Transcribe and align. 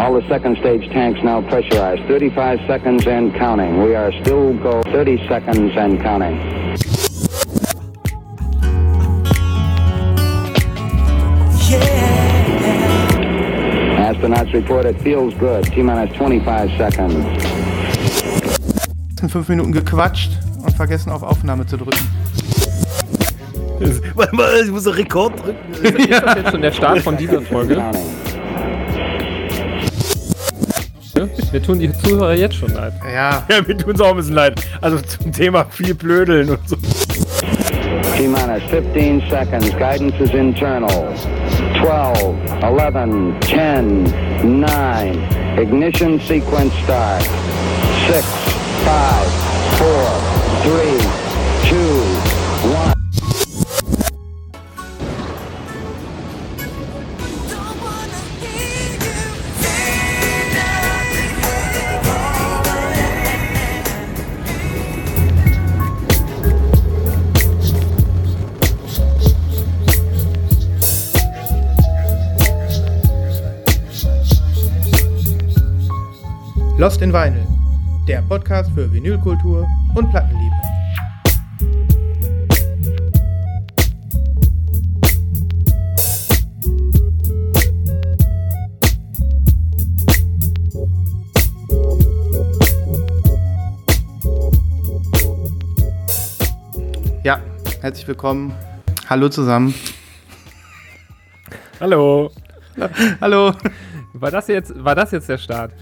All 0.00 0.14
the 0.18 0.26
second 0.28 0.56
stage 0.56 0.88
tanks 0.92 1.20
now 1.22 1.42
pressurized. 1.42 2.02
35 2.08 2.60
seconds 2.66 3.06
and 3.06 3.34
counting. 3.34 3.82
We 3.82 3.94
are 3.94 4.10
still 4.22 4.54
go 4.54 4.82
30 4.84 5.28
seconds 5.28 5.76
and 5.76 6.00
counting. 6.00 6.38
Astronauts 14.00 14.54
report 14.54 14.86
it 14.86 14.98
feels 15.02 15.34
good. 15.34 15.64
T 15.66 15.82
minus 15.82 16.16
25 16.16 16.78
seconds. 16.78 17.44
Fünf 19.30 19.48
Minuten 19.50 19.72
gequatscht 19.72 20.32
und 20.64 20.74
vergessen 20.76 21.10
auf 21.12 21.22
Aufnahme 21.22 21.66
zu 21.66 21.76
drücken. 21.76 22.08
Warte 24.14 24.34
mal, 24.34 24.62
ich 24.64 24.70
muss 24.70 24.86
einen 24.86 24.96
Rekord 24.96 25.44
drücken. 25.44 25.72
Ist 25.84 26.22
das 26.22 26.36
jetzt 26.36 26.50
schon 26.52 26.62
der 26.62 26.72
Start 26.72 27.00
von 27.00 27.18
dieser 27.18 27.42
Folge? 27.42 27.76
Wir 31.50 31.62
tun 31.62 31.78
die 31.78 31.92
Zuhörer 31.92 32.34
jetzt 32.34 32.54
schon 32.56 32.72
leid. 32.74 32.92
Ja, 33.04 33.44
Ja, 33.48 33.60
mir 33.66 33.76
tun 33.76 33.94
es 33.94 34.00
auch 34.00 34.10
ein 34.10 34.16
bisschen 34.16 34.34
leid. 34.34 34.60
Also 34.80 34.98
zum 34.98 35.32
Thema 35.32 35.64
viel 35.70 35.94
Blödeln 35.94 36.50
und 36.50 36.68
so. 36.68 36.76
T 36.76 38.26
minus 38.26 38.62
15 38.70 39.22
seconds. 39.30 39.70
Guidance 39.78 40.14
is 40.22 40.30
internal. 40.34 41.08
12, 41.80 42.34
11, 42.62 43.34
10, 43.40 44.04
9. 44.60 45.18
Ignition 45.58 46.20
sequence 46.20 46.72
start. 46.84 47.22
6, 48.08 48.24
5, 48.84 48.94
4, 49.78 49.86
3, 50.64 51.29
Lost 76.80 77.02
in 77.02 77.12
Vinyl, 77.12 77.46
der 78.08 78.22
Podcast 78.22 78.70
für 78.72 78.90
Vinylkultur 78.90 79.68
und 79.94 80.08
Plattenliebe. 80.08 80.54
Ja, 97.22 97.40
herzlich 97.82 98.08
willkommen. 98.08 98.54
Hallo 99.06 99.28
zusammen. 99.28 99.74
Hallo. 101.78 102.30
Hallo. 103.20 103.52
War 104.14 104.30
das 104.30 104.48
jetzt, 104.48 104.82
war 104.82 104.94
das 104.94 105.10
jetzt 105.10 105.28
der 105.28 105.36
Start? 105.36 105.72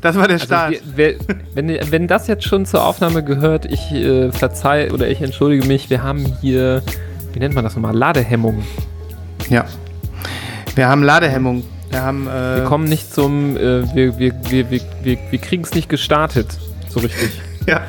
Das 0.00 0.16
war 0.16 0.28
der 0.28 0.34
Also 0.36 0.46
Start. 0.46 0.70
wir, 0.72 0.80
wer, 0.94 1.14
wenn, 1.54 1.90
wenn 1.90 2.06
das 2.06 2.26
jetzt 2.28 2.44
schon 2.44 2.66
zur 2.66 2.84
Aufnahme 2.84 3.24
gehört, 3.24 3.64
ich 3.64 3.92
äh, 3.92 4.30
verzeih 4.30 4.92
oder 4.92 5.08
ich 5.08 5.20
entschuldige 5.20 5.66
mich, 5.66 5.90
wir 5.90 6.02
haben 6.02 6.24
hier, 6.40 6.82
wie 7.32 7.40
nennt 7.40 7.54
man 7.54 7.64
das 7.64 7.74
nochmal, 7.74 7.94
Ladehemmung. 7.96 8.62
ja. 9.50 9.64
Wir 10.76 10.88
haben 10.88 11.02
Ladehemmung. 11.02 11.64
Wir 11.90 12.02
haben. 12.02 12.28
Äh, 12.28 12.56
Wir 12.58 12.64
kommen 12.64 12.84
nicht 12.84 13.12
zum, 13.12 13.56
äh, 13.56 13.82
wir, 13.94 14.16
wir, 14.18 14.32
wir, 14.48 14.70
wir, 14.70 14.80
wir, 15.02 15.18
wir 15.30 15.38
kriegen 15.40 15.64
es 15.64 15.74
nicht 15.74 15.88
gestartet, 15.88 16.46
so 16.88 17.00
richtig. 17.00 17.30
Ja. 17.66 17.82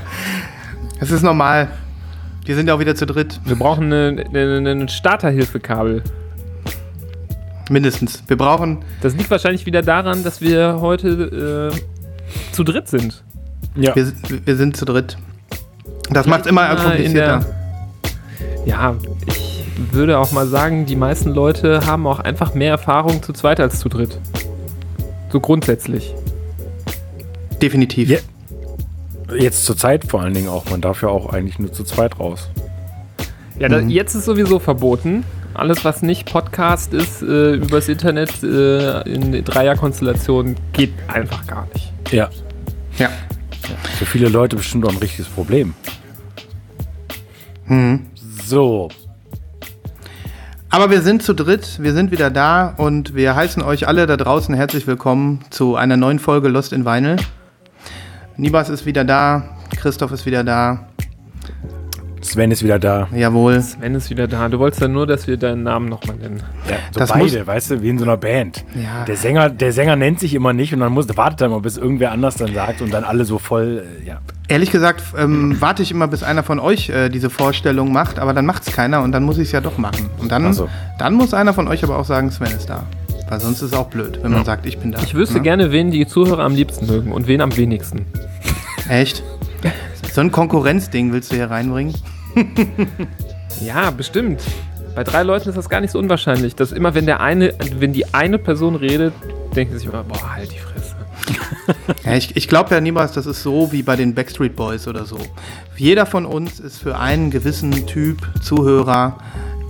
Es 1.00 1.10
ist 1.12 1.22
normal. 1.22 1.68
Wir 2.44 2.56
sind 2.56 2.68
ja 2.68 2.74
auch 2.74 2.80
wieder 2.80 2.96
zu 2.96 3.06
dritt. 3.06 3.40
Wir 3.46 3.56
brauchen 3.56 3.94
ein 3.94 4.90
Starterhilfekabel. 4.90 6.04
Mindestens. 7.70 8.24
Wir 8.28 8.36
brauchen. 8.38 8.80
Das 9.02 9.16
liegt 9.16 9.30
wahrscheinlich 9.30 9.66
wieder 9.66 9.82
daran, 9.84 10.24
dass 10.24 10.42
wir 10.42 10.80
heute 10.82 11.72
äh, 11.74 11.99
zu 12.52 12.64
dritt 12.64 12.88
sind. 12.88 13.24
Ja. 13.76 13.96
Wir, 13.96 14.12
wir 14.46 14.56
sind 14.56 14.78
zu 14.78 14.86
dritt. 14.86 15.18
Das 16.10 16.26
macht 16.26 16.42
es 16.42 16.48
immer 16.48 16.76
komplizierter. 16.76 17.46
Ja, 18.66 18.96
ich 19.28 19.64
würde 19.92 20.18
auch 20.18 20.32
mal 20.32 20.48
sagen, 20.48 20.86
die 20.86 20.96
meisten 20.96 21.30
Leute 21.30 21.86
haben 21.86 22.06
auch 22.08 22.20
einfach 22.20 22.54
mehr 22.54 22.72
Erfahrung 22.72 23.24
zu 23.24 23.34
zweit 23.34 23.60
als 23.60 23.80
zu 23.80 23.90
dritt. 23.90 24.20
So 25.32 25.40
grundsätzlich. 25.40 26.14
Definitiv. 27.62 28.10
Ja. 28.10 28.20
Jetzt 29.38 29.66
zur 29.66 29.78
Zeit 29.78 30.06
vor 30.06 30.22
allen 30.22 30.34
Dingen 30.34 30.50
auch. 30.50 30.70
Man 30.70 30.82
darf 30.82 31.04
ja 31.04 31.10
auch 31.10 31.32
eigentlich 31.32 31.60
nur 31.60 31.72
zu 31.72 31.84
zweit 31.84 32.20
raus. 32.20 32.50
Ja, 33.60 33.68
da, 33.68 33.80
jetzt 33.80 34.16
ist 34.16 34.26
sowieso 34.26 34.60
verboten. 34.60 35.24
Alles, 35.54 35.84
was 35.84 36.02
nicht 36.02 36.32
Podcast 36.32 36.94
ist, 36.94 37.22
äh, 37.22 37.56
übers 37.56 37.90
Internet 37.90 38.42
äh, 38.44 39.02
in 39.02 39.44
Dreierkonstellationen, 39.44 40.56
geht 40.74 40.94
einfach 41.08 41.46
gar 41.46 41.68
nicht. 41.74 41.89
Ja. 42.12 42.30
Ja. 42.98 43.10
Für 43.98 44.06
viele 44.06 44.30
Leute 44.30 44.56
bestimmt 44.56 44.86
auch 44.86 44.92
ein 44.92 44.98
richtiges 44.98 45.28
Problem. 45.28 45.74
So. 48.46 48.90
Aber 50.72 50.90
wir 50.90 51.02
sind 51.02 51.22
zu 51.22 51.34
dritt. 51.34 51.80
Wir 51.82 51.94
sind 51.94 52.12
wieder 52.12 52.32
da 52.32 52.74
und 52.78 53.14
wir 53.14 53.36
heißen 53.36 53.62
euch 53.62 53.88
alle 53.88 54.08
da 54.08 54.18
draußen 54.18 54.56
herzlich 54.56 54.88
willkommen 54.88 55.42
zu 55.52 55.76
einer 55.76 55.98
neuen 55.98 56.20
Folge 56.20 56.48
Lost 56.48 56.74
in 56.74 56.86
Vinyl. 56.86 57.18
Nibas 58.38 58.70
ist 58.70 58.86
wieder 58.86 59.04
da. 59.04 59.58
Christoph 59.76 60.12
ist 60.12 60.26
wieder 60.26 60.44
da. 60.44 60.88
Sven 62.22 62.52
ist 62.52 62.64
wieder 62.64 62.80
da. 62.80 63.08
Jawohl. 63.16 63.62
Sven 63.62 63.96
ist 63.96 64.10
wieder 64.10 64.28
da. 64.28 64.48
Du 64.50 64.60
wolltest 64.60 64.82
ja 64.82 64.88
nur, 64.88 65.08
dass 65.08 65.28
wir 65.28 65.38
deinen 65.38 65.64
Namen 65.64 65.88
nochmal 65.90 66.18
nennen. 66.18 66.42
Ja, 66.70 66.76
so 66.92 67.00
Das 67.00 67.10
beide, 67.12 67.46
weißt 67.48 67.72
du, 67.72 67.82
wie 67.82 67.90
in 67.90 67.98
so 67.98 68.04
einer 68.06 68.18
Band. 68.18 68.66
Ja. 68.76 69.06
Der 69.06 69.16
Sänger, 69.16 69.50
der 69.50 69.72
Sänger 69.72 69.96
nennt 69.96 70.20
sich 70.20 70.34
immer 70.34 70.54
nicht 70.54 70.74
und 70.74 70.80
dann 70.82 70.92
muss, 70.92 71.06
wartet 71.18 71.42
dann 71.42 71.52
mal, 71.52 71.62
bis 71.62 71.78
irgendwer 71.78 72.12
anders 72.12 72.36
dann 72.36 72.54
sagt 72.54 72.82
und 72.82 72.94
dann 72.94 73.04
alle 73.04 73.26
so 73.26 73.40
voll, 73.40 73.86
äh, 74.04 74.08
ja. 74.08 74.20
Ehrlich 74.48 74.72
gesagt 74.72 75.04
ähm, 75.18 75.56
warte 75.60 75.82
ich 75.84 75.92
immer, 75.92 76.08
bis 76.08 76.24
einer 76.24 76.44
von 76.44 76.60
euch 76.60 76.90
äh, 76.90 77.10
diese 77.10 77.30
Vorstellung 77.30 77.92
macht, 77.94 78.20
aber 78.20 78.34
dann 78.34 78.46
macht 78.46 78.68
es 78.68 78.74
keiner 78.76 79.02
und 79.04 79.12
dann 79.12 79.24
muss 79.24 79.38
ich 79.38 79.46
es 79.48 79.52
ja 79.52 79.62
doch 79.62 79.78
machen. 79.78 80.10
Und 80.18 80.32
dann, 80.32 80.52
so. 80.54 80.68
dann 80.98 81.14
muss 81.14 81.34
einer 81.34 81.54
von 81.54 81.68
euch 81.68 81.84
aber 81.84 81.98
auch 81.98 82.06
sagen, 82.06 82.32
Sven 82.32 82.48
ist 82.52 82.70
da. 82.70 82.84
Weil 83.30 83.40
sonst 83.40 83.62
ist 83.62 83.74
es 83.74 83.78
auch 83.78 83.88
blöd, 83.88 84.20
wenn 84.24 84.32
man 84.32 84.44
sagt, 84.44 84.66
ich 84.66 84.80
bin 84.80 84.92
da. 84.92 85.00
Ich 85.04 85.14
wüsste 85.14 85.36
Ne? 85.36 85.42
gerne, 85.44 85.72
wen 85.72 85.92
die 85.92 86.08
Zuhörer 86.08 86.44
am 86.44 86.56
liebsten 86.56 86.88
mögen 86.88 87.12
und 87.12 87.28
wen 87.28 87.42
am 87.42 87.56
wenigsten. 87.56 88.08
Echt? 88.90 89.22
So 90.14 90.22
ein 90.22 90.32
Konkurrenzding 90.32 91.14
willst 91.14 91.32
du 91.32 91.36
hier 91.36 91.50
reinbringen? 91.50 91.94
Ja, 93.62 93.92
bestimmt. 93.92 94.42
Bei 94.96 95.04
drei 95.04 95.24
Leuten 95.24 95.50
ist 95.50 95.58
das 95.58 95.70
gar 95.70 95.82
nicht 95.82 95.92
so 95.92 96.00
unwahrscheinlich, 96.00 96.56
dass 96.56 96.72
immer, 96.72 96.94
wenn 96.94 97.06
der 97.06 97.20
eine, 97.20 97.54
wenn 97.78 97.94
die 97.94 98.14
eine 98.14 98.38
Person 98.38 98.76
redet, 98.76 99.14
denken 99.56 99.74
sie 99.74 99.80
sich 99.80 99.90
immer, 99.90 100.04
boah, 100.04 100.36
halt 100.36 100.52
die 100.52 100.58
Fresse. 100.58 100.96
Ja, 102.04 102.16
ich 102.16 102.36
ich 102.36 102.48
glaube 102.48 102.74
ja 102.74 102.82
niemals, 102.82 103.12
das 103.12 103.26
ist 103.26 103.44
so 103.44 103.72
wie 103.72 103.84
bei 103.84 103.96
den 103.96 104.16
Backstreet 104.16 104.56
Boys 104.56 104.88
oder 104.88 105.06
so. 105.06 105.18
Jeder 105.76 106.06
von 106.06 106.26
uns 106.26 106.60
ist 106.60 106.80
für 106.80 106.98
einen 106.98 107.30
gewissen 107.30 107.86
Typ 107.86 108.28
Zuhörer 108.42 109.18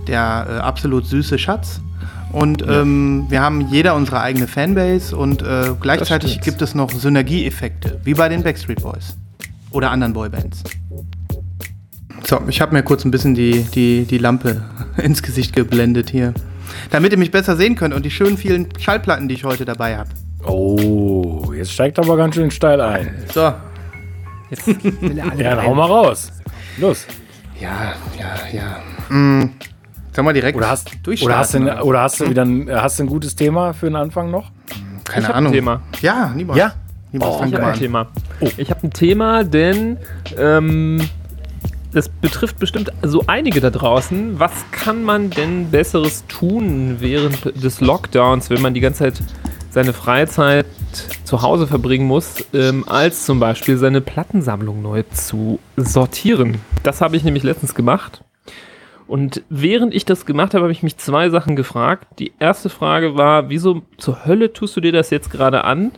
der 0.06 0.46
äh, 0.48 0.52
absolut 0.60 1.06
süße 1.06 1.38
Schatz. 1.38 1.80
Und 2.32 2.64
ähm, 2.66 3.26
wir 3.28 3.42
haben 3.42 3.68
jeder 3.70 3.96
unsere 3.96 4.20
eigene 4.20 4.46
Fanbase 4.46 5.16
und 5.16 5.42
äh, 5.42 5.72
gleichzeitig 5.80 6.40
gibt 6.40 6.62
es 6.62 6.74
noch 6.74 6.90
Synergieeffekte, 6.90 8.00
wie 8.04 8.14
bei 8.14 8.28
den 8.28 8.42
Backstreet 8.44 8.82
Boys 8.82 9.16
oder 9.70 9.90
anderen 9.90 10.12
Boybands. 10.12 10.62
So, 12.26 12.40
ich 12.48 12.60
habe 12.60 12.72
mir 12.74 12.82
kurz 12.82 13.04
ein 13.04 13.10
bisschen 13.10 13.34
die, 13.34 13.62
die, 13.74 14.04
die 14.04 14.18
Lampe 14.18 14.62
ins 14.96 15.22
Gesicht 15.22 15.54
geblendet 15.56 16.10
hier. 16.10 16.34
Damit 16.90 17.12
ihr 17.12 17.18
mich 17.18 17.30
besser 17.30 17.56
sehen 17.56 17.74
könnt 17.76 17.94
und 17.94 18.04
die 18.04 18.10
schönen 18.10 18.36
vielen 18.36 18.68
Schallplatten, 18.78 19.28
die 19.28 19.34
ich 19.34 19.44
heute 19.44 19.64
dabei 19.64 19.96
habe. 19.96 20.10
Oh, 20.44 21.52
jetzt 21.54 21.72
steigt 21.72 21.98
aber 21.98 22.16
ganz 22.16 22.34
schön 22.34 22.50
steil 22.50 22.80
ein. 22.80 23.14
So, 23.34 23.52
Jetzt 24.50 24.66
will 24.66 25.18
er 25.18 25.30
alle 25.30 25.42
Ja, 25.44 25.54
dann 25.56 25.66
hau 25.66 25.74
mal 25.74 25.86
raus. 25.86 26.32
Los. 26.78 27.06
Ja, 27.60 27.92
ja, 28.18 28.34
ja. 28.52 29.14
Mm, 29.14 29.50
sollen 30.12 30.26
wir 30.26 30.32
direkt 30.32 30.56
Oder 30.56 30.70
hast, 30.70 30.90
oder 31.22 31.38
hast, 31.38 31.54
du, 31.54 31.58
oder? 31.58 31.84
oder 31.84 32.00
hast 32.02 32.20
du 32.20 32.28
wieder 32.30 32.44
ein, 32.44 32.68
hast 32.70 32.98
du 32.98 33.04
ein 33.04 33.06
gutes 33.06 33.36
Thema 33.36 33.72
für 33.74 33.86
den 33.86 33.96
Anfang 33.96 34.30
noch? 34.30 34.50
Keine 35.04 35.22
Ich 35.22 35.28
hab 35.28 35.34
ein 35.34 35.38
Ahnung. 35.38 35.52
Thema. 35.52 35.82
Ja, 36.00 36.32
niemals. 36.34 36.58
Ja? 36.58 36.72
Oh, 37.18 37.42
Ich 37.46 37.54
habe 37.54 37.66
ein. 37.66 37.78
Thema. 37.78 38.06
Oh. 38.40 38.48
Ich 38.56 38.70
habe 38.70 38.86
ein 38.86 38.92
Thema, 38.92 39.44
denn 39.44 39.96
ähm, 40.36 41.00
das 41.92 42.08
betrifft 42.08 42.58
bestimmt 42.58 42.92
so 43.02 43.24
einige 43.26 43.60
da 43.60 43.70
draußen. 43.70 44.38
Was 44.38 44.52
kann 44.70 45.02
man 45.02 45.30
denn 45.30 45.70
Besseres 45.70 46.24
tun 46.28 46.96
während 47.00 47.62
des 47.62 47.80
Lockdowns, 47.80 48.50
wenn 48.50 48.62
man 48.62 48.74
die 48.74 48.80
ganze 48.80 49.00
Zeit 49.00 49.22
seine 49.70 49.92
Freizeit 49.92 50.66
zu 51.24 51.42
Hause 51.42 51.66
verbringen 51.66 52.06
muss, 52.06 52.44
ähm, 52.54 52.84
als 52.88 53.24
zum 53.24 53.40
Beispiel 53.40 53.76
seine 53.76 54.00
Plattensammlung 54.00 54.82
neu 54.82 55.02
zu 55.12 55.58
sortieren? 55.76 56.60
Das 56.82 57.00
habe 57.00 57.16
ich 57.16 57.24
nämlich 57.24 57.42
letztens 57.42 57.74
gemacht. 57.74 58.22
Und 59.06 59.42
während 59.48 59.92
ich 59.92 60.04
das 60.04 60.24
gemacht 60.24 60.54
habe, 60.54 60.62
habe 60.62 60.72
ich 60.72 60.84
mich 60.84 60.96
zwei 60.96 61.30
Sachen 61.30 61.56
gefragt. 61.56 62.06
Die 62.20 62.32
erste 62.38 62.68
Frage 62.68 63.16
war, 63.16 63.48
wieso 63.48 63.82
zur 63.96 64.24
Hölle 64.24 64.52
tust 64.52 64.76
du 64.76 64.80
dir 64.80 64.92
das 64.92 65.10
jetzt 65.10 65.32
gerade 65.32 65.64
an? 65.64 65.90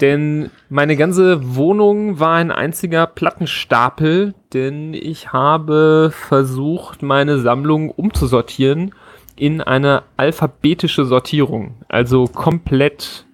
Denn 0.00 0.50
meine 0.68 0.96
ganze 0.96 1.54
Wohnung 1.54 2.18
war 2.18 2.34
ein 2.34 2.50
einziger 2.50 3.06
Plattenstapel, 3.06 4.34
denn 4.52 4.92
ich 4.92 5.32
habe 5.32 6.10
versucht, 6.12 7.02
meine 7.02 7.38
Sammlung 7.38 7.90
umzusortieren 7.90 8.92
in 9.36 9.60
eine 9.60 10.02
alphabetische 10.16 11.04
Sortierung. 11.04 11.76
Also 11.86 12.24
komplett 12.24 13.24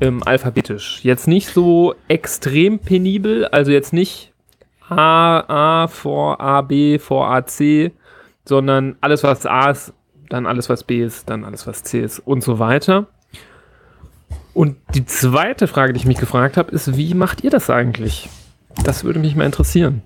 ähm, 0.00 0.22
alphabetisch. 0.24 1.00
Jetzt 1.02 1.28
nicht 1.28 1.48
so 1.48 1.94
extrem 2.08 2.78
penibel, 2.78 3.44
also 3.44 3.70
jetzt 3.70 3.92
nicht 3.92 4.32
A, 4.88 5.82
A 5.82 5.88
vor 5.88 6.40
A, 6.40 6.62
B 6.62 6.98
vor 6.98 7.30
A, 7.30 7.44
C, 7.44 7.92
sondern 8.46 8.96
alles, 9.02 9.24
was 9.24 9.44
A 9.44 9.70
ist, 9.70 9.92
dann 10.30 10.46
alles, 10.46 10.70
was 10.70 10.84
B 10.84 11.02
ist, 11.02 11.28
dann 11.28 11.44
alles, 11.44 11.66
was 11.66 11.82
C 11.82 12.00
ist 12.00 12.18
und 12.18 12.42
so 12.42 12.58
weiter. 12.58 13.08
Und 14.54 14.76
die 14.94 15.06
zweite 15.06 15.66
Frage, 15.66 15.92
die 15.92 15.98
ich 15.98 16.06
mich 16.06 16.18
gefragt 16.18 16.56
habe, 16.56 16.70
ist, 16.72 16.96
wie 16.96 17.14
macht 17.14 17.42
ihr 17.42 17.50
das 17.50 17.70
eigentlich? 17.70 18.28
Das 18.84 19.04
würde 19.04 19.18
mich 19.18 19.34
mal 19.34 19.46
interessieren. 19.46 20.02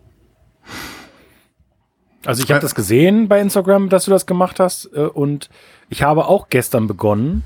Also 2.25 2.43
ich 2.43 2.51
habe 2.51 2.61
das 2.61 2.75
gesehen 2.75 3.29
bei 3.29 3.41
Instagram, 3.41 3.89
dass 3.89 4.05
du 4.05 4.11
das 4.11 4.27
gemacht 4.27 4.59
hast 4.59 4.91
äh, 4.95 5.01
und 5.01 5.49
ich 5.89 6.03
habe 6.03 6.27
auch 6.27 6.49
gestern 6.49 6.87
begonnen. 6.89 7.45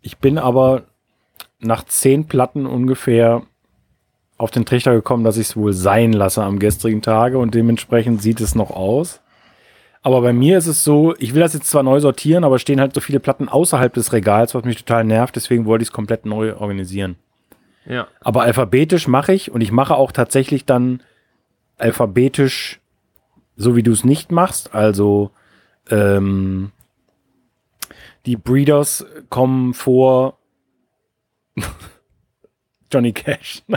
Ich 0.00 0.18
bin 0.18 0.38
aber 0.38 0.84
nach 1.58 1.84
zehn 1.84 2.26
Platten 2.26 2.66
ungefähr 2.66 3.42
auf 4.38 4.50
den 4.50 4.64
Trichter 4.64 4.92
gekommen, 4.92 5.24
dass 5.24 5.36
ich 5.36 5.48
es 5.48 5.56
wohl 5.56 5.72
sein 5.72 6.12
lasse 6.12 6.42
am 6.42 6.58
gestrigen 6.58 7.02
Tage 7.02 7.38
und 7.38 7.54
dementsprechend 7.54 8.22
sieht 8.22 8.40
es 8.40 8.54
noch 8.54 8.70
aus. 8.70 9.20
Aber 10.02 10.20
bei 10.20 10.32
mir 10.32 10.58
ist 10.58 10.66
es 10.66 10.82
so, 10.82 11.14
ich 11.18 11.32
will 11.32 11.40
das 11.40 11.54
jetzt 11.54 11.70
zwar 11.70 11.84
neu 11.84 12.00
sortieren, 12.00 12.42
aber 12.42 12.58
stehen 12.58 12.80
halt 12.80 12.92
so 12.92 13.00
viele 13.00 13.20
Platten 13.20 13.48
außerhalb 13.48 13.94
des 13.94 14.12
Regals, 14.12 14.54
was 14.54 14.64
mich 14.64 14.76
total 14.76 15.04
nervt, 15.04 15.36
deswegen 15.36 15.64
wollte 15.64 15.82
ich 15.82 15.88
es 15.88 15.92
komplett 15.92 16.26
neu 16.26 16.56
organisieren. 16.56 17.16
Ja. 17.86 18.08
Aber 18.20 18.42
alphabetisch 18.42 19.06
mache 19.06 19.32
ich 19.32 19.52
und 19.52 19.60
ich 19.60 19.70
mache 19.70 19.94
auch 19.94 20.12
tatsächlich 20.12 20.64
dann 20.64 21.02
alphabetisch, 21.78 22.80
so 23.56 23.76
wie 23.76 23.82
du 23.82 23.92
es 23.92 24.04
nicht 24.04 24.32
machst. 24.32 24.74
Also 24.74 25.30
ähm, 25.88 26.72
die 28.26 28.36
Breeders 28.36 29.06
kommen 29.30 29.74
vor 29.74 30.38
Johnny 32.92 33.12
Cash. 33.12 33.62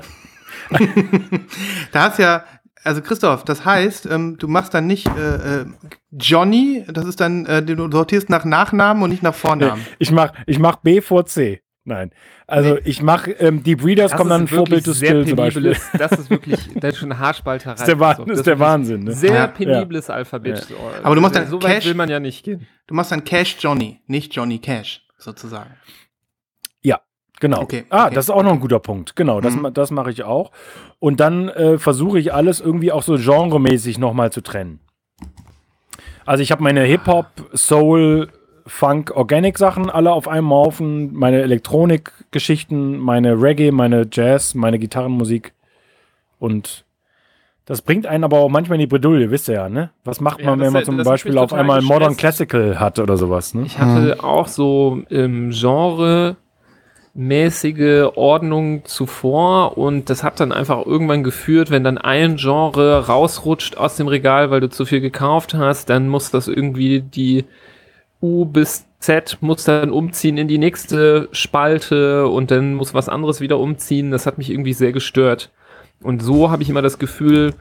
Da 1.91 2.05
hast 2.05 2.17
ja, 2.17 2.43
also 2.85 3.01
Christoph, 3.01 3.43
das 3.43 3.65
heißt, 3.65 4.05
ähm, 4.05 4.37
du 4.37 4.47
machst 4.47 4.73
dann 4.73 4.87
nicht 4.87 5.07
äh, 5.17 5.61
äh, 5.61 5.65
Johnny, 6.11 6.85
das 6.87 7.05
ist 7.05 7.19
dann, 7.19 7.45
äh, 7.45 7.61
du 7.63 7.91
sortierst 7.91 8.29
nach 8.29 8.45
Nachnamen 8.45 9.03
und 9.03 9.09
nicht 9.09 9.23
nach 9.23 9.35
Vornamen. 9.35 9.85
Ich 9.99 10.11
mach, 10.11 10.31
ich 10.45 10.59
mach 10.59 10.77
B 10.77 11.01
vor 11.01 11.25
C. 11.25 11.61
Nein. 11.87 12.11
Also 12.47 12.79
ich 12.83 13.03
mache, 13.03 13.31
ähm, 13.31 13.61
die 13.61 13.75
Breeders 13.75 14.09
Das 14.11 14.17
kommen 14.17 14.31
dann 14.31 14.47
Vorbild 14.47 14.85
to 14.85 14.93
Spill 14.93 15.27
zum 15.27 15.35
Beispiel. 15.35 15.75
Das 15.97 16.11
ist 16.13 16.29
wirklich, 16.31 16.59
das 16.75 16.93
ist 16.93 16.99
schon 16.99 17.19
Haarspalterei. 17.19 17.73
Das 17.73 17.81
ist 17.81 17.87
der, 17.87 17.99
Wah- 17.99 18.15
So, 18.15 18.25
das 18.25 18.39
ist 18.39 18.47
der 18.47 18.53
wirklich 18.57 18.67
Wahnsinn. 18.69 19.03
Ne? 19.03 19.11
Sehr 19.13 19.33
Ja. 19.35 19.47
penibles 19.47 20.09
Alphabet. 20.09 20.65
Aber 21.03 21.13
du 21.13 21.21
machst 21.21 21.35
dann 21.35 21.47
so 21.47 21.61
weit 21.61 21.75
Cash- 21.75 21.85
will 21.85 21.93
man 21.93 22.09
ja 22.09 22.19
nicht 22.19 22.43
gehen. 22.43 22.65
Du 22.87 22.95
machst 22.95 23.11
dann 23.11 23.23
Cash 23.23 23.57
Johnny, 23.59 23.99
nicht 24.07 24.33
Johnny 24.35 24.57
Cash, 24.57 25.05
sozusagen. 25.19 25.69
Genau. 27.39 27.61
Okay, 27.61 27.83
Ah, 27.89 28.05
okay. 28.05 28.15
das 28.15 28.25
ist 28.25 28.29
auch 28.31 28.43
noch 28.43 28.53
ein 28.53 28.59
guter 28.59 28.79
Punkt. 28.79 29.15
Genau, 29.15 29.41
das, 29.41 29.55
Mhm. 29.55 29.73
das 29.73 29.91
mache 29.91 30.09
ich 30.11 30.23
auch. 30.23 30.51
Und 30.99 31.19
dann 31.19 31.49
äh, 31.49 31.77
versuche 31.77 32.17
ich 32.19 32.33
alles 32.33 32.61
irgendwie 32.61 32.91
auch 32.91 33.03
so 33.03 33.15
genremäßig 33.17 33.97
nochmal 33.99 34.31
zu 34.31 34.41
trennen. 34.41 34.79
Also 36.25 36.41
ich 36.41 36.51
habe 36.51 36.63
meine 36.63 36.81
Hip-Hop, 36.81 37.27
Soul, 37.53 38.29
Funk, 38.65 39.11
Organic-Sachen 39.15 39.89
alle 39.91 40.11
auf 40.11 40.27
einem 40.27 40.49
Haufen, 40.49 41.13
meine 41.13 41.41
Elektronik-Geschichten, 41.43 42.97
meine 42.97 43.39
Reggae, 43.39 43.71
meine 43.71 44.07
Jazz, 44.11 44.55
meine 44.55 44.79
Gitarrenmusik. 44.79 45.53
Und 46.39 46.83
das 47.65 47.81
bringt 47.81 48.07
einen 48.07 48.23
aber 48.23 48.39
auch 48.39 48.49
manchmal 48.49 48.75
in 48.77 48.81
die 48.81 48.87
Bredouille, 48.87 49.29
wisst 49.29 49.49
ihr 49.49 49.55
ja, 49.55 49.69
ne? 49.69 49.91
Was 50.03 50.19
macht 50.21 50.39
Ja, 50.39 50.47
man, 50.51 50.59
das 50.59 50.67
wenn 50.67 50.73
man 50.73 50.85
zum 50.85 50.97
Beispiel 51.03 51.37
auf 51.37 51.53
einmal 51.53 51.81
Modern 51.81 52.13
gestresst. 52.13 52.37
Classical 52.47 52.79
hat 52.79 52.97
oder 52.99 53.17
sowas, 53.17 53.53
ne? 53.53 53.63
Ich 53.65 53.77
hatte 53.77 54.23
auch 54.23 54.47
so 54.47 55.01
ähm, 55.11 55.51
Genre 55.51 56.35
mäßige 57.15 58.11
Ordnung 58.15 58.83
zuvor 58.85 59.77
und 59.77 60.09
das 60.09 60.21
hat 60.21 60.39
dann 60.39 60.51
einfach 60.51 60.85
irgendwann 60.85 61.23
geführt, 61.23 61.71
wenn 61.71 61.83
dann 61.83 61.97
ein 61.97 62.35
Genre 62.35 63.07
rausrutscht 63.07 63.77
aus 63.77 63.95
dem 63.95 64.07
Regal, 64.07 64.51
weil 64.51 64.59
du 64.59 64.69
zu 64.69 64.85
viel 64.85 64.99
gekauft 64.99 65.53
hast, 65.53 65.89
dann 65.89 66.09
muss 66.09 66.29
das 66.29 66.47
irgendwie 66.47 67.01
die 67.01 67.45
U 68.21 68.45
bis 68.45 68.85
Z 68.99 69.37
muss 69.41 69.63
dann 69.63 69.91
umziehen 69.91 70.37
in 70.37 70.47
die 70.47 70.57
nächste 70.57 71.29
Spalte 71.31 72.27
und 72.27 72.49
dann 72.49 72.73
muss 72.73 72.95
was 72.95 73.07
anderes 73.07 73.39
wieder 73.39 73.59
umziehen. 73.59 74.09
Das 74.09 74.25
hat 74.25 74.39
mich 74.39 74.49
irgendwie 74.49 74.73
sehr 74.73 74.91
gestört. 74.91 75.51
Und 76.01 76.23
so 76.23 76.49
habe 76.49 76.63
ich 76.63 76.69
immer 76.69 76.81
das 76.81 76.97
Gefühl, 76.97 77.53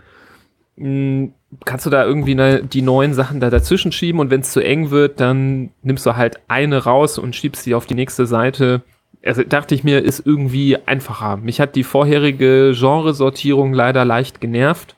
mh, 0.76 1.28
kannst 1.66 1.84
du 1.84 1.90
da 1.90 2.04
irgendwie 2.04 2.34
ne, 2.34 2.62
die 2.64 2.82
neuen 2.82 3.12
Sachen 3.12 3.40
da 3.40 3.50
dazwischen 3.50 3.92
schieben 3.92 4.20
und 4.20 4.30
wenn 4.30 4.40
es 4.40 4.52
zu 4.52 4.60
eng 4.60 4.90
wird, 4.90 5.20
dann 5.20 5.70
nimmst 5.82 6.06
du 6.06 6.16
halt 6.16 6.40
eine 6.48 6.84
raus 6.84 7.18
und 7.18 7.36
schiebst 7.36 7.62
sie 7.62 7.74
auf 7.74 7.84
die 7.86 7.94
nächste 7.94 8.26
Seite. 8.26 8.82
Also 9.24 9.42
dachte 9.42 9.74
ich 9.74 9.84
mir, 9.84 10.02
ist 10.02 10.26
irgendwie 10.26 10.76
einfacher. 10.86 11.36
Mich 11.36 11.60
hat 11.60 11.76
die 11.76 11.84
vorherige 11.84 12.72
Genresortierung 12.78 13.72
leider 13.72 14.04
leicht 14.04 14.40
genervt. 14.40 14.96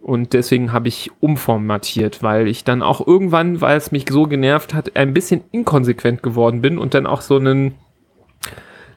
Und 0.00 0.32
deswegen 0.32 0.72
habe 0.72 0.88
ich 0.88 1.12
umformatiert, 1.20 2.22
weil 2.22 2.48
ich 2.48 2.64
dann 2.64 2.82
auch 2.82 3.06
irgendwann, 3.06 3.60
weil 3.60 3.76
es 3.76 3.92
mich 3.92 4.06
so 4.10 4.24
genervt 4.24 4.74
hat, 4.74 4.96
ein 4.96 5.14
bisschen 5.14 5.44
inkonsequent 5.52 6.24
geworden 6.24 6.60
bin 6.60 6.76
und 6.76 6.94
dann 6.94 7.06
auch 7.06 7.20
so 7.20 7.36
einen, 7.36 7.76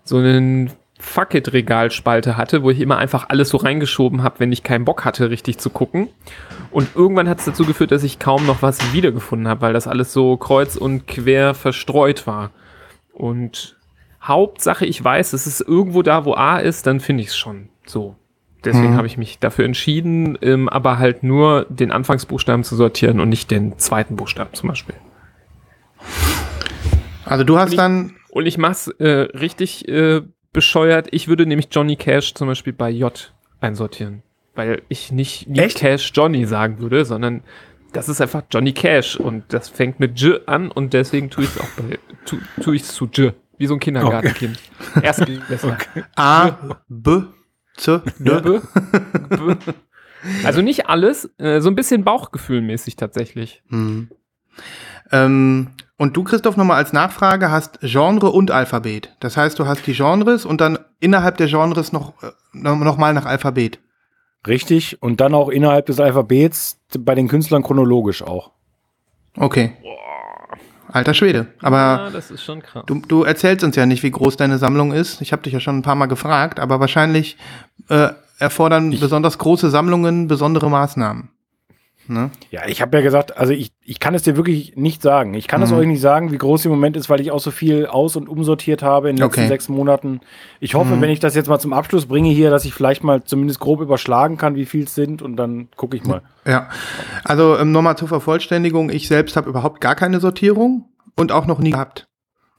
so 0.04 0.18
einen 0.18 0.72
Fuck-it-Regalspalte 0.98 2.38
hatte, 2.38 2.63
wo 2.63 2.72
ich 2.72 2.80
immer 2.80 2.98
einfach 2.98 3.30
alles 3.30 3.50
so 3.50 3.58
reingeschoben 3.58 4.24
habe, 4.24 4.40
wenn 4.40 4.51
ich 4.51 4.63
keinen 4.63 4.86
Bock 4.86 5.06
hatte, 5.06 5.30
richtig 5.30 5.60
zu 5.60 5.69
gucken. 5.69 6.08
Und 6.72 6.96
irgendwann 6.96 7.30
hat 7.30 7.40
es 7.40 7.46
dazu 7.46 7.66
geführt, 7.66 7.92
dass 7.92 8.04
ich 8.04 8.18
kaum 8.18 8.48
noch 8.48 8.63
was 8.63 8.92
wiedergefunden 8.92 9.48
habe, 9.48 9.62
weil 9.62 9.74
das 9.74 9.88
alles 9.88 10.12
so 10.12 10.38
kreuz 10.38 10.75
und 10.75 11.06
quer 11.08 11.54
verstreut 11.54 12.25
war. 12.25 12.50
Und 13.13 13.75
Hauptsache, 14.27 14.86
ich 14.86 15.04
weiß, 15.04 15.33
es 15.33 15.48
ist 15.48 15.62
irgendwo 15.62 16.01
da, 16.01 16.25
wo 16.25 16.33
A 16.33 16.57
ist, 16.60 16.88
dann 16.88 17.00
finde 17.00 17.24
ich 17.24 17.30
es 17.30 17.38
schon 17.38 17.69
so. 17.86 18.16
Deswegen 18.63 18.89
Hm. 18.89 18.98
habe 18.98 19.06
ich 19.07 19.18
mich 19.18 19.38
dafür 19.39 19.66
entschieden, 19.66 20.38
ähm, 20.42 20.68
aber 20.69 20.98
halt 20.98 21.22
nur 21.22 21.66
den 21.69 21.92
Anfangsbuchstaben 21.92 22.63
zu 22.63 22.75
sortieren 22.75 23.19
und 23.19 23.30
nicht 23.30 23.51
den 23.51 23.77
zweiten 23.77 24.16
Buchstaben 24.16 24.54
zum 24.54 24.69
Beispiel. 24.69 24.95
Also 27.25 27.44
du 27.44 27.57
hast 27.57 27.72
ich- 27.72 27.77
dann, 27.77 28.16
Und 28.31 28.45
ich 28.48 28.57
mach's 28.57 28.88
äh, 29.00 29.07
richtig 29.07 29.88
äh, 29.88 30.22
bescheuert. 30.51 31.07
Ich 31.12 31.27
würde 31.27 31.45
nämlich 31.45 31.68
Johnny 31.72 31.96
Cash 31.96 32.34
zum 32.34 32.48
Beispiel 32.48 32.74
bei 32.74 32.89
J 32.89 33.34
einsortieren. 33.62 34.24
Weil 34.55 34.82
ich 34.89 35.12
nicht, 35.12 35.48
Echt? 35.58 35.77
Cash 35.77 36.12
Johnny 36.13 36.46
sagen 36.46 36.79
würde, 36.79 37.05
sondern 37.05 37.44
das 37.94 38.10
ist 38.10 38.20
einfach 38.22 38.44
Johnny 38.51 38.74
Cash. 38.74 39.15
Und 39.17 39.44
das 39.50 39.70
fängt 39.70 40.00
mit 40.00 40.20
J 40.20 40.46
an 40.48 40.70
und 40.72 40.94
deswegen 40.94 41.29
tue 41.29 41.44
ich 41.46 41.50
es 41.51 41.60
auch 41.62 41.67
bei, 41.77 41.98
tu, 42.25 42.38
tu 42.62 42.74
ich's 42.74 42.94
zu 42.94 43.05
J. 43.05 43.34
Wie 43.57 43.67
so 43.67 43.75
ein 43.75 43.79
Kindergartenkind. 43.79 44.59
Erstklässler. 45.01 45.77
A, 46.15 46.51
B, 46.88 47.21
C, 47.77 48.00
D. 48.19 48.39
B, 48.41 48.59
B. 49.29 49.55
Also 50.43 50.62
nicht 50.62 50.88
alles, 50.88 51.29
äh, 51.38 51.62
so 51.62 51.69
ein 51.69 51.75
bisschen 51.75 52.03
Bauchgefühlmäßig 52.03 52.95
tatsächlich. 52.95 53.63
Hm. 53.69 54.09
Ähm, 55.12 55.71
und 55.97 56.17
du, 56.17 56.24
Christoph, 56.24 56.57
nochmal 56.57 56.77
als 56.77 56.93
Nachfrage 56.93 57.51
hast 57.51 57.79
Genre 57.81 58.29
und 58.31 58.51
Alphabet. 58.51 59.15
Das 59.19 59.38
heißt, 59.38 59.57
du 59.59 59.67
hast 59.67 59.85
die 59.88 59.93
Genres 59.93 60.45
und 60.45 60.62
dann 60.62 60.79
innerhalb 61.00 61.38
der 61.38 61.47
Genres 61.47 61.91
noch, 61.93 62.21
äh, 62.24 62.31
noch 62.53 62.75
noch 62.77 62.97
mal 62.97 63.13
nach 63.13 63.25
Alphabet. 63.25 63.79
Richtig. 64.47 65.01
Und 65.01 65.21
dann 65.21 65.33
auch 65.33 65.50
innerhalb 65.50 65.85
des 65.85 66.00
Alphabets 66.00 66.81
bei 67.00 67.15
den 67.15 67.27
Künstlern 67.27 67.63
chronologisch 67.63 68.24
auch. 68.24 68.51
Okay. 69.38 69.74
Alter 70.96 71.14
Schwede. 71.14 71.48
Aber 71.62 71.78
ja, 71.78 72.10
das 72.10 72.32
ist 72.32 72.42
schon 72.42 72.62
krass. 72.62 72.84
du, 72.86 73.02
du 73.06 73.24
erzählst 73.24 73.66
uns 73.66 73.75
ja 73.75 73.86
nicht, 73.86 74.02
wie 74.02 74.12
groß 74.12 74.38
deine 74.38 74.58
Sammlung 74.58 74.94
ist. 74.94 75.20
Ich 75.20 75.34
habe 75.34 75.42
dich 75.44 75.52
ja 75.52 75.60
schon 75.60 75.78
ein 75.78 75.82
paar 75.82 75.96
Mal 75.96 76.06
gefragt, 76.06 76.58
aber 76.58 76.80
wahrscheinlich 76.80 77.36
äh, 77.90 78.12
erfordern 78.40 78.92
besonders 78.98 79.38
große 79.38 79.70
Sammlungen 79.70 80.30
besondere 80.30 80.70
Maßnahmen. 80.70 81.28
Ne? 82.07 82.29
Ja, 82.51 82.62
ich 82.67 82.81
habe 82.81 82.97
ja 82.97 83.03
gesagt, 83.03 83.38
also 83.38 83.51
ich, 83.53 83.71
ich 83.83 84.00
kann 84.00 84.13
es 84.13 84.21
dir 84.24 84.35
wirklich 84.38 84.75
nicht 84.75 85.01
sagen. 85.01 85.33
Ich 85.33 85.47
kann 85.47 85.62
es 85.62 85.71
Mhm. 85.71 85.77
euch 85.77 85.88
nicht 85.88 86.01
sagen, 86.01 86.31
wie 86.31 86.38
groß 86.38 86.65
im 86.65 86.71
Moment 86.71 86.95
ist, 86.97 87.09
weil 87.09 87.19
ich 87.21 87.31
auch 87.31 87.39
so 87.39 87.51
viel 87.51 87.85
aus- 87.88 88.15
und 88.15 88.29
umsortiert 88.29 88.83
habe 88.83 89.09
in 89.09 89.15
den 89.15 89.24
letzten 89.25 89.39
Okay. 89.41 89.47
sechs 89.47 89.69
Monaten. 89.69 90.21
Ich 90.59 90.75
hoffe, 90.75 90.95
Mhm. 90.95 91.01
wenn 91.01 91.09
ich 91.09 91.19
das 91.19 91.33
jetzt 91.35 91.47
mal 91.50 91.59
zum 91.59 91.74
Abschluss 91.74 92.05
bringe 92.05 92.29
hier, 92.29 92.50
dass 92.51 92.65
ich 92.65 92.74
vielleicht 92.74 93.03
mal 93.03 93.24
zumindest 93.24 93.59
grob 93.59 93.81
überschlagen 93.81 94.38
kann, 94.38 94.55
wie 94.55 94.65
viel 94.65 94.83
es 94.83 94.93
sind 94.95 95.21
und 95.21 95.35
dann 95.38 95.69
gucke 95.75 95.97
ich 95.97 96.03
mal. 96.05 96.21
Ja, 96.45 96.69
also 97.24 97.57
ähm, 97.57 97.71
nochmal 97.71 97.97
zur 97.97 98.07
Vervollständigung, 98.07 98.89
ich 98.89 99.07
selbst 99.07 99.35
habe 99.35 99.50
überhaupt 99.50 99.81
gar 99.81 99.95
keine 99.95 100.19
Sortierung 100.19 100.85
und 101.15 101.31
auch 101.31 101.47
noch 101.47 101.59
nie 101.59 101.71
gehabt. 101.71 102.07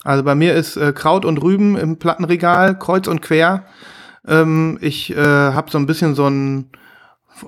Also 0.03 0.23
bei 0.25 0.35
mir 0.35 0.55
ist 0.55 0.77
äh, 0.77 0.93
Kraut 0.93 1.25
und 1.25 1.39
Rüben 1.43 1.77
im 1.77 1.99
Plattenregal, 1.99 2.79
kreuz 2.79 3.07
und 3.09 3.23
quer. 3.23 3.65
Ähm, 4.27 4.79
ich 4.81 5.17
äh, 5.17 5.21
habe 5.23 5.71
so 5.71 5.79
ein 5.79 5.87
bisschen 5.87 6.15
so 6.15 6.27
ein 6.29 6.71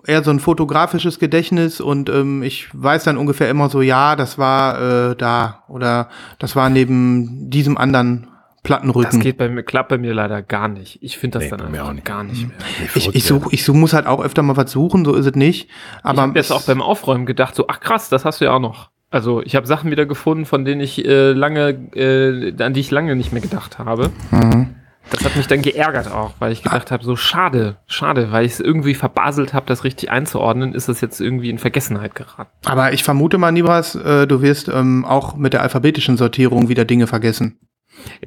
eher 0.07 0.23
so 0.23 0.31
ein 0.31 0.41
fotografisches 0.41 1.19
Gedächtnis 1.19 1.81
und 1.81 2.09
ähm, 2.09 2.43
ich 2.43 2.69
weiß 2.73 3.05
dann 3.05 3.17
ungefähr 3.17 3.49
immer 3.51 3.69
so, 3.69 3.83
ja, 3.83 4.17
das 4.17 4.39
war 4.39 5.11
äh, 5.11 5.17
da 5.17 5.65
oder 5.69 6.09
das 6.39 6.57
war 6.57 6.71
neben 6.71 7.51
diesem 7.51 7.77
anderen 7.79 8.29
Plattenrücken. 8.65 9.11
Das 9.13 9.21
geht 9.21 9.39
bei 9.39 9.49
mir, 9.49 9.63
klappt 9.63 9.89
bei 9.89 9.99
mir 9.99 10.13
leider 10.13 10.43
gar 10.43 10.69
nicht. 10.69 10.99
Ich 11.03 11.17
finde 11.17 11.39
das 11.39 11.51
Nee, 11.51 11.57
dann 11.57 11.69
einfach 11.75 11.93
nicht. 11.93 12.05
gar 12.05 12.25
nicht 12.25 12.49
mehr. 12.49 12.57
ich 12.95 13.15
ich 13.15 13.25
suche 13.25 13.49
ich 13.53 13.65
such, 13.65 13.75
muss 13.75 13.93
halt 13.93 14.07
auch 14.07 14.23
öfter 14.23 14.43
mal 14.43 14.57
was 14.57 14.71
suchen, 14.73 15.05
so 15.05 15.15
ist 15.15 15.27
es 15.27 15.35
nicht. 15.35 15.71
Aber 16.03 16.09
Aber 16.11 16.15
ich 16.17 16.23
habe 16.29 16.39
jetzt 16.41 16.53
auch 16.53 16.63
beim 16.63 16.83
Aufräumen 16.83 17.25
gedacht, 17.25 17.55
so, 17.55 17.67
ach 17.69 17.81
krass, 17.81 18.09
das 18.09 18.25
hast 18.25 18.41
du 18.41 18.47
ja 18.47 18.53
auch 18.53 18.61
noch. 18.61 18.91
Also 19.11 19.41
ich 19.43 19.57
habe 19.57 19.67
Sachen 19.67 19.91
wieder 19.91 20.05
gefunden, 20.05 20.45
von 20.45 20.67
denen 20.67 20.83
ich 20.83 21.03
äh, 21.07 21.33
lange, 21.33 21.69
äh, 21.95 22.63
an 22.63 22.75
die 22.75 22.81
ich 22.81 22.91
lange 22.91 23.17
nicht 23.17 23.33
mehr 23.33 23.41
gedacht 23.41 23.79
habe. 23.79 24.11
Mhm. 24.33 24.75
Das 25.11 25.25
hat 25.25 25.37
mich 25.37 25.47
dann 25.47 25.63
geärgert 25.63 26.11
auch, 26.11 26.35
weil 26.39 26.53
ich 26.53 26.63
gedacht 26.63 26.91
habe, 26.91 27.05
so 27.05 27.17
schade, 27.17 27.77
schade, 27.87 28.31
weil 28.31 28.45
ich 28.45 28.53
es 28.53 28.61
irgendwie 28.61 28.95
verbaselt 28.95 29.55
habe, 29.55 29.67
das 29.67 29.85
richtig 29.85 30.11
einzuordnen, 30.11 30.75
ist 30.75 30.89
es 30.89 31.01
jetzt 31.01 31.21
irgendwie 31.21 31.51
in 31.51 31.59
Vergessenheit 31.59 32.15
geraten. 32.15 32.51
Aber 32.67 32.93
ich 32.93 33.05
vermute 33.05 33.39
mal, 33.39 33.51
Nibras, 33.53 33.95
äh, 33.95 34.27
du 34.27 34.43
wirst 34.43 34.69
ähm, 34.69 35.05
auch 35.05 35.37
mit 35.37 35.55
der 35.55 35.63
alphabetischen 35.63 36.17
Sortierung 36.17 36.69
wieder 36.69 36.85
Dinge 36.85 37.07
vergessen. 37.07 37.59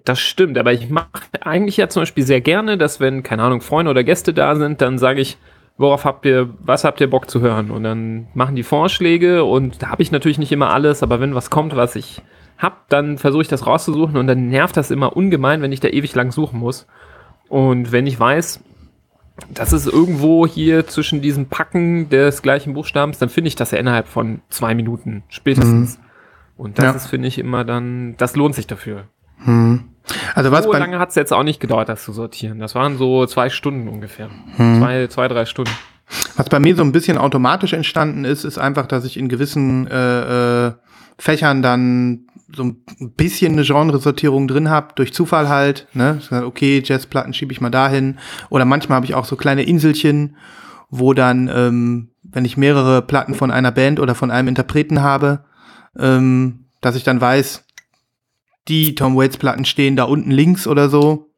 Das 0.03 0.19
stimmt, 0.19 0.57
aber 0.57 0.73
ich 0.73 0.89
mache 0.89 1.07
eigentlich 1.41 1.77
ja 1.77 1.87
zum 1.87 2.01
Beispiel 2.01 2.25
sehr 2.25 2.41
gerne, 2.41 2.77
dass 2.77 2.99
wenn, 2.99 3.23
keine 3.23 3.43
Ahnung, 3.43 3.61
Freunde 3.61 3.91
oder 3.91 4.03
Gäste 4.03 4.33
da 4.33 4.55
sind, 4.55 4.81
dann 4.81 4.97
sage 4.97 5.21
ich, 5.21 5.37
worauf 5.77 6.03
habt 6.05 6.25
ihr, 6.25 6.49
was 6.59 6.83
habt 6.83 6.99
ihr 6.99 7.09
Bock 7.09 7.29
zu 7.29 7.41
hören? 7.41 7.71
Und 7.71 7.83
dann 7.83 8.27
machen 8.33 8.55
die 8.55 8.63
Vorschläge 8.63 9.43
und 9.43 9.81
da 9.81 9.89
habe 9.89 10.03
ich 10.03 10.11
natürlich 10.11 10.39
nicht 10.39 10.51
immer 10.51 10.71
alles, 10.71 11.03
aber 11.03 11.19
wenn 11.19 11.35
was 11.35 11.49
kommt, 11.49 11.75
was 11.75 11.95
ich 11.95 12.21
hab, 12.61 12.87
dann 12.89 13.17
versuche 13.17 13.41
ich 13.41 13.47
das 13.47 13.65
rauszusuchen 13.65 14.17
und 14.17 14.27
dann 14.27 14.49
nervt 14.49 14.77
das 14.77 14.91
immer 14.91 15.15
ungemein, 15.15 15.61
wenn 15.61 15.71
ich 15.71 15.79
da 15.79 15.87
ewig 15.87 16.13
lang 16.15 16.31
suchen 16.31 16.59
muss. 16.59 16.87
Und 17.49 17.91
wenn 17.91 18.07
ich 18.07 18.19
weiß, 18.19 18.61
das 19.49 19.73
ist 19.73 19.87
irgendwo 19.87 20.45
hier 20.45 20.87
zwischen 20.87 21.21
diesen 21.21 21.47
Packen 21.47 22.09
des 22.09 22.41
gleichen 22.41 22.73
Buchstabens, 22.73 23.17
dann 23.17 23.29
finde 23.29 23.47
ich 23.47 23.55
das 23.55 23.71
ja 23.71 23.79
innerhalb 23.79 24.07
von 24.07 24.41
zwei 24.49 24.75
Minuten 24.75 25.23
spätestens. 25.29 25.99
Und 26.57 26.77
das 26.77 26.85
Ja. 26.85 26.91
ist, 26.91 27.07
finde 27.07 27.27
ich, 27.27 27.39
immer 27.39 27.63
dann, 27.63 28.15
das 28.17 28.35
lohnt 28.35 28.53
sich 28.55 28.67
dafür. 28.67 29.05
Hm. 29.43 29.85
Also 30.35 30.51
was 30.51 30.65
So 30.65 30.73
lange 30.73 30.99
hat 30.99 31.09
es 31.09 31.15
jetzt 31.15 31.33
auch 31.33 31.43
nicht 31.43 31.59
gedauert, 31.59 31.89
das 31.89 32.03
zu 32.03 32.11
sortieren. 32.11 32.59
Das 32.59 32.75
waren 32.75 32.97
so 32.97 33.25
zwei 33.25 33.49
Stunden 33.49 33.87
ungefähr. 33.87 34.29
Hm. 34.57 34.79
Zwei, 34.79 35.07
zwei, 35.07 35.27
drei 35.27 35.45
Stunden. 35.45 35.71
was 36.35 36.49
bei 36.49 36.59
mir 36.59 36.75
so 36.75 36.83
ein 36.83 36.91
bisschen 36.91 37.17
automatisch 37.17 37.73
entstanden 37.73 38.25
ist, 38.25 38.43
ist 38.43 38.57
einfach, 38.57 38.85
dass 38.85 39.05
ich 39.05 39.17
in 39.17 39.29
gewissen 39.29 39.87
äh, 39.87 40.67
äh, 40.67 40.71
Fächern 41.17 41.61
dann 41.61 42.27
so 42.55 42.63
ein 42.63 42.83
bisschen 43.15 43.53
eine 43.53 43.63
Genresortierung 43.63 44.47
drin 44.47 44.69
habe, 44.69 44.93
durch 44.95 45.13
Zufall 45.13 45.49
halt. 45.49 45.87
Ne? 45.93 46.19
Okay, 46.31 46.81
Jazzplatten 46.83 47.33
schiebe 47.33 47.51
ich 47.51 47.61
mal 47.61 47.69
dahin. 47.69 48.19
Oder 48.49 48.65
manchmal 48.65 48.97
habe 48.97 49.05
ich 49.05 49.15
auch 49.15 49.25
so 49.25 49.35
kleine 49.35 49.63
Inselchen, 49.63 50.35
wo 50.89 51.13
dann, 51.13 51.49
ähm, 51.53 52.09
wenn 52.23 52.45
ich 52.45 52.57
mehrere 52.57 53.01
Platten 53.01 53.33
von 53.33 53.51
einer 53.51 53.71
Band 53.71 53.99
oder 53.99 54.15
von 54.15 54.31
einem 54.31 54.47
Interpreten 54.47 55.01
habe, 55.01 55.45
ähm, 55.97 56.65
dass 56.81 56.95
ich 56.95 57.03
dann 57.03 57.21
weiß, 57.21 57.65
die 58.67 58.95
Tom 58.95 59.15
Waits 59.15 59.37
Platten 59.37 59.65
stehen 59.65 59.95
da 59.95 60.03
unten 60.03 60.31
links 60.31 60.67
oder 60.67 60.89
so. 60.89 61.31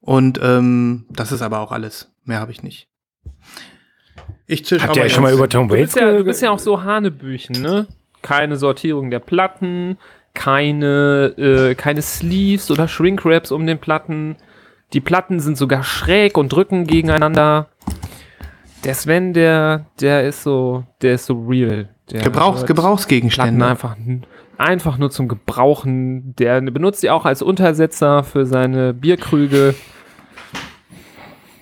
Und 0.00 0.40
ähm, 0.42 1.06
das 1.10 1.32
ist 1.32 1.42
aber 1.42 1.60
auch 1.60 1.72
alles. 1.72 2.10
Mehr 2.24 2.40
habe 2.40 2.52
ich 2.52 2.62
nicht. 2.62 2.88
Ich 4.46 4.64
zisch 4.64 4.82
Habt 4.82 4.96
aber 4.96 5.04
ihr 5.04 5.10
schon 5.10 5.22
mal 5.22 5.32
über 5.32 5.48
Tom 5.48 5.68
Du 5.68 5.74
Waits 5.74 5.94
bist, 5.94 5.96
ja, 5.96 6.12
du 6.16 6.24
bist 6.24 6.42
ja 6.42 6.50
auch 6.50 6.58
so 6.58 6.82
Hanebüchen, 6.82 7.60
ne? 7.62 7.86
Keine 8.22 8.56
Sortierung 8.56 9.10
der 9.10 9.18
Platten, 9.18 9.98
keine, 10.34 11.34
äh, 11.38 11.74
keine 11.74 12.02
Sleeves 12.02 12.70
oder 12.70 12.88
Shrinkwraps 12.88 13.50
um 13.50 13.66
den 13.66 13.78
Platten. 13.78 14.36
Die 14.92 15.00
Platten 15.00 15.40
sind 15.40 15.56
sogar 15.56 15.82
schräg 15.82 16.36
und 16.36 16.50
drücken 16.50 16.86
gegeneinander. 16.86 17.68
Der 18.84 18.94
Sven, 18.94 19.32
der, 19.34 19.86
der 20.00 20.26
ist 20.26 20.42
so, 20.42 20.84
der 21.02 21.14
ist 21.14 21.26
so 21.26 21.44
real. 21.46 21.88
Der 22.10 22.22
Gebrauchs 22.22 22.66
Gebrauchsgegenstände. 22.66 23.56
Platten 23.56 23.70
einfach, 23.70 23.96
einfach 24.58 24.98
nur 24.98 25.10
zum 25.10 25.28
Gebrauchen. 25.28 26.34
Der 26.36 26.60
benutzt 26.60 27.02
die 27.02 27.10
auch 27.10 27.24
als 27.24 27.42
Untersetzer 27.42 28.24
für 28.24 28.46
seine 28.46 28.94
Bierkrüge. 28.94 29.74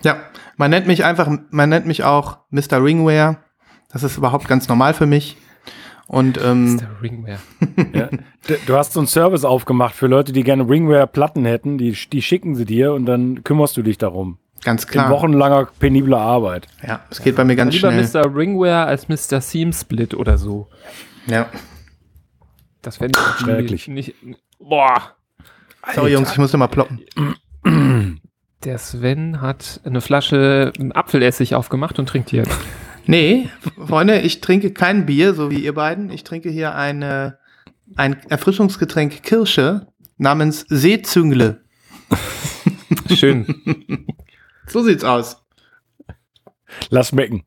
Ja, 0.03 0.17
man 0.57 0.71
nennt 0.71 0.87
mich 0.87 1.05
einfach, 1.05 1.29
man 1.51 1.69
nennt 1.69 1.87
mich 1.87 2.05
auch 2.05 2.39
Mr. 2.51 2.83
Ringware. 2.83 3.39
Das 3.93 4.03
ist 4.03 4.17
überhaupt 4.17 4.49
ganz 4.49 4.69
normal 4.69 4.95
für 4.95 5.07
mich. 5.07 5.37
Und 6.09 6.41
ähm, 6.43 6.79
Der 6.79 7.03
Ringware. 7.03 7.39
Ja. 7.95 8.09
Du 8.67 8.75
hast 8.77 8.95
so 8.95 9.01
einen 9.01 9.07
Service 9.07 9.45
aufgemacht 9.45 9.95
für 9.95 10.07
Leute, 10.07 10.33
die 10.33 10.43
gerne 10.43 10.67
Ringware-Platten 10.69 11.45
hätten. 11.45 11.77
Die, 11.79 11.93
die 11.93 12.23
schicken 12.23 12.55
sie 12.57 12.65
dir 12.65 12.95
und 12.95 13.05
dann 13.07 13.45
kümmerst 13.45 13.77
du 13.77 13.83
dich 13.83 13.99
darum. 13.99 14.39
ganz 14.65 14.85
In 14.85 14.91
klar. 14.91 15.11
wochenlanger 15.11 15.69
penibler 15.79 16.19
Arbeit. 16.19 16.67
Ja, 16.87 17.01
es 17.11 17.23
geht 17.23 17.37
bei 17.37 17.45
mir 17.45 17.57
ganz 17.57 17.75
Lieber 17.75 17.93
schnell. 17.93 18.25
Mr. 18.25 18.35
Ringware 18.35 18.87
als 18.87 19.09
Mr. 19.09 19.41
Seam 19.43 19.73
Split 19.75 20.15
oder 20.15 20.39
so. 20.39 20.69
Ja. 21.27 21.47
Das 22.81 22.97
fände 22.97 23.19
ich 23.19 23.41
Schrecklich. 23.45 23.89
Nicht, 23.89 24.15
boah. 24.59 25.13
Sorry, 25.95 26.13
Jungs, 26.13 26.33
ich 26.33 26.39
musste 26.39 26.57
mal 26.57 26.69
ploppen. 26.69 27.01
Der 28.65 28.79
Sven 28.79 29.41
hat 29.43 29.81
eine 29.85 30.01
Flasche 30.01 30.73
Apfelessig 30.95 31.55
aufgemacht 31.55 31.99
und 31.99 32.09
trinkt 32.09 32.31
die 32.33 32.37
jetzt. 32.37 32.59
Nee, 33.09 33.49
Freunde, 33.87 34.21
ich 34.21 34.43
trinke 34.43 34.71
kein 34.71 35.07
Bier, 35.07 35.33
so 35.33 35.51
wie 35.51 35.65
ihr 35.65 35.73
beiden. 35.73 36.11
Ich 36.11 36.25
trinke 36.25 36.51
hier 36.51 36.75
eine, 36.75 37.39
ein 37.97 38.21
Erfrischungsgetränk 38.29 39.23
Kirsche 39.23 39.87
namens 40.19 40.67
Seezüngle. 40.69 41.65
Schön. 43.15 44.05
So 44.67 44.83
sieht's 44.83 45.05
aus. 45.05 45.43
Lass 46.91 47.09
schmecken. 47.09 47.45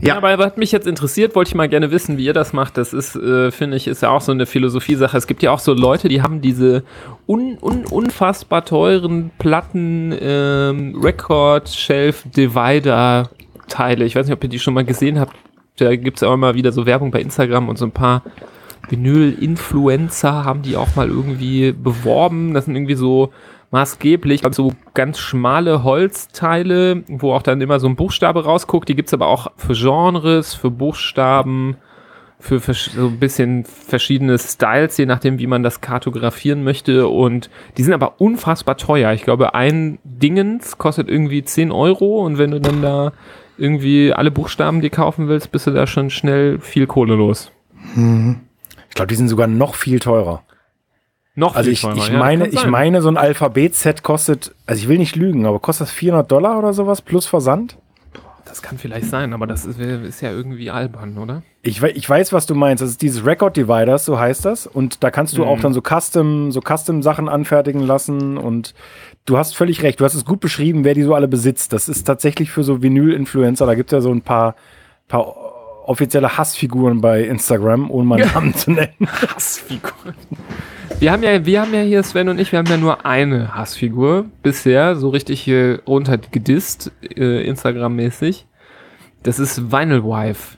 Ja. 0.00 0.08
Ja, 0.08 0.16
aber 0.16 0.38
was 0.38 0.56
mich 0.56 0.72
jetzt 0.72 0.86
interessiert, 0.86 1.34
wollte 1.34 1.50
ich 1.50 1.54
mal 1.54 1.68
gerne 1.68 1.90
wissen, 1.90 2.18
wie 2.18 2.24
ihr 2.24 2.32
das 2.32 2.52
macht. 2.52 2.76
Das 2.76 2.92
ist, 2.92 3.16
äh, 3.16 3.50
finde 3.50 3.76
ich, 3.76 3.86
ist 3.86 4.02
ja 4.02 4.10
auch 4.10 4.20
so 4.20 4.32
eine 4.32 4.46
Philosophiesache. 4.46 5.16
Es 5.16 5.26
gibt 5.26 5.42
ja 5.42 5.50
auch 5.52 5.58
so 5.58 5.72
Leute, 5.72 6.08
die 6.08 6.22
haben 6.22 6.40
diese 6.40 6.82
un, 7.26 7.58
un, 7.60 7.84
unfassbar 7.86 8.64
teuren 8.64 9.30
Platten 9.38 10.14
ähm, 10.20 11.00
Record 11.00 11.68
Shelf 11.68 12.24
Divider 12.36 13.30
Teile. 13.68 14.04
Ich 14.04 14.16
weiß 14.16 14.26
nicht, 14.26 14.34
ob 14.34 14.42
ihr 14.42 14.50
die 14.50 14.58
schon 14.58 14.74
mal 14.74 14.84
gesehen 14.84 15.18
habt. 15.18 15.34
Da 15.76 15.94
gibt 15.96 16.18
es 16.18 16.22
auch 16.22 16.34
immer 16.34 16.54
wieder 16.54 16.72
so 16.72 16.86
Werbung 16.86 17.10
bei 17.10 17.20
Instagram 17.20 17.68
und 17.68 17.78
so 17.78 17.84
ein 17.84 17.92
paar 17.92 18.22
Vinyl-Influencer 18.88 20.44
haben 20.44 20.62
die 20.62 20.76
auch 20.76 20.94
mal 20.94 21.08
irgendwie 21.08 21.72
beworben. 21.72 22.54
Das 22.54 22.66
sind 22.66 22.76
irgendwie 22.76 22.94
so 22.94 23.32
maßgeblich 23.74 24.42
so 24.52 24.72
ganz 24.94 25.18
schmale 25.18 25.82
Holzteile, 25.82 27.02
wo 27.08 27.32
auch 27.32 27.42
dann 27.42 27.60
immer 27.60 27.80
so 27.80 27.88
ein 27.88 27.96
Buchstabe 27.96 28.44
rausguckt. 28.44 28.88
Die 28.88 28.94
gibt's 28.94 29.12
aber 29.12 29.26
auch 29.26 29.48
für 29.56 29.72
Genres, 29.74 30.54
für 30.54 30.70
Buchstaben, 30.70 31.76
für 32.38 32.60
so 32.60 33.08
ein 33.08 33.18
bisschen 33.18 33.64
verschiedene 33.64 34.38
Styles, 34.38 34.96
je 34.96 35.06
nachdem, 35.06 35.40
wie 35.40 35.48
man 35.48 35.64
das 35.64 35.80
kartografieren 35.80 36.62
möchte. 36.62 37.08
Und 37.08 37.50
die 37.76 37.82
sind 37.82 37.94
aber 37.94 38.20
unfassbar 38.20 38.76
teuer. 38.76 39.12
Ich 39.12 39.24
glaube, 39.24 39.56
ein 39.56 39.98
Dingens 40.04 40.78
kostet 40.78 41.08
irgendwie 41.08 41.42
10 41.42 41.72
Euro 41.72 42.24
und 42.24 42.38
wenn 42.38 42.52
du 42.52 42.60
dann 42.60 42.80
da 42.80 43.12
irgendwie 43.58 44.12
alle 44.12 44.30
Buchstaben 44.30 44.82
dir 44.82 44.90
kaufen 44.90 45.26
willst, 45.26 45.50
bist 45.50 45.66
du 45.66 45.72
da 45.72 45.88
schon 45.88 46.10
schnell 46.10 46.60
viel 46.60 46.86
Kohle 46.86 47.16
los. 47.16 47.50
Ich 47.96 48.94
glaube, 48.94 49.08
die 49.08 49.16
sind 49.16 49.26
sogar 49.26 49.48
noch 49.48 49.74
viel 49.74 49.98
teurer. 49.98 50.43
Noch 51.36 51.56
Also 51.56 51.64
viel 51.66 51.72
ich, 51.72 51.80
teurer, 51.82 51.96
ich 51.96 52.08
ja, 52.08 52.18
meine, 52.18 52.44
kann 52.44 52.52
ich 52.52 52.60
sein. 52.60 52.70
meine, 52.70 53.02
so 53.02 53.08
ein 53.08 53.16
Alphabet-Set 53.16 54.02
kostet, 54.02 54.54
also 54.66 54.80
ich 54.80 54.88
will 54.88 54.98
nicht 54.98 55.16
lügen, 55.16 55.46
aber 55.46 55.58
kostet 55.58 55.88
das 55.88 55.92
400 55.94 56.30
Dollar 56.30 56.58
oder 56.58 56.72
sowas 56.72 57.02
plus 57.02 57.26
Versand? 57.26 57.76
Das 58.46 58.62
kann 58.62 58.78
vielleicht 58.78 59.06
sein, 59.10 59.32
aber 59.32 59.48
das 59.48 59.64
ist, 59.64 59.80
ist 59.80 60.20
ja 60.20 60.30
irgendwie 60.30 60.70
albern, 60.70 61.18
oder? 61.18 61.42
Ich, 61.62 61.82
ich 61.82 62.08
weiß, 62.08 62.32
was 62.32 62.46
du 62.46 62.54
meinst. 62.54 62.82
Das 62.82 62.90
ist 62.90 63.02
dieses 63.02 63.26
Record 63.26 63.56
Dividers, 63.56 64.04
so 64.04 64.16
heißt 64.18 64.44
das. 64.44 64.66
Und 64.68 65.02
da 65.02 65.10
kannst 65.10 65.36
du 65.36 65.42
Mhm. 65.42 65.48
auch 65.48 65.58
dann 65.60 65.72
so 65.72 65.80
Custom, 65.80 66.52
so 66.52 66.60
Custom-Sachen 66.60 67.28
anfertigen 67.28 67.80
lassen. 67.80 68.36
Und 68.36 68.74
du 69.24 69.38
hast 69.38 69.56
völlig 69.56 69.82
recht. 69.82 69.98
Du 69.98 70.04
hast 70.04 70.14
es 70.14 70.24
gut 70.24 70.38
beschrieben, 70.38 70.84
wer 70.84 70.94
die 70.94 71.02
so 71.02 71.14
alle 71.16 71.26
besitzt. 71.26 71.72
Das 71.72 71.88
ist 71.88 72.04
tatsächlich 72.04 72.50
für 72.52 72.62
so 72.62 72.80
Vinyl-Influencer. 72.80 73.66
Da 73.66 73.74
gibt 73.74 73.90
es 73.92 73.96
ja 73.96 74.00
so 74.02 74.12
ein 74.12 74.20
paar, 74.22 74.54
paar 75.08 75.34
offizielle 75.88 76.36
Hassfiguren 76.38 77.00
bei 77.00 77.22
Instagram, 77.24 77.90
ohne 77.90 78.06
mal 78.06 78.20
Namen 78.34 78.54
zu 78.54 78.70
nennen. 78.70 79.08
Hassfiguren. 79.34 80.14
Wir 81.00 81.12
haben 81.12 81.22
ja, 81.22 81.44
wir 81.44 81.60
haben 81.60 81.74
ja 81.74 81.80
hier, 81.82 82.02
Sven 82.02 82.28
und 82.28 82.40
ich, 82.40 82.50
wir 82.52 82.58
haben 82.58 82.66
ja 82.68 82.76
nur 82.78 83.04
eine 83.04 83.54
Hassfigur 83.54 84.26
bisher, 84.42 84.96
so 84.96 85.10
richtig 85.10 85.40
hier 85.40 85.82
runter 85.86 86.16
gedisst, 86.18 86.92
äh, 87.02 87.42
Instagram-mäßig. 87.46 88.46
Das 89.22 89.38
ist 89.38 89.70
Vinyl 89.70 90.02
Wife. 90.02 90.56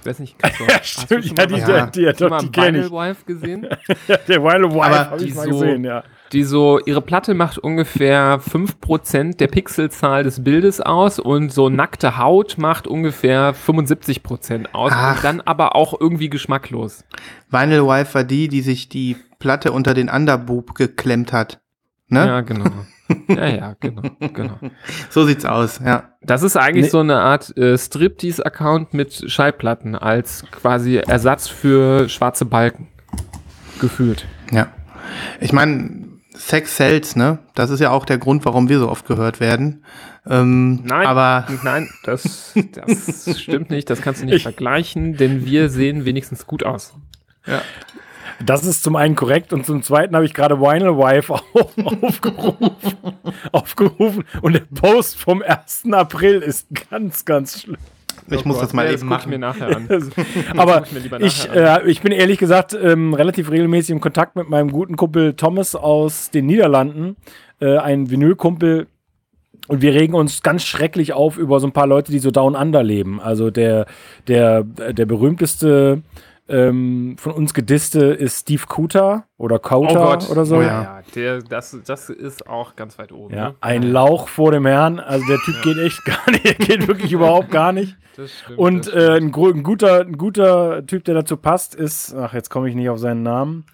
Ich 0.00 0.06
weiß 0.06 0.18
nicht, 0.20 0.38
kannst 0.38 0.60
du, 0.60 0.66
hast 0.66 1.10
du 1.10 1.22
schon 1.22 1.36
mal 1.36 1.46
die, 1.46 1.52
was- 1.54 1.68
Ja. 1.68 1.86
die, 1.86 2.06
hast 2.06 2.20
du 2.20 2.24
die, 2.24 2.30
mal 2.30 2.38
die 2.40 2.50
kenne 2.50 2.66
Vinyl 2.78 2.86
ich. 2.86 2.92
Wife 2.92 3.24
gesehen? 3.26 3.66
Der 4.28 4.42
Wild 4.42 4.72
Wife 4.72 5.10
habe 5.10 5.18
die 5.18 5.24
ich 5.28 5.34
mal 5.34 5.44
so- 5.44 5.50
gesehen, 5.50 5.84
ja. 5.84 6.04
die 6.32 6.42
so, 6.44 6.78
ihre 6.86 7.02
Platte 7.02 7.34
macht 7.34 7.58
ungefähr 7.58 8.40
5% 8.40 9.36
der 9.36 9.48
Pixelzahl 9.48 10.22
des 10.24 10.42
Bildes 10.42 10.80
aus 10.80 11.18
und 11.18 11.52
so 11.52 11.68
nackte 11.68 12.16
Haut 12.16 12.56
macht 12.56 12.86
ungefähr 12.86 13.54
75% 13.54 14.68
aus 14.72 14.92
Ach. 14.94 15.16
und 15.16 15.24
dann 15.24 15.40
aber 15.42 15.76
auch 15.76 16.00
irgendwie 16.00 16.30
geschmacklos. 16.30 17.04
Vinyl 17.50 17.84
Wife 17.86 18.14
war 18.14 18.24
die, 18.24 18.48
die 18.48 18.62
sich 18.62 18.88
die 18.88 19.16
Platte 19.38 19.72
unter 19.72 19.94
den 19.94 20.08
Underboob 20.08 20.74
geklemmt 20.74 21.32
hat. 21.32 21.60
Ne? 22.08 22.26
Ja, 22.26 22.40
genau. 22.42 22.70
ja, 23.28 23.46
ja, 23.46 23.76
genau, 23.80 24.02
genau. 24.32 24.58
So 25.10 25.24
sieht's 25.26 25.44
aus, 25.44 25.80
ja. 25.84 26.10
Das 26.22 26.42
ist 26.42 26.56
eigentlich 26.56 26.86
Nee. 26.86 26.90
so 26.90 27.00
eine 27.00 27.20
Art 27.20 27.56
äh, 27.56 27.76
Striptease-Account 27.76 28.94
mit 28.94 29.30
Schallplatten 29.30 29.94
als 29.94 30.44
quasi 30.50 30.96
Ersatz 30.96 31.48
für 31.48 32.08
schwarze 32.08 32.44
Balken. 32.44 32.88
Gefühlt. 33.80 34.26
Ja. 34.52 34.68
Ich 35.40 35.52
meine, 35.52 36.04
Sex 36.34 36.76
sells, 36.76 37.16
ne? 37.16 37.38
Das 37.54 37.70
ist 37.70 37.80
ja 37.80 37.90
auch 37.90 38.04
der 38.04 38.18
Grund, 38.18 38.44
warum 38.44 38.68
wir 38.68 38.78
so 38.78 38.88
oft 38.90 39.06
gehört 39.06 39.40
werden. 39.40 39.84
Ähm, 40.28 40.82
Nein, 40.84 41.06
aber 41.06 41.46
nein, 41.62 41.88
das, 42.02 42.52
das 42.72 43.40
stimmt 43.40 43.70
nicht. 43.70 43.88
Das 43.88 44.02
kannst 44.02 44.22
du 44.22 44.26
nicht 44.26 44.42
vergleichen, 44.42 45.16
denn 45.16 45.44
wir 45.46 45.70
sehen 45.70 46.04
wenigstens 46.04 46.46
gut 46.46 46.64
aus. 46.64 46.94
Das 48.44 48.64
ist 48.64 48.82
zum 48.82 48.96
einen 48.96 49.14
korrekt 49.14 49.52
und 49.52 49.64
zum 49.64 49.82
zweiten 49.82 50.14
habe 50.14 50.24
ich 50.24 50.34
gerade 50.34 50.60
Vinyl 50.60 50.96
Wife 50.96 51.32
auf, 51.52 52.02
aufgerufen, 52.02 52.70
aufgerufen 53.52 54.24
und 54.42 54.54
der 54.54 54.66
Post 54.74 55.18
vom 55.18 55.42
1. 55.42 55.84
April 55.92 56.40
ist 56.40 56.66
ganz, 56.90 57.24
ganz 57.24 57.62
schlimm. 57.62 57.76
ich 58.30 58.44
muss 58.44 58.58
das 58.58 58.72
mal 58.72 58.86
Ja, 58.86 58.92
eben 58.92 59.10
ich 59.18 59.26
mir 59.26 59.38
machen. 59.38 59.40
nachher 59.40 59.76
an. 59.76 60.12
Aber 60.56 60.84
ich 61.20 61.48
äh, 61.50 61.88
ich 61.88 62.02
bin 62.02 62.12
ehrlich 62.12 62.38
gesagt 62.38 62.74
ähm, 62.80 63.14
relativ 63.14 63.50
regelmäßig 63.50 63.90
im 63.90 64.00
Kontakt 64.00 64.36
mit 64.36 64.48
meinem 64.48 64.70
guten 64.70 64.96
Kumpel 64.96 65.34
Thomas 65.34 65.74
aus 65.74 66.30
den 66.30 66.46
Niederlanden, 66.46 67.16
äh, 67.60 67.78
ein 67.78 68.10
Vinylkumpel. 68.10 68.86
Und 69.68 69.82
wir 69.82 69.94
regen 69.94 70.14
uns 70.14 70.42
ganz 70.42 70.62
schrecklich 70.64 71.12
auf 71.12 71.38
über 71.38 71.58
so 71.58 71.66
ein 71.66 71.72
paar 71.72 71.88
Leute, 71.88 72.12
die 72.12 72.20
so 72.20 72.30
down 72.30 72.54
under 72.54 72.84
leben. 72.84 73.20
Also 73.20 73.50
der, 73.50 73.86
der, 74.28 74.62
der 74.62 75.06
berühmteste 75.06 76.02
ähm, 76.48 77.16
von 77.18 77.32
uns 77.32 77.54
gedisste 77.54 78.04
ist 78.06 78.40
Steve 78.40 78.62
Cooter 78.68 79.24
oder 79.36 79.58
Cooter 79.58 80.30
oder 80.30 80.44
so. 80.44 80.56
Oh 80.56 80.60
ja, 80.60 80.66
ja. 80.66 80.82
ja 80.82 81.02
der, 81.14 81.42
das, 81.42 81.76
das 81.84 82.08
ist 82.08 82.46
auch 82.46 82.76
ganz 82.76 82.98
weit 82.98 83.12
oben. 83.12 83.34
Ja, 83.34 83.48
ne? 83.50 83.54
ein 83.60 83.82
Lauch 83.82 84.28
vor 84.28 84.52
dem 84.52 84.66
Herrn. 84.66 85.00
Also 85.00 85.26
der 85.26 85.38
Typ 85.38 85.62
geht 85.62 85.78
echt 85.78 86.04
gar 86.04 86.30
nicht, 86.30 86.44
der 86.44 86.54
geht 86.54 86.88
wirklich 86.88 87.12
überhaupt 87.12 87.50
gar 87.50 87.72
nicht. 87.72 87.96
Das 88.16 88.30
stimmt, 88.32 88.58
Und 88.58 88.86
das 88.86 88.94
äh, 88.94 89.16
ein, 89.16 89.34
ein, 89.34 89.62
guter, 89.62 90.00
ein 90.00 90.16
guter 90.16 90.86
Typ, 90.86 91.04
der 91.04 91.14
dazu 91.14 91.36
passt, 91.36 91.74
ist, 91.74 92.14
ach, 92.14 92.32
jetzt 92.32 92.48
komme 92.48 92.68
ich 92.68 92.74
nicht 92.74 92.88
auf 92.88 92.98
seinen 92.98 93.22
Namen. 93.22 93.64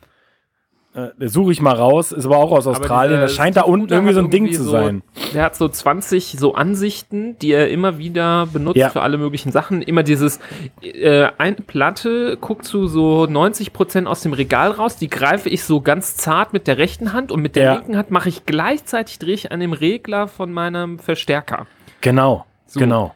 Äh, 0.94 1.26
suche 1.28 1.52
ich 1.52 1.62
mal 1.62 1.74
raus, 1.74 2.12
ist 2.12 2.26
aber 2.26 2.36
auch 2.36 2.52
aus 2.52 2.66
Australien. 2.66 3.12
dieser 3.14 3.22
Das 3.22 3.34
scheint 3.34 3.56
da 3.56 3.62
unten 3.62 3.90
irgendwie 3.90 4.12
so 4.12 4.20
ein 4.20 4.28
Ding 4.28 4.44
irgendwie 4.44 4.58
zu 4.58 4.64
so- 4.64 4.72
sein. 4.72 5.02
Der 5.32 5.44
hat 5.44 5.56
so 5.56 5.66
20 5.66 6.36
so 6.38 6.54
Ansichten, 6.54 7.38
die 7.38 7.52
er 7.52 7.70
immer 7.70 7.96
wieder 7.96 8.46
benutzt 8.52 8.76
Ja. 8.76 8.90
für 8.90 9.00
alle 9.00 9.16
möglichen 9.16 9.52
Sachen. 9.52 9.80
Immer 9.80 10.02
dieses, 10.02 10.38
äh, 10.82 11.28
eine 11.38 11.56
Platte 11.56 12.36
guckt 12.38 12.66
zu 12.66 12.88
so 12.88 13.24
90% 13.26 14.06
aus 14.06 14.20
dem 14.20 14.34
Regal 14.34 14.70
raus, 14.72 14.96
die 14.96 15.08
greife 15.08 15.48
ich 15.48 15.64
so 15.64 15.80
ganz 15.80 16.16
zart 16.18 16.52
mit 16.52 16.66
der 16.66 16.76
rechten 16.76 17.14
Hand 17.14 17.32
und 17.32 17.40
mit 17.40 17.56
der 17.56 17.64
Ja. 17.64 17.72
linken 17.76 17.96
Hand 17.96 18.10
mache 18.10 18.28
ich 18.28 18.44
gleichzeitig, 18.44 19.18
drehe 19.18 19.32
ich 19.34 19.50
an 19.50 19.60
dem 19.60 19.72
Regler 19.72 20.28
von 20.28 20.52
meinem 20.52 20.98
Verstärker. 20.98 21.66
Genau, 22.02 22.44
So. 22.66 22.78
genau. 22.80 23.14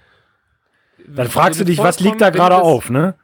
Dann 1.06 1.28
fragst 1.28 1.60
du 1.60 1.64
dich, 1.64 1.78
was 1.78 2.00
liegt 2.00 2.22
da 2.22 2.30
gerade 2.30 2.56
auf, 2.56 2.88
ne? 2.90 3.14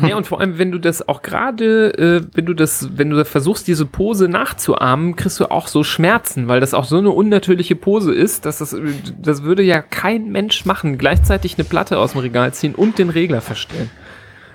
Nee, 0.00 0.14
und 0.14 0.26
vor 0.26 0.40
allem, 0.40 0.58
wenn 0.58 0.72
du 0.72 0.78
das 0.78 1.06
auch 1.06 1.22
gerade, 1.22 1.92
äh, 1.98 2.22
wenn 2.34 2.46
du 2.46 2.54
das, 2.54 2.88
wenn 2.96 3.10
du 3.10 3.24
versuchst, 3.24 3.66
diese 3.66 3.84
Pose 3.84 4.28
nachzuahmen, 4.28 5.16
kriegst 5.16 5.38
du 5.38 5.50
auch 5.50 5.68
so 5.68 5.84
Schmerzen, 5.84 6.48
weil 6.48 6.60
das 6.60 6.72
auch 6.72 6.84
so 6.84 6.98
eine 6.98 7.10
unnatürliche 7.10 7.76
Pose 7.76 8.14
ist, 8.14 8.46
dass 8.46 8.58
das, 8.58 8.74
das 9.20 9.42
würde 9.42 9.62
ja 9.62 9.82
kein 9.82 10.30
Mensch 10.32 10.64
machen, 10.64 10.96
gleichzeitig 10.96 11.58
eine 11.58 11.64
Platte 11.64 11.98
aus 11.98 12.12
dem 12.12 12.22
Regal 12.22 12.54
ziehen 12.54 12.74
und 12.74 12.98
den 12.98 13.10
Regler 13.10 13.40
verstellen. 13.40 13.90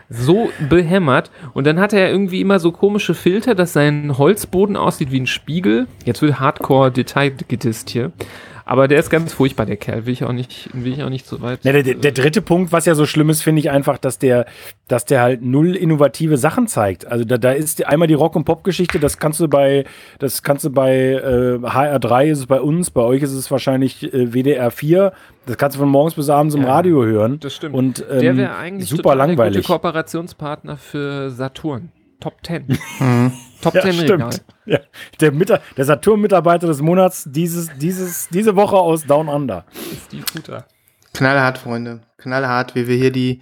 So 0.09 0.49
behämmert. 0.69 1.31
Und 1.53 1.67
dann 1.67 1.79
hat 1.79 1.91
er 1.91 2.09
irgendwie 2.09 2.39
immer 2.39 2.59
so 2.59 2.71
komische 2.71 3.13
Filter, 3.13 3.55
dass 3.55 3.73
sein 3.73 4.17
Holzboden 4.17 4.77
aussieht 4.77 5.11
wie 5.11 5.19
ein 5.19 5.27
Spiegel. 5.27 5.87
Jetzt 6.05 6.21
wird 6.21 6.39
Hardcore 6.39 6.91
Detail 6.91 7.33
hier. 7.87 8.11
Aber 8.67 8.89
der 8.89 8.99
ist 8.99 9.09
ganz 9.09 9.31
furchtbar, 9.31 9.65
der 9.65 9.77
Kerl. 9.77 10.05
Will 10.05 10.11
ich 10.11 10.25
auch 10.25 10.33
nicht, 10.33 10.69
will 10.73 10.91
ich 10.91 11.01
auch 11.01 11.09
nicht 11.09 11.25
so 11.25 11.41
weit. 11.41 11.63
Ja, 11.63 11.71
der, 11.71 11.83
der, 11.83 12.11
dritte 12.11 12.41
Punkt, 12.41 12.73
was 12.73 12.85
ja 12.85 12.95
so 12.95 13.05
schlimm 13.05 13.29
ist, 13.29 13.41
finde 13.41 13.61
ich 13.61 13.71
einfach, 13.71 13.97
dass 13.97 14.19
der, 14.19 14.45
dass 14.89 15.05
der 15.05 15.21
halt 15.21 15.41
null 15.41 15.73
innovative 15.73 16.37
Sachen 16.37 16.67
zeigt. 16.67 17.07
Also 17.07 17.23
da, 17.23 17.37
da 17.37 17.53
ist 17.53 17.85
einmal 17.85 18.09
die 18.09 18.13
Rock- 18.13 18.35
und 18.35 18.43
Pop-Geschichte, 18.43 18.99
das 18.99 19.19
kannst 19.19 19.39
du 19.39 19.47
bei, 19.47 19.85
das 20.19 20.43
kannst 20.43 20.65
du 20.65 20.69
bei 20.69 21.13
äh, 21.13 21.57
HR3 21.65 22.25
ist 22.25 22.39
es 22.39 22.45
bei 22.45 22.59
uns, 22.59 22.91
bei 22.91 23.01
euch 23.01 23.23
ist 23.23 23.31
es 23.31 23.49
wahrscheinlich 23.49 24.13
äh, 24.13 24.33
WDR 24.33 24.69
4. 24.69 25.13
Das 25.45 25.57
kannst 25.57 25.77
du 25.77 25.79
von 25.79 25.89
morgens 25.89 26.15
bis 26.15 26.29
abends 26.29 26.53
im 26.53 26.63
Ja, 26.63 26.73
Radio 26.73 27.05
hören. 27.05 27.39
Das 27.39 27.55
stimmt. 27.55 27.73
Und 27.73 28.05
ähm, 28.11 28.19
der 28.19 28.35
wäre 28.35 28.57
eigentlich 28.57 28.89
super 28.89 29.03
total 29.03 29.17
der 29.17 29.27
langweilig. 29.27 29.57
gute 29.59 29.67
Kooperationspartner 29.67 30.75
für 30.75 31.29
Saturn. 31.29 31.93
Top 32.19 32.35
10. 32.45 32.65
Mhm. 32.99 33.31
Top 33.61 33.73
Ja, 33.75 33.81
10 33.81 33.99
Regal. 33.99 34.31
stimmt. 34.31 34.45
Ja, 34.65 34.79
der 35.21 35.31
Mita- 35.31 35.59
der 35.77 35.85
Saturn-Mitarbeiter 35.85 36.67
des 36.67 36.81
Monats 36.81 37.25
dieses, 37.27 37.69
dieses, 37.77 38.27
diese 38.29 38.55
Woche 38.55 38.75
aus 38.77 39.05
Down 39.05 39.27
Under. 39.29 39.65
Steve 40.07 40.23
Cooter. 40.33 40.65
Knallhart, 41.13 41.57
Freunde. 41.57 42.01
Knallhart, 42.17 42.75
wie 42.75 42.87
wir 42.87 42.95
hier 42.97 43.11
die, 43.11 43.41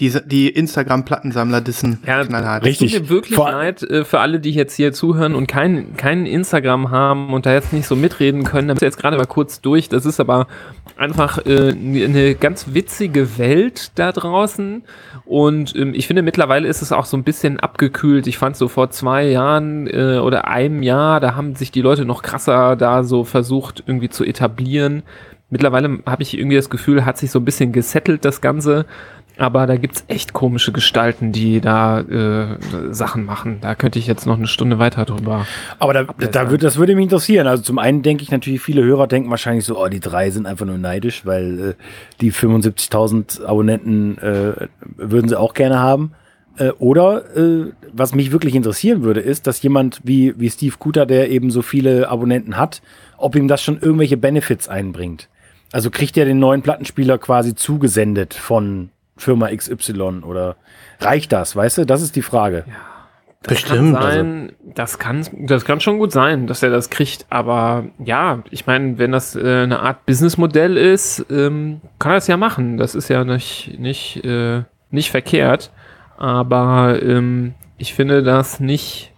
die, 0.00 0.12
die 0.26 0.48
Instagram-Plattensammler 0.48 1.60
dissen. 1.60 2.00
Ja, 2.04 2.24
Knallhart. 2.24 2.64
richtig. 2.64 2.92
Tut 2.94 3.02
mir 3.02 3.08
wirklich 3.10 3.36
Vor- 3.36 3.52
leid 3.52 3.82
äh, 3.84 4.04
für 4.04 4.18
alle, 4.18 4.40
die 4.40 4.50
jetzt 4.50 4.74
hier 4.74 4.92
zuhören 4.92 5.36
und 5.36 5.46
kein, 5.46 5.96
kein 5.96 6.26
Instagram 6.26 6.90
haben 6.90 7.32
und 7.32 7.46
da 7.46 7.52
jetzt 7.52 7.72
nicht 7.72 7.86
so 7.86 7.94
mitreden 7.94 8.42
können. 8.42 8.66
Da 8.66 8.74
müssen 8.74 8.80
wir 8.82 8.88
jetzt 8.88 8.98
gerade 8.98 9.16
mal 9.16 9.26
kurz 9.26 9.60
durch. 9.60 9.88
Das 9.88 10.04
ist 10.04 10.18
aber 10.18 10.48
einfach 10.96 11.38
äh, 11.46 11.68
eine 11.70 12.34
ganz 12.34 12.74
witzige 12.74 13.38
Welt 13.38 13.92
da 13.94 14.10
draußen. 14.10 14.82
Und 15.26 15.76
ähm, 15.76 15.94
ich 15.94 16.08
finde, 16.08 16.22
mittlerweile 16.22 16.66
ist 16.66 16.82
es 16.82 16.90
auch 16.90 17.04
so 17.06 17.16
ein 17.16 17.22
bisschen 17.22 17.60
abgekühlt. 17.60 18.26
Ich 18.26 18.36
fand 18.36 18.56
so 18.56 18.66
vor 18.66 18.90
zwei 18.90 19.28
Jahren 19.28 19.86
äh, 19.86 20.18
oder 20.18 20.48
einem 20.48 20.82
Jahr, 20.82 21.20
da 21.20 21.36
haben 21.36 21.54
sich 21.54 21.70
die 21.70 21.82
Leute 21.82 22.04
noch 22.04 22.22
krasser 22.22 22.74
da 22.74 23.04
so 23.04 23.22
versucht 23.22 23.84
irgendwie 23.86 24.08
zu 24.08 24.24
etablieren. 24.24 25.04
Mittlerweile 25.50 26.00
habe 26.04 26.22
ich 26.24 26.36
irgendwie 26.36 26.56
das 26.56 26.68
Gefühl, 26.68 27.04
hat 27.04 27.16
sich 27.16 27.30
so 27.30 27.38
ein 27.38 27.44
bisschen 27.44 27.70
gesettelt, 27.70 28.24
das 28.24 28.40
Ganze. 28.40 28.86
Aber 29.36 29.66
da 29.66 29.76
gibt's 29.76 30.04
echt 30.06 30.32
komische 30.32 30.70
Gestalten, 30.70 31.32
die 31.32 31.60
da 31.60 32.00
äh, 32.00 32.56
Sachen 32.90 33.24
machen. 33.24 33.58
Da 33.60 33.74
könnte 33.74 33.98
ich 33.98 34.06
jetzt 34.06 34.26
noch 34.26 34.36
eine 34.36 34.46
Stunde 34.46 34.78
weiter 34.78 35.04
drüber. 35.04 35.46
Aber 35.80 35.92
da, 35.92 36.04
da 36.04 36.50
wird, 36.50 36.62
das 36.62 36.76
würde 36.76 36.94
mich 36.94 37.04
interessieren. 37.04 37.48
Also 37.48 37.62
zum 37.62 37.78
einen 37.78 38.02
denke 38.02 38.22
ich 38.22 38.30
natürlich, 38.30 38.60
viele 38.60 38.84
Hörer 38.84 39.08
denken 39.08 39.30
wahrscheinlich 39.30 39.64
so, 39.64 39.82
oh, 39.82 39.88
die 39.88 40.00
drei 40.00 40.30
sind 40.30 40.46
einfach 40.46 40.66
nur 40.66 40.78
neidisch, 40.78 41.26
weil 41.26 41.70
äh, 41.70 41.74
die 42.20 42.32
75.000 42.32 43.44
Abonnenten 43.44 44.18
äh, 44.18 44.68
würden 44.96 45.28
sie 45.28 45.38
auch 45.38 45.54
gerne 45.54 45.80
haben. 45.80 46.12
Äh, 46.56 46.70
oder 46.78 47.36
äh, 47.36 47.72
was 47.92 48.14
mich 48.14 48.30
wirklich 48.30 48.54
interessieren 48.54 49.02
würde, 49.02 49.20
ist, 49.20 49.48
dass 49.48 49.60
jemand 49.62 50.00
wie, 50.04 50.38
wie 50.38 50.50
Steve 50.50 50.76
Cooter, 50.78 51.06
der 51.06 51.30
eben 51.30 51.50
so 51.50 51.62
viele 51.62 52.08
Abonnenten 52.08 52.56
hat, 52.56 52.82
ob 53.16 53.34
ihm 53.34 53.48
das 53.48 53.62
schon 53.62 53.80
irgendwelche 53.80 54.16
Benefits 54.16 54.68
einbringt. 54.68 55.28
Also 55.72 55.90
kriegt 55.90 56.16
er 56.16 56.24
den 56.24 56.38
neuen 56.38 56.62
Plattenspieler 56.62 57.18
quasi 57.18 57.56
zugesendet 57.56 58.32
von 58.32 58.90
Firma 59.16 59.48
XY 59.54 60.22
oder 60.24 60.56
reicht 61.00 61.32
das, 61.32 61.54
weißt 61.54 61.78
du? 61.78 61.86
Das 61.86 62.02
ist 62.02 62.16
die 62.16 62.22
Frage. 62.22 62.64
Bestimmt. 63.46 63.94
Kann 63.94 63.96
Also, 63.96 64.18
sein, 64.18 64.52
das 64.74 64.98
kann, 64.98 65.26
das 65.32 65.64
kann 65.66 65.80
schon 65.80 65.98
gut 65.98 66.12
sein, 66.12 66.46
dass 66.46 66.62
er 66.62 66.70
das 66.70 66.88
kriegt. 66.88 67.26
Aber 67.28 67.84
ja, 68.02 68.42
ich 68.50 68.66
meine, 68.66 68.96
wenn 68.98 69.12
das 69.12 69.36
äh, 69.36 69.62
eine 69.62 69.80
Art 69.80 70.06
Businessmodell 70.06 70.76
ist, 70.78 71.26
ähm, 71.30 71.82
kann 71.98 72.12
er 72.12 72.18
es 72.18 72.26
ja 72.26 72.38
machen. 72.38 72.78
Das 72.78 72.94
ist 72.94 73.08
ja 73.08 73.22
nicht, 73.24 73.78
nicht, 73.78 74.24
äh, 74.24 74.62
nicht 74.90 75.10
verkehrt. 75.10 75.70
Aber 76.16 77.02
ähm, 77.02 77.54
ich 77.76 77.92
finde 77.92 78.22
das 78.22 78.60
nicht 78.60 79.12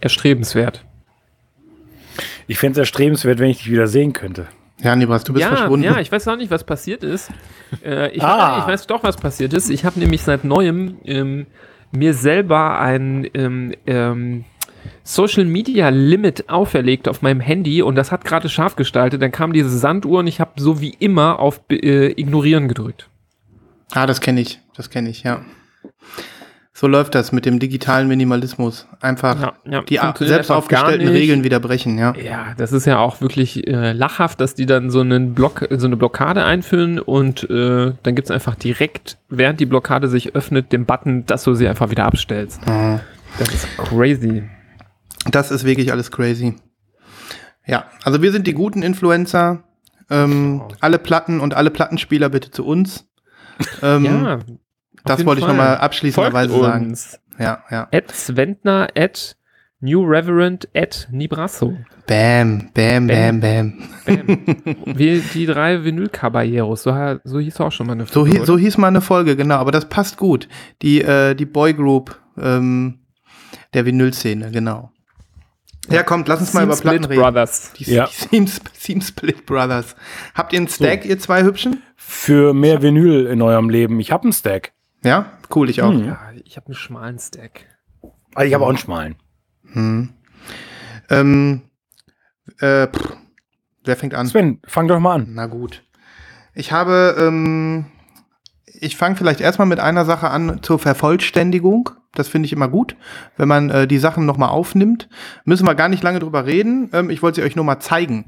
erstrebenswert. 0.00 0.84
Ich 2.46 2.58
fände 2.58 2.72
es 2.72 2.78
erstrebenswert, 2.78 3.38
wenn 3.38 3.50
ich 3.50 3.58
dich 3.58 3.70
wieder 3.70 3.86
sehen 3.86 4.14
könnte. 4.14 4.46
Ja, 4.80 4.94
Nibras, 4.96 5.24
du 5.24 5.32
bist 5.32 5.42
ja, 5.44 5.54
verschwunden. 5.56 5.84
ja, 5.84 5.98
ich 6.00 6.10
weiß 6.12 6.28
auch 6.28 6.36
nicht, 6.36 6.50
was 6.50 6.64
passiert 6.64 7.02
ist. 7.02 7.30
Äh, 7.84 8.10
ich, 8.12 8.22
Ah. 8.22 8.58
ich 8.60 8.66
weiß 8.72 8.86
doch, 8.86 9.02
was 9.02 9.16
passiert 9.16 9.52
ist. 9.52 9.70
Ich 9.70 9.84
habe 9.84 9.98
nämlich 9.98 10.22
seit 10.22 10.44
neuem 10.44 10.98
ähm, 11.04 11.46
mir 11.92 12.14
selber 12.14 12.78
ein 12.78 13.28
ähm, 13.34 13.74
ähm, 13.86 14.44
Social 15.02 15.44
Media 15.44 15.88
Limit 15.88 16.48
auferlegt 16.48 17.08
auf 17.08 17.22
meinem 17.22 17.40
Handy 17.40 17.82
und 17.82 17.94
das 17.96 18.12
hat 18.12 18.24
gerade 18.24 18.48
scharf 18.48 18.76
gestaltet. 18.76 19.22
Dann 19.22 19.32
kam 19.32 19.52
diese 19.52 19.70
Sanduhr 19.76 20.20
und 20.20 20.26
ich 20.26 20.40
habe 20.40 20.52
so 20.56 20.80
wie 20.80 20.90
immer 20.98 21.38
auf 21.40 21.60
äh, 21.70 22.12
Ignorieren 22.20 22.68
gedrückt. 22.68 23.08
Ah, 23.92 24.06
das 24.06 24.20
kenne 24.20 24.40
ich. 24.40 24.60
Das 24.76 24.90
kenne 24.90 25.08
ich, 25.10 25.22
ja. 25.22 25.44
So 26.78 26.88
läuft 26.88 27.14
das 27.14 27.32
mit 27.32 27.46
dem 27.46 27.58
digitalen 27.58 28.06
Minimalismus. 28.06 28.86
Einfach 29.00 29.54
Ja, 29.64 29.82
ja, 29.88 30.12
die 30.12 30.26
selbst 30.26 30.50
aufgestellten. 30.50 31.08
Regeln 31.08 31.42
wieder 31.42 31.58
brechen, 31.58 31.96
ja. 31.96 32.14
Ja, 32.14 32.52
das 32.58 32.70
ist 32.72 32.84
ja 32.84 32.98
auch 32.98 33.22
wirklich 33.22 33.66
äh, 33.66 33.92
lachhaft, 33.92 34.42
dass 34.42 34.54
die 34.54 34.66
dann 34.66 34.90
so 34.90 35.00
einen 35.00 35.32
Block, 35.32 35.66
so 35.70 35.86
eine 35.86 35.96
Blockade 35.96 36.44
einführen 36.44 36.98
und 36.98 37.48
äh, 37.48 37.94
dann 38.02 38.14
gibt's 38.14 38.30
einfach 38.30 38.56
direkt, 38.56 39.16
während 39.30 39.58
die 39.58 39.64
Blockade 39.64 40.08
sich 40.08 40.34
öffnet, 40.34 40.70
den 40.70 40.84
Button, 40.84 41.24
dass 41.24 41.44
du 41.44 41.54
sie 41.54 41.66
einfach 41.66 41.88
wieder 41.88 42.04
abstellst. 42.04 42.60
Mhm. 42.66 43.00
Das 43.38 43.54
ist 43.54 43.78
crazy. 43.78 44.42
Das 45.30 45.50
ist 45.50 45.64
wirklich 45.64 45.92
alles 45.92 46.10
crazy. 46.10 46.56
Ja, 47.64 47.86
also 48.04 48.20
wir 48.20 48.32
sind 48.32 48.46
die 48.46 48.52
guten 48.52 48.82
Influencer. 48.82 49.64
Ähm, 50.10 50.60
alle 50.80 50.98
Platten 50.98 51.40
und 51.40 51.54
alle 51.54 51.70
Plattenspieler 51.70 52.28
bitte 52.28 52.50
zu 52.50 52.66
uns. 52.66 53.08
Ähm, 53.82 54.04
Ja. 54.04 54.38
Das 55.06 55.24
wollte 55.24 55.40
ich 55.42 55.46
nochmal 55.46 55.76
abschließenderweise 55.78 56.50
Folgt 56.50 56.64
sagen. 56.64 56.86
uns. 56.86 57.18
Ja, 57.38 57.62
ja. 57.70 57.88
At 57.92 58.10
Sventner, 58.12 58.88
at 58.96 59.36
New 59.80 60.02
Reverend, 60.04 60.68
at 60.74 61.06
Nibrasso. 61.10 61.76
Bam, 62.06 62.70
bam, 62.72 63.06
bam, 63.06 63.40
bam. 63.40 63.72
Bam. 64.06 64.38
Wie 64.86 65.20
die 65.34 65.46
drei 65.46 65.84
Vinyl-Caballeros, 65.84 66.82
so, 66.82 67.18
so 67.24 67.38
hieß 67.38 67.60
auch 67.60 67.72
schon 67.72 67.86
mal 67.86 67.92
eine 67.92 68.06
So, 68.06 68.24
Folge, 68.24 68.40
hi 68.40 68.46
so 68.46 68.56
hieß 68.56 68.78
mal 68.78 68.88
eine 68.88 69.00
Folge, 69.02 69.36
genau, 69.36 69.56
aber 69.56 69.72
das 69.72 69.88
passt 69.88 70.16
gut. 70.16 70.48
Die, 70.82 71.02
äh, 71.02 71.34
die 71.34 71.44
Boygroup 71.46 72.18
ähm, 72.40 73.00
der 73.74 73.84
Vinyl-Szene, 73.84 74.50
genau. 74.50 74.90
Ja, 75.88 76.02
kommt, 76.02 76.26
lass 76.26 76.40
uns 76.40 76.52
mal 76.54 76.64
über 76.64 76.74
Platten 76.76 77.04
Split 77.04 77.10
reden. 77.10 77.22
Brothers. 77.22 77.72
Die, 77.78 77.84
Ja. 77.92 78.06
die 78.08 78.28
Seam, 78.36 78.46
Seam 78.72 79.00
Split 79.02 79.46
Brothers. 79.46 79.94
Habt 80.34 80.52
ihr 80.52 80.58
einen 80.60 80.68
Stack, 80.68 81.04
ihr 81.04 81.18
zwei 81.18 81.44
Hübschen? 81.44 81.82
Für 81.96 82.54
mehr 82.54 82.82
Vinyl 82.82 83.26
in 83.26 83.42
eurem 83.42 83.68
Leben. 83.68 84.00
Ich 84.00 84.10
habe 84.10 84.24
einen 84.24 84.32
Stack. 84.32 84.72
Ja, 85.04 85.32
cool, 85.54 85.70
ich 85.70 85.82
auch. 85.82 85.92
Hm. 85.92 86.04
Ja, 86.06 86.18
ich 86.44 86.56
habe 86.56 86.66
einen 86.66 86.74
schmalen 86.74 87.18
Stack. 87.18 87.66
Ah, 88.34 88.44
ich 88.44 88.54
habe 88.54 88.64
auch 88.64 88.68
einen 88.68 88.78
schmalen. 88.78 89.16
Ähm, 91.08 91.62
äh, 92.60 92.86
pff, 92.86 93.16
wer 93.84 93.96
fängt 93.96 94.14
an? 94.14 94.26
Sven, 94.26 94.60
fang 94.66 94.88
doch 94.88 94.98
mal 94.98 95.14
an. 95.14 95.28
Na 95.30 95.46
gut. 95.46 95.82
Ich 96.54 96.72
habe, 96.72 97.16
ähm, 97.18 97.86
ich 98.66 98.96
fange 98.96 99.16
vielleicht 99.16 99.40
erstmal 99.40 99.68
mit 99.68 99.80
einer 99.80 100.04
Sache 100.04 100.30
an 100.30 100.62
zur 100.62 100.78
Vervollständigung. 100.78 101.90
Das 102.18 102.28
finde 102.28 102.46
ich 102.46 102.52
immer 102.52 102.68
gut, 102.68 102.96
wenn 103.36 103.48
man 103.48 103.70
äh, 103.70 103.86
die 103.86 103.98
Sachen 103.98 104.26
nochmal 104.26 104.48
aufnimmt. 104.50 105.08
Müssen 105.44 105.66
wir 105.66 105.74
gar 105.74 105.88
nicht 105.88 106.02
lange 106.02 106.18
drüber 106.18 106.46
reden. 106.46 106.90
Ähm, 106.92 107.10
ich 107.10 107.22
wollte 107.22 107.40
sie 107.40 107.46
euch 107.46 107.56
nur 107.56 107.64
mal 107.64 107.78
zeigen. 107.80 108.26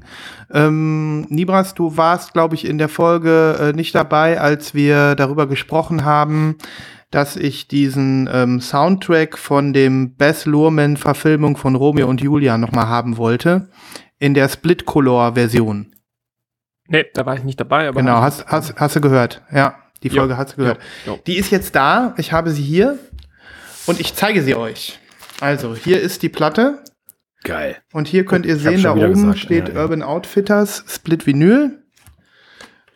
Ähm, 0.51 1.21
Nibras, 1.29 1.73
du 1.73 1.97
warst, 1.97 2.33
glaube 2.33 2.55
ich, 2.55 2.65
in 2.65 2.77
der 2.77 2.89
Folge 2.89 3.57
äh, 3.59 3.73
nicht 3.73 3.93
dabei, 3.95 4.39
als 4.39 4.73
wir 4.73 5.15
darüber 5.15 5.47
gesprochen 5.47 6.05
haben, 6.05 6.55
dass 7.11 7.35
ich 7.35 7.67
diesen 7.67 8.29
ähm, 8.31 8.61
Soundtrack 8.61 9.37
von 9.37 9.73
dem 9.73 10.15
Bess 10.15 10.45
Luhrmann-Verfilmung 10.45 11.57
von 11.57 11.75
Romeo 11.75 12.07
und 12.07 12.21
Julia 12.21 12.57
nochmal 12.57 12.87
haben 12.87 13.17
wollte. 13.17 13.69
In 14.19 14.33
der 14.33 14.47
Split-Color-Version. 14.49 15.93
Nee, 16.87 17.05
da 17.13 17.25
war 17.25 17.35
ich 17.35 17.43
nicht 17.43 17.59
dabei, 17.59 17.87
aber. 17.87 18.01
Genau, 18.01 18.21
hast, 18.21 18.45
hast, 18.47 18.75
hast 18.79 18.95
du 18.95 19.01
gehört. 19.01 19.41
Ja, 19.51 19.75
die 20.03 20.09
Ja, 20.09 20.15
Folge 20.21 20.37
hast 20.37 20.53
du 20.53 20.57
gehört. 20.57 20.79
ja, 21.05 21.13
ja. 21.13 21.19
Die 21.25 21.37
ist 21.37 21.51
jetzt 21.51 21.75
da. 21.75 22.13
Ich 22.17 22.31
habe 22.31 22.49
sie 22.51 22.63
hier 22.63 22.97
und 23.87 23.99
ich 23.99 24.13
zeige 24.13 24.43
sie 24.43 24.55
euch. 24.55 24.99
Also, 25.39 25.75
hier 25.75 26.01
ist 26.01 26.21
die 26.21 26.29
Platte 26.29 26.83
Geil. 27.43 27.77
und 27.93 28.07
hier 28.07 28.25
könnt 28.25 28.45
ihr 28.45 28.55
Ich 28.55 28.61
sehen, 28.61 28.83
da 28.83 28.93
oben 28.93 29.13
gesagt, 29.13 29.39
steht 29.39 29.69
ja, 29.69 29.75
ja. 29.75 29.81
Urban 29.81 30.03
Outfitters 30.03 30.83
Split 30.87 31.25
Vinyl. 31.25 31.83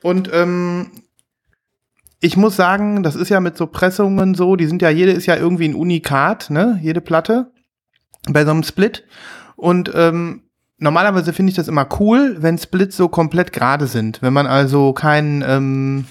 Und 0.02 0.30
ähm, 0.34 0.92
ich 2.20 2.38
muss 2.38 2.56
sagen, 2.56 3.04
das 3.04 3.16
ist 3.16 3.30
ja 3.30 3.40
mit 3.40 3.58
so 3.58 3.68
Pressungen 3.68 4.36
so, 4.36 4.56
die 4.56 4.66
sind 4.66 4.82
ja, 4.82 4.90
jede 4.90 5.12
ist 5.12 5.26
ja 5.26 5.36
irgendwie 5.36 5.68
ein 5.68 5.76
Unikat, 5.76 6.50
ne? 6.50 6.80
Jede 6.82 7.02
Platte 7.02 7.52
bei 8.30 8.46
so 8.46 8.52
einem 8.52 8.64
Split. 8.64 9.06
Und 9.56 9.92
ähm, 9.94 10.44
normalerweise 10.78 11.34
finde 11.34 11.52
ich 11.52 11.56
das 11.56 11.68
immer 11.68 11.88
cool, 12.00 12.38
wenn 12.40 12.58
Splits 12.58 12.98
so 12.98 13.08
komplett 13.08 13.54
gerade 13.54 13.88
sind. 13.88 14.22
Wenn 14.22 14.34
man 14.34 14.48
also 14.48 14.94
keinen, 14.94 15.44
ähm, 15.46 16.06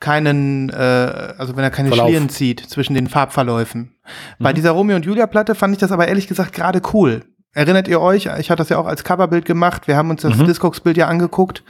keinen, 0.00 0.70
äh, 0.70 1.34
also 1.38 1.56
wenn 1.56 1.64
er 1.64 1.70
keine 1.70 1.88
Verlauf. 1.88 2.08
Schlieren 2.08 2.28
zieht 2.28 2.60
zwischen 2.60 2.94
den 2.94 3.08
Farbverläufen. 3.08 3.94
Bei 4.38 4.52
dieser 4.52 4.72
Romeo 4.72 4.96
und 4.96 5.04
Julia 5.04 5.26
Platte 5.26 5.54
fand 5.54 5.74
ich 5.74 5.80
das 5.80 5.92
aber 5.92 6.08
ehrlich 6.08 6.26
gesagt 6.26 6.52
gerade 6.52 6.80
cool. 6.92 7.24
Erinnert 7.52 7.88
ihr 7.88 8.02
euch? 8.02 8.26
Ich 8.38 8.50
hatte 8.50 8.56
das 8.56 8.68
ja 8.68 8.76
auch 8.76 8.86
als 8.86 9.02
Coverbild 9.02 9.46
gemacht. 9.46 9.88
Wir 9.88 9.96
haben 9.96 10.10
uns 10.10 10.20
das 10.20 10.36
Discogs-Bild 10.36 10.98
ja 10.98 11.08
angeguckt. 11.08 11.64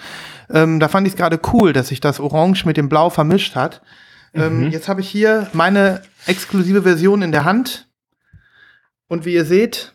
Ähm, 0.51 0.81
da 0.81 0.89
fand 0.89 1.07
ich 1.07 1.13
es 1.13 1.17
gerade 1.17 1.41
cool, 1.53 1.73
dass 1.73 1.89
sich 1.89 2.01
das 2.01 2.19
Orange 2.19 2.67
mit 2.67 2.77
dem 2.77 2.89
Blau 2.89 3.09
vermischt 3.09 3.55
hat. 3.55 3.83
Ähm, 4.35 4.71
jetzt 4.71 4.89
habe 4.89 5.01
ich 5.01 5.09
hier 5.09 5.49
meine 5.53 6.03
exklusive 6.27 6.83
Version 6.83 7.23
in 7.23 7.31
der 7.31 7.45
Hand. 7.45 7.89
Und 9.07 9.25
wie 9.25 9.35
ihr 9.35 9.45
seht, 9.45 9.93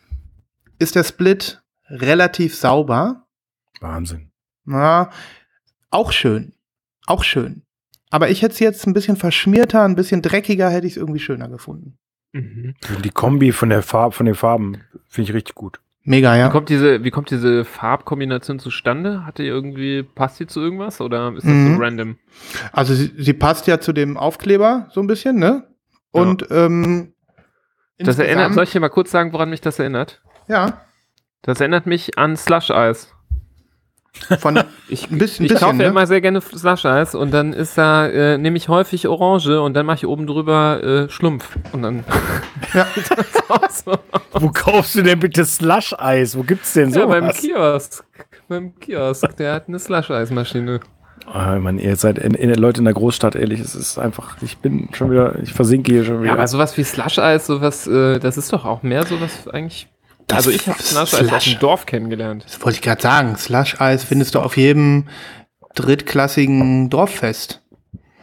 ist 0.80 0.96
der 0.96 1.04
Split 1.04 1.62
relativ 1.90 2.56
sauber. 2.56 3.28
Wahnsinn. 3.82 4.32
Na, 4.64 5.10
auch 5.90 6.14
schön. 6.14 6.54
Auch 7.06 7.26
schön. 7.26 7.64
Aber 8.12 8.30
ich 8.30 8.42
hätte 8.44 8.54
es 8.54 8.60
jetzt 8.60 8.86
ein 8.86 8.94
bisschen 8.94 9.16
verschmierter, 9.18 9.84
ein 9.84 9.96
bisschen 9.96 10.22
dreckiger, 10.22 10.70
hätte 10.70 10.86
ich 10.86 10.94
es 10.94 10.98
irgendwie 10.98 11.20
schöner 11.20 11.48
gefunden. 11.50 11.98
Mhm. 12.34 12.76
Die 13.04 13.10
Kombi 13.10 13.52
von 13.52 13.70
der 13.70 13.82
Farbe, 13.82 14.14
von 14.16 14.26
den 14.26 14.36
Farben 14.36 14.82
finde 15.08 15.30
ich 15.30 15.36
richtig 15.36 15.56
gut. 15.56 15.80
Mega, 16.04 16.34
Wie, 16.34 16.40
ja. 16.40 16.50
kommt 16.50 16.70
diese, 16.70 17.04
wie 17.04 17.12
kommt 17.12 17.30
diese 17.30 17.64
Farbkombination 17.64 18.58
zustande? 18.60 19.26
Hat 19.26 19.38
die 19.38 19.46
irgendwie, 19.46 20.02
passt 20.04 20.40
die 20.40 20.48
zu 20.48 20.60
irgendwas 20.60 21.00
oder 21.00 21.30
ist 21.36 21.44
das 21.46 21.52
Mhm. 21.54 21.76
so 21.76 21.82
random? 21.82 22.18
Also 22.72 22.94
sie, 22.96 23.12
sie 23.18 23.34
passt 23.34 23.68
ja 23.68 23.80
zu 23.80 23.94
dem 23.94 24.18
Aufkleber 24.18 24.88
so 24.92 25.00
ein 25.02 25.08
bisschen, 25.08 25.38
ne? 25.38 25.68
Und 26.12 26.48
ähm, 26.50 27.14
Das 28.00 28.18
erinnert, 28.18 28.54
soll 28.54 28.64
ich 28.64 28.72
dir 28.72 28.80
mal 28.80 28.90
kurz 28.90 29.12
sagen, 29.12 29.32
woran 29.32 29.50
mich 29.52 29.62
das 29.62 29.78
erinnert? 29.80 30.22
Ja, 30.48 30.82
Das 31.44 31.60
erinnert 31.60 31.86
mich 31.86 32.18
an 32.18 32.36
Slush 32.36 32.72
Eis. 32.72 33.14
Von 34.40 34.60
Ich, 34.90 35.10
Ein 35.10 35.18
bisschen- 35.18 35.46
ich 35.46 35.52
bisschen, 35.54 35.66
kaufe 35.68 35.78
ne? 35.78 35.86
immer 35.86 36.06
sehr 36.06 36.20
gerne 36.22 36.42
Slush 36.42 36.86
Eis 36.86 37.16
und 37.16 37.32
dann 37.32 37.54
ist 37.54 37.78
da, 37.78 38.08
äh, 38.08 38.38
nehme 38.38 38.58
ich 38.58 38.68
häufig 38.68 39.08
Orange 39.08 39.62
und 39.62 39.74
dann 39.74 39.86
mache 39.86 39.98
ich 39.98 40.06
oben 40.08 40.28
drüber 40.28 40.84
äh, 40.84 41.10
Schlumpf. 41.10 41.58
Und 41.72 41.82
dann. 41.84 42.04
Ja. 42.74 42.88
das 42.96 43.10
ist 43.10 43.50
auch 43.50 43.70
so. 43.70 43.94
Wo 44.34 44.50
kaufst 44.50 44.96
du 44.96 45.02
denn 45.02 45.20
bitte 45.20 45.44
Slush-Eis? 45.44 46.38
Wo 46.38 46.44
gibt's 46.44 46.72
denn 46.74 46.90
Ja, 46.92 47.06
beim? 47.06 47.28
Kiosk. 47.30 48.06
Beim 48.48 48.74
Kiosk. 48.80 49.36
Der 49.36 49.56
hat 49.56 49.68
eine 49.68 49.78
Slush 49.80 50.10
Eismaschine. 50.10 50.80
Ah, 51.26 51.58
Mann, 51.60 51.78
ihr 51.80 51.96
seid 51.98 52.18
in, 52.18 52.34
in, 52.34 52.54
Leute 52.56 52.80
in 52.80 52.86
der 52.86 52.94
Großstadt, 52.94 53.36
ehrlich, 53.36 53.60
es 53.60 53.76
ist 53.76 53.98
einfach, 53.98 54.38
ich 54.42 54.58
bin 54.60 54.90
schon 54.94 55.12
wieder, 55.12 55.38
ich 55.42 55.52
versinke 55.54 55.92
hier 55.92 56.04
schon 56.06 56.20
wieder. 56.20 56.28
Ja, 56.28 56.34
aber 56.34 56.48
sowas 56.48 56.78
wie 56.78 56.84
Slush 56.84 57.20
Eis, 57.20 57.46
sowas, 57.46 57.88
äh, 57.88 58.20
das 58.20 58.38
ist 58.38 58.52
doch 58.54 58.64
auch 58.66 58.84
mehr 58.84 59.06
sowas 59.06 59.48
eigentlich. 59.50 59.88
Das 60.28 60.38
also 60.38 60.52
ich 60.52 60.68
habe 60.68 60.82
Slush 60.82 61.14
Eis 61.14 61.32
aus 61.32 61.44
dem 61.44 61.60
Dorf 61.60 61.86
kennengelernt. 61.86 62.44
Das 62.46 62.62
wollte 62.64 62.78
ich 62.78 62.82
gerade 62.82 63.02
sagen. 63.02 63.36
Slush-Eis 63.36 64.04
findest 64.04 64.36
du 64.36 64.40
auf 64.40 64.58
jedem 64.58 65.08
drittklassigen 65.76 66.90
Dorffest. 66.90 67.62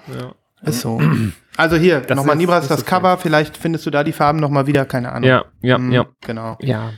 Ja. 0.09 0.35
Ist 0.63 0.81
so. 0.81 1.01
Also 1.57 1.77
hier, 1.77 2.01
Das 2.01 2.17
nochmal 2.17 2.37
Nibras, 2.37 2.69
das 2.69 2.81
okay. 2.83 2.91
Cover. 2.91 3.19
Vielleicht 3.19 3.57
findest 3.57 3.85
du 3.87 3.91
da 3.91 4.05
die 4.05 4.13
Farben 4.13 4.39
nochmal 4.41 4.67
wieder, 4.67 4.85
keine 4.85 5.13
Ahnung. 5.13 5.29
Ja, 5.29 5.45
ja, 5.61 5.79
Mhm, 5.79 5.93
ja. 5.93 6.07
Genau. 6.21 6.57
Ja. 6.61 6.93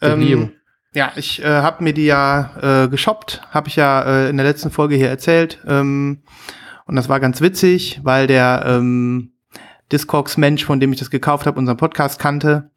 Ähm, 0.00 0.52
ja, 0.94 1.12
ich 1.16 1.42
äh, 1.42 1.46
habe 1.46 1.84
mir 1.84 1.92
die 1.92 2.06
ja 2.06 2.84
äh, 2.84 2.88
geshoppt, 2.88 3.42
habe 3.50 3.68
ich 3.68 3.76
ja 3.76 4.02
äh, 4.02 4.30
in 4.30 4.36
der 4.36 4.46
letzten 4.46 4.70
Folge 4.70 4.96
hier 4.96 5.08
erzählt. 5.08 5.60
Ähm, 5.66 6.22
und 6.86 6.96
das 6.96 7.08
war 7.08 7.20
ganz 7.20 7.40
witzig, 7.40 8.00
weil 8.02 8.26
der 8.26 8.64
ähm, 8.66 9.32
Discogs-Mensch, 9.92 10.64
von 10.64 10.80
dem 10.80 10.92
ich 10.92 10.98
das 10.98 11.10
gekauft 11.10 11.46
habe, 11.46 11.58
unseren 11.58 11.76
Podcast 11.76 12.18
kannte, 12.18 12.70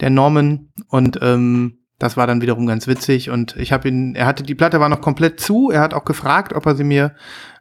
der 0.00 0.10
Norman. 0.10 0.72
Und 0.88 1.18
ähm, 1.22 1.78
das 1.98 2.16
war 2.16 2.26
dann 2.26 2.42
wiederum 2.42 2.66
ganz 2.66 2.86
witzig. 2.86 3.30
Und 3.30 3.56
ich 3.56 3.72
habe 3.72 3.88
ihn, 3.88 4.14
er 4.14 4.26
hatte 4.26 4.42
die 4.42 4.54
Platte 4.54 4.80
war 4.80 4.88
noch 4.88 5.00
komplett 5.00 5.40
zu. 5.40 5.70
Er 5.70 5.80
hat 5.80 5.94
auch 5.94 6.04
gefragt, 6.04 6.52
ob 6.52 6.66
er 6.66 6.74
sie 6.74 6.84
mir 6.84 7.14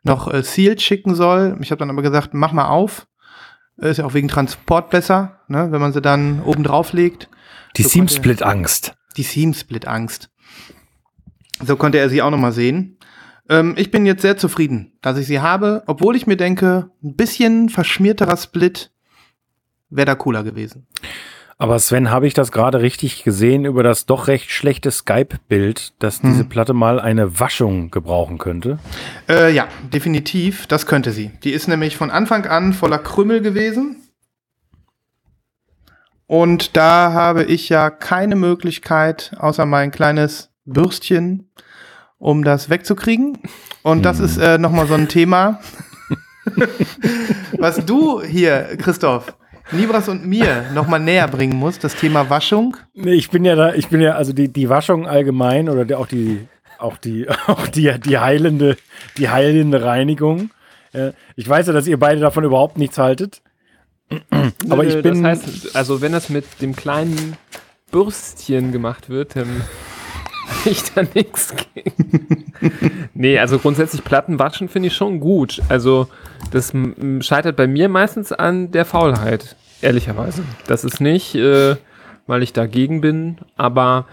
noch 0.03 0.31
äh, 0.34 0.43
sealed 0.43 0.81
schicken 0.81 1.15
soll. 1.15 1.57
Ich 1.62 1.71
habe 1.71 1.79
dann 1.79 1.89
aber 1.89 2.01
gesagt, 2.01 2.34
mach 2.34 2.51
mal 2.51 2.67
auf. 2.67 3.07
Ist 3.77 3.97
ja 3.97 4.05
auch 4.05 4.13
wegen 4.13 4.27
Transport 4.27 4.89
besser, 4.89 5.39
ne, 5.47 5.71
wenn 5.71 5.81
man 5.81 5.93
sie 5.93 6.01
dann 6.01 6.41
oben 6.41 6.63
drauf 6.63 6.93
legt. 6.93 7.29
die 7.77 7.84
so 7.84 7.89
Seam-Split-Angst. 7.89 8.95
Die 9.17 9.23
Seam-Split-Angst. 9.23 10.29
So 11.65 11.75
konnte 11.75 11.97
er 11.97 12.10
sie 12.10 12.21
auch 12.21 12.29
noch 12.29 12.38
mal 12.38 12.51
sehen. 12.51 12.97
Ähm, 13.49 13.75
ich 13.77 13.91
bin 13.91 14.05
jetzt 14.05 14.21
sehr 14.21 14.38
zufrieden, 14.38 14.93
dass 15.01 15.17
ich 15.17 15.27
sie 15.27 15.39
habe, 15.39 15.84
obwohl 15.88 16.15
ich 16.15 16.27
mir 16.27 16.38
denke, 16.38 16.91
ein 17.03 17.15
bisschen 17.15 17.69
verschmierterer 17.69 18.38
Split 18.38 18.91
wäre 19.89 20.05
da 20.05 20.15
cooler 20.15 20.43
gewesen. 20.43 20.88
Aber 21.62 21.78
Sven, 21.78 22.10
habe 22.10 22.26
ich 22.26 22.34
das 22.34 22.52
gerade 22.52 22.82
richtig 22.82 23.24
gesehen 23.24 23.65
über 23.65 23.84
das 23.84 24.08
doch 24.08 24.28
recht 24.28 24.50
schlechte 24.50 24.89
Skype-Bild, 24.89 25.93
dass 26.00 26.19
diese 26.19 26.43
Platte 26.43 26.74
mal 26.74 27.00
eine 27.00 27.39
Waschung 27.39 27.91
gebrauchen 27.91 28.39
könnte? 28.39 28.80
Äh, 29.30 29.54
ja, 29.54 29.67
definitiv, 29.93 30.65
das 30.65 30.88
könnte 30.88 31.12
sie. 31.12 31.30
Die 31.43 31.52
ist 31.52 31.67
nämlich 31.67 31.97
von 31.97 32.10
Anfang 32.10 32.47
an 32.47 32.74
voller 32.74 32.97
Krümmel 32.97 33.41
gewesen. 33.41 33.97
Und 36.26 36.76
da 36.76 37.13
habe 37.13 37.43
ich 37.43 37.69
ja 37.69 37.91
keine 37.91 38.36
Möglichkeit, 38.36 39.36
außer 39.38 39.67
mein 39.67 39.91
kleines 39.91 40.50
Bürstchen, 40.65 41.52
um 42.17 42.43
das 42.43 42.71
wegzukriegen. 42.71 43.38
Und 43.84 44.02
das 44.02 44.19
ist 44.19 44.38
äh, 44.38 44.58
nochmal 44.58 44.88
so 44.88 44.95
ein 44.95 45.10
Thema, 45.10 45.60
was 47.60 47.86
du 47.86 48.24
hier, 48.24 48.78
Christoph, 48.80 49.36
Nibras 49.71 50.10
und 50.10 50.25
mir 50.25 50.65
nochmal 50.73 50.99
näher 50.99 51.27
bringen 51.27 51.55
musst, 51.57 51.84
das 51.84 51.95
Thema 51.95 52.29
Waschung. 52.29 52.75
Nee, 52.93 53.13
ich 53.13 53.29
bin 53.29 53.45
ja 53.45 53.55
da, 53.55 53.73
ich 53.73 53.88
bin 53.88 54.01
ja, 54.01 54.13
also 54.15 54.34
die, 54.34 54.47
die 54.49 54.69
Waschung 54.69 55.07
allgemein 55.07 55.69
oder 55.69 55.86
der, 55.86 55.99
auch 55.99 56.07
die, 56.07 56.47
auch 56.77 56.97
die, 56.97 57.27
auch 57.47 57.67
die, 57.67 57.91
die 57.99 58.17
heilende, 58.17 58.77
die 59.17 59.29
heilende 59.29 59.84
Reinigung. 59.84 60.49
Äh, 60.93 61.12
ich 61.36 61.47
weiß 61.47 61.67
ja, 61.67 61.73
dass 61.73 61.88
ihr 61.88 61.97
beide 61.99 62.19
davon 62.19 62.43
überhaupt 62.43 62.77
nichts 62.77 62.97
haltet. 62.97 63.41
Aber 64.69 64.84
ich 64.84 65.01
bin- 65.01 65.23
Das 65.23 65.39
heißt, 65.45 65.75
also 65.75 66.01
wenn 66.01 66.12
das 66.12 66.29
mit 66.29 66.45
dem 66.62 66.75
kleinen 66.75 67.38
Bürstchen 67.91 68.71
gemacht 68.73 69.10
wird, 69.10 69.38
dann 69.38 69.62
ich 70.65 70.84
da 70.93 71.03
nichts 71.13 71.53
gegen. 71.73 72.51
nee, 73.13 73.39
also 73.39 73.57
grundsätzlich 73.57 74.03
Platten 74.03 74.38
waschen 74.38 74.67
finde 74.67 74.88
ich 74.88 74.95
schon 74.95 75.21
gut. 75.21 75.62
Also 75.69 76.07
das 76.51 76.73
scheitert 77.21 77.55
bei 77.55 77.67
mir 77.67 77.88
meistens 77.88 78.34
an 78.34 78.71
der 78.71 78.84
Faulheit, 78.84 79.55
ehrlicherweise. 79.81 80.43
Das 80.67 80.83
ist 80.83 81.01
nicht, 81.01 81.35
äh, 81.35 81.75
weil 82.27 82.43
ich 82.43 82.53
dagegen 82.53 83.01
bin, 83.01 83.37
aber 83.57 84.05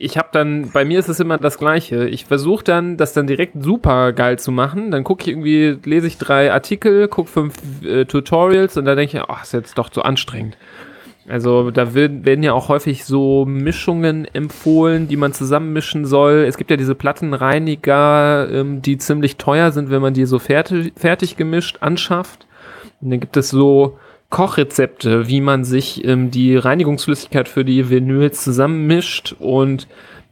ich 0.00 0.16
habe 0.16 0.28
dann, 0.30 0.70
bei 0.70 0.84
mir 0.84 1.00
ist 1.00 1.08
es 1.08 1.18
immer 1.18 1.38
das 1.38 1.58
Gleiche. 1.58 2.08
Ich 2.08 2.24
versuche 2.24 2.62
dann, 2.62 2.96
das 2.96 3.14
dann 3.14 3.26
direkt 3.26 3.54
super 3.60 4.12
geil 4.12 4.38
zu 4.38 4.52
machen. 4.52 4.92
Dann 4.92 5.02
gucke 5.02 5.22
ich 5.22 5.28
irgendwie, 5.28 5.76
lese 5.84 6.06
ich 6.06 6.18
drei 6.18 6.52
Artikel, 6.52 7.08
gucke 7.08 7.28
fünf 7.28 7.54
äh, 7.84 8.04
Tutorials 8.04 8.76
und 8.76 8.84
dann 8.84 8.96
denke 8.96 9.16
ich, 9.16 9.22
ach, 9.24 9.42
ist 9.42 9.52
jetzt 9.52 9.76
doch 9.76 9.90
zu 9.90 10.02
anstrengend. 10.02 10.56
Also 11.28 11.70
da 11.70 11.94
wird, 11.94 12.24
werden 12.24 12.42
ja 12.42 12.52
auch 12.52 12.68
häufig 12.68 13.04
so 13.04 13.44
Mischungen 13.44 14.24
empfohlen, 14.32 15.08
die 15.08 15.16
man 15.16 15.34
zusammenmischen 15.34 16.06
soll. 16.06 16.44
Es 16.48 16.56
gibt 16.56 16.70
ja 16.70 16.76
diese 16.76 16.94
Plattenreiniger, 16.94 18.48
ähm, 18.50 18.80
die 18.80 18.98
ziemlich 18.98 19.36
teuer 19.36 19.72
sind, 19.72 19.90
wenn 19.90 20.00
man 20.00 20.14
die 20.14 20.24
so 20.24 20.38
fertig, 20.38 20.92
fertig 20.96 21.36
gemischt 21.36 21.78
anschafft. 21.80 22.46
Und 23.00 23.10
dann 23.10 23.20
gibt 23.20 23.36
es 23.36 23.50
so 23.50 23.98
Kochrezepte, 24.30 25.28
wie 25.28 25.40
man 25.40 25.64
sich 25.64 26.04
ähm, 26.04 26.30
die 26.30 26.56
Reinigungsflüssigkeit 26.56 27.48
für 27.48 27.64
die 27.64 27.88
Vinyls 27.88 28.44
zusammenmischt 28.44 29.34
und 29.38 29.88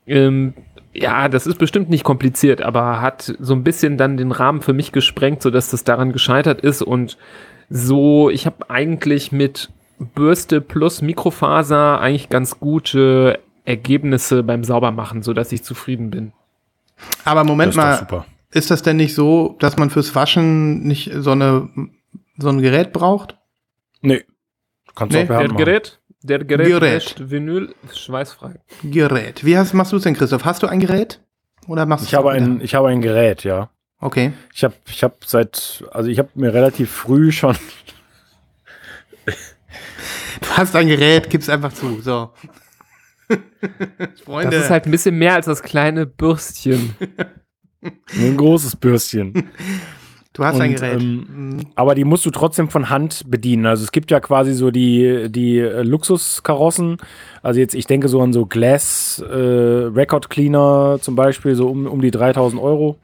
ähm, 0.07 0.55
ja, 0.93 1.29
das 1.29 1.47
ist 1.47 1.59
bestimmt 1.59 1.91
nicht 1.91 2.05
kompliziert, 2.05 2.63
aber 2.63 3.01
hat 3.01 3.35
so 3.39 3.55
ein 3.55 3.65
bisschen 3.65 3.99
dann 3.99 4.17
den 4.17 4.33
Rahmen 4.33 4.63
für 4.63 4.73
mich 4.73 4.93
gesprengt, 4.93 5.43
sodass 5.43 5.71
das 5.71 5.85
daran 5.85 6.13
gescheitert 6.13 6.61
ist 6.61 6.83
und 6.83 7.19
so, 7.69 8.31
ich 8.31 8.47
habe 8.47 8.71
eigentlich 8.71 9.33
mit 9.33 9.71
Bürste 9.99 10.61
plus 10.61 11.03
Mikrofaser 11.03 12.01
eigentlich 12.01 12.29
ganz 12.29 12.61
gute 12.61 13.41
Ergebnisse 13.65 14.43
beim 14.43 14.63
Saubermachen, 14.63 15.23
sodass 15.23 15.53
ich 15.53 15.65
zufrieden 15.65 16.11
bin. 16.11 16.33
Aber 17.25 17.45
Moment 17.45 17.69
Das 17.69 17.77
ist 17.77 17.83
mal, 17.83 17.99
super. 17.99 18.27
ist 18.53 18.71
das 18.71 18.83
denn 18.83 18.97
nicht 18.97 19.15
so, 19.15 19.57
dass 19.59 19.77
man 19.77 19.91
fürs 19.91 20.15
Waschen 20.15 20.87
nicht 20.87 21.11
so, 21.15 21.33
eine, 21.33 21.69
so 22.39 22.49
ein 22.49 22.61
Gerät 22.61 22.93
braucht? 22.93 23.37
Nee. 24.01 24.25
Kannst 24.95 25.15
Nee, 25.15 25.25
du 25.25 25.35
auch 25.35 25.39
Der 25.39 25.49
machen. 25.49 25.57
Gerät, 25.59 26.01
der 26.23 26.45
Gerät, 26.45 26.67
Gerät. 26.69 27.31
Vinyl 27.31 27.75
schweißfrei. 27.93 28.55
Gerät. 28.83 29.45
Wie 29.45 29.57
hast, 29.57 29.75
machst 29.75 29.93
du 29.93 29.97
es 29.97 30.03
denn, 30.05 30.15
Christoph? 30.15 30.45
Hast 30.45 30.63
du 30.63 30.67
ein 30.67 30.81
Gerät? 30.81 31.21
Oder 31.67 31.85
machst 31.87 32.07
Ich 32.07 32.15
habe 32.15 32.31
ein, 32.31 32.61
ich 32.61 32.75
habe 32.75 32.89
ein 32.89 33.01
Gerät, 33.03 33.45
ja. 33.45 33.71
Okay. 33.99 34.33
Ich 34.55 34.63
habe 34.65 34.75
ich 34.89 35.03
hab 35.03 35.25
seit, 35.25 35.85
also 35.91 36.09
ich 36.09 36.19
habe 36.19 36.29
mir 36.35 36.53
relativ 36.55 36.91
früh 36.91 37.33
schon, 37.33 37.57
Du 40.41 40.49
hast 40.51 40.77
ein 40.77 40.87
Gerät, 40.89 41.31
gib's 41.31 41.49
einfach 41.49 41.73
zu. 41.73 42.01
So. 42.01 42.31
Freunde. 44.25 44.57
Das 44.57 44.67
ist 44.67 44.71
halt 44.71 44.87
ein 44.87 44.91
bisschen 44.91 45.17
mehr 45.17 45.35
als 45.35 45.47
das 45.47 45.63
kleine 45.63 46.07
Bürstchen. 46.07 46.95
ein 48.15 48.37
großes 48.37 48.77
Bürstchen. 48.77 49.51
Du 50.37 50.45
hast 50.45 50.61
ein 50.61 50.75
Gerät. 50.75 51.01
ähm, 51.03 51.27
Mhm. 51.29 51.61
Aber 51.75 51.95
die 51.95 52.05
musst 52.05 52.25
du 52.27 52.31
trotzdem 52.31 52.69
von 52.69 52.91
Hand 52.91 53.25
bedienen. 53.29 53.67
Also 53.67 53.83
es 53.85 53.93
gibt 53.93 54.11
ja 54.11 54.21
quasi 54.21 54.53
so 54.53 54.71
die, 54.71 55.27
die 55.31 55.59
äh, 55.59 55.83
Luxuskarossen. 55.83 56.99
Also 57.43 57.61
jetzt, 57.61 57.75
ich 57.75 57.87
denke 57.87 58.09
so 58.09 58.21
an 58.21 58.33
so 58.33 58.47
Glass 58.47 59.25
äh, 59.29 59.35
Record 59.35 60.31
Cleaner 60.31 60.99
zum 61.01 61.17
Beispiel, 61.17 61.55
so 61.55 61.69
um, 61.69 61.87
um 61.87 62.01
die 62.01 62.11
3000 62.11 62.61
Euro. 62.63 62.97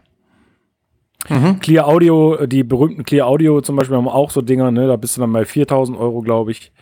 Mhm. 1.29 1.61
Clear 1.61 1.87
Audio, 1.87 2.35
äh, 2.37 2.49
die 2.49 2.65
berühmten 2.65 3.05
Clear 3.05 3.27
Audio 3.29 3.61
zum 3.61 3.77
Beispiel 3.77 3.97
haben 3.97 4.09
auch 4.09 4.31
so 4.31 4.43
Dinger, 4.43 4.71
ne? 4.73 4.89
da 4.89 4.97
bist 4.97 5.17
du 5.17 5.21
dann 5.21 5.33
bei 5.33 5.45
4000 5.45 5.97
Euro, 5.99 6.21
glaube 6.21 6.51
ich. 6.51 6.73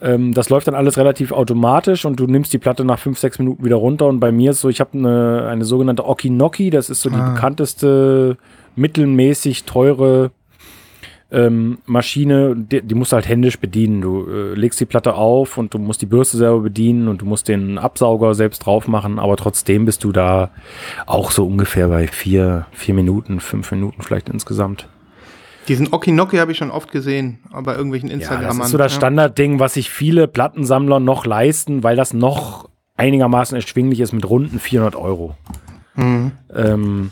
Ähm, 0.00 0.32
das 0.32 0.48
läuft 0.48 0.68
dann 0.68 0.74
alles 0.74 0.96
relativ 0.96 1.32
automatisch 1.32 2.04
und 2.04 2.18
du 2.20 2.26
nimmst 2.26 2.52
die 2.52 2.58
Platte 2.58 2.84
nach 2.84 2.98
5, 2.98 3.18
6 3.18 3.40
Minuten 3.40 3.64
wieder 3.64 3.76
runter. 3.76 4.06
Und 4.06 4.20
bei 4.20 4.32
mir 4.32 4.52
ist 4.52 4.60
so, 4.60 4.68
ich 4.68 4.80
habe 4.80 4.96
eine, 4.96 5.46
eine 5.50 5.64
sogenannte 5.64 6.06
Okinoki, 6.06 6.70
das 6.70 6.88
ist 6.88 7.02
so 7.02 7.10
die 7.10 7.16
Ah. 7.16 7.30
bekannteste 7.34 8.36
mittelmäßig 8.78 9.64
teure 9.64 10.30
ähm, 11.30 11.78
Maschine, 11.84 12.56
die, 12.56 12.80
die 12.80 12.94
musst 12.94 13.12
du 13.12 13.16
halt 13.16 13.28
händisch 13.28 13.58
bedienen. 13.58 14.00
Du 14.00 14.26
äh, 14.26 14.54
legst 14.54 14.80
die 14.80 14.86
Platte 14.86 15.14
auf 15.14 15.58
und 15.58 15.74
du 15.74 15.78
musst 15.78 16.00
die 16.00 16.06
Bürste 16.06 16.38
selber 16.38 16.60
bedienen 16.60 17.08
und 17.08 17.20
du 17.20 17.26
musst 17.26 17.48
den 17.48 17.76
Absauger 17.76 18.34
selbst 18.34 18.60
drauf 18.60 18.88
machen, 18.88 19.18
aber 19.18 19.36
trotzdem 19.36 19.84
bist 19.84 20.04
du 20.04 20.12
da 20.12 20.50
auch 21.06 21.30
so 21.30 21.46
ungefähr 21.46 21.88
bei 21.88 22.06
vier, 22.06 22.66
vier 22.72 22.94
Minuten, 22.94 23.40
fünf 23.40 23.70
Minuten 23.72 24.02
vielleicht 24.02 24.30
insgesamt. 24.30 24.88
Diesen 25.68 25.92
Okinoki 25.92 26.38
habe 26.38 26.52
ich 26.52 26.58
schon 26.58 26.70
oft 26.70 26.90
gesehen, 26.90 27.40
bei 27.62 27.74
irgendwelchen 27.74 28.08
Ja, 28.08 28.40
das 28.40 28.56
ist 28.56 28.68
so 28.70 28.78
das 28.78 28.94
Standardding, 28.94 29.60
was 29.60 29.74
sich 29.74 29.90
viele 29.90 30.26
Plattensammler 30.26 30.98
noch 30.98 31.26
leisten, 31.26 31.82
weil 31.82 31.94
das 31.94 32.14
noch 32.14 32.70
einigermaßen 32.96 33.54
erschwinglich 33.54 34.00
ist 34.00 34.14
mit 34.14 34.28
runden 34.28 34.58
400 34.58 34.96
Euro. 34.96 35.36
Mhm. 35.94 36.32
Ähm, 36.54 37.10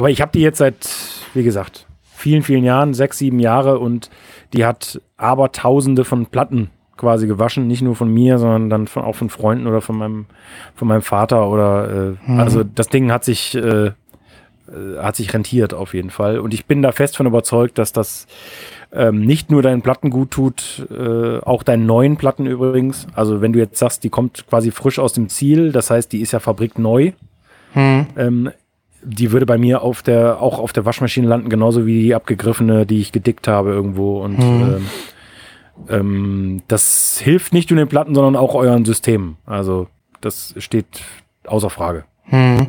aber 0.00 0.08
ich 0.08 0.22
habe 0.22 0.32
die 0.32 0.40
jetzt 0.40 0.56
seit, 0.56 0.88
wie 1.34 1.42
gesagt, 1.42 1.86
vielen, 2.16 2.42
vielen 2.42 2.64
Jahren, 2.64 2.94
sechs, 2.94 3.18
sieben 3.18 3.38
Jahre 3.38 3.78
und 3.78 4.08
die 4.54 4.64
hat 4.64 4.98
aber 5.18 5.52
tausende 5.52 6.06
von 6.06 6.24
Platten 6.24 6.70
quasi 6.96 7.26
gewaschen, 7.26 7.66
nicht 7.66 7.82
nur 7.82 7.94
von 7.94 8.08
mir, 8.10 8.38
sondern 8.38 8.70
dann 8.70 8.86
von, 8.86 9.02
auch 9.02 9.14
von 9.14 9.28
Freunden 9.28 9.66
oder 9.66 9.82
von 9.82 9.98
meinem, 9.98 10.24
von 10.74 10.88
meinem 10.88 11.02
Vater 11.02 11.50
oder 11.50 12.16
äh, 12.26 12.32
also 12.32 12.64
das 12.64 12.88
Ding 12.88 13.12
hat 13.12 13.24
sich 13.24 13.54
äh, 13.54 13.88
äh, 13.88 13.92
hat 14.98 15.16
sich 15.16 15.34
rentiert 15.34 15.74
auf 15.74 15.92
jeden 15.92 16.08
Fall 16.08 16.38
und 16.38 16.54
ich 16.54 16.64
bin 16.64 16.80
da 16.80 16.92
fest 16.92 17.18
von 17.18 17.26
überzeugt, 17.26 17.76
dass 17.76 17.92
das 17.92 18.26
ähm, 18.94 19.20
nicht 19.20 19.50
nur 19.50 19.60
deinen 19.60 19.82
Platten 19.82 20.08
gut 20.08 20.30
tut, 20.30 20.86
äh, 20.90 21.40
auch 21.40 21.62
deinen 21.62 21.84
neuen 21.84 22.16
Platten 22.16 22.46
übrigens. 22.46 23.06
Also 23.14 23.42
wenn 23.42 23.52
du 23.52 23.58
jetzt 23.58 23.78
sagst, 23.78 24.02
die 24.02 24.08
kommt 24.08 24.46
quasi 24.48 24.70
frisch 24.70 24.98
aus 24.98 25.12
dem 25.12 25.28
Ziel, 25.28 25.72
das 25.72 25.90
heißt, 25.90 26.10
die 26.10 26.22
ist 26.22 26.32
ja 26.32 26.38
fabrikneu, 26.40 27.12
Mhm. 27.74 28.06
ähm, 28.16 28.50
die 29.02 29.32
würde 29.32 29.46
bei 29.46 29.58
mir 29.58 29.82
auf 29.82 30.02
der, 30.02 30.40
auch 30.40 30.58
auf 30.58 30.72
der 30.72 30.84
Waschmaschine 30.84 31.26
landen, 31.26 31.48
genauso 31.48 31.86
wie 31.86 32.02
die 32.02 32.14
abgegriffene, 32.14 32.86
die 32.86 33.00
ich 33.00 33.12
gedickt 33.12 33.48
habe 33.48 33.70
irgendwo. 33.70 34.22
Und 34.22 34.38
ähm, 34.38 34.86
ähm, 35.88 36.62
das 36.68 37.18
hilft 37.18 37.52
nicht 37.52 37.70
nur 37.70 37.78
den 37.78 37.88
Platten, 37.88 38.14
sondern 38.14 38.36
auch 38.36 38.54
euren 38.54 38.84
Systemen. 38.84 39.36
Also 39.46 39.88
das 40.20 40.54
steht 40.58 41.02
außer 41.46 41.70
Frage. 41.70 42.04
Mhm. 42.26 42.68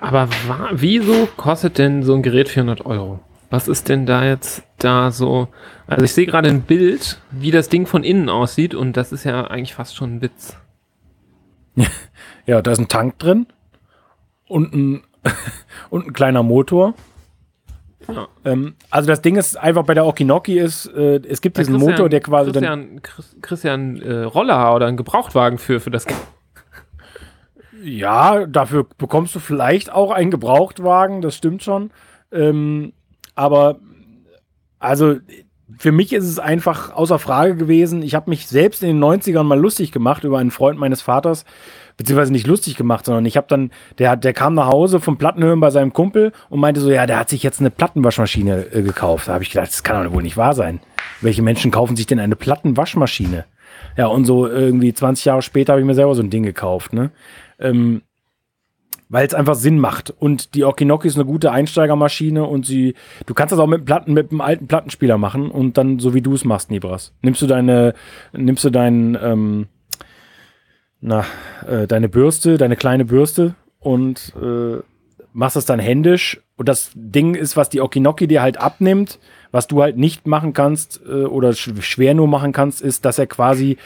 Aber 0.00 0.28
wieso 0.72 1.28
kostet 1.36 1.78
denn 1.78 2.02
so 2.02 2.14
ein 2.14 2.22
Gerät 2.22 2.48
400 2.48 2.86
Euro? 2.86 3.20
Was 3.50 3.66
ist 3.66 3.88
denn 3.88 4.06
da 4.06 4.24
jetzt 4.24 4.62
da 4.78 5.10
so? 5.10 5.48
Also 5.86 6.04
ich 6.04 6.12
sehe 6.12 6.26
gerade 6.26 6.48
ein 6.48 6.62
Bild, 6.62 7.20
wie 7.30 7.50
das 7.50 7.68
Ding 7.68 7.86
von 7.86 8.04
innen 8.04 8.28
aussieht 8.28 8.74
und 8.74 8.96
das 8.96 9.10
ist 9.10 9.24
ja 9.24 9.46
eigentlich 9.46 9.74
fast 9.74 9.96
schon 9.96 10.16
ein 10.16 10.22
Witz. 10.22 10.56
Ja, 12.46 12.62
da 12.62 12.70
ist 12.70 12.78
ein 12.78 12.88
Tank 12.88 13.18
drin 13.18 13.46
und 14.46 14.72
ein, 14.72 15.02
und 15.90 16.06
ein 16.06 16.12
kleiner 16.12 16.42
Motor. 16.42 16.94
Ja. 18.08 18.26
Ähm, 18.44 18.74
also 18.90 19.06
das 19.08 19.20
Ding 19.20 19.36
ist 19.36 19.56
einfach 19.58 19.84
bei 19.84 19.92
der 19.94 20.06
Okinoki 20.06 20.58
ist, 20.58 20.86
äh, 20.86 21.20
es 21.28 21.40
gibt 21.42 21.58
diesen 21.58 21.74
Christian- 21.74 21.90
Motor, 21.92 22.08
der 22.08 22.20
quasi 22.20 22.52
dann 22.52 22.62
Christian, 22.62 23.02
Chris- 23.02 23.36
Christian 23.42 24.00
äh, 24.00 24.22
Roller 24.22 24.74
oder 24.74 24.86
einen 24.86 24.96
Gebrauchtwagen 24.96 25.58
für, 25.58 25.80
für 25.80 25.90
das. 25.90 26.06
Ja, 27.80 28.46
dafür 28.46 28.86
bekommst 28.98 29.34
du 29.36 29.38
vielleicht 29.38 29.92
auch 29.92 30.10
einen 30.10 30.32
Gebrauchtwagen, 30.32 31.20
das 31.22 31.36
stimmt 31.36 31.62
schon. 31.62 31.92
Ähm, 32.32 32.92
aber 33.36 33.78
also 34.80 35.16
für 35.78 35.92
mich 35.92 36.12
ist 36.12 36.24
es 36.24 36.40
einfach 36.40 36.92
außer 36.92 37.20
Frage 37.20 37.54
gewesen. 37.54 38.02
Ich 38.02 38.16
habe 38.16 38.30
mich 38.30 38.48
selbst 38.48 38.82
in 38.82 38.88
den 38.88 39.04
90ern 39.04 39.44
mal 39.44 39.60
lustig 39.60 39.92
gemacht 39.92 40.24
über 40.24 40.38
einen 40.38 40.50
Freund 40.50 40.78
meines 40.78 41.02
Vaters, 41.02 41.44
beziehungsweise 41.98 42.32
nicht 42.32 42.46
lustig 42.46 42.76
gemacht, 42.76 43.04
sondern 43.04 43.26
ich 43.26 43.36
habe 43.36 43.48
dann, 43.48 43.70
der, 43.98 44.16
der 44.16 44.32
kam 44.32 44.54
nach 44.54 44.68
Hause 44.68 45.00
vom 45.00 45.18
Plattenhören 45.18 45.60
bei 45.60 45.70
seinem 45.70 45.92
Kumpel 45.92 46.32
und 46.48 46.60
meinte 46.60 46.80
so, 46.80 46.90
ja, 46.90 47.06
der 47.06 47.18
hat 47.18 47.28
sich 47.28 47.42
jetzt 47.42 47.60
eine 47.60 47.70
Plattenwaschmaschine 47.70 48.72
äh, 48.72 48.82
gekauft. 48.82 49.28
Da 49.28 49.34
habe 49.34 49.42
ich 49.42 49.50
gedacht, 49.50 49.68
das 49.68 49.82
kann 49.82 50.02
doch 50.02 50.12
wohl 50.12 50.22
nicht 50.22 50.36
wahr 50.38 50.54
sein. 50.54 50.80
Welche 51.20 51.42
Menschen 51.42 51.70
kaufen 51.70 51.96
sich 51.96 52.06
denn 52.06 52.20
eine 52.20 52.36
Plattenwaschmaschine? 52.36 53.44
Ja, 53.96 54.06
und 54.06 54.24
so 54.24 54.46
irgendwie 54.46 54.94
20 54.94 55.24
Jahre 55.24 55.42
später 55.42 55.72
habe 55.72 55.80
ich 55.80 55.86
mir 55.86 55.94
selber 55.94 56.14
so 56.14 56.22
ein 56.22 56.30
Ding 56.30 56.44
gekauft, 56.44 56.92
ne? 56.92 57.10
Ähm, 57.58 58.02
weil 59.08 59.26
es 59.26 59.34
einfach 59.34 59.54
Sinn 59.54 59.78
macht. 59.78 60.10
Und 60.10 60.54
die 60.54 60.64
Okinoki 60.64 61.08
ist 61.08 61.16
eine 61.16 61.24
gute 61.24 61.50
Einsteigermaschine 61.50 62.44
und 62.44 62.66
sie, 62.66 62.94
du 63.26 63.34
kannst 63.34 63.52
das 63.52 63.58
auch 63.58 63.66
mit 63.66 63.84
Platten, 63.84 64.12
mit 64.12 64.30
einem 64.30 64.40
alten 64.40 64.68
Plattenspieler 64.68 65.18
machen 65.18 65.50
und 65.50 65.78
dann 65.78 65.98
so 65.98 66.14
wie 66.14 66.20
du 66.20 66.34
es 66.34 66.44
machst, 66.44 66.70
Nibras. 66.70 67.14
Nimmst 67.22 67.42
du 67.42 67.46
deine, 67.46 67.94
nimmst 68.32 68.64
du 68.64 68.70
deinen, 68.70 69.16
ähm, 69.20 69.66
na, 71.00 71.24
äh, 71.66 71.86
deine 71.86 72.08
Bürste, 72.08 72.58
deine 72.58 72.76
kleine 72.76 73.04
Bürste 73.04 73.54
und 73.80 74.32
äh, 74.40 74.78
machst 75.32 75.56
das 75.56 75.66
dann 75.66 75.78
händisch. 75.78 76.40
Und 76.56 76.68
das 76.68 76.90
Ding 76.94 77.34
ist, 77.34 77.56
was 77.56 77.68
die 77.68 77.80
Okinoki 77.80 78.26
dir 78.26 78.42
halt 78.42 78.58
abnimmt, 78.60 79.18
was 79.52 79.68
du 79.68 79.80
halt 79.82 79.96
nicht 79.96 80.26
machen 80.26 80.52
kannst 80.52 81.00
äh, 81.06 81.24
oder 81.24 81.52
sch 81.52 81.70
schwer 81.80 82.14
nur 82.14 82.26
machen 82.26 82.52
kannst, 82.52 82.82
ist, 82.82 83.04
dass 83.04 83.18
er 83.18 83.26
quasi 83.26 83.76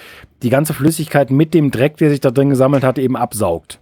die 0.42 0.51
ganze 0.51 0.72
Flüssigkeit 0.72 1.31
mit 1.31 1.53
dem 1.55 1.70
Dreck, 1.70 1.98
der 1.98 2.11
sich 2.11 2.20
da 2.20 2.31
drin 2.31 2.51
gesammelt 2.51 2.85
hat, 2.85 2.98
eben 2.98 3.16
absaugt. 3.16 3.79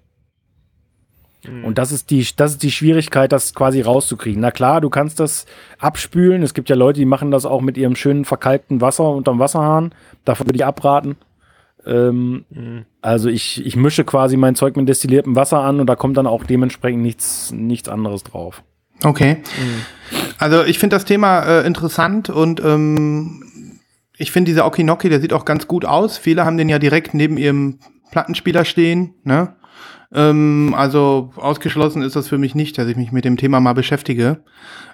Und 1.64 1.78
das 1.78 1.90
ist 1.90 2.10
die, 2.10 2.26
das 2.36 2.52
ist 2.52 2.62
die 2.62 2.70
Schwierigkeit, 2.70 3.32
das 3.32 3.54
quasi 3.54 3.80
rauszukriegen. 3.80 4.42
Na 4.42 4.50
klar, 4.50 4.82
du 4.82 4.90
kannst 4.90 5.20
das 5.20 5.46
abspülen. 5.78 6.42
Es 6.42 6.52
gibt 6.52 6.68
ja 6.68 6.76
Leute, 6.76 7.00
die 7.00 7.06
machen 7.06 7.30
das 7.30 7.46
auch 7.46 7.62
mit 7.62 7.78
ihrem 7.78 7.96
schönen 7.96 8.26
verkalkten 8.26 8.82
Wasser 8.82 9.08
unterm 9.10 9.38
Wasserhahn. 9.38 9.94
Davon 10.26 10.46
würde 10.46 10.56
ich 10.56 10.66
abraten. 10.66 11.16
Ähm, 11.86 12.44
Also 13.02 13.28
ich, 13.28 13.64
ich 13.64 13.76
mische 13.76 14.04
quasi 14.04 14.36
mein 14.36 14.54
Zeug 14.54 14.76
mit 14.76 14.88
destilliertem 14.88 15.36
Wasser 15.36 15.60
an 15.60 15.80
und 15.80 15.86
da 15.86 15.96
kommt 15.96 16.16
dann 16.16 16.26
auch 16.26 16.44
dementsprechend 16.44 17.02
nichts, 17.02 17.52
nichts 17.52 17.88
anderes 17.88 18.24
drauf. 18.24 18.62
Okay. 19.02 19.38
Also 20.38 20.64
ich 20.64 20.78
finde 20.78 20.96
das 20.96 21.04
Thema 21.04 21.40
äh, 21.40 21.66
interessant 21.66 22.28
und 22.28 22.60
ähm, 22.62 23.42
ich 24.16 24.32
finde 24.32 24.50
dieser 24.50 24.66
Okinoki, 24.66 25.08
der 25.08 25.20
sieht 25.20 25.32
auch 25.32 25.46
ganz 25.46 25.66
gut 25.66 25.84
aus. 25.86 26.18
Viele 26.18 26.44
haben 26.44 26.58
den 26.58 26.68
ja 26.68 26.78
direkt 26.78 27.14
neben 27.14 27.38
ihrem 27.38 27.78
Plattenspieler 28.10 28.66
stehen. 28.66 29.14
Ne? 29.24 29.54
Ähm, 30.12 30.74
also 30.76 31.30
ausgeschlossen 31.36 32.02
ist 32.02 32.16
das 32.16 32.28
für 32.28 32.38
mich 32.38 32.54
nicht, 32.54 32.76
dass 32.78 32.88
ich 32.88 32.96
mich 32.96 33.12
mit 33.12 33.24
dem 33.24 33.36
Thema 33.36 33.60
mal 33.60 33.74
beschäftige. 33.74 34.42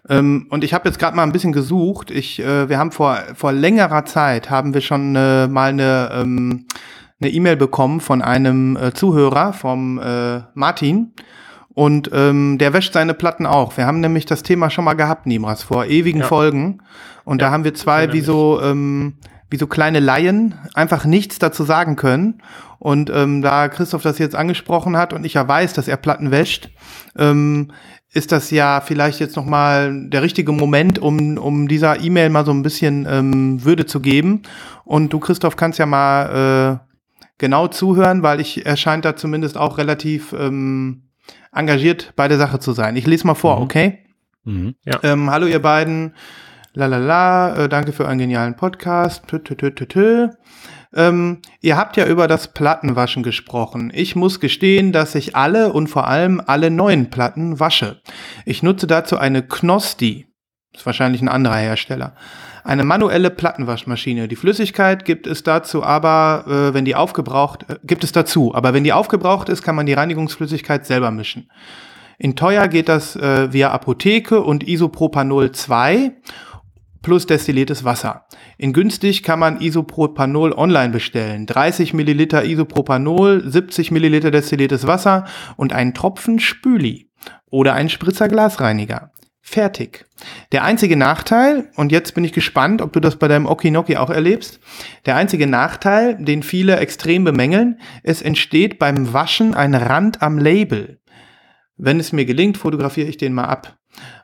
Ähm, 0.08 0.46
und 0.50 0.62
ich 0.62 0.74
habe 0.74 0.88
jetzt 0.88 0.98
gerade 0.98 1.16
mal 1.16 1.22
ein 1.22 1.32
bisschen 1.32 1.52
gesucht. 1.52 2.10
Ich, 2.10 2.38
äh, 2.40 2.68
wir 2.68 2.78
haben 2.78 2.92
vor 2.92 3.18
vor 3.34 3.52
längerer 3.52 4.04
Zeit 4.04 4.50
haben 4.50 4.74
wir 4.74 4.82
schon 4.82 5.16
äh, 5.16 5.48
mal 5.48 5.70
eine 5.70 6.10
ähm, 6.12 6.66
eine 7.20 7.30
E-Mail 7.30 7.56
bekommen 7.56 8.00
von 8.00 8.20
einem 8.20 8.76
äh, 8.76 8.92
Zuhörer, 8.92 9.52
vom 9.52 9.98
äh, 9.98 10.40
Martin. 10.54 11.12
Und 11.68 12.10
ähm, 12.12 12.56
der 12.58 12.72
wäscht 12.72 12.94
seine 12.94 13.12
Platten 13.14 13.44
auch. 13.44 13.76
Wir 13.76 13.86
haben 13.86 14.00
nämlich 14.00 14.24
das 14.24 14.42
Thema 14.42 14.70
schon 14.70 14.84
mal 14.84 14.94
gehabt, 14.94 15.26
Nimras, 15.26 15.62
vor 15.62 15.84
ewigen 15.86 16.20
Ja. 16.20 16.26
Folgen. 16.26 16.82
Und 17.24 17.42
da 17.42 17.50
haben 17.50 17.64
wir 17.64 17.74
zwei 17.74 18.12
wie 18.12 18.20
so, 18.20 18.60
ähm, 18.62 19.14
wie 19.50 19.56
so 19.56 19.66
kleine 19.66 20.00
Laien 20.00 20.54
einfach 20.74 21.04
nichts 21.04 21.38
dazu 21.38 21.64
sagen 21.64 21.96
können. 21.96 22.42
Und 22.78 23.10
ähm, 23.10 23.42
da 23.42 23.68
Christoph 23.68 24.02
das 24.02 24.18
jetzt 24.18 24.34
angesprochen 24.36 24.96
hat 24.96 25.12
und 25.12 25.24
ich 25.24 25.34
ja 25.34 25.46
weiß, 25.46 25.72
dass 25.72 25.88
er 25.88 25.96
Platten 25.96 26.30
wäscht, 26.30 26.70
ähm, 27.16 27.72
ist 28.12 28.32
das 28.32 28.50
ja 28.50 28.80
vielleicht 28.80 29.20
jetzt 29.20 29.36
noch 29.36 29.44
mal 29.44 30.08
der 30.08 30.22
richtige 30.22 30.52
Moment, 30.52 30.98
um, 30.98 31.38
um 31.38 31.68
dieser 31.68 32.00
E-Mail 32.00 32.30
mal 32.30 32.44
so 32.44 32.52
ein 32.52 32.62
bisschen 32.62 33.06
ähm, 33.08 33.64
Würde 33.64 33.86
zu 33.86 34.00
geben. 34.00 34.42
Und 34.84 35.12
du, 35.12 35.18
Christoph, 35.20 35.56
kannst 35.56 35.78
ja 35.78 35.86
mal 35.86 36.80
äh, 36.82 36.92
genau 37.38 37.68
zuhören, 37.68 38.22
weil 38.22 38.40
ich 38.40 38.64
er 38.66 38.76
scheint 38.76 39.04
da 39.04 39.16
zumindest 39.16 39.56
auch 39.56 39.78
relativ 39.78 40.34
ähm, 40.38 41.08
engagiert 41.52 42.12
bei 42.16 42.28
der 42.28 42.38
Sache 42.38 42.58
zu 42.58 42.72
sein. 42.72 42.96
Ich 42.96 43.06
lese 43.06 43.26
mal 43.26 43.34
vor, 43.34 43.56
Mhm. 43.56 43.62
okay? 43.62 43.98
Mhm. 44.44 44.74
Ähm, 45.02 45.30
hallo 45.30 45.46
ihr 45.46 45.60
beiden. 45.60 46.14
Lalala, 46.76 47.56
äh, 47.56 47.68
danke 47.70 47.92
für 47.92 48.06
einen 48.06 48.18
genialen 48.18 48.54
Podcast. 48.54 49.26
Tü, 49.28 49.42
tü, 49.42 49.56
tü, 49.56 49.74
tü, 49.74 49.86
tü. 49.86 50.30
Ähm, 50.94 51.40
ihr 51.62 51.78
habt 51.78 51.96
ja 51.96 52.04
über 52.04 52.28
das 52.28 52.52
Plattenwaschen 52.52 53.22
gesprochen. 53.22 53.90
Ich 53.94 54.14
muss 54.14 54.40
gestehen, 54.40 54.92
dass 54.92 55.14
ich 55.14 55.34
alle 55.34 55.72
und 55.72 55.86
vor 55.86 56.06
allem 56.06 56.42
alle 56.46 56.70
neuen 56.70 57.08
Platten 57.08 57.58
wasche. 57.60 58.02
Ich 58.44 58.62
nutze 58.62 58.86
dazu 58.86 59.16
eine 59.16 59.42
Knosti. 59.42 60.26
Ist 60.74 60.84
wahrscheinlich 60.84 61.22
ein 61.22 61.30
anderer 61.30 61.56
Hersteller. 61.56 62.14
Eine 62.62 62.84
manuelle 62.84 63.30
Plattenwaschmaschine. 63.30 64.28
Die 64.28 64.36
Flüssigkeit 64.36 65.06
gibt 65.06 65.26
es 65.26 65.42
dazu 65.42 65.82
aber, 65.82 66.44
äh, 66.46 66.74
wenn 66.74 66.84
die 66.84 66.94
aufgebraucht, 66.94 67.64
äh, 67.70 67.76
gibt 67.84 68.04
es 68.04 68.12
dazu. 68.12 68.54
Aber 68.54 68.74
wenn 68.74 68.84
die 68.84 68.92
aufgebraucht 68.92 69.48
ist, 69.48 69.62
kann 69.62 69.76
man 69.76 69.86
die 69.86 69.94
Reinigungsflüssigkeit 69.94 70.84
selber 70.84 71.10
mischen. 71.10 71.50
In 72.18 72.36
teuer 72.36 72.68
geht 72.68 72.90
das 72.90 73.16
äh, 73.16 73.50
via 73.50 73.70
Apotheke 73.70 74.42
und 74.42 74.68
Isopropanol 74.68 75.52
2 75.52 76.12
plus 77.06 77.24
destilliertes 77.24 77.84
Wasser. 77.84 78.26
In 78.58 78.72
günstig 78.72 79.22
kann 79.22 79.38
man 79.38 79.60
Isopropanol 79.60 80.52
online 80.52 80.88
bestellen. 80.88 81.46
30 81.46 81.94
Milliliter 81.94 82.44
Isopropanol, 82.44 83.48
70 83.48 83.92
Milliliter 83.92 84.32
destilliertes 84.32 84.88
Wasser 84.88 85.24
und 85.56 85.72
einen 85.72 85.94
Tropfen 85.94 86.40
Spüli 86.40 87.08
oder 87.48 87.74
einen 87.74 87.90
Spritzer 87.90 88.26
Glasreiniger. 88.26 89.12
Fertig. 89.40 90.04
Der 90.50 90.64
einzige 90.64 90.96
Nachteil, 90.96 91.70
und 91.76 91.92
jetzt 91.92 92.12
bin 92.16 92.24
ich 92.24 92.32
gespannt, 92.32 92.82
ob 92.82 92.92
du 92.92 92.98
das 92.98 93.14
bei 93.14 93.28
deinem 93.28 93.46
Okinoki 93.46 93.96
auch 93.96 94.10
erlebst, 94.10 94.58
der 95.04 95.14
einzige 95.14 95.46
Nachteil, 95.46 96.16
den 96.16 96.42
viele 96.42 96.78
extrem 96.78 97.22
bemängeln, 97.22 97.78
es 98.02 98.20
entsteht 98.20 98.80
beim 98.80 99.12
Waschen 99.12 99.54
ein 99.54 99.76
Rand 99.76 100.22
am 100.22 100.38
Label. 100.38 100.98
Wenn 101.76 102.00
es 102.00 102.12
mir 102.12 102.24
gelingt, 102.24 102.56
fotografiere 102.56 103.06
ich 103.06 103.16
den 103.16 103.32
mal 103.32 103.44
ab. 103.44 103.78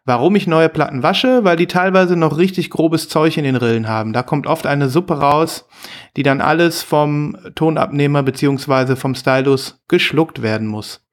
Warum 0.05 0.35
ich 0.35 0.47
neue 0.47 0.69
Platten 0.69 1.03
wasche? 1.03 1.45
Weil 1.45 1.57
die 1.57 1.69
teilweise 1.69 2.17
noch 2.17 2.37
richtig 2.37 2.71
grobes 2.71 3.09
Zeug 3.09 3.37
in 3.37 3.45
den 3.45 3.57
Rillen 3.57 3.89
haben. 3.89 4.13
Da 4.13 4.23
kommt 4.23 4.47
oft 4.47 4.67
eine 4.67 4.89
Suppe 4.89 5.19
raus, 5.21 5.69
die 6.17 6.23
dann 6.23 6.41
alles 6.41 6.83
vom 6.83 7.37
Tonabnehmer 7.55 8.23
beziehungsweise 8.23 8.97
vom 8.97 9.15
Stylus 9.15 9.81
geschluckt 9.89 10.43
werden 10.43 10.67
muss. 10.67 11.07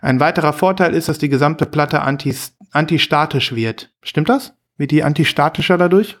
Ein 0.00 0.20
weiterer 0.20 0.52
Vorteil 0.52 0.94
ist, 0.94 1.08
dass 1.08 1.18
die 1.18 1.28
gesamte 1.28 1.66
Platte 1.66 2.02
anti 2.02 2.34
antistatisch 2.72 3.54
wird. 3.54 3.92
Stimmt 4.02 4.28
das? 4.28 4.54
Wird 4.76 4.92
die 4.92 5.02
antistatischer 5.02 5.76
dadurch? 5.76 6.18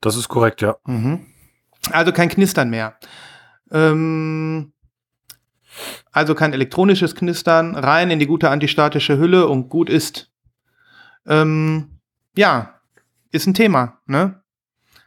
Das 0.00 0.16
ist 0.16 0.28
korrekt, 0.28 0.62
ja. 0.62 0.76
Mhm. 0.86 1.26
Also 1.90 2.12
kein 2.12 2.28
Knistern 2.28 2.70
mehr. 2.70 2.96
Ähm, 3.70 4.72
also 6.12 6.34
kein 6.34 6.52
elektronisches 6.52 7.14
Knistern, 7.14 7.74
rein 7.74 8.10
in 8.10 8.18
die 8.18 8.26
gute 8.26 8.50
antistatische 8.50 9.18
Hülle 9.18 9.48
und 9.48 9.68
gut 9.68 9.90
ist. 9.90 10.30
Ähm, 11.28 12.00
ja, 12.36 12.80
ist 13.30 13.46
ein 13.46 13.54
Thema, 13.54 13.98
ne? 14.06 14.42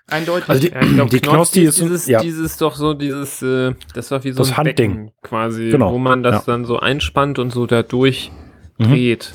Eindeutig. 0.08 0.50
Also 0.50 0.62
die, 0.68 0.74
Ja, 0.74 0.82
glaub, 0.82 1.10
die 1.10 1.20
Knosti 1.22 1.62
ist, 1.64 1.80
dieses, 1.80 2.06
ja, 2.08 2.22
dieses 2.22 2.58
doch 2.58 2.76
so 2.76 2.94
dieses, 2.94 3.42
äh, 3.42 3.74
das 3.94 4.12
war 4.12 4.24
wie 4.24 4.32
so 4.32 4.40
Das 4.40 4.52
ein 4.52 4.58
Handding. 4.58 4.76
Becken 4.76 5.12
quasi, 5.22 5.70
Genau, 5.70 5.94
wo 5.94 5.98
man 5.98 6.22
das 6.22 6.46
ja. 6.46 6.54
dann 6.54 6.66
so 6.66 6.80
einspannt 6.80 7.40
und 7.40 7.52
so 7.52 7.66
da 7.66 7.82
Mhm. 7.82 7.88
durchdreht. 7.88 9.34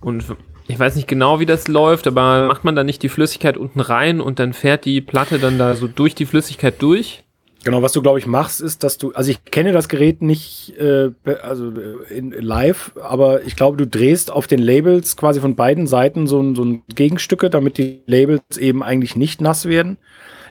Und 0.00 0.24
ich 0.68 0.78
weiß 0.78 0.94
nicht 0.96 1.08
genau, 1.08 1.40
wie 1.40 1.46
das 1.46 1.68
läuft, 1.68 2.06
aber 2.06 2.46
macht 2.46 2.64
man 2.64 2.76
da 2.76 2.84
nicht 2.84 3.02
die 3.02 3.08
Flüssigkeit 3.08 3.56
unten 3.56 3.80
rein 3.80 4.20
und 4.20 4.38
dann 4.38 4.52
fährt 4.52 4.84
die 4.84 5.00
Platte 5.00 5.38
dann 5.38 5.58
da 5.58 5.74
so 5.74 5.88
durch 5.88 6.14
die 6.14 6.26
Flüssigkeit 6.26 6.80
durch? 6.82 7.24
Genau, 7.62 7.82
was 7.82 7.92
du, 7.92 8.00
glaube 8.00 8.18
ich, 8.18 8.26
machst, 8.26 8.62
ist, 8.62 8.82
dass 8.84 8.96
du, 8.96 9.12
also 9.12 9.30
ich 9.30 9.44
kenne 9.44 9.72
das 9.72 9.90
Gerät 9.90 10.22
nicht 10.22 10.74
äh, 10.78 11.10
also 11.42 11.70
äh, 11.70 12.14
in, 12.16 12.30
live, 12.32 12.92
aber 13.02 13.42
ich 13.44 13.54
glaube, 13.54 13.76
du 13.76 13.86
drehst 13.86 14.30
auf 14.30 14.46
den 14.46 14.60
Labels 14.60 15.14
quasi 15.16 15.40
von 15.40 15.56
beiden 15.56 15.86
Seiten 15.86 16.26
so, 16.26 16.40
ein- 16.40 16.54
so 16.54 16.64
ein 16.64 16.82
Gegenstücke, 16.94 17.50
damit 17.50 17.76
die 17.76 18.00
Labels 18.06 18.56
eben 18.56 18.82
eigentlich 18.82 19.14
nicht 19.14 19.42
nass 19.42 19.66
werden. 19.66 19.98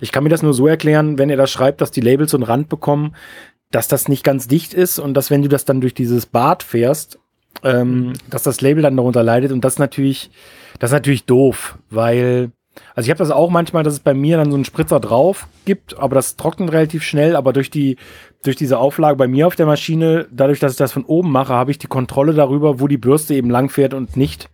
Ich 0.01 0.11
kann 0.11 0.23
mir 0.23 0.29
das 0.29 0.43
nur 0.43 0.53
so 0.53 0.67
erklären, 0.67 1.17
wenn 1.17 1.29
ihr 1.31 1.37
das 1.37 1.49
schreibt, 1.51 1.81
dass 1.81 1.89
die 1.89 2.01
Labels 2.01 2.29
so 2.31 2.37
einen 2.37 2.43
Rand 2.43 2.69
bekommen, 2.69 3.15
dass 3.71 3.87
das 3.87 4.07
nicht 4.07 4.23
ganz 4.23 4.47
dicht 4.47 4.75
ist 4.75 4.99
und 4.99 5.15
dass 5.15 5.31
wenn 5.31 5.41
du 5.41 5.47
das 5.49 5.65
dann 5.65 5.81
durch 5.81 5.95
dieses 5.95 6.27
Bad 6.27 6.61
fährst, 6.61 7.17
ähm, 7.63 8.13
dass 8.29 8.43
das 8.43 8.61
Label 8.61 8.83
dann 8.83 8.95
darunter 8.97 9.23
leidet 9.23 9.51
und 9.51 9.65
das 9.65 9.79
natürlich, 9.79 10.29
das 10.77 10.91
ist 10.91 10.93
natürlich 10.95 11.25
doof, 11.25 11.79
weil 11.89 12.51
also 12.99 13.07
ich 13.07 13.11
habe 13.11 13.19
das 13.19 13.31
auch 13.31 13.49
manchmal, 13.49 13.83
dass 13.83 13.93
es 13.93 14.01
bei 14.01 14.13
mir 14.13 14.35
dann 14.35 14.51
so 14.51 14.55
einen 14.55 14.65
Spritzer 14.65 14.99
drauf 14.99 15.47
gibt, 15.63 15.97
aber 15.97 16.15
das 16.15 16.35
trocknet 16.35 16.73
relativ 16.73 17.01
schnell. 17.01 17.37
Aber 17.37 17.53
durch 17.53 17.71
die 17.71 17.95
durch 18.43 18.57
diese 18.57 18.77
Auflage 18.77 19.15
bei 19.15 19.25
mir 19.29 19.47
auf 19.47 19.55
der 19.55 19.67
Maschine, 19.67 20.27
dadurch, 20.33 20.59
dass 20.59 20.73
ich 20.73 20.77
das 20.77 20.91
von 20.91 21.05
oben 21.05 21.31
mache, 21.31 21.53
habe 21.53 21.71
ich 21.71 21.77
die 21.77 21.87
Kontrolle 21.87 22.33
darüber, 22.33 22.81
wo 22.81 22.89
die 22.89 22.97
Bürste 22.97 23.35
eben 23.35 23.49
lang 23.49 23.69
fährt 23.69 23.93
und 23.93 24.17
nicht. 24.17 24.49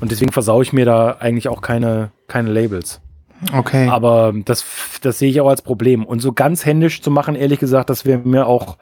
Und 0.00 0.10
deswegen 0.10 0.32
versaue 0.32 0.62
ich 0.62 0.72
mir 0.72 0.86
da 0.86 1.18
eigentlich 1.20 1.50
auch 1.50 1.60
keine 1.60 2.10
keine 2.26 2.50
Labels. 2.50 3.02
okay. 3.54 3.88
Aber 3.88 4.32
das 4.46 4.64
das 5.02 5.18
sehe 5.18 5.28
ich 5.28 5.42
auch 5.42 5.50
als 5.50 5.60
Problem. 5.60 6.06
Und 6.06 6.20
so 6.20 6.32
ganz 6.32 6.64
händisch 6.64 7.02
zu 7.02 7.10
machen, 7.10 7.34
ehrlich 7.34 7.60
gesagt, 7.60 7.90
das 7.90 8.06
wäre 8.06 8.20
mir 8.20 8.46
auch 8.46 8.78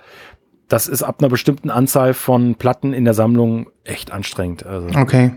das 0.68 0.86
ist 0.86 1.02
ab 1.02 1.16
einer 1.18 1.28
bestimmten 1.28 1.70
Anzahl 1.70 2.14
von 2.14 2.54
Platten 2.54 2.92
in 2.92 3.04
der 3.04 3.14
Sammlung 3.14 3.68
echt 3.82 4.12
anstrengend. 4.12 4.64
Also 4.64 4.96
okay. 4.96 5.32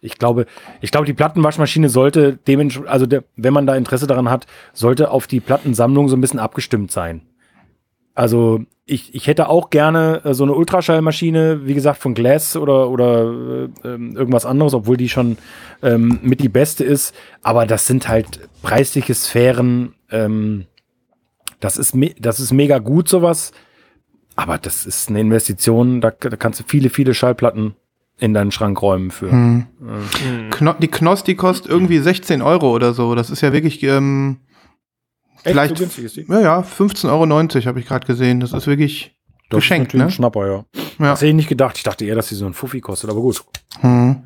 Ich 0.00 0.18
glaube, 0.18 0.46
ich 0.80 0.90
glaube, 0.90 1.06
die 1.06 1.12
Plattenwaschmaschine 1.12 1.88
sollte 1.88 2.38
dementsprechend, 2.46 2.90
also 2.90 3.06
der, 3.06 3.24
wenn 3.36 3.52
man 3.52 3.66
da 3.66 3.76
Interesse 3.76 4.06
daran 4.06 4.30
hat, 4.30 4.46
sollte 4.72 5.10
auf 5.10 5.26
die 5.26 5.40
Plattensammlung 5.40 6.08
so 6.08 6.16
ein 6.16 6.20
bisschen 6.20 6.40
abgestimmt 6.40 6.90
sein. 6.90 7.22
Also 8.14 8.60
ich, 8.86 9.14
ich 9.14 9.26
hätte 9.26 9.48
auch 9.48 9.70
gerne 9.70 10.22
äh, 10.24 10.34
so 10.34 10.42
eine 10.42 10.54
Ultraschallmaschine, 10.54 11.66
wie 11.66 11.74
gesagt, 11.74 12.00
von 12.00 12.14
Glass 12.14 12.56
oder, 12.56 12.90
oder 12.90 13.68
äh, 13.84 13.88
ähm, 13.88 14.16
irgendwas 14.16 14.46
anderes, 14.46 14.74
obwohl 14.74 14.96
die 14.96 15.08
schon 15.08 15.38
ähm, 15.82 16.18
mit 16.22 16.40
die 16.40 16.48
beste 16.48 16.82
ist. 16.82 17.14
Aber 17.42 17.66
das 17.66 17.86
sind 17.86 18.08
halt 18.08 18.48
preisliche 18.62 19.14
Sphären. 19.14 19.94
Ähm, 20.10 20.66
das, 21.60 21.76
ist 21.76 21.96
das 22.18 22.40
ist 22.40 22.52
mega 22.52 22.78
gut, 22.78 23.08
sowas. 23.08 23.52
Aber 24.34 24.58
das 24.58 24.86
ist 24.86 25.08
eine 25.08 25.20
Investition, 25.20 26.00
da, 26.00 26.10
da 26.10 26.36
kannst 26.36 26.60
du 26.60 26.64
viele, 26.66 26.88
viele 26.88 27.14
Schallplatten 27.14 27.74
in 28.20 28.34
deinen 28.34 28.52
Schrank 28.52 28.80
räumen 28.80 29.10
für. 29.10 29.30
Hm. 29.30 29.66
Hm. 29.80 30.50
Kno 30.50 30.74
die 30.74 30.88
Knost, 30.88 31.26
die 31.26 31.34
kostet 31.34 31.70
irgendwie 31.70 31.98
16 31.98 32.42
Euro 32.42 32.72
oder 32.72 32.92
so. 32.92 33.14
Das 33.14 33.30
ist 33.30 33.40
ja 33.40 33.52
wirklich, 33.52 33.82
ähm, 33.82 34.40
vielleicht, 35.42 35.76
so 35.76 35.82
günstig 35.82 36.04
ist 36.04 36.16
die? 36.16 36.26
ja, 36.28 36.40
ja, 36.40 36.60
15,90 36.60 37.08
Euro 37.08 37.66
habe 37.66 37.80
ich 37.80 37.86
gerade 37.86 38.06
gesehen. 38.06 38.40
Das 38.40 38.52
ist 38.52 38.66
wirklich 38.66 39.16
Das 39.48 39.58
geschenkt, 39.58 39.94
ist 39.94 39.98
ne? 39.98 40.04
ein 40.04 40.10
Schnapper, 40.10 40.46
ja. 40.46 40.64
Ja. 40.98 41.10
Das 41.12 41.20
hätte 41.20 41.30
ich 41.30 41.34
nicht 41.34 41.48
gedacht. 41.48 41.78
Ich 41.78 41.82
dachte 41.82 42.04
eher, 42.04 42.14
dass 42.14 42.28
sie 42.28 42.34
so 42.34 42.46
ein 42.46 42.52
Fuffi 42.52 42.80
kostet, 42.80 43.10
aber 43.10 43.20
gut. 43.20 43.42
Hm. 43.80 44.24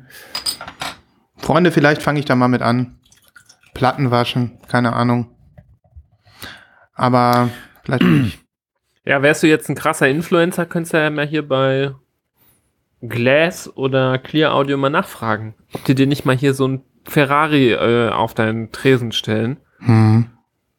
Freunde, 1.37 1.71
vielleicht 1.71 2.01
fange 2.01 2.19
ich 2.19 2.25
da 2.25 2.35
mal 2.35 2.49
mit 2.49 2.61
an. 2.61 2.99
Platten 3.73 4.11
waschen, 4.11 4.59
keine 4.67 4.93
Ahnung. 4.93 5.27
Aber 6.93 7.49
vielleicht 7.83 8.03
nicht. 8.03 8.39
Ja, 9.05 9.21
wärst 9.21 9.43
du 9.43 9.47
jetzt 9.47 9.69
ein 9.69 9.75
krasser 9.75 10.07
Influencer, 10.09 10.65
könntest 10.65 10.93
du 10.93 10.97
ja 10.97 11.09
mal 11.11 11.27
hier 11.27 11.47
bei 11.47 11.93
Glass 13.09 13.71
oder 13.75 14.17
Clear 14.17 14.53
Audio 14.53 14.77
mal 14.77 14.89
nachfragen, 14.89 15.55
ob 15.73 15.83
die 15.85 15.95
dir 15.95 16.07
nicht 16.07 16.25
mal 16.25 16.35
hier 16.35 16.53
so 16.53 16.67
ein 16.67 16.81
Ferrari 17.03 17.71
äh, 17.73 18.09
auf 18.09 18.33
deinen 18.33 18.71
Tresen 18.71 19.11
stellen 19.11 19.57
Hm. 19.79 20.27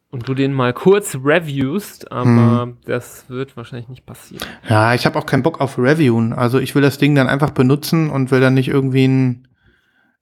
und 0.09 0.27
du 0.27 0.33
den 0.33 0.53
mal 0.53 0.73
kurz 0.73 1.15
reviewst, 1.23 2.11
aber 2.11 2.73
das 2.85 3.25
wird 3.29 3.55
wahrscheinlich 3.55 3.87
nicht 3.87 4.05
passieren. 4.05 4.43
Ja, 4.67 4.93
ich 4.93 5.05
habe 5.05 5.17
auch 5.17 5.25
keinen 5.25 5.43
Bock 5.43 5.61
auf 5.61 5.77
Reviewen. 5.77 6.33
Also 6.33 6.59
ich 6.59 6.75
will 6.75 6.81
das 6.81 6.97
Ding 6.97 7.15
dann 7.15 7.27
einfach 7.27 7.51
benutzen 7.51 8.09
und 8.09 8.31
will 8.31 8.41
dann 8.41 8.55
nicht 8.55 8.67
irgendwie 8.67 9.07
ein 9.07 9.47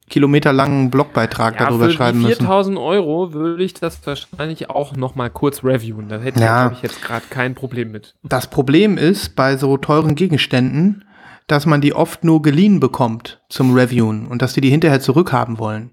kilometerlangen 0.09 0.91
Blogbeitrag 0.91 1.59
Ja, 1.59 1.65
darüber 1.65 1.85
für 1.85 1.91
schreiben 1.91 2.21
müssen. 2.21 2.37
4000 2.37 2.77
Euro 2.77 3.33
würde 3.33 3.63
ich 3.63 3.73
das 3.73 4.05
wahrscheinlich 4.05 4.69
auch 4.69 4.95
noch 4.95 5.15
mal 5.15 5.29
kurz 5.31 5.63
reviewen. 5.63 6.09
Da 6.09 6.19
hätte 6.19 6.41
Ja. 6.41 6.67
ich, 6.67 6.73
ich, 6.77 6.83
jetzt 6.83 7.01
gerade 7.01 7.25
kein 7.29 7.55
Problem 7.55 7.91
mit. 7.91 8.13
Das 8.21 8.47
Problem 8.47 8.97
ist 8.99 9.35
bei 9.35 9.57
so 9.57 9.77
teuren 9.77 10.13
Gegenständen, 10.13 11.05
dass 11.47 11.65
man 11.65 11.81
die 11.81 11.93
oft 11.93 12.23
nur 12.23 12.41
geliehen 12.41 12.79
bekommt 12.79 13.41
zum 13.49 13.73
Reviewen 13.73 14.27
und 14.27 14.41
dass 14.41 14.53
die 14.53 14.61
die 14.61 14.69
hinterher 14.69 14.99
zurückhaben 14.99 15.59
wollen. 15.59 15.91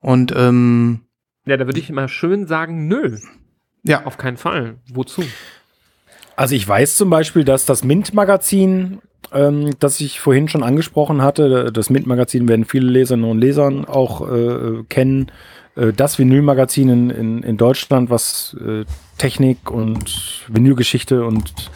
Und 0.00 0.32
ähm, 0.36 1.00
Ja, 1.46 1.56
da 1.56 1.66
würde 1.66 1.80
ich 1.80 1.90
immer 1.90 2.08
schön 2.08 2.46
sagen, 2.46 2.86
nö, 2.88 3.18
ja, 3.82 4.04
auf 4.04 4.18
keinen 4.18 4.36
Fall. 4.36 4.76
Wozu? 4.92 5.22
Also 6.36 6.54
ich 6.54 6.66
weiß 6.68 6.96
zum 6.96 7.10
Beispiel, 7.10 7.44
dass 7.44 7.66
das 7.66 7.84
Mint-Magazin, 7.84 9.00
ähm, 9.32 9.70
das 9.80 10.00
ich 10.00 10.20
vorhin 10.20 10.48
schon 10.48 10.62
angesprochen 10.62 11.22
hatte, 11.22 11.72
das 11.72 11.90
Mint-Magazin 11.90 12.48
werden 12.48 12.64
viele 12.64 12.88
Leserinnen 12.90 13.28
und 13.28 13.38
Lesern 13.38 13.84
auch 13.86 14.30
äh, 14.30 14.84
kennen, 14.88 15.32
äh, 15.74 15.92
das 15.92 16.18
Vinyl-Magazin 16.18 16.88
in, 16.88 17.10
in, 17.10 17.42
in 17.42 17.56
Deutschland, 17.56 18.10
was 18.10 18.56
äh, 18.64 18.84
Technik 19.16 19.70
und 19.70 20.44
Vinylgeschichte 20.48 21.24
und 21.24 21.70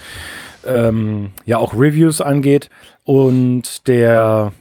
ähm, 0.67 1.31
ja 1.45 1.59
auch 1.59 1.75
Reviews 1.75 2.21
angeht. 2.21 2.71
Und 3.05 3.87
der, 3.89 4.53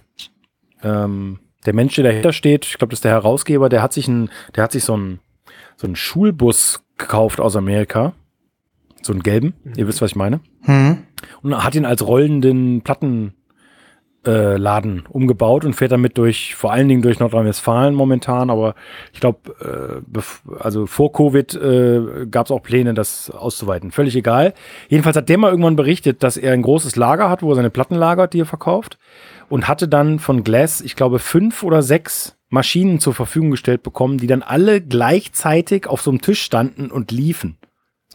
ähm, 0.84 1.39
der 1.66 1.74
Mensch, 1.74 1.95
der 1.95 2.04
dahinter 2.06 2.34
steht, 2.34 2.66
ich 2.66 2.78
glaube, 2.78 2.91
das 2.91 2.97
ist 2.97 3.06
der 3.06 3.12
Herausgeber, 3.12 3.70
der 3.70 3.82
hat 3.82 3.93
sich 3.93 4.08
ein, 4.08 4.30
der 4.56 4.64
hat 4.64 4.72
sich 4.72 4.84
so 4.84 4.93
einen 4.93 5.20
so 5.78 5.88
einen 5.88 5.95
Schulbus 5.95 6.84
gekauft 6.97 7.39
aus 7.39 7.56
Amerika. 7.56 8.14
So 9.02 9.14
einen 9.14 9.24
gelben, 9.24 9.56
ihr 9.76 9.88
wisst, 9.88 9.99
was 10.02 10.12
ich 10.12 10.16
meine. 10.16 10.41
hm, 10.62 10.99
Und 11.41 11.64
hat 11.64 11.74
ihn 11.74 11.86
als 11.86 12.06
rollenden 12.06 12.82
Plattenladen 12.82 13.34
äh, 14.26 14.56
Laden 14.58 15.04
umgebaut 15.10 15.66
und 15.66 15.74
fährt 15.74 15.92
damit 15.92 16.18
durch, 16.18 16.56
vor 16.56 16.72
allen 16.72 16.88
Dingen 16.88 17.02
durch 17.02 17.20
Nordrhein-Westfalen 17.20 17.96
momentan, 17.96 18.50
aber 18.50 18.76
ich 19.14 19.20
glaube, 19.20 20.04
äh, 20.14 20.20
also 20.60 20.86
vor 20.86 21.12
Covid 21.12 21.56
äh, 21.56 22.28
gab 22.30 22.46
es 22.46 22.52
auch 22.52 22.62
Pläne, 22.62 22.94
das 22.94 23.32
auszuweiten. 23.32 23.92
Völlig 23.92 24.16
egal. 24.16 24.54
Jedenfalls 24.90 25.18
hat 25.18 25.30
der 25.30 25.38
mal 25.38 25.50
irgendwann 25.50 25.76
berichtet, 25.76 26.24
dass 26.24 26.38
er 26.38 26.54
ein 26.54 26.62
großes 26.62 26.96
Lager 26.96 27.30
hat, 27.30 27.42
wo 27.42 27.52
er 27.52 27.56
seine 27.56 27.70
Platten 27.70 27.96
lagert, 27.96 28.34
die 28.34 28.42
er 28.42 28.46
verkauft, 28.46 28.98
und 29.50 29.68
hatte 29.68 29.88
dann 29.88 30.20
von 30.20 30.44
Glass, 30.44 30.82
ich 30.82 30.96
glaube, 30.96 31.20
fünf 31.20 31.64
oder 31.64 31.82
sechs 31.82 32.38
Maschinen 32.50 33.00
zur 33.00 33.14
Verfügung 33.14 33.52
gestellt 33.52 33.82
bekommen, 33.82 34.18
die 34.18 34.28
dann 34.28 34.44
alle 34.44 34.82
gleichzeitig 34.82 35.88
auf 35.88 36.02
so 36.02 36.12
einem 36.12 36.22
Tisch 36.22 36.42
standen 36.42 36.92
und 36.92 37.12
liefen. 37.12 37.58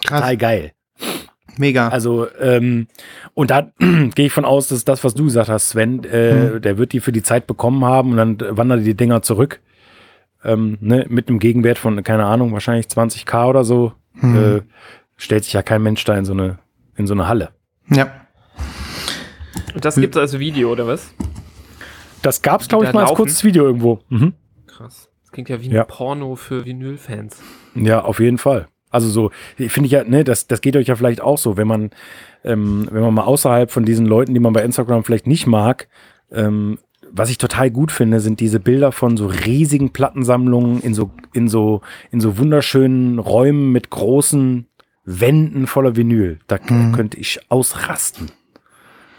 krass, 0.05 0.21
Total 0.21 0.37
geil. 0.37 0.73
Mega. 1.59 1.89
Also, 1.89 2.27
ähm, 2.41 2.87
und 3.35 3.51
da 3.51 3.71
gehe 3.79 4.27
ich 4.27 4.33
von 4.33 4.45
aus, 4.45 4.69
dass 4.69 4.85
das, 4.85 5.03
was 5.05 5.15
du 5.15 5.25
gesagt 5.25 5.49
hast, 5.49 5.71
Sven, 5.71 6.05
äh, 6.05 6.53
Hm. 6.55 6.63
der 6.63 6.79
wird 6.79 6.93
die 6.93 7.01
für 7.01 7.13
die 7.13 7.23
Zeit 7.23 7.47
bekommen 7.47 7.85
haben 7.85 8.13
und 8.13 8.17
dann 8.39 8.57
wandern 8.57 8.83
die 8.85 8.95
Dinger 8.95 9.23
zurück. 9.23 9.61
Ähm, 10.45 10.79
ne, 10.81 11.07
mit 11.09 11.29
einem 11.29 11.39
Gegenwert 11.39 11.79
von, 11.79 12.03
keine 12.05 12.25
Ahnung, 12.27 12.53
wahrscheinlich 12.53 12.87
20k 12.87 13.47
oder 13.49 13.65
so. 13.65 13.93
Hm. 14.21 14.57
Äh, 14.59 14.63
stellt 15.17 15.45
sich 15.45 15.53
ja 15.55 15.63
kein 15.63 15.83
Mensch 15.83 16.05
da 16.05 16.17
in 16.17 16.25
so 16.25 16.33
eine, 16.33 16.59
in 16.97 17.07
so 17.07 17.15
eine 17.15 17.27
Halle. 17.29 17.51
ja, 17.91 18.13
Und 19.75 19.85
das 19.85 19.97
gibt 19.97 20.15
es 20.17 20.21
als 20.21 20.39
Video, 20.39 20.71
oder 20.73 20.87
was? 20.87 21.13
Das 22.23 22.43
gab's, 22.43 22.65
Die 22.67 22.69
glaube 22.71 22.87
ich, 22.87 22.93
mal 22.93 23.01
als 23.01 23.11
laufen? 23.11 23.17
kurzes 23.23 23.45
Video 23.45 23.65
irgendwo. 23.65 24.01
Mhm. 24.09 24.35
Krass. 24.67 25.09
Das 25.23 25.33
klingt 25.33 25.49
ja 25.49 25.61
wie 25.61 25.69
Ja. 25.71 25.83
ein 25.83 25.89
Porno 25.89 26.35
für 26.37 26.65
Vinyl-Fans. 26.65 27.41
Ja, 27.75 28.03
auf 28.03 28.21
jeden 28.21 28.39
Fall. 28.39 28.69
Also 28.97 29.09
so, 29.09 29.31
finde 29.57 29.87
ich 29.87 29.93
ja, 29.93 30.05
ne, 30.05 30.25
das, 30.25 30.47
das 30.49 30.61
geht 30.61 30.77
euch 30.77 30.89
ja 30.89 30.97
vielleicht 30.97 31.21
auch 31.21 31.39
so, 31.39 31.57
wenn 31.57 31.69
man, 31.69 31.91
ähm, 32.45 32.89
wenn 32.91 33.03
man 33.03 33.15
mal 33.15 33.25
außerhalb 33.25 33.71
von 33.71 33.85
diesen 33.85 34.07
Leuten, 34.07 34.35
die 34.35 34.41
man 34.41 34.53
bei 34.53 34.63
Instagram 34.63 35.05
vielleicht 35.05 35.27
nicht 35.27 35.47
mag, 35.47 35.89
ähm, 36.33 36.79
was 37.13 37.31
ich 37.31 37.39
total 37.39 37.71
gut 37.71 37.93
finde, 37.93 38.19
sind 38.21 38.41
diese 38.41 38.59
Bilder 38.61 38.91
von 38.91 39.17
so 39.17 39.27
riesigen 39.27 39.91
Plattensammlungen 39.93 40.81
in 40.83 40.93
so, 40.93 41.11
in 41.33 41.49
so, 41.49 41.81
in 42.11 42.21
so 42.21 42.37
wunderschönen 42.39 43.19
Räumen 43.21 43.71
mit 43.73 43.91
großen 43.91 44.67
Wänden 45.05 45.67
voller 45.69 45.95
Vinyl. 45.97 46.41
Da 46.49 46.59
Mhm. 46.69 46.93
könnte 46.93 47.17
ich 47.19 47.39
ausrasten. 47.49 48.33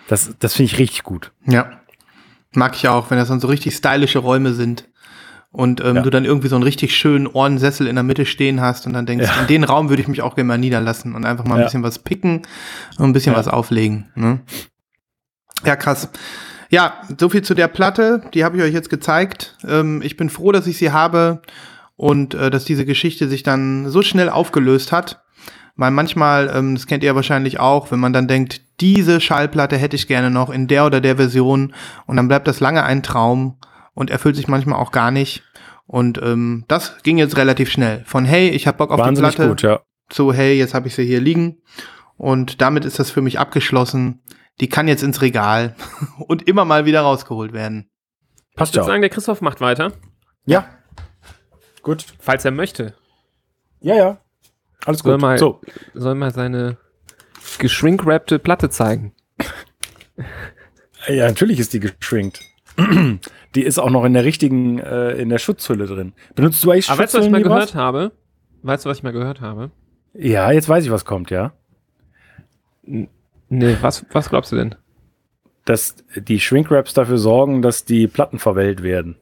Das, 0.10 0.36
das 0.40 0.54
finde 0.56 0.74
ich 0.74 0.80
richtig 0.80 1.04
gut. 1.04 1.32
ja. 1.46 1.72
Mag 2.54 2.76
ich 2.76 2.88
auch, 2.88 3.12
wenn 3.12 3.18
das 3.18 3.28
dann 3.28 3.40
so 3.42 3.48
richtig 3.50 3.76
stylische 3.76 4.20
Räume 4.20 4.54
sind. 4.54 4.88
Und 5.52 5.82
ähm, 5.84 5.96
Ja. 5.98 6.02
du 6.02 6.10
dann 6.10 6.26
irgendwie 6.26 6.50
so 6.50 6.56
einen 6.56 6.64
richtig 6.64 6.96
schönen 6.96 7.26
Ohrensessel 7.26 7.88
in 7.88 7.96
der 7.96 8.04
Mitte 8.04 8.26
stehen 8.26 8.62
hast 8.62 8.86
und 8.86 8.94
dann 8.94 9.06
denkst, 9.06 9.26
Ja. 9.28 9.42
in 9.42 9.48
den 9.48 9.64
Raum 9.64 9.90
würde 9.90 10.02
ich 10.02 10.08
mich 10.08 10.22
auch 10.22 10.36
gerne 10.36 10.48
mal 10.50 10.58
niederlassen 10.58 11.16
und 11.16 11.26
einfach 11.26 11.46
mal 11.46 11.56
ein 11.56 11.60
Ja. 11.62 11.66
bisschen 11.66 11.84
was 11.84 12.00
picken 12.00 12.42
und 12.98 13.06
ein 13.06 13.14
bisschen 13.14 13.36
was 13.36 13.48
auflegen. 13.48 14.08
Ne? 14.16 14.40
Ja, 15.66 15.76
krass. 15.76 16.10
Ja, 16.70 16.96
so 17.18 17.30
viel 17.30 17.42
zu 17.44 17.54
der 17.54 17.70
Platte. 17.70 18.22
Die 18.34 18.44
habe 18.44 18.58
ich 18.58 18.64
euch 18.64 18.74
jetzt 18.74 18.90
gezeigt. 18.90 19.56
Ähm, 19.68 20.02
ich 20.04 20.18
bin 20.18 20.30
froh, 20.30 20.52
dass 20.52 20.68
ich 20.68 20.78
sie 20.78 20.92
habe 20.92 21.42
und 21.96 22.34
äh, 22.36 22.50
dass 22.52 22.66
diese 22.66 22.86
Geschichte 22.86 23.28
sich 23.30 23.42
dann 23.44 23.90
so 23.90 24.02
schnell 24.02 24.30
aufgelöst 24.30 24.92
hat. 24.92 25.24
Weil 25.78 25.92
manchmal, 25.92 26.52
ähm, 26.54 26.76
das 26.76 26.88
kennt 26.88 27.04
ihr 27.04 27.16
wahrscheinlich 27.16 27.60
auch, 27.60 27.90
wenn 27.92 28.00
man 28.00 28.12
dann 28.12 28.28
denkt, 28.28 28.62
diese 28.82 29.22
Schallplatte 29.22 29.78
hätte 29.78 29.96
ich 29.96 30.08
gerne 30.08 30.30
noch 30.30 30.50
in 30.50 30.68
der 30.68 30.86
oder 30.86 31.00
der 31.02 31.16
Version 31.18 31.74
und 32.06 32.18
dann 32.18 32.28
bleibt 32.28 32.48
das 32.48 32.60
lange 32.60 32.84
ein 32.84 33.02
Traum 33.02 33.56
und 33.98 34.12
erfüllt 34.12 34.36
sich 34.36 34.48
manchmal 34.48 34.80
auch 34.80 34.92
gar 34.92 35.10
nicht. 35.10 35.42
Und 35.88 36.22
ähm, 36.22 36.66
das 36.68 37.02
ging 37.02 37.18
jetzt 37.18 37.36
relativ 37.36 37.72
schnell. 37.72 38.04
Von 38.06 38.26
hey, 38.26 38.50
ich 38.50 38.68
hab 38.68 38.78
Bock 38.78 38.92
auf 38.92 39.00
Wahnsinnig 39.00 39.32
die 39.32 39.36
Platte 39.38 39.50
gut, 39.50 39.62
ja. 39.64 39.80
zu 40.10 40.32
hey, 40.32 40.56
jetzt 40.56 40.76
habe 40.76 40.88
ich 40.88 40.94
sie 40.96 41.04
hier 41.06 41.20
liegen. 41.20 41.64
Und 42.16 42.62
damit 42.62 42.86
ist 42.86 43.00
das 43.00 43.10
für 43.10 43.22
mich 43.22 43.40
abgeschlossen. 43.40 44.22
Die 44.60 44.70
kann 44.70 44.88
jetzt 44.88 45.02
ins 45.02 45.22
Regal 45.24 45.76
und 46.28 46.48
immer 46.48 46.64
mal 46.64 46.86
wieder 46.86 47.02
rausgeholt 47.02 47.54
werden. 47.54 47.90
Passt 48.56 48.74
Ich 48.74 48.76
ja. 48.76 48.82
würde 48.84 48.92
sagen, 48.92 49.02
der 49.02 49.10
Christoph 49.10 49.42
macht 49.42 49.62
weiter, 49.62 49.94
Ja. 50.46 50.68
Gut. 51.82 52.06
falls 52.20 52.46
er 52.46 52.52
möchte. 52.52 52.94
Ja, 53.80 53.96
ja. 53.96 54.22
Alles 54.86 55.00
Soll 55.00 55.14
gut. 55.14 55.22
mal- 55.22 55.38
so. 55.40 55.60
Soll 55.96 56.14
mal 56.14 56.32
seine 56.34 56.78
geschrinkwrappte 57.58 58.38
Platte 58.38 58.70
zeigen. 58.70 59.16
Ja, 61.08 61.26
natürlich 61.28 61.60
ist 61.60 61.74
die 61.74 61.80
geschrinkt. 61.80 62.42
Die 63.58 63.64
ist 63.64 63.80
auch 63.80 63.90
noch 63.90 64.06
in 64.06 64.14
der 64.14 64.24
richtigen, 64.24 64.78
äh, 64.78 65.14
in 65.14 65.30
der 65.30 65.40
Schutzhülle 65.40 65.88
drin. 65.88 66.14
Benutzt 66.36 66.64
du 66.64 66.70
eigentlich 66.70 66.92
Aber 66.92 67.02
weißt 67.02 67.16
du, 67.16 67.18
was 67.18 67.26
ich 67.26 67.32
mal 67.32 67.42
gehört 67.42 67.74
habe? 67.74 68.12
Weißt 68.62 68.86
du, 68.86 68.90
was 68.90 68.98
ich 68.98 69.04
mal 69.04 69.14
gehört 69.14 69.42
habe? 69.42 69.72
Ja, 70.14 70.52
jetzt 70.52 70.70
weiß 70.70 70.86
ich, 70.86 70.92
was 70.92 71.06
kommt, 71.06 71.32
ja. 71.32 71.54
Nee, 72.84 73.78
was, 73.82 74.06
was 74.12 74.30
glaubst 74.30 74.52
du 74.52 74.58
denn? 74.58 74.76
Dass 75.66 75.96
die 76.16 76.40
Shrinkwraps 76.40 76.94
dafür 76.94 77.18
sorgen, 77.18 77.64
dass 77.64 77.84
die 77.84 78.06
Platten 78.06 78.38
verwellt 78.38 78.84
werden. 78.84 79.16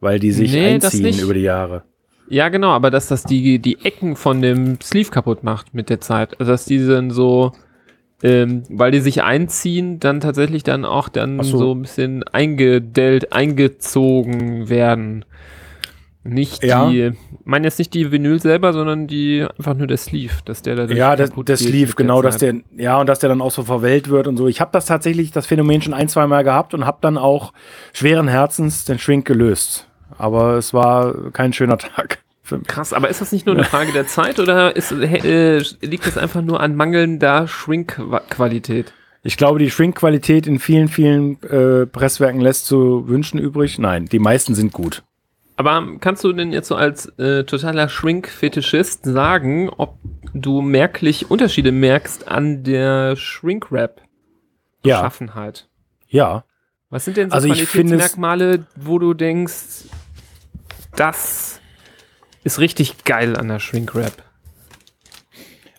Weil 0.00 0.20
die 0.20 0.32
sich 0.32 0.50
Nee, 0.54 0.76
einziehen 0.76 1.18
über 1.18 1.34
die 1.34 1.42
Jahre. 1.42 1.82
Ja, 2.30 2.48
genau, 2.48 2.70
aber 2.70 2.90
dass 2.90 3.08
das 3.08 3.24
die, 3.24 3.58
die 3.58 3.84
Ecken 3.84 4.16
von 4.16 4.40
dem 4.40 4.80
Sleeve 4.80 5.10
kaputt 5.10 5.44
macht 5.44 5.74
mit 5.74 5.90
der 5.90 6.00
Zeit. 6.00 6.40
Also 6.40 6.52
dass 6.52 6.64
die 6.64 6.86
dann 6.86 7.10
so, 7.10 7.52
ähm, 8.22 8.64
weil 8.68 8.90
die 8.90 9.00
sich 9.00 9.22
einziehen, 9.22 10.00
dann 10.00 10.20
tatsächlich 10.20 10.62
dann 10.64 10.84
auch 10.84 11.08
dann 11.08 11.42
so. 11.42 11.58
so. 11.58 11.74
ein 11.74 11.82
bisschen 11.82 12.24
eingedellt, 12.24 13.32
eingezogen 13.32 14.68
werden. 14.68 15.24
Nicht 16.24 16.62
Ja. 16.64 16.88
die, 16.90 17.12
meine 17.44 17.66
jetzt 17.68 17.78
nicht 17.78 17.94
die 17.94 18.10
Vinyl 18.12 18.40
selber, 18.40 18.72
sondern 18.72 19.06
die 19.06 19.46
einfach 19.56 19.74
nur 19.74 19.86
der 19.86 19.96
Sleeve, 19.96 20.34
dass 20.44 20.60
der 20.62 20.74
da 20.76 20.84
Ja, 20.84 21.14
geht 21.14 21.70
lief, 21.72 21.88
mit 21.90 21.96
genau, 21.96 22.20
dass 22.20 22.38
Zeit. 22.38 22.56
der, 22.76 22.84
ja, 22.84 23.00
und 23.00 23.08
dass 23.08 23.20
der 23.20 23.28
dann 23.30 23.40
auch 23.40 23.52
so 23.52 23.62
verwellt 23.62 24.08
wird 24.10 24.26
und 24.26 24.36
so. 24.36 24.46
Ich 24.48 24.60
habe 24.60 24.70
das 24.72 24.84
tatsächlich, 24.86 25.30
das 25.30 25.46
Phänomen 25.46 25.80
schon 25.80 25.94
ein, 25.94 26.08
zwei 26.08 26.26
Mal 26.26 26.44
gehabt 26.44 26.74
und 26.74 26.84
habe 26.84 26.98
dann 27.00 27.16
auch 27.16 27.52
schweren 27.94 28.28
Herzens 28.28 28.84
den 28.84 28.98
Shrink 28.98 29.26
gelöst. 29.26 29.88
Aber 30.18 30.54
es 30.54 30.74
war 30.74 31.30
kein 31.32 31.52
schöner 31.52 31.78
Tag. 31.78 32.18
Krass, 32.66 32.92
aber 32.92 33.08
ist 33.08 33.20
das 33.20 33.32
nicht 33.32 33.46
nur 33.46 33.54
eine 33.54 33.64
Frage 33.64 33.92
der 33.92 34.06
Zeit 34.06 34.38
oder 34.38 34.76
ist, 34.76 34.92
äh, 34.92 35.62
liegt 35.80 36.06
das 36.06 36.18
einfach 36.18 36.42
nur 36.42 36.60
an 36.60 36.76
mangelnder 36.76 37.48
Shrink-Qualität? 37.48 38.92
Ich 39.22 39.36
glaube, 39.36 39.58
die 39.58 39.70
Shrink-Qualität 39.70 40.46
in 40.46 40.58
vielen, 40.58 40.88
vielen 40.88 41.42
äh, 41.42 41.86
Presswerken 41.86 42.40
lässt 42.40 42.66
zu 42.66 43.08
wünschen 43.08 43.38
übrig. 43.38 43.78
Nein, 43.78 44.06
die 44.06 44.18
meisten 44.18 44.54
sind 44.54 44.72
gut. 44.72 45.02
Aber 45.56 45.86
kannst 46.00 46.22
du 46.22 46.32
denn 46.32 46.52
jetzt 46.52 46.68
so 46.68 46.76
als 46.76 47.06
äh, 47.18 47.44
totaler 47.44 47.88
Shrink-Fetischist 47.88 49.04
sagen, 49.04 49.70
ob 49.70 49.96
du 50.32 50.62
merklich 50.62 51.30
Unterschiede 51.30 51.72
merkst 51.72 52.28
an 52.28 52.62
der 52.62 53.16
Shrink-Wrap-Beschaffenheit? 53.16 55.68
Ja, 56.08 56.34
ja. 56.34 56.44
Was 56.90 57.04
sind 57.04 57.16
denn 57.16 57.30
so 57.30 57.34
Also 57.34 57.48
Qualitätsmerkmale, 57.48 58.66
wo 58.76 58.98
du 58.98 59.14
denkst, 59.14 59.86
das 60.96 61.60
ist 62.48 62.58
richtig 62.58 63.04
geil 63.04 63.36
an 63.36 63.48
der 63.48 63.58
Shrink-Wrap? 63.58 64.24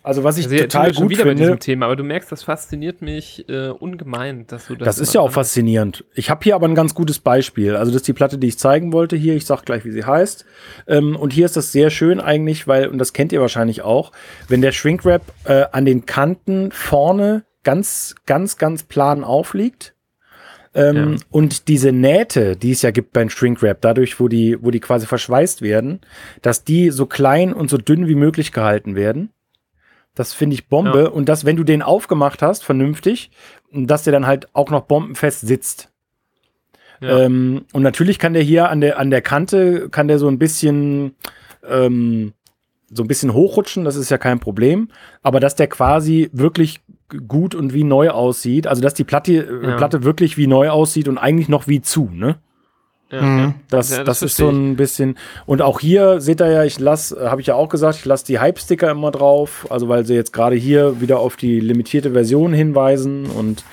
Also 0.02 0.24
was 0.24 0.38
ich 0.38 0.46
Also 0.46 0.56
total 0.56 0.92
gut 0.92 1.10
wieder 1.10 1.24
bei 1.24 1.30
finde, 1.30 1.42
diesem 1.42 1.58
Thema, 1.58 1.86
aber 1.86 1.96
du 1.96 2.04
merkst, 2.04 2.32
das 2.32 2.44
fasziniert 2.44 3.02
mich 3.02 3.46
äh, 3.50 3.68
ungemein, 3.68 4.46
dass 4.46 4.66
du 4.66 4.76
das. 4.76 4.86
das 4.86 4.98
ist 4.98 5.12
ja 5.12 5.20
auch 5.20 5.32
faszinierend. 5.32 6.04
Ich 6.14 6.30
habe 6.30 6.42
hier 6.42 6.54
aber 6.54 6.66
ein 6.66 6.74
ganz 6.74 6.94
gutes 6.94 7.18
Beispiel. 7.18 7.76
Also 7.76 7.92
das 7.92 8.00
ist 8.00 8.08
die 8.08 8.14
Platte, 8.14 8.38
die 8.38 8.46
ich 8.46 8.58
zeigen 8.58 8.94
wollte 8.94 9.16
hier. 9.16 9.34
Ich 9.34 9.44
sag 9.44 9.64
gleich, 9.64 9.84
wie 9.84 9.90
sie 9.90 10.04
heißt. 10.04 10.46
Ähm, 10.86 11.16
und 11.16 11.34
hier 11.34 11.44
ist 11.44 11.56
das 11.56 11.70
sehr 11.72 11.90
schön 11.90 12.18
eigentlich, 12.18 12.66
weil, 12.66 12.88
und 12.88 12.96
das 12.98 13.12
kennt 13.12 13.32
ihr 13.32 13.42
wahrscheinlich 13.42 13.82
auch, 13.82 14.12
wenn 14.48 14.62
der 14.62 14.72
Shrinkwrap 14.72 15.22
äh, 15.44 15.64
an 15.72 15.84
den 15.84 16.06
Kanten 16.06 16.72
vorne 16.72 17.44
ganz, 17.62 18.14
ganz, 18.24 18.56
ganz 18.56 18.84
plan 18.84 19.22
aufliegt, 19.22 19.94
Ähm, 20.74 21.12
Ja. 21.14 21.18
Und 21.30 21.68
diese 21.68 21.92
Nähte, 21.92 22.56
die 22.56 22.70
es 22.70 22.82
ja 22.82 22.90
gibt 22.90 23.12
beim 23.12 23.28
Shrinkwrap, 23.28 23.80
dadurch, 23.80 24.20
wo 24.20 24.28
die, 24.28 24.56
wo 24.60 24.70
die 24.70 24.80
quasi 24.80 25.06
verschweißt 25.06 25.62
werden, 25.62 26.00
dass 26.42 26.64
die 26.64 26.90
so 26.90 27.06
klein 27.06 27.52
und 27.52 27.70
so 27.70 27.76
dünn 27.76 28.06
wie 28.06 28.14
möglich 28.14 28.52
gehalten 28.52 28.94
werden. 28.94 29.30
Das 30.14 30.32
finde 30.32 30.54
ich 30.54 30.68
Bombe. 30.68 31.04
Ja. 31.04 31.08
Und 31.08 31.28
dass, 31.28 31.44
wenn 31.44 31.56
du 31.56 31.64
den 31.64 31.82
aufgemacht 31.82 32.42
hast, 32.42 32.64
vernünftig, 32.64 33.30
dass 33.72 34.04
der 34.04 34.12
dann 34.12 34.26
halt 34.26 34.48
auch 34.52 34.70
noch 34.70 34.82
bombenfest 34.82 35.40
sitzt. 35.40 35.90
Ja. 37.00 37.20
Ähm, 37.20 37.64
und 37.72 37.82
natürlich 37.82 38.18
kann 38.18 38.34
der 38.34 38.42
hier 38.42 38.68
an 38.68 38.80
der, 38.80 38.98
an 38.98 39.10
der 39.10 39.22
Kante, 39.22 39.88
kann 39.88 40.08
der 40.08 40.18
so 40.18 40.28
ein 40.28 40.38
bisschen, 40.38 41.14
ähm, 41.66 42.32
so 42.92 43.04
ein 43.04 43.08
bisschen 43.08 43.32
hochrutschen, 43.32 43.84
das 43.84 43.96
ist 43.96 44.10
ja 44.10 44.18
kein 44.18 44.40
Problem. 44.40 44.88
Aber 45.22 45.40
dass 45.40 45.54
der 45.54 45.68
quasi 45.68 46.28
wirklich 46.32 46.80
gut 47.28 47.54
und 47.54 47.72
wie 47.74 47.84
neu 47.84 48.10
aussieht, 48.10 48.66
also 48.66 48.80
dass 48.82 48.94
die 48.94 49.04
Platte, 49.04 49.32
äh, 49.32 49.68
Ja. 49.70 49.76
Platte 49.76 50.04
wirklich 50.04 50.36
wie 50.36 50.46
neu 50.46 50.70
aussieht 50.70 51.08
und 51.08 51.18
eigentlich 51.18 51.48
noch 51.48 51.66
wie 51.68 51.80
zu, 51.82 52.10
ne? 52.12 52.36
ja, 53.10 53.22
Mhm. 53.22 53.38
ja. 53.38 53.54
Das, 53.68 53.90
Ja, 53.96 54.04
das, 54.04 54.22
ist 54.22 54.36
verstehe 54.36 54.46
so 54.46 54.52
ein 54.52 54.76
bisschen. 54.76 55.16
Und 55.46 55.62
auch 55.62 55.80
hier 55.80 56.20
seht 56.20 56.40
ihr 56.40 56.50
ja, 56.50 56.64
ich 56.64 56.78
lasse, 56.78 57.28
habe 57.30 57.40
ich 57.40 57.48
ja 57.48 57.54
auch 57.56 57.68
gesagt, 57.68 57.98
ich 57.98 58.04
lasse 58.04 58.24
die 58.24 58.38
Hype-Sticker 58.38 58.90
immer 58.90 59.10
drauf, 59.10 59.66
also 59.70 59.88
weil 59.88 60.06
sie 60.06 60.14
jetzt 60.14 60.32
gerade 60.32 60.54
hier 60.56 61.00
wieder 61.00 61.18
auf 61.18 61.36
die 61.36 61.58
limitierte 61.60 62.12
Version 62.12 62.52
hinweisen 62.52 63.26
und 63.26 63.64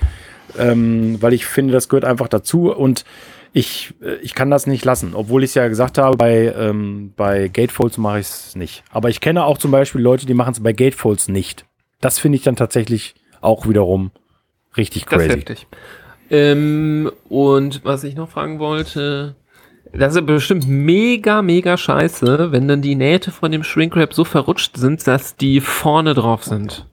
ähm, 0.58 1.18
weil 1.22 1.34
ich 1.34 1.46
finde, 1.46 1.74
das 1.74 1.88
gehört 1.90 2.06
einfach 2.06 2.28
dazu 2.28 2.74
und 2.74 3.06
ich, 3.54 3.94
äh, 4.02 4.16
ich 4.22 4.34
kann 4.34 4.50
das 4.50 4.66
nicht 4.68 4.86
lassen, 4.86 5.12
obwohl 5.14 5.44
ich 5.44 5.52
es 5.52 5.56
ja 5.56 5.68
gesagt 5.68 5.98
habe, 5.98 6.18
bei, 6.18 6.54
ähm, 6.58 7.14
bei 7.16 7.48
Gatefolds 7.48 7.98
mache 7.98 8.20
ich 8.20 8.28
es 8.28 8.56
nicht. 8.56 8.84
Aber 8.92 9.10
ich 9.10 9.22
kenne 9.22 9.46
auch 9.46 9.58
zum 9.58 9.72
Beispiel 9.72 10.02
Leute, 10.02 10.26
die 10.26 10.34
machen 10.34 10.54
es 10.54 10.62
bei 10.64 10.74
Gatefolds 10.74 11.28
nicht. 11.28 11.66
Das 12.02 12.20
finde 12.20 12.38
ich 12.38 12.44
dann 12.44 12.56
tatsächlich 12.56 13.16
auch 13.42 13.68
wiederum 13.68 14.12
richtig 14.76 15.06
Das 15.06 15.22
ist 15.22 15.28
crazy. 15.28 15.40
heftig. 15.40 15.68
Ähm, 16.30 17.12
und 17.30 17.84
was 17.86 18.04
ich 18.04 18.16
noch 18.16 18.30
fragen 18.30 18.60
wollte, 18.60 19.36
das 19.94 20.16
ist 20.16 20.26
bestimmt 20.26 20.68
mega, 20.68 21.42
mega 21.42 21.78
scheiße, 21.78 22.52
wenn 22.52 22.68
dann 22.68 22.82
die 22.82 22.96
Nähte 22.96 23.32
von 23.32 23.52
dem 23.52 23.64
Shrinkwrap 23.64 24.14
so 24.14 24.26
verrutscht 24.26 24.76
sind, 24.78 25.08
dass 25.08 25.36
die 25.38 25.62
vorne 25.62 26.14
drauf 26.14 26.44
sind. 26.44 26.86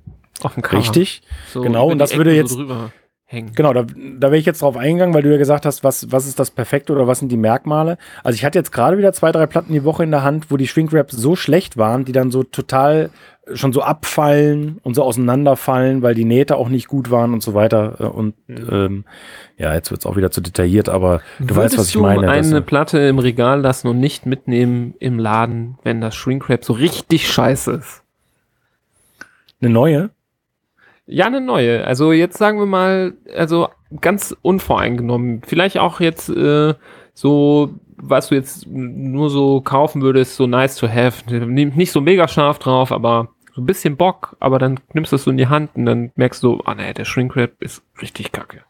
Auf 0.42 0.54
dem 0.54 0.62
Cover. 0.62 0.78
Richtig. 0.80 1.22
So 1.52 1.62
genau, 1.62 1.90
und 1.90 1.98
das 1.98 2.16
würde 2.16 2.30
Ecken 2.30 2.42
jetzt- 2.42 2.50
So 2.52 2.58
drüber 2.58 2.92
hängen. 3.26 3.52
Genau, 3.54 3.72
da, 3.72 3.82
da 3.82 4.28
wäre 4.28 4.36
ich 4.36 4.46
jetzt 4.46 4.62
drauf 4.62 4.76
eingegangen, 4.76 5.14
weil 5.14 5.22
du 5.22 5.30
ja 5.32 5.38
gesagt 5.38 5.66
hast, 5.66 5.82
was, 5.82 6.12
was 6.12 6.26
ist 6.28 6.38
das 6.38 6.50
Perfekte 6.52 6.92
oder 6.92 7.08
was 7.08 7.18
sind 7.18 7.30
die 7.32 7.36
Merkmale. 7.36 7.98
Also 8.22 8.36
ich 8.36 8.44
hatte 8.44 8.58
jetzt 8.58 8.70
gerade 8.70 8.96
wieder 8.98 9.12
zwei, 9.12 9.32
drei 9.32 9.46
Platten 9.46 9.72
die 9.72 9.82
Woche 9.84 10.04
in 10.04 10.10
der 10.12 10.22
Hand, 10.22 10.50
wo 10.50 10.56
die 10.56 10.68
Shrinkwraps 10.68 11.16
so 11.16 11.34
schlecht 11.34 11.76
waren, 11.76 12.04
die 12.04 12.12
dann 12.12 12.30
so 12.30 12.44
total 12.44 13.10
schon 13.52 13.72
so 13.74 13.82
abfallen 13.82 14.78
und 14.82 14.94
so 14.94 15.02
auseinanderfallen, 15.02 16.00
weil 16.02 16.14
die 16.14 16.24
Nähte 16.24 16.56
auch 16.56 16.68
nicht 16.70 16.88
gut 16.88 17.10
waren 17.10 17.34
und 17.34 17.42
so 17.42 17.52
weiter. 17.52 17.96
Äh, 18.00 18.04
Und 18.04 18.34
ähm, 18.48 19.04
ja, 19.58 19.74
jetzt 19.74 19.90
wird's 19.90 20.06
auch 20.06 20.16
wieder 20.16 20.30
zu 20.30 20.40
detailliert, 20.40 20.88
aber 20.88 21.20
du 21.40 21.54
weißt, 21.54 21.76
was 21.76 21.90
ich 21.90 21.96
meine. 21.96 22.22
Du 22.22 22.26
dass- 22.26 22.46
eine 22.50 22.62
Platte 22.62 22.98
im 23.00 23.18
Regal 23.18 23.60
lassen 23.60 23.88
und 23.88 24.00
nicht 24.00 24.24
mitnehmen 24.24 24.94
im 24.98 25.18
Laden, 25.18 25.78
wenn 25.82 26.00
das 26.00 26.14
Shrinkwrap 26.14 26.64
so 26.64 26.72
richtig 26.72 27.28
scheiße 27.30 27.72
ist. 27.72 28.02
eine 29.60 29.70
neue? 29.72 30.10
Ja, 31.06 31.26
eine 31.26 31.40
neue. 31.42 31.86
Also 31.86 32.12
jetzt 32.12 32.38
sagen 32.38 32.58
wir 32.58 32.66
mal, 32.66 33.12
also 33.36 33.68
ganz 34.00 34.34
unvoreingenommen. 34.40 35.42
Vielleicht 35.46 35.78
auch 35.78 36.00
jetzt 36.00 36.30
äh, 36.30 36.74
so, 37.12 37.74
was 37.96 38.28
du 38.28 38.36
jetzt 38.36 38.66
nur 38.66 39.28
so 39.28 39.60
kaufen 39.60 40.00
würdest, 40.00 40.36
so 40.36 40.46
nice 40.46 40.76
to 40.76 40.88
have. 40.88 41.22
Nimmt 41.30 41.76
Nicht 41.76 41.92
so 41.92 42.00
mega 42.00 42.26
scharf 42.26 42.58
drauf, 42.58 42.90
aber 42.90 43.28
so 43.54 43.62
ein 43.62 43.66
bisschen 43.66 43.96
Bock, 43.96 44.36
aber 44.40 44.58
dann 44.58 44.80
nimmst 44.92 45.12
du 45.12 45.16
es 45.16 45.24
so 45.24 45.30
in 45.30 45.36
die 45.36 45.46
Hand 45.46 45.70
und 45.74 45.86
dann 45.86 46.10
merkst 46.16 46.42
du, 46.42 46.60
ah 46.64 46.74
nee, 46.74 46.92
der 46.92 47.04
Shrinkwrap 47.04 47.62
ist 47.62 47.82
richtig 48.02 48.32
kacke. 48.32 48.62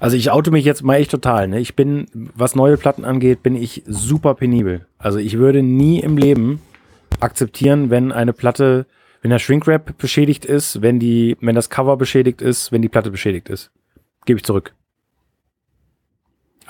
Also 0.00 0.16
ich 0.16 0.30
oute 0.30 0.50
mich 0.50 0.64
jetzt 0.64 0.82
mal 0.82 0.96
echt 0.96 1.10
total. 1.10 1.48
Ne? 1.48 1.60
Ich 1.60 1.76
bin, 1.76 2.06
was 2.12 2.54
neue 2.54 2.76
Platten 2.76 3.04
angeht, 3.04 3.42
bin 3.42 3.56
ich 3.56 3.82
super 3.86 4.34
penibel. 4.34 4.86
Also 4.98 5.18
ich 5.18 5.38
würde 5.38 5.62
nie 5.62 6.00
im 6.00 6.16
Leben 6.16 6.60
akzeptieren, 7.20 7.90
wenn 7.90 8.12
eine 8.12 8.32
Platte, 8.32 8.86
wenn 9.22 9.30
der 9.30 9.38
Shrinkwrap 9.38 9.96
beschädigt 9.96 10.44
ist, 10.44 10.82
wenn 10.82 10.98
die, 10.98 11.36
wenn 11.40 11.54
das 11.54 11.70
Cover 11.70 11.96
beschädigt 11.96 12.42
ist, 12.42 12.72
wenn 12.72 12.82
die 12.82 12.88
Platte 12.88 13.10
beschädigt 13.10 13.48
ist. 13.48 13.70
Gebe 14.26 14.38
ich 14.38 14.44
zurück. 14.44 14.74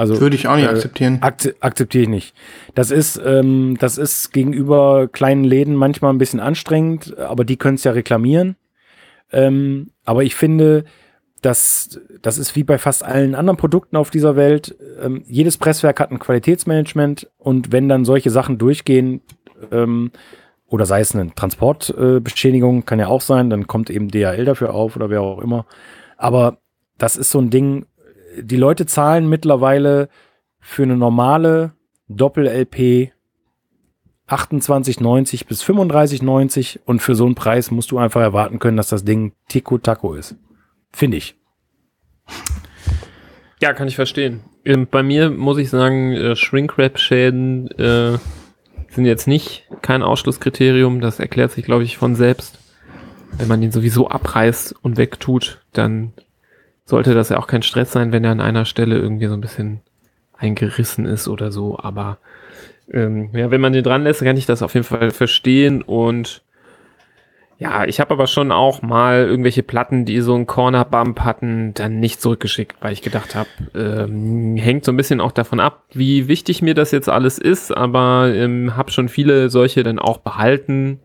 Also 0.00 0.18
Würde 0.18 0.34
ich 0.34 0.48
auch 0.48 0.56
nicht 0.56 0.64
äh, 0.64 0.70
akzeptieren. 0.70 1.18
Akze 1.20 1.54
akzeptiere 1.60 2.04
ich 2.04 2.08
nicht. 2.08 2.34
Das 2.74 2.90
ist, 2.90 3.20
ähm, 3.22 3.76
das 3.78 3.98
ist 3.98 4.32
gegenüber 4.32 5.08
kleinen 5.08 5.44
Läden 5.44 5.74
manchmal 5.76 6.10
ein 6.10 6.16
bisschen 6.16 6.40
anstrengend, 6.40 7.18
aber 7.18 7.44
die 7.44 7.58
können 7.58 7.74
es 7.74 7.84
ja 7.84 7.92
reklamieren. 7.92 8.56
Ähm, 9.30 9.90
aber 10.06 10.24
ich 10.24 10.34
finde, 10.34 10.84
das, 11.42 12.00
das 12.22 12.38
ist 12.38 12.56
wie 12.56 12.64
bei 12.64 12.78
fast 12.78 13.04
allen 13.04 13.34
anderen 13.34 13.58
Produkten 13.58 13.96
auf 13.96 14.08
dieser 14.08 14.36
Welt. 14.36 14.74
Ähm, 15.02 15.22
jedes 15.26 15.58
Presswerk 15.58 16.00
hat 16.00 16.10
ein 16.10 16.18
Qualitätsmanagement 16.18 17.28
und 17.36 17.70
wenn 17.70 17.90
dann 17.90 18.06
solche 18.06 18.30
Sachen 18.30 18.56
durchgehen, 18.56 19.20
ähm, 19.70 20.12
oder 20.66 20.86
sei 20.86 21.00
es 21.00 21.14
eine 21.14 21.34
Transportbeschädigung, 21.34 22.78
äh, 22.78 22.82
kann 22.86 23.00
ja 23.00 23.08
auch 23.08 23.20
sein, 23.20 23.50
dann 23.50 23.66
kommt 23.66 23.90
eben 23.90 24.08
DHL 24.08 24.46
dafür 24.46 24.72
auf 24.72 24.96
oder 24.96 25.10
wer 25.10 25.20
auch 25.20 25.42
immer. 25.42 25.66
Aber 26.16 26.56
das 26.96 27.18
ist 27.18 27.30
so 27.30 27.38
ein 27.38 27.50
Ding, 27.50 27.84
die 28.38 28.56
Leute 28.56 28.86
zahlen 28.86 29.28
mittlerweile 29.28 30.08
für 30.60 30.82
eine 30.82 30.96
normale 30.96 31.72
Doppel-LP 32.08 33.12
28,90 34.28 35.46
bis 35.46 35.64
35,90 35.64 36.78
und 36.84 37.00
für 37.02 37.14
so 37.14 37.26
einen 37.26 37.34
Preis 37.34 37.70
musst 37.70 37.90
du 37.90 37.98
einfach 37.98 38.20
erwarten 38.20 38.58
können, 38.60 38.76
dass 38.76 38.88
das 38.88 39.04
Ding 39.04 39.32
Tico 39.48 39.78
Taco 39.78 40.14
ist. 40.14 40.36
Finde 40.92 41.16
ich. 41.16 41.34
Ja, 43.60 43.72
kann 43.72 43.88
ich 43.88 43.96
verstehen. 43.96 44.40
Ähm, 44.64 44.86
Bei 44.90 45.02
mir 45.02 45.30
muss 45.30 45.58
ich 45.58 45.68
sagen, 45.68 46.12
äh, 46.12 46.36
Shrinkwrap-Schäden 46.36 47.70
äh, 47.72 48.18
sind 48.90 49.04
jetzt 49.04 49.26
nicht 49.26 49.66
kein 49.82 50.02
Ausschlusskriterium. 50.02 51.00
Das 51.00 51.18
erklärt 51.18 51.52
sich, 51.52 51.64
glaube 51.64 51.82
ich, 51.82 51.98
von 51.98 52.14
selbst. 52.14 52.58
Wenn 53.36 53.48
man 53.48 53.60
den 53.60 53.72
sowieso 53.72 54.08
abreißt 54.08 54.74
und 54.82 54.96
wegtut, 54.96 55.64
dann 55.72 56.12
sollte 56.90 57.14
das 57.14 57.30
ja 57.30 57.38
auch 57.38 57.46
kein 57.46 57.62
Stress 57.62 57.92
sein, 57.92 58.12
wenn 58.12 58.24
er 58.24 58.32
an 58.32 58.40
einer 58.40 58.66
Stelle 58.66 58.98
irgendwie 58.98 59.26
so 59.26 59.34
ein 59.34 59.40
bisschen 59.40 59.80
eingerissen 60.36 61.06
ist 61.06 61.28
oder 61.28 61.52
so. 61.52 61.78
Aber 61.78 62.18
ähm, 62.92 63.30
ja, 63.32 63.50
wenn 63.50 63.60
man 63.60 63.72
den 63.72 63.84
dran 63.84 64.02
lässt, 64.02 64.22
kann 64.22 64.36
ich 64.36 64.46
das 64.46 64.62
auf 64.62 64.74
jeden 64.74 64.84
Fall 64.86 65.10
verstehen. 65.10 65.82
Und 65.82 66.42
ja, 67.58 67.84
ich 67.84 68.00
habe 68.00 68.12
aber 68.12 68.26
schon 68.26 68.52
auch 68.52 68.82
mal 68.82 69.26
irgendwelche 69.26 69.62
Platten, 69.62 70.04
die 70.04 70.20
so 70.20 70.34
einen 70.34 70.46
Corner-Bump 70.46 71.20
hatten, 71.20 71.74
dann 71.74 72.00
nicht 72.00 72.20
zurückgeschickt, 72.20 72.76
weil 72.80 72.92
ich 72.92 73.02
gedacht 73.02 73.34
habe, 73.34 73.48
ähm, 73.74 74.56
hängt 74.56 74.84
so 74.84 74.92
ein 74.92 74.96
bisschen 74.96 75.20
auch 75.20 75.32
davon 75.32 75.60
ab, 75.60 75.84
wie 75.92 76.26
wichtig 76.26 76.62
mir 76.62 76.74
das 76.74 76.90
jetzt 76.90 77.08
alles 77.08 77.38
ist, 77.38 77.70
aber 77.74 78.32
ähm, 78.34 78.76
habe 78.76 78.90
schon 78.90 79.08
viele 79.08 79.50
solche 79.50 79.82
dann 79.82 79.98
auch 79.98 80.18
behalten 80.18 81.00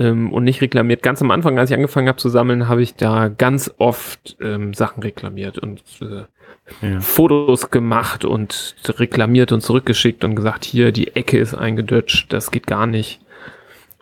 ähm, 0.00 0.32
und 0.32 0.42
nicht 0.44 0.62
reklamiert. 0.62 1.02
Ganz 1.02 1.22
am 1.22 1.30
Anfang, 1.30 1.58
als 1.58 1.70
ich 1.70 1.76
angefangen 1.76 2.08
habe 2.08 2.18
zu 2.18 2.28
sammeln, 2.30 2.66
habe 2.66 2.82
ich 2.82 2.96
da 2.96 3.28
ganz 3.28 3.72
oft 3.78 4.36
ähm, 4.40 4.74
Sachen 4.74 5.02
reklamiert 5.02 5.58
und 5.58 5.82
äh, 6.00 6.24
Ja. 6.82 7.00
Fotos 7.00 7.70
gemacht 7.70 8.24
und 8.24 8.76
reklamiert 8.98 9.52
und 9.52 9.60
zurückgeschickt 9.60 10.24
und 10.24 10.34
gesagt, 10.36 10.64
hier, 10.64 10.90
die 10.92 11.14
Ecke 11.14 11.38
ist 11.38 11.54
eingedutscht, 11.54 12.32
das 12.32 12.50
geht 12.50 12.66
gar 12.66 12.86
nicht. 12.86 13.20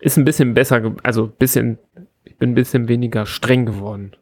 Ist 0.00 0.16
ein 0.16 0.24
bisschen 0.24 0.54
besser, 0.54 0.94
also 1.02 1.24
ein 1.24 1.32
bisschen, 1.38 1.78
ich 2.24 2.36
bin 2.36 2.50
ein 2.50 2.54
bisschen 2.54 2.88
weniger 2.88 3.26
streng 3.26 3.66
geworden. 3.66 4.12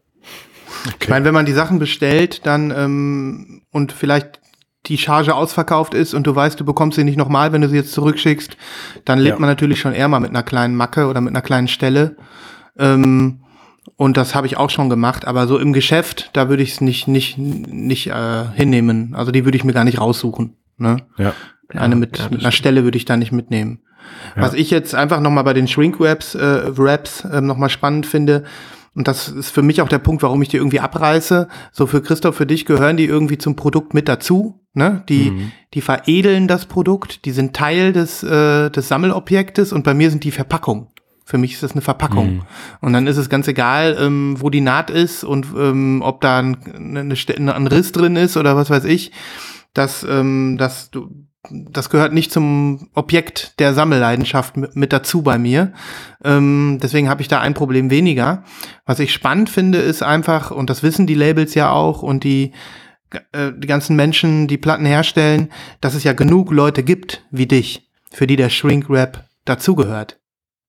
Ich 1.00 1.08
meine, 1.08 1.24
wenn 1.24 1.34
man 1.34 1.46
die 1.46 1.52
Sachen 1.52 1.78
bestellt, 1.78 2.46
dann 2.46 2.70
ähm, 2.70 3.62
und 3.70 3.92
vielleicht 3.92 4.40
die 4.86 4.98
Charge 4.98 5.34
ausverkauft 5.34 5.94
ist 5.94 6.14
und 6.14 6.26
du 6.26 6.34
weißt, 6.34 6.58
du 6.58 6.64
bekommst 6.64 6.96
sie 6.96 7.04
nicht 7.04 7.16
nochmal, 7.18 7.52
wenn 7.52 7.60
du 7.60 7.68
sie 7.68 7.76
jetzt 7.76 7.92
zurückschickst, 7.92 8.56
dann 9.04 9.18
lebt 9.18 9.36
Ja. 9.36 9.40
man 9.40 9.50
natürlich 9.50 9.80
schon 9.80 9.92
eher 9.92 10.08
mal 10.08 10.20
mit 10.20 10.30
einer 10.30 10.42
kleinen 10.42 10.76
Macke 10.76 11.06
oder 11.08 11.20
mit 11.20 11.32
einer 11.32 11.42
kleinen 11.42 11.68
Stelle. 11.68 12.16
Ähm, 12.78 13.40
und 13.96 14.16
das 14.16 14.34
habe 14.34 14.46
ich 14.46 14.56
auch 14.56 14.70
schon 14.70 14.90
gemacht, 14.90 15.26
aber 15.26 15.46
so 15.46 15.58
im 15.58 15.72
Geschäft, 15.72 16.30
da 16.34 16.48
würde 16.48 16.62
ich 16.62 16.72
es 16.72 16.80
nicht, 16.80 17.08
nicht, 17.08 17.38
nicht 17.38 18.08
äh, 18.08 18.44
hinnehmen. 18.54 19.14
Also 19.14 19.32
die 19.32 19.44
würde 19.44 19.56
ich 19.56 19.64
mir 19.64 19.72
gar 19.72 19.84
nicht 19.84 20.00
raussuchen. 20.00 20.56
Ne? 20.76 20.98
Ja. 21.16 21.32
Eine 21.68 21.96
mit, 21.96 22.18
ja, 22.18 22.28
mit 22.30 22.40
einer 22.40 22.52
Stelle 22.52 22.84
würde 22.84 22.98
ich 22.98 23.04
da 23.06 23.16
nicht 23.16 23.32
mitnehmen. 23.32 23.80
Ja. 24.36 24.42
Was 24.42 24.54
ich 24.54 24.70
jetzt 24.70 24.94
einfach 24.94 25.20
nochmal 25.20 25.44
bei 25.44 25.52
den 25.52 25.66
Shrink-Wraps 25.66 26.34
äh, 26.36 26.78
Wraps, 26.78 27.24
äh, 27.24 27.40
nochmal 27.40 27.70
spannend 27.70 28.06
finde, 28.06 28.44
und 28.94 29.08
das 29.08 29.28
ist 29.28 29.50
für 29.50 29.60
mich 29.62 29.82
auch 29.82 29.88
der 29.88 29.98
Punkt, 29.98 30.22
warum 30.22 30.40
ich 30.40 30.48
die 30.48 30.56
irgendwie 30.56 30.80
abreiße. 30.80 31.48
So 31.70 31.86
für 31.86 32.00
Christoph, 32.00 32.36
für 32.36 32.46
dich 32.46 32.64
gehören 32.64 32.96
die 32.96 33.04
irgendwie 33.04 33.36
zum 33.36 33.54
Produkt 33.54 33.92
mit 33.92 34.08
dazu. 34.08 34.60
Ne? 34.76 35.02
Die, 35.08 35.30
Mhm. 35.30 35.52
die 35.72 35.80
veredeln 35.80 36.48
das 36.48 36.66
Produkt, 36.66 37.24
die 37.24 37.30
sind 37.30 37.56
Teil 37.56 37.94
des, 37.94 38.22
äh, 38.22 38.70
des 38.70 38.88
Sammelobjektes 38.88 39.72
und 39.72 39.84
bei 39.84 39.94
mir 39.94 40.10
sind 40.10 40.22
die 40.22 40.30
Verpackung. 40.30 40.88
Für 41.24 41.38
mich 41.38 41.54
ist 41.54 41.62
das 41.62 41.72
eine 41.72 41.80
Verpackung. 41.80 42.34
Mhm. 42.34 42.42
Und 42.82 42.92
dann 42.92 43.06
ist 43.06 43.16
es 43.16 43.30
ganz 43.30 43.48
egal, 43.48 43.96
ähm, 43.98 44.36
wo 44.38 44.50
die 44.50 44.60
Naht 44.60 44.90
ist 44.90 45.24
und 45.24 45.46
ähm, 45.58 46.02
ob 46.04 46.20
da 46.20 46.38
ein, 46.40 46.58
eine, 46.96 47.16
Ste- 47.16 47.36
ein 47.38 47.66
Riss 47.66 47.90
drin 47.92 48.16
ist 48.16 48.36
oder 48.36 48.54
was 48.54 48.68
weiß 48.68 48.84
ich. 48.84 49.12
Das, 49.72 50.06
ähm, 50.08 50.56
das, 50.58 50.90
du, 50.90 51.08
das 51.50 51.88
gehört 51.88 52.12
nicht 52.12 52.30
zum 52.30 52.88
Objekt 52.94 53.58
der 53.58 53.72
Sammelleidenschaft 53.72 54.58
mit, 54.58 54.76
mit 54.76 54.92
dazu 54.92 55.22
bei 55.22 55.38
mir. 55.38 55.72
Ähm, 56.22 56.78
deswegen 56.82 57.08
habe 57.08 57.22
ich 57.22 57.28
da 57.28 57.40
ein 57.40 57.54
Problem 57.54 57.88
weniger. 57.90 58.44
Was 58.84 59.00
ich 59.00 59.12
spannend 59.12 59.48
finde, 59.48 59.78
ist 59.78 60.02
einfach, 60.02 60.50
und 60.50 60.68
das 60.68 60.82
wissen 60.82 61.06
die 61.06 61.14
Labels 61.14 61.54
ja 61.54 61.70
auch 61.70 62.02
und 62.02 62.24
die 62.24 62.52
äh, 63.32 63.52
die 63.56 63.66
ganzen 63.66 63.96
Menschen, 63.96 64.48
die 64.48 64.58
Platten 64.58 64.84
herstellen, 64.86 65.50
dass 65.80 65.94
es 65.94 66.04
ja 66.04 66.12
genug 66.12 66.50
Leute 66.52 66.82
gibt 66.82 67.24
wie 67.30 67.46
dich, 67.46 67.88
für 68.10 68.26
die 68.26 68.36
der 68.36 68.50
Shrink-Rap 68.50 69.24
dazugehört 69.44 70.18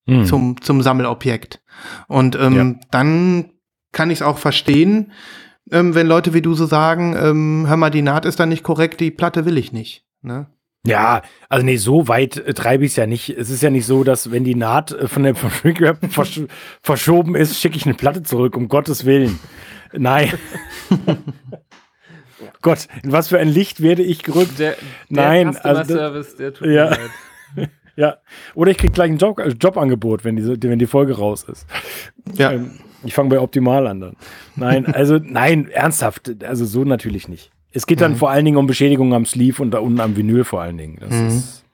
Hm. 0.09 0.25
zum, 0.25 0.61
zum 0.61 0.81
Sammelobjekt. 0.81 1.61
Und 2.07 2.35
ähm, 2.37 2.55
Ja. 2.55 2.87
dann 2.91 3.51
kann 3.91 4.09
ich 4.09 4.19
es 4.19 4.21
auch 4.21 4.37
verstehen, 4.37 5.11
ähm, 5.69 5.95
wenn 5.95 6.07
Leute 6.07 6.33
wie 6.33 6.41
du 6.41 6.53
so 6.53 6.65
sagen, 6.65 7.13
ähm, 7.19 7.65
hör 7.67 7.75
mal, 7.75 7.89
die 7.89 8.01
Naht 8.01 8.25
ist 8.25 8.39
dann 8.39 8.47
nicht 8.49 8.63
korrekt, 8.63 9.01
die 9.01 9.11
Platte 9.11 9.45
will 9.45 9.57
ich 9.57 9.73
nicht. 9.73 10.05
Ne? 10.21 10.47
Ja, 10.85 11.23
also 11.49 11.65
nee, 11.65 11.75
so 11.75 12.07
weit 12.07 12.37
äh, 12.37 12.53
treibe 12.53 12.85
ich 12.85 12.91
es 12.91 12.95
ja 12.95 13.05
nicht. 13.05 13.29
Es 13.31 13.49
ist 13.49 13.61
ja 13.61 13.69
nicht 13.69 13.85
so, 13.85 14.05
dass 14.05 14.31
wenn 14.31 14.45
die 14.45 14.55
Naht 14.55 14.93
äh, 14.93 15.09
von 15.09 15.23
der 15.23 15.35
von 15.35 15.49
Shrink 15.51 15.81
Rap 15.81 15.99
versch 16.09 16.39
verschoben 16.81 17.35
ist, 17.35 17.59
schicke 17.59 17.75
ich 17.75 17.85
eine 17.85 17.95
Platte 17.95 18.23
zurück, 18.23 18.55
um 18.55 18.69
Gottes 18.69 19.03
Willen. 19.03 19.39
Nein. 19.91 20.31
Gott, 22.61 22.87
in 23.03 23.11
was 23.11 23.27
für 23.29 23.39
ein 23.39 23.47
Licht 23.49 23.81
werde 23.81 24.03
ich 24.03 24.23
gerückt? 24.23 24.59
Der, 24.59 24.71
der 24.71 24.77
Nein, 25.09 25.53
Customer 25.53 25.65
also 25.77 25.93
Service, 25.93 26.35
der 26.35 26.53
tut 26.53 26.67
Ja. 26.67 26.85
mir 26.85 26.89
leid. 26.91 27.69
Ja. 27.99 28.17
Oder 28.53 28.69
ich 28.69 28.77
krieg 28.77 28.93
gleich 28.93 29.09
ein 29.09 29.17
Job, 29.17 29.39
äh, 29.39 29.47
Jobangebot, 29.59 30.23
wenn, 30.23 30.35
diese, 30.35 30.55
wenn 30.61 30.77
die 30.77 30.85
Folge 30.85 31.17
raus 31.17 31.43
ist. 31.51 31.65
Ja. 32.35 32.51
Ähm, 32.51 32.73
ich 33.03 33.15
fange 33.15 33.29
bei 33.29 33.39
Optimal 33.39 33.87
an 33.87 33.99
dann. 34.01 34.15
Nein, 34.55 34.85
also 34.85 35.17
nein, 35.23 35.67
ernsthaft, 35.69 36.43
also 36.43 36.65
so 36.65 36.83
natürlich 36.83 37.27
nicht. 37.27 37.49
Es 37.71 37.87
geht 37.87 37.99
dann 38.01 38.11
Mhm. 38.11 38.17
vor 38.17 38.29
allen 38.29 38.45
Dingen 38.45 38.57
um 38.57 38.67
Beschädigungen 38.67 39.13
am 39.13 39.25
Sleeve 39.25 39.59
und 39.63 39.71
da 39.71 39.79
unten 39.79 39.99
am 39.99 40.15
Vinyl 40.15 40.43
vor 40.43 40.61
allen 40.61 40.77
Dingen. 40.77 40.97
Das 40.99 41.09
Mhm. 41.11 41.27
ist 41.27 41.65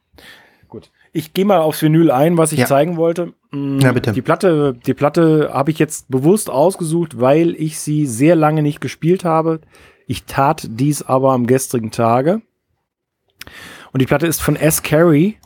gut. 0.69 0.91
Ich 1.11 1.33
gehe 1.33 1.43
mal 1.43 1.59
aufs 1.59 1.81
Vinyl 1.81 2.09
ein, 2.09 2.37
was 2.37 2.53
ich 2.53 2.59
Ja. 2.59 2.65
zeigen 2.67 2.95
wollte. 2.95 3.33
Mm, 3.51 3.79
Ja, 3.79 3.91
bitte. 3.91 4.13
Die 4.13 4.21
Platte, 4.21 4.75
die 4.85 4.93
Platte 4.93 5.49
habe 5.53 5.71
ich 5.71 5.77
jetzt 5.79 6.09
bewusst 6.09 6.49
ausgesucht, 6.49 7.19
weil 7.19 7.53
ich 7.55 7.79
sie 7.79 8.05
sehr 8.05 8.37
lange 8.37 8.61
nicht 8.63 8.79
gespielt 8.79 9.25
habe. 9.25 9.59
Ich 10.07 10.25
tat 10.25 10.65
dies 10.69 11.01
aber 11.03 11.31
am 11.31 11.47
gestrigen 11.47 11.91
Tage. 11.91 12.41
Und 13.91 14.01
die 14.01 14.05
Platte 14.05 14.27
ist 14.27 14.41
von 14.41 14.55
S. 14.55 14.81
Carey 14.83 15.37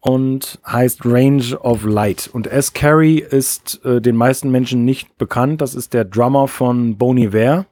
und 0.00 0.60
heißt 0.66 1.04
Range 1.04 1.58
of 1.60 1.84
Light. 1.84 2.28
Und 2.32 2.46
S. 2.46 2.72
Carey 2.72 3.18
ist 3.18 3.84
äh, 3.84 4.00
den 4.00 4.16
meisten 4.16 4.50
Menschen 4.50 4.84
nicht 4.84 5.16
bekannt. 5.18 5.60
Das 5.60 5.74
ist 5.74 5.94
der 5.94 6.04
Drummer 6.04 6.48
von 6.48 6.96
Bon 6.96 7.16
Iver. 7.16 7.66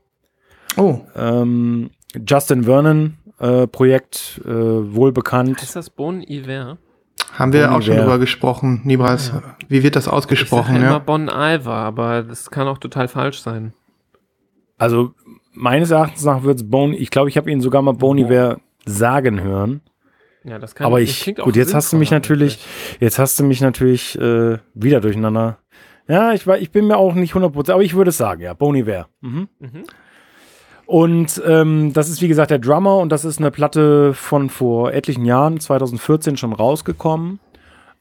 Oh, 0.76 1.00
Ähm, 1.16 1.90
Justin 2.26 2.64
Vernon 2.64 3.16
äh, 3.38 3.66
Projekt, 3.66 4.40
äh, 4.44 4.48
wohl 4.50 5.12
bekannt. 5.12 5.62
Ist 5.62 5.76
das 5.76 5.90
Bon 5.90 6.22
Iver? 6.22 6.78
haben 7.34 7.52
wir 7.52 7.66
Bon 7.68 7.76
auch 7.76 7.82
schon 7.82 7.94
Iver. 7.94 8.02
drüber 8.02 8.18
gesprochen, 8.18 8.80
Nibras. 8.84 9.32
Wie 9.68 9.82
wird 9.82 9.96
das 9.96 10.04
Ich 10.04 10.06
sage 10.10 10.16
ausgesprochen? 10.16 10.76
immer 10.76 10.84
Ja? 10.84 10.98
Bon 10.98 11.28
Iver, 11.28 11.72
aber 11.74 12.22
das 12.22 12.50
kann 12.50 12.66
auch 12.68 12.78
total 12.78 13.08
falsch 13.08 13.40
sein. 13.40 13.72
Also 14.78 15.14
meines 15.52 15.90
Erachtens 15.90 16.24
nach 16.24 16.42
wird 16.42 16.58
es 16.58 16.68
Bon, 16.68 16.92
ich 16.92 17.10
glaube, 17.10 17.28
ich 17.28 17.36
habe 17.36 17.50
ihn 17.50 17.60
sogar 17.60 17.82
mal 17.82 17.92
Bon 17.92 18.16
Iver 18.18 18.58
sagen 18.86 19.42
hören. 19.42 19.80
Ja, 20.44 20.58
das 20.58 20.74
kann 20.74 20.86
Aber 20.86 21.00
ich, 21.00 21.20
klingt 21.20 21.40
auch 21.40 21.44
gut, 21.44 21.56
jetzt 21.56 21.74
hast 21.74 21.92
du 21.92 21.96
mich 21.96 22.10
natürlich, 22.10 22.58
jetzt 22.98 23.18
hast 23.18 23.38
du 23.38 23.44
mich 23.44 23.60
natürlich 23.60 24.18
äh, 24.18 24.58
wieder 24.74 25.00
durcheinander. 25.00 25.58
Ja, 26.08 26.32
ich, 26.32 26.46
war, 26.46 26.58
ich 26.58 26.70
bin 26.70 26.86
mir 26.86 26.96
auch 26.96 27.14
nicht 27.14 27.34
100%, 27.34 27.72
aber 27.72 27.82
ich 27.82 27.94
würde 27.94 28.08
es 28.08 28.16
sagen, 28.16 28.40
ja, 28.40 28.54
Bon 28.54 28.74
Iver. 28.74 29.08
Mhm. 29.20 29.48
Mhm. 29.58 29.84
Und 30.86 31.40
ähm, 31.46 31.92
das 31.92 32.08
ist 32.08 32.20
wie 32.20 32.26
gesagt 32.26 32.50
der 32.50 32.58
Drummer 32.58 32.96
und 32.96 33.10
das 33.12 33.24
ist 33.24 33.38
eine 33.38 33.52
Platte 33.52 34.12
von 34.12 34.50
vor 34.50 34.92
etlichen 34.92 35.24
Jahren, 35.24 35.60
2014 35.60 36.36
schon 36.36 36.52
rausgekommen. 36.52 37.38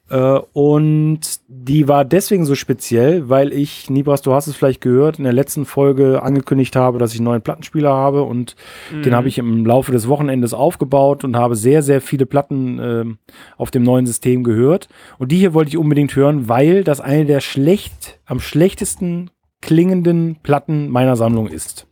Äh, 0.10 0.40
und 0.54 1.20
die 1.48 1.88
war 1.88 2.06
deswegen 2.06 2.46
so 2.46 2.56
speziell, 2.56 3.30
weil 3.30 3.54
ich, 3.54 3.90
Nibras, 3.90 4.22
du 4.22 4.34
hast 4.34 4.48
es 4.48 4.56
vielleicht 4.56 4.82
gehört, 4.82 5.18
in 5.18 5.24
der 5.24 5.34
letzten 5.34 5.66
Folge 5.66 6.24
angekündigt 6.24 6.76
habe, 6.76 7.00
dass 7.00 7.14
ich 7.14 7.20
einen 7.20 7.26
neuen 7.26 7.42
Plattenspieler 7.42 7.92
habe 7.92 8.24
und 8.24 8.56
den 9.04 9.16
habe 9.16 9.28
ich 9.28 9.38
im 9.38 9.66
Laufe 9.66 9.92
des 9.92 10.08
Wochenendes 10.08 10.54
aufgebaut 10.54 11.24
und 11.24 11.36
habe 11.36 11.56
sehr, 11.56 11.84
sehr 11.84 12.02
viele 12.02 12.26
Platten 12.26 12.80
ähm, 12.82 13.18
auf 13.58 13.72
dem 13.72 13.84
neuen 13.84 14.06
System 14.06 14.44
gehört. 14.44 14.88
Und 15.18 15.32
die 15.32 15.38
hier 15.38 15.54
wollte 15.54 15.70
ich 15.70 15.78
unbedingt 15.78 16.16
hören, 16.16 16.50
weil 16.50 16.84
das 16.84 17.02
eine 17.02 17.26
der 17.26 17.42
schlecht, 17.42 18.20
am 18.26 18.40
schlechtesten 18.40 19.30
klingenden 19.62 20.38
Platten 20.42 20.90
meiner 20.90 21.16
Sammlung 21.16 21.48
ist. 21.48 21.88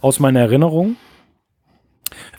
Aus 0.00 0.20
meiner 0.20 0.40
Erinnerung. 0.40 0.96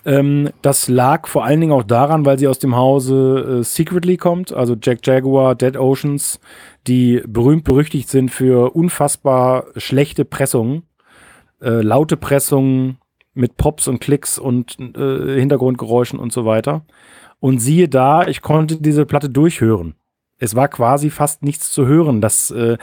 Ähm, 0.05 0.49
das 0.61 0.87
lag 0.87 1.27
vor 1.27 1.45
allen 1.45 1.61
Dingen 1.61 1.73
auch 1.73 1.83
daran, 1.83 2.25
weil 2.25 2.39
sie 2.39 2.47
aus 2.47 2.59
dem 2.59 2.75
Hause 2.75 3.59
äh, 3.59 3.63
Secretly 3.63 4.17
kommt, 4.17 4.51
also 4.51 4.75
Jack 4.81 5.05
Jaguar, 5.05 5.55
Dead 5.55 5.77
Oceans, 5.77 6.39
die 6.87 7.21
berühmt 7.27 7.63
berüchtigt 7.63 8.09
sind 8.09 8.29
für 8.29 8.75
unfassbar 8.75 9.65
schlechte 9.77 10.25
Pressungen, 10.25 10.83
äh, 11.61 11.81
laute 11.81 12.17
Pressungen 12.17 12.97
mit 13.33 13.57
Pops 13.57 13.87
und 13.87 13.99
Klicks 13.99 14.39
und 14.39 14.77
äh, 14.79 15.39
Hintergrundgeräuschen 15.39 16.19
und 16.19 16.33
so 16.33 16.45
weiter. 16.45 16.83
Und 17.39 17.59
siehe 17.59 17.87
da, 17.87 18.27
ich 18.27 18.41
konnte 18.41 18.77
diese 18.81 19.05
Platte 19.05 19.29
durchhören. 19.29 19.95
Es 20.41 20.55
war 20.55 20.67
quasi 20.69 21.11
fast 21.11 21.43
nichts 21.43 21.71
zu 21.71 21.85
hören. 21.85 22.19
Das 22.19 22.49
äh, 22.49 22.79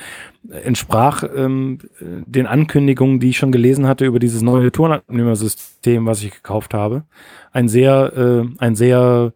entsprach 0.48 1.24
ähm, 1.34 1.78
äh, 2.00 2.04
den 2.24 2.46
Ankündigungen, 2.46 3.18
die 3.18 3.30
ich 3.30 3.36
schon 3.36 3.50
gelesen 3.50 3.88
hatte 3.88 4.06
über 4.06 4.20
dieses 4.20 4.42
neue 4.42 4.70
Tonabnehmersystem, 4.70 6.06
was 6.06 6.22
ich 6.22 6.30
gekauft 6.30 6.72
habe. 6.72 7.02
Ein 7.50 7.68
sehr, 7.68 8.12
äh, 8.16 8.48
ein 8.59 8.76
sehr, 8.76 9.32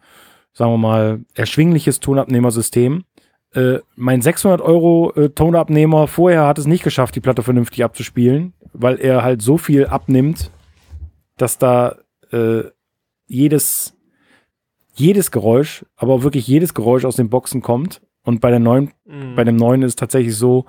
sagen 0.53 0.71
wir 0.71 0.79
mal, 0.79 1.21
erschwingliches 1.35 1.99
Tonabnehmersystem. 1.99 3.03
Äh, 3.55 3.81
mein 3.97 4.23
600 4.23 4.61
Euro 4.61 5.13
äh, 5.17 5.31
Tonabnehmer 5.31 6.07
vorher 6.07 6.47
hat 6.47 6.59
es 6.59 6.67
nicht 6.69 6.85
geschafft, 6.85 7.17
die 7.17 7.21
Platte 7.21 7.43
vernünftig 7.43 7.83
abzuspielen, 7.83 8.53
weil 8.73 9.01
er 9.01 9.25
halt 9.25 9.43
so 9.43 9.59
viel 9.59 9.87
abnimmt, 9.87 10.53
dass 11.39 11.59
da 11.59 11.97
äh, 12.31 12.63
jedes 13.27 13.97
jedes 14.95 15.31
Geräusch, 15.31 15.85
aber 15.97 16.23
wirklich 16.23 16.47
jedes 16.47 16.75
Geräusch 16.75 17.05
aus 17.05 17.17
den 17.17 17.31
Boxen 17.31 17.63
kommt. 17.63 18.03
Und 18.25 18.41
bei 18.41 18.51
der 18.51 18.59
neuen 18.61 18.93
Mhm. 19.05 19.35
bei 19.35 19.45
dem 19.45 19.57
neuen 19.57 19.83
ist 19.83 19.91
es 19.93 19.97
tatsächlich 19.97 20.37
so, 20.37 20.67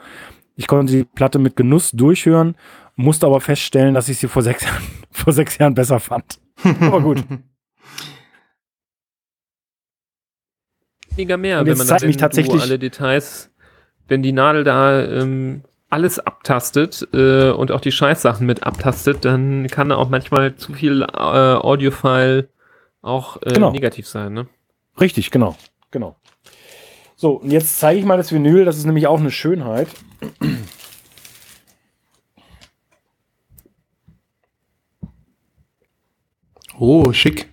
ich 0.55 0.67
konnte 0.67 0.91
die 0.93 1.03
Platte 1.03 1.39
mit 1.39 1.55
Genuss 1.55 1.91
durchhören, 1.91 2.55
musste 2.95 3.25
aber 3.25 3.41
feststellen, 3.41 3.93
dass 3.93 4.09
ich 4.09 4.17
sie 4.17 4.27
vor 4.27 4.41
sechs 4.41 4.63
Jahren, 4.65 4.83
vor 5.11 5.33
sechs 5.33 5.57
Jahren 5.57 5.73
besser 5.73 5.99
fand. 5.99 6.39
Aber 6.81 7.01
gut. 7.01 7.23
Mega 11.17 11.37
mehr, 11.37 11.65
wenn 11.65 11.77
man 11.77 11.87
dann, 11.87 12.07
mich 12.07 12.17
tatsächlich- 12.17 12.55
du 12.55 12.61
alle 12.61 12.79
Details, 12.79 13.51
wenn 14.07 14.23
die 14.23 14.31
Nadel 14.31 14.63
da 14.63 15.03
ähm, 15.03 15.63
alles 15.89 16.17
abtastet 16.19 17.07
äh, 17.13 17.51
und 17.51 17.71
auch 17.71 17.81
die 17.81 17.91
Scheißsachen 17.91 18.47
mit 18.47 18.63
abtastet, 18.63 19.23
dann 19.25 19.67
kann 19.67 19.89
da 19.89 19.95
auch 19.97 20.09
manchmal 20.09 20.55
zu 20.55 20.73
viel 20.73 21.03
äh, 21.03 21.05
Audiofile 21.05 22.49
auch 23.03 23.37
äh, 23.43 23.53
Genau. 23.53 23.71
negativ 23.71 24.07
sein, 24.07 24.33
ne? 24.33 24.47
Richtig, 24.99 25.29
genau. 25.29 25.55
Genau. 25.91 26.15
So, 27.23 27.35
und 27.35 27.51
jetzt 27.51 27.79
zeige 27.79 27.97
ich 28.01 28.05
mal 28.05 28.17
das 28.17 28.33
Vinyl, 28.33 28.65
das 28.65 28.75
ist 28.75 28.83
nämlich 28.83 29.07
auch 29.07 29.17
eine 29.17 29.31
Schönheit. 29.31 29.87
Oh, 36.77 37.13
schick. 37.13 37.47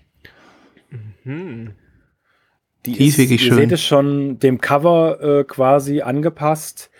Die 1.24 3.06
ist 3.06 3.18
wirklich 3.18 3.42
ihr 3.42 3.46
schön. 3.46 3.58
seht 3.58 3.70
es 3.70 3.80
schon 3.80 4.40
dem 4.40 4.60
Cover 4.60 5.20
äh, 5.20 5.44
quasi 5.44 6.00
angepasst. 6.00 6.90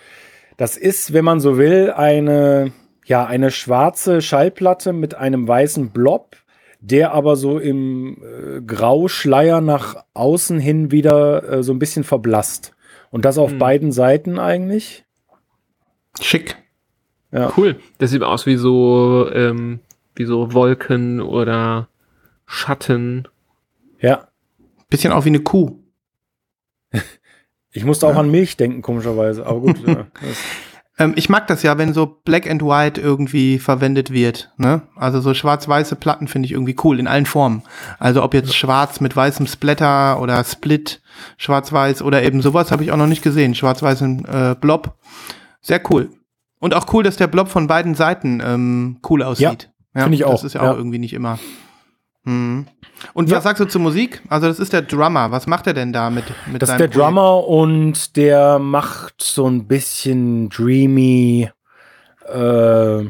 Das 0.56 0.76
ist, 0.76 1.12
wenn 1.12 1.24
man 1.24 1.40
so 1.40 1.58
will, 1.58 1.90
eine, 1.90 2.70
ja, 3.04 3.26
eine 3.26 3.50
schwarze 3.50 4.22
Schallplatte 4.22 4.92
mit 4.92 5.16
einem 5.16 5.48
weißen 5.48 5.90
Blob, 5.90 6.36
der 6.80 7.12
aber 7.12 7.36
so 7.36 7.58
im 7.58 8.22
äh, 8.22 8.60
Grauschleier 8.62 9.60
nach 9.60 10.04
außen 10.14 10.58
hin 10.58 10.90
wieder 10.90 11.48
äh, 11.48 11.62
so 11.62 11.72
ein 11.72 11.78
bisschen 11.78 12.04
verblasst. 12.04 12.72
Und 13.10 13.24
das 13.24 13.38
auf 13.38 13.50
Hm. 13.52 13.58
beiden 13.58 13.92
Seiten 13.92 14.38
eigentlich. 14.38 15.04
Schick. 16.20 16.56
Cool. 17.56 17.76
Das 17.98 18.10
sieht 18.10 18.22
aus 18.24 18.46
wie 18.46 18.56
so, 18.56 19.30
ähm, 19.32 19.78
wie 20.16 20.24
so 20.24 20.52
Wolken 20.52 21.20
oder 21.20 21.88
Schatten. 22.46 23.28
Ja. 24.00 24.28
Bisschen 24.88 25.12
auch 25.12 25.24
wie 25.24 25.30
eine 25.30 25.40
Kuh. 25.40 25.78
Ich 27.72 27.84
musste 27.84 28.08
auch 28.08 28.16
an 28.16 28.32
Milch 28.32 28.56
denken, 28.56 28.82
komischerweise. 28.82 29.46
Aber 29.46 29.60
gut. 29.60 29.78
ja, 29.86 30.08
das, 30.20 30.38
Ähm, 31.00 31.14
ich 31.16 31.30
mag 31.30 31.46
das 31.46 31.62
ja, 31.62 31.78
wenn 31.78 31.94
so 31.94 32.06
Black 32.06 32.48
and 32.48 32.62
White 32.62 33.00
irgendwie 33.00 33.58
verwendet 33.58 34.12
wird. 34.12 34.52
Ne? 34.58 34.82
Also 34.94 35.20
so 35.20 35.32
schwarz-weiße 35.32 35.96
Platten 35.96 36.28
finde 36.28 36.46
ich 36.46 36.52
irgendwie 36.52 36.76
cool 36.84 37.00
in 37.00 37.08
allen 37.08 37.26
Formen. 37.26 37.62
Also 37.98 38.22
ob 38.22 38.34
jetzt 38.34 38.54
schwarz 38.54 39.00
mit 39.00 39.16
weißem 39.16 39.46
Splatter 39.46 40.20
oder 40.20 40.44
Split, 40.44 41.00
schwarz-weiß 41.38 42.02
oder 42.02 42.22
eben 42.22 42.42
sowas 42.42 42.70
habe 42.70 42.84
ich 42.84 42.92
auch 42.92 42.98
noch 42.98 43.06
nicht 43.06 43.22
gesehen. 43.22 43.54
Schwarz-weißen 43.54 44.24
äh, 44.26 44.56
Blob. 44.60 44.94
Sehr 45.62 45.80
cool. 45.90 46.10
Und 46.60 46.74
auch 46.74 46.92
cool, 46.92 47.02
dass 47.02 47.16
der 47.16 47.26
Blob 47.26 47.48
von 47.48 47.66
beiden 47.66 47.94
Seiten 47.94 48.42
ähm, 48.44 48.98
cool 49.08 49.22
aussieht. 49.22 49.70
Ja, 49.94 50.02
finde 50.02 50.16
ich 50.16 50.24
auch, 50.24 50.32
Das 50.32 50.44
ist 50.44 50.52
ja, 50.52 50.62
ja. 50.62 50.70
auch 50.70 50.76
irgendwie 50.76 50.98
nicht 50.98 51.14
immer. 51.14 51.38
Mhm. 52.24 52.66
Und 53.14 53.30
Ja. 53.30 53.36
was 53.38 53.44
sagst 53.44 53.60
du 53.60 53.64
zur 53.66 53.80
Musik? 53.80 54.22
Also 54.28 54.46
das 54.46 54.58
ist 54.58 54.72
der 54.72 54.82
Drummer. 54.82 55.30
Was 55.30 55.46
macht 55.46 55.66
er 55.66 55.72
denn 55.74 55.92
da 55.92 56.10
mit, 56.10 56.24
mit 56.52 56.60
das 56.60 56.68
ist 56.70 56.78
der 56.78 56.88
Projekt? 56.88 56.96
Drummer 56.96 57.46
und 57.46 58.16
der 58.16 58.58
macht 58.58 59.22
so 59.22 59.46
ein 59.48 59.66
bisschen 59.66 60.48
dreamy, 60.50 61.50
äh, 62.26 63.04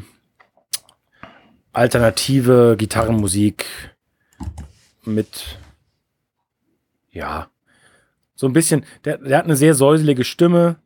alternative 1.73 2.75
Gitarrenmusik 2.77 3.65
mit, 5.05 5.57
ja, 7.11 7.47
so 8.35 8.47
ein 8.47 8.53
bisschen, 8.53 8.85
der, 9.05 9.17
der 9.17 9.37
hat 9.37 9.45
eine 9.45 9.55
sehr 9.55 9.73
säuselige 9.75 10.23
Stimme, 10.23 10.77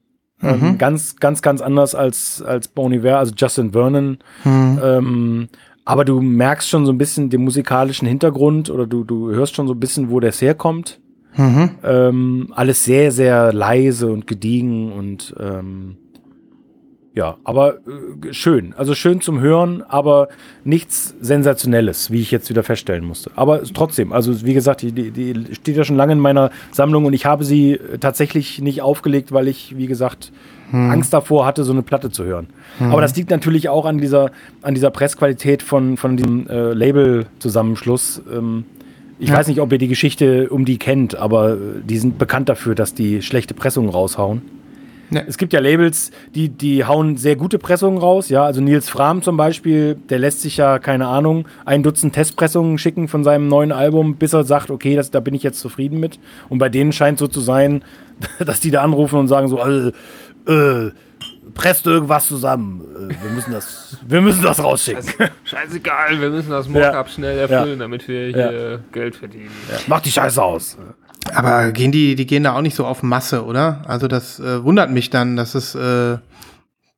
ähm, 0.41 0.77
ganz, 0.77 1.15
ganz, 1.15 1.41
ganz 1.41 1.61
anders 1.61 1.95
als, 1.95 2.41
als 2.41 2.67
Bon 2.67 2.91
Iver, 2.91 3.17
also 3.19 3.33
Justin 3.35 3.71
Vernon. 3.71 4.19
Ähm, 4.45 5.47
aber 5.85 6.03
du 6.03 6.19
merkst 6.19 6.67
schon 6.67 6.85
so 6.85 6.91
ein 6.91 6.97
bisschen 6.97 7.29
den 7.29 7.43
musikalischen 7.43 8.07
Hintergrund 8.07 8.69
oder 8.69 8.87
du, 8.87 9.03
du 9.03 9.29
hörst 9.29 9.55
schon 9.55 9.67
so 9.67 9.73
ein 9.73 9.79
bisschen, 9.79 10.09
wo 10.09 10.19
das 10.19 10.41
herkommt. 10.41 10.99
Ähm, 11.83 12.51
alles 12.55 12.83
sehr, 12.83 13.11
sehr 13.11 13.53
leise 13.53 14.11
und 14.11 14.25
gediegen 14.25 14.91
und 14.91 15.35
ähm, 15.39 15.97
ja, 17.13 17.37
aber 17.45 17.75
äh, 17.77 18.33
schön. 18.33 18.73
Also 18.75 18.93
schön 18.93 19.21
zum 19.21 19.39
Hören, 19.39 19.83
aber 19.83 20.27
nichts 20.65 21.15
Sensationelles, 21.21 22.11
wie 22.11 22.19
ich 22.19 22.29
jetzt 22.29 22.49
wieder 22.49 22.63
feststellen 22.63 23.05
musste. 23.05 23.31
Aber 23.35 23.63
trotzdem, 23.63 24.11
also 24.11 24.45
wie 24.45 24.53
gesagt, 24.53 24.81
die, 24.81 24.91
die, 24.91 25.11
die 25.11 25.55
steht 25.55 25.77
ja 25.77 25.85
schon 25.85 25.95
lange 25.95 26.13
in 26.13 26.19
meiner 26.19 26.51
Sammlung 26.71 27.05
und 27.05 27.13
ich 27.13 27.25
habe 27.25 27.45
sie 27.45 27.79
tatsächlich 28.01 28.59
nicht 28.61 28.81
aufgelegt, 28.81 29.31
weil 29.31 29.47
ich, 29.47 29.77
wie 29.77 29.87
gesagt, 29.87 30.33
Angst 30.71 31.13
davor 31.13 31.45
hatte, 31.45 31.63
so 31.63 31.71
eine 31.71 31.83
Platte 31.83 32.09
zu 32.09 32.23
hören. 32.23 32.47
Aber 32.79 33.01
das 33.01 33.15
liegt 33.15 33.29
natürlich 33.29 33.69
auch 33.69 33.85
an 33.85 33.99
dieser, 33.99 34.31
an 34.61 34.73
dieser 34.73 34.89
Pressqualität 34.89 35.61
von, 35.61 35.97
von 35.97 36.17
diesem 36.17 36.47
äh, 36.47 36.73
Label-Zusammenschluss. 36.73 38.21
Ähm, 38.31 38.65
ich 39.17 39.31
weiß 39.31 39.47
nicht, 39.47 39.61
ob 39.61 39.71
ihr 39.71 39.77
die 39.77 39.87
Geschichte 39.87 40.49
um 40.49 40.65
die 40.65 40.77
kennt, 40.77 41.15
aber 41.15 41.53
äh, 41.53 41.57
die 41.83 41.97
sind 41.97 42.17
bekannt 42.17 42.49
dafür, 42.49 42.75
dass 42.75 42.93
die 42.93 43.21
schlechte 43.21 43.53
Pressungen 43.53 43.89
raushauen. 43.89 44.41
Ne. 45.09 45.23
Es 45.27 45.37
gibt 45.37 45.53
ja 45.53 45.59
Labels, 45.59 46.11
die, 46.33 46.49
die 46.49 46.83
hauen 46.83 47.15
sehr 47.17 47.35
gute 47.35 47.59
Pressungen 47.59 47.99
raus. 47.99 48.29
Ja, 48.29 48.43
also 48.43 48.61
Nils 48.61 48.89
Fram 48.89 49.21
zum 49.21 49.37
Beispiel, 49.37 49.95
der 50.09 50.19
lässt 50.19 50.41
sich 50.41 50.57
ja, 50.57 50.79
keine 50.79 51.07
Ahnung, 51.07 51.47
ein 51.63 51.83
Dutzend 51.83 52.13
Testpressungen 52.13 52.77
schicken 52.77 53.07
von 53.07 53.23
seinem 53.23 53.47
neuen 53.47 53.71
Album, 53.71 54.15
bis 54.15 54.33
er 54.33 54.43
sagt, 54.43 54.71
okay, 54.71 54.95
das, 54.95 55.11
da 55.11 55.19
bin 55.19 55.33
ich 55.33 55.43
jetzt 55.43 55.59
zufrieden 55.59 55.99
mit. 55.99 56.19
Und 56.49 56.57
bei 56.57 56.69
denen 56.69 56.91
scheint 56.91 57.19
so 57.19 57.27
zu 57.27 57.39
sein, 57.39 57.83
dass 58.45 58.59
die 58.59 58.71
da 58.71 58.81
anrufen 58.81 59.19
und 59.19 59.27
sagen 59.27 59.47
so, 59.47 59.59
äh, 59.59 59.91
äh, 60.47 60.91
presst 61.53 61.85
irgendwas 61.85 62.27
zusammen. 62.27 62.81
Äh, 63.09 63.23
wir 63.23 63.31
müssen 63.31 63.51
das, 63.51 63.97
wir 64.05 64.21
müssen 64.21 64.43
das 64.43 64.63
rausschicken. 64.63 65.03
Scheißegal, 65.43 66.19
wir 66.19 66.29
müssen 66.29 66.49
das 66.49 66.67
Mockup 66.67 67.09
schnell 67.09 67.37
erfüllen, 67.37 67.79
damit 67.79 68.07
wir 68.07 68.27
hier 68.27 68.83
Geld 68.91 69.15
verdienen. 69.15 69.51
Mach 69.87 70.01
die 70.01 70.11
Scheiße 70.11 70.41
aus. 70.41 70.77
Aber 71.33 71.71
gehen 71.71 71.91
die, 71.91 72.15
die 72.15 72.25
gehen 72.25 72.43
da 72.43 72.55
auch 72.55 72.61
nicht 72.61 72.75
so 72.75 72.85
auf 72.85 73.01
Masse, 73.01 73.45
oder? 73.45 73.81
Also 73.87 74.07
das 74.07 74.39
äh, 74.39 74.63
wundert 74.63 74.91
mich 74.91 75.09
dann, 75.09 75.35
dass 75.35 75.55
es, 75.55 75.73
äh, 75.75 76.17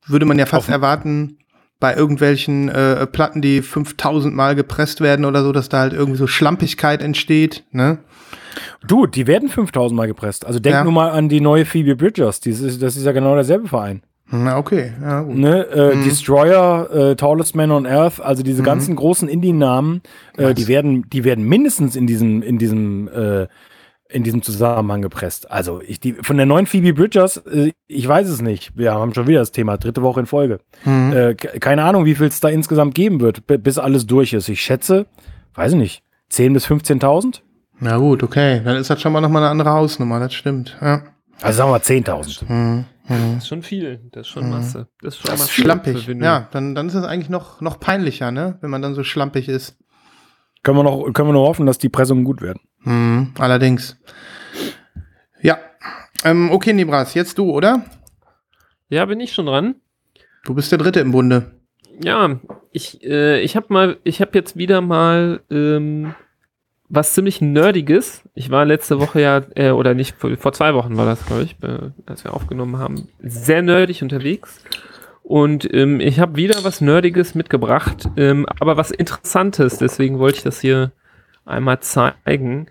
würde 0.05 0.25
man 0.25 0.37
ja 0.37 0.45
fast 0.45 0.69
erwarten, 0.69 1.37
bei 1.79 1.95
irgendwelchen 1.95 2.69
äh, 2.69 3.05
Platten, 3.05 3.41
die 3.41 3.61
5000 3.61 4.35
Mal 4.35 4.55
gepresst 4.55 4.99
werden 4.99 5.25
oder 5.25 5.43
so, 5.43 5.51
dass 5.51 5.69
da 5.69 5.79
halt 5.79 5.93
irgendwie 5.93 6.17
so 6.17 6.27
Schlampigkeit 6.27 7.01
entsteht, 7.01 7.65
ne? 7.71 7.99
Du, 8.87 9.05
die 9.07 9.27
werden 9.27 9.49
5000 9.49 9.95
Mal 9.97 10.07
gepresst. 10.07 10.45
Also 10.45 10.59
denk 10.59 10.73
Ja. 10.75 10.83
nur 10.83 10.93
mal 10.93 11.09
an 11.11 11.29
die 11.29 11.41
neue 11.41 11.65
Phoebe 11.65 11.95
Bridgers. 11.95 12.39
Die 12.39 12.49
ist, 12.51 12.81
das 12.81 12.95
ist 12.95 13.05
ja 13.05 13.11
genau 13.11 13.35
derselbe 13.35 13.67
Verein. 13.67 14.01
Na, 14.29 14.57
okay, 14.57 14.91
ja, 15.01 15.21
gut. 15.21 15.35
Ne? 15.37 15.65
Äh, 15.67 16.03
Destroyer, 16.03 16.89
äh, 16.93 17.15
Tallest 17.15 17.55
Man 17.55 17.71
on 17.71 17.85
Earth, 17.85 18.19
also 18.19 18.43
diese 18.43 18.61
ganzen 18.61 18.95
großen 18.97 19.29
Indie-Namen, 19.29 20.01
äh, 20.35 20.53
die 20.53 20.67
werden, 20.67 21.09
die 21.09 21.23
werden 21.23 21.45
mindestens 21.45 21.95
in 21.95 22.07
diesem, 22.07 22.41
in 22.41 22.57
diesem, 22.57 23.07
äh, 23.07 23.47
in 24.09 24.23
diesem 24.23 24.41
Zusammenhang 24.41 25.01
gepresst. 25.01 25.49
Also 25.49 25.81
ich, 25.85 26.01
die, 26.01 26.11
von 26.13 26.35
der 26.35 26.45
neuen 26.45 26.65
Phoebe 26.65 26.93
Bridgers, 26.93 27.37
äh, 27.37 27.71
ich 27.87 28.05
weiß 28.05 28.27
es 28.27 28.41
nicht. 28.41 28.77
Wir 28.77 28.93
haben 28.93 29.13
schon 29.13 29.27
wieder 29.27 29.39
das 29.39 29.53
Thema, 29.53 29.77
dritte 29.77 30.01
Woche 30.01 30.19
in 30.19 30.25
Folge. 30.25 30.59
Äh, 30.85 31.35
ke- 31.35 31.59
keine 31.61 31.83
Ahnung, 31.83 32.03
wie 32.03 32.15
viel 32.15 32.27
es 32.27 32.41
da 32.41 32.49
insgesamt 32.49 32.95
geben 32.95 33.21
wird, 33.21 33.47
bi- 33.47 33.57
bis 33.57 33.77
alles 33.77 34.07
durch 34.07 34.33
ist. 34.33 34.49
Ich 34.49 34.61
schätze, 34.61 35.05
weiß 35.55 35.71
ich 35.71 35.77
nicht, 35.77 36.03
10.000 36.31 36.53
bis 36.53 36.65
15.000? 36.67 37.41
Na 37.79 37.97
gut, 37.97 38.23
okay. 38.23 38.61
Dann 38.63 38.77
ist 38.77 38.89
das 38.89 39.01
schon 39.01 39.13
mal 39.13 39.21
nochmal 39.21 39.43
eine 39.43 39.51
andere 39.51 39.71
Hausnummer, 39.71 40.19
das 40.19 40.33
stimmt. 40.33 40.75
Ja. 40.81 41.03
Also 41.41 41.57
sagen 41.57 41.71
wir 41.71 41.81
10.000. 41.81 42.85
Das 43.07 43.37
ist 43.37 43.47
schon 43.47 43.63
viel, 43.63 44.01
das 44.11 44.21
ist 44.21 44.33
schon 44.33 44.49
Masse. 44.49 44.87
Das 45.01 45.15
ist 45.15 45.21
schon 45.21 45.31
Das 45.31 45.41
ist 45.41 45.51
schlampig. 45.51 46.07
Ja, 46.07 46.49
dann, 46.51 46.75
dann 46.75 46.87
ist 46.87 46.95
es 46.95 47.05
eigentlich 47.05 47.29
noch, 47.29 47.61
noch 47.61 47.79
peinlicher, 47.79 48.31
ne? 48.31 48.57
Wenn 48.61 48.69
man 48.69 48.81
dann 48.81 48.95
so 48.95 49.03
schlampig 49.03 49.47
ist. 49.47 49.77
Können 50.63 50.77
wir 50.77 50.83
noch, 50.83 51.13
können 51.13 51.29
wir 51.29 51.33
nur 51.33 51.47
hoffen, 51.47 51.65
dass 51.65 51.77
die 51.77 51.89
Pressungen 51.89 52.23
gut 52.23 52.41
werden. 52.41 52.59
Mhm, 52.81 53.33
allerdings. 53.37 53.97
Ja. 55.41 55.57
Ähm, 56.23 56.49
okay, 56.51 56.73
Nibras, 56.73 57.13
jetzt 57.13 57.37
du, 57.37 57.51
oder? 57.51 57.85
ja, 58.89 59.05
bin 59.05 59.19
ich 59.19 59.33
schon 59.33 59.45
dran? 59.45 59.75
Du 60.43 60.53
bist 60.53 60.71
der 60.71 60.79
Dritte 60.79 60.99
im 60.99 61.11
Bunde. 61.11 61.51
Ja, 62.01 62.39
ich, 62.71 63.03
äh, 63.03 63.39
ich 63.41 63.55
habe 63.55 63.67
mal, 63.69 63.97
ich 64.03 64.21
habe 64.21 64.31
jetzt 64.33 64.57
wieder 64.57 64.81
mal 64.81 65.41
ähm, 65.49 66.15
was 66.89 67.13
ziemlich 67.13 67.41
Nerdiges. 67.41 68.23
Ich 68.33 68.49
war 68.49 68.65
letzte 68.65 68.99
Woche 68.99 69.21
ja, 69.21 69.41
äh, 69.55 69.71
oder 69.71 69.93
nicht, 69.93 70.15
vor, 70.17 70.53
zwei 70.53 70.73
Wochen 70.73 70.97
war 70.97 71.05
das, 71.05 71.25
glaube 71.25 71.43
ich, 71.43 71.55
äh, 71.61 71.91
als 72.05 72.23
wir 72.23 72.33
aufgenommen 72.33 72.77
haben, 72.77 73.09
sehr 73.19 73.61
nerdig 73.61 74.01
unterwegs. 74.01 74.63
Und 75.23 75.71
ähm, 75.73 75.99
ich 75.99 76.19
habe 76.19 76.37
wieder 76.37 76.63
was 76.63 76.79
Nerdiges 76.79 77.35
mitgebracht, 77.35 78.07
ähm, 78.15 78.45
aber 78.59 78.77
was 78.77 78.91
Interessantes, 78.91 79.77
deswegen 79.77 80.19
wollte 80.19 80.37
ich 80.37 80.43
das 80.43 80.61
hier 80.61 80.93
einmal 81.45 81.81
zeigen. 81.81 82.67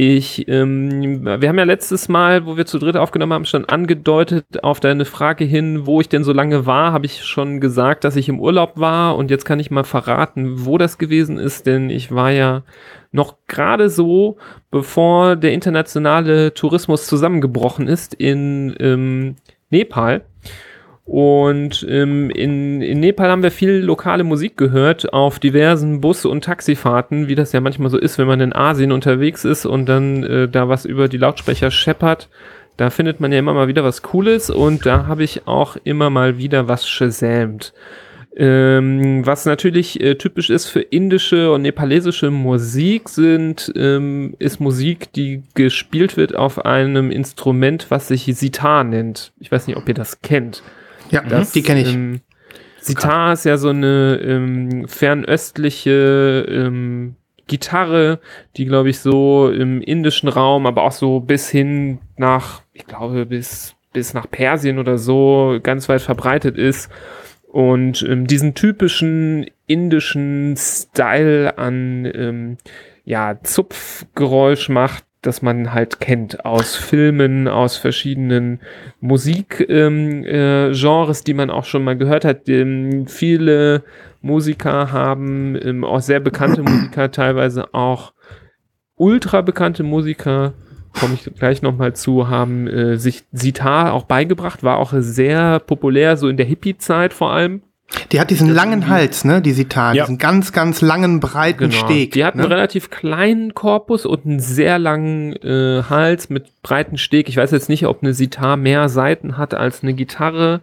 Ich, 0.00 0.46
ähm, 0.46 1.24
wir 1.24 1.48
haben 1.48 1.58
ja 1.58 1.64
letztes 1.64 2.08
Mal, 2.08 2.46
wo 2.46 2.56
wir 2.56 2.66
zu 2.66 2.78
dritt 2.78 2.96
aufgenommen 2.96 3.32
haben, 3.32 3.44
schon 3.44 3.64
angedeutet 3.64 4.62
auf 4.62 4.78
deine 4.78 5.04
Frage 5.04 5.44
hin, 5.44 5.86
wo 5.86 6.00
ich 6.00 6.08
denn 6.08 6.22
so 6.22 6.32
lange 6.32 6.66
war, 6.66 6.92
habe 6.92 7.06
ich 7.06 7.24
schon 7.24 7.60
gesagt, 7.60 8.04
dass 8.04 8.14
ich 8.14 8.28
im 8.28 8.38
Urlaub 8.38 8.78
war 8.78 9.16
und 9.16 9.28
jetzt 9.28 9.44
kann 9.44 9.58
ich 9.58 9.72
mal 9.72 9.82
verraten, 9.82 10.64
wo 10.64 10.78
das 10.78 10.98
gewesen 10.98 11.36
ist, 11.36 11.66
denn 11.66 11.90
ich 11.90 12.12
war 12.12 12.30
ja 12.30 12.62
noch 13.10 13.38
gerade 13.48 13.90
so, 13.90 14.36
bevor 14.70 15.34
der 15.34 15.52
internationale 15.52 16.54
Tourismus 16.54 17.08
zusammengebrochen 17.08 17.88
ist 17.88 18.14
in 18.14 18.76
ähm, 18.78 19.34
Nepal. 19.68 20.22
Und 21.08 21.86
ähm, 21.88 22.28
in, 22.28 22.82
in 22.82 23.00
Nepal 23.00 23.30
haben 23.30 23.42
wir 23.42 23.50
viel 23.50 23.76
lokale 23.76 24.24
Musik 24.24 24.58
gehört 24.58 25.10
auf 25.14 25.38
diversen 25.38 26.02
Bus- 26.02 26.26
und 26.26 26.44
Taxifahrten, 26.44 27.28
wie 27.28 27.34
das 27.34 27.52
ja 27.52 27.62
manchmal 27.62 27.88
so 27.88 27.96
ist, 27.96 28.18
wenn 28.18 28.26
man 28.26 28.42
in 28.42 28.54
Asien 28.54 28.92
unterwegs 28.92 29.46
ist 29.46 29.64
und 29.64 29.86
dann 29.86 30.22
äh, 30.22 30.48
da 30.48 30.68
was 30.68 30.84
über 30.84 31.08
die 31.08 31.16
Lautsprecher 31.16 31.70
scheppert. 31.70 32.28
Da 32.76 32.90
findet 32.90 33.20
man 33.20 33.32
ja 33.32 33.38
immer 33.38 33.54
mal 33.54 33.68
wieder 33.68 33.84
was 33.84 34.02
Cooles 34.02 34.50
und 34.50 34.84
da 34.84 35.06
habe 35.06 35.24
ich 35.24 35.48
auch 35.48 35.78
immer 35.82 36.10
mal 36.10 36.36
wieder 36.36 36.68
was 36.68 36.86
shazamt. 36.86 37.72
Ähm, 38.36 39.24
was 39.24 39.46
natürlich 39.46 40.02
äh, 40.02 40.16
typisch 40.16 40.50
ist 40.50 40.66
für 40.66 40.82
indische 40.82 41.50
und 41.52 41.62
nepalesische 41.62 42.30
Musik, 42.30 43.08
sind, 43.08 43.72
ähm, 43.76 44.34
ist 44.38 44.60
Musik, 44.60 45.10
die 45.14 45.42
gespielt 45.54 46.18
wird 46.18 46.36
auf 46.36 46.66
einem 46.66 47.10
Instrument, 47.10 47.86
was 47.88 48.08
sich 48.08 48.24
Sitar 48.26 48.84
nennt. 48.84 49.32
Ich 49.40 49.50
weiß 49.50 49.66
nicht, 49.66 49.78
ob 49.78 49.88
ihr 49.88 49.94
das 49.94 50.20
kennt. 50.20 50.62
Ja, 51.10 51.22
Das, 51.22 51.52
die 51.52 51.62
kenne 51.62 51.82
ich. 51.82 51.94
Ähm, 51.94 52.20
Sitar 52.80 53.32
ist 53.32 53.44
ja 53.44 53.56
so 53.58 53.68
eine 53.68 54.20
ähm, 54.22 54.86
fernöstliche 54.88 56.46
ähm, 56.48 57.16
Gitarre, 57.46 58.20
die, 58.56 58.66
glaube 58.66 58.90
ich, 58.90 59.00
so 59.00 59.50
im 59.50 59.80
indischen 59.80 60.28
Raum, 60.28 60.66
aber 60.66 60.82
auch 60.82 60.92
so 60.92 61.20
bis 61.20 61.48
hin 61.48 61.98
nach, 62.16 62.62
ich 62.72 62.86
glaube, 62.86 63.26
bis, 63.26 63.74
bis 63.92 64.14
nach 64.14 64.30
Persien 64.30 64.78
oder 64.78 64.98
so 64.98 65.58
ganz 65.62 65.88
weit 65.88 66.02
verbreitet 66.02 66.56
ist. 66.56 66.90
Und 67.50 68.02
ähm, 68.02 68.26
diesen 68.26 68.54
typischen 68.54 69.46
indischen 69.66 70.54
Style 70.56 71.56
an 71.56 72.04
ähm, 72.14 72.58
ja, 73.04 73.42
Zupfgeräusch 73.42 74.68
macht, 74.68 75.04
das 75.22 75.42
man 75.42 75.72
halt 75.74 76.00
kennt 76.00 76.44
aus 76.44 76.76
Filmen, 76.76 77.48
aus 77.48 77.76
verschiedenen 77.76 78.60
Musikgenres, 79.00 79.68
ähm, 79.68 80.24
äh, 80.24 80.72
Genres, 80.72 81.24
die 81.24 81.34
man 81.34 81.50
auch 81.50 81.64
schon 81.64 81.84
mal 81.84 81.96
gehört 81.96 82.24
hat. 82.24 82.48
Ähm, 82.48 83.06
viele 83.08 83.82
Musiker 84.20 84.92
haben, 84.92 85.56
ähm, 85.60 85.84
auch 85.84 86.00
sehr 86.00 86.20
bekannte 86.20 86.62
Musiker, 86.62 87.10
teilweise 87.10 87.74
auch 87.74 88.12
ultra 88.96 89.42
bekannte 89.42 89.82
Musiker, 89.82 90.54
komme 90.98 91.14
ich 91.14 91.32
gleich 91.34 91.62
nochmal 91.62 91.94
zu, 91.94 92.28
haben 92.28 92.66
äh, 92.66 92.96
sich 92.96 93.24
Sitar 93.32 93.92
auch 93.92 94.04
beigebracht, 94.04 94.62
war 94.62 94.78
auch 94.78 94.92
sehr 94.96 95.60
populär, 95.60 96.16
so 96.16 96.28
in 96.28 96.36
der 96.36 96.46
Hippie-Zeit 96.46 97.12
vor 97.12 97.32
allem. 97.32 97.62
Die 98.12 98.20
hat 98.20 98.30
diesen 98.30 98.50
langen 98.50 98.88
Hals, 98.88 99.24
ne, 99.24 99.40
die 99.40 99.52
Sitar. 99.52 99.94
Ja. 99.94 100.04
Diesen 100.04 100.18
ganz, 100.18 100.52
ganz 100.52 100.80
langen, 100.80 101.20
breiten 101.20 101.72
Steg. 101.72 102.12
Genau. 102.12 102.14
Die 102.14 102.24
hat 102.24 102.34
einen 102.34 102.44
ne? 102.44 102.50
relativ 102.50 102.90
kleinen 102.90 103.54
Korpus 103.54 104.04
und 104.04 104.26
einen 104.26 104.40
sehr 104.40 104.78
langen 104.78 105.34
äh, 105.36 105.82
Hals 105.88 106.28
mit 106.28 106.62
breiten 106.62 106.98
Steg. 106.98 107.28
Ich 107.28 107.36
weiß 107.36 107.50
jetzt 107.50 107.68
nicht, 107.68 107.86
ob 107.86 108.02
eine 108.02 108.14
Sitar 108.14 108.56
mehr 108.56 108.88
Seiten 108.88 109.38
hat 109.38 109.54
als 109.54 109.82
eine 109.82 109.94
Gitarre. 109.94 110.60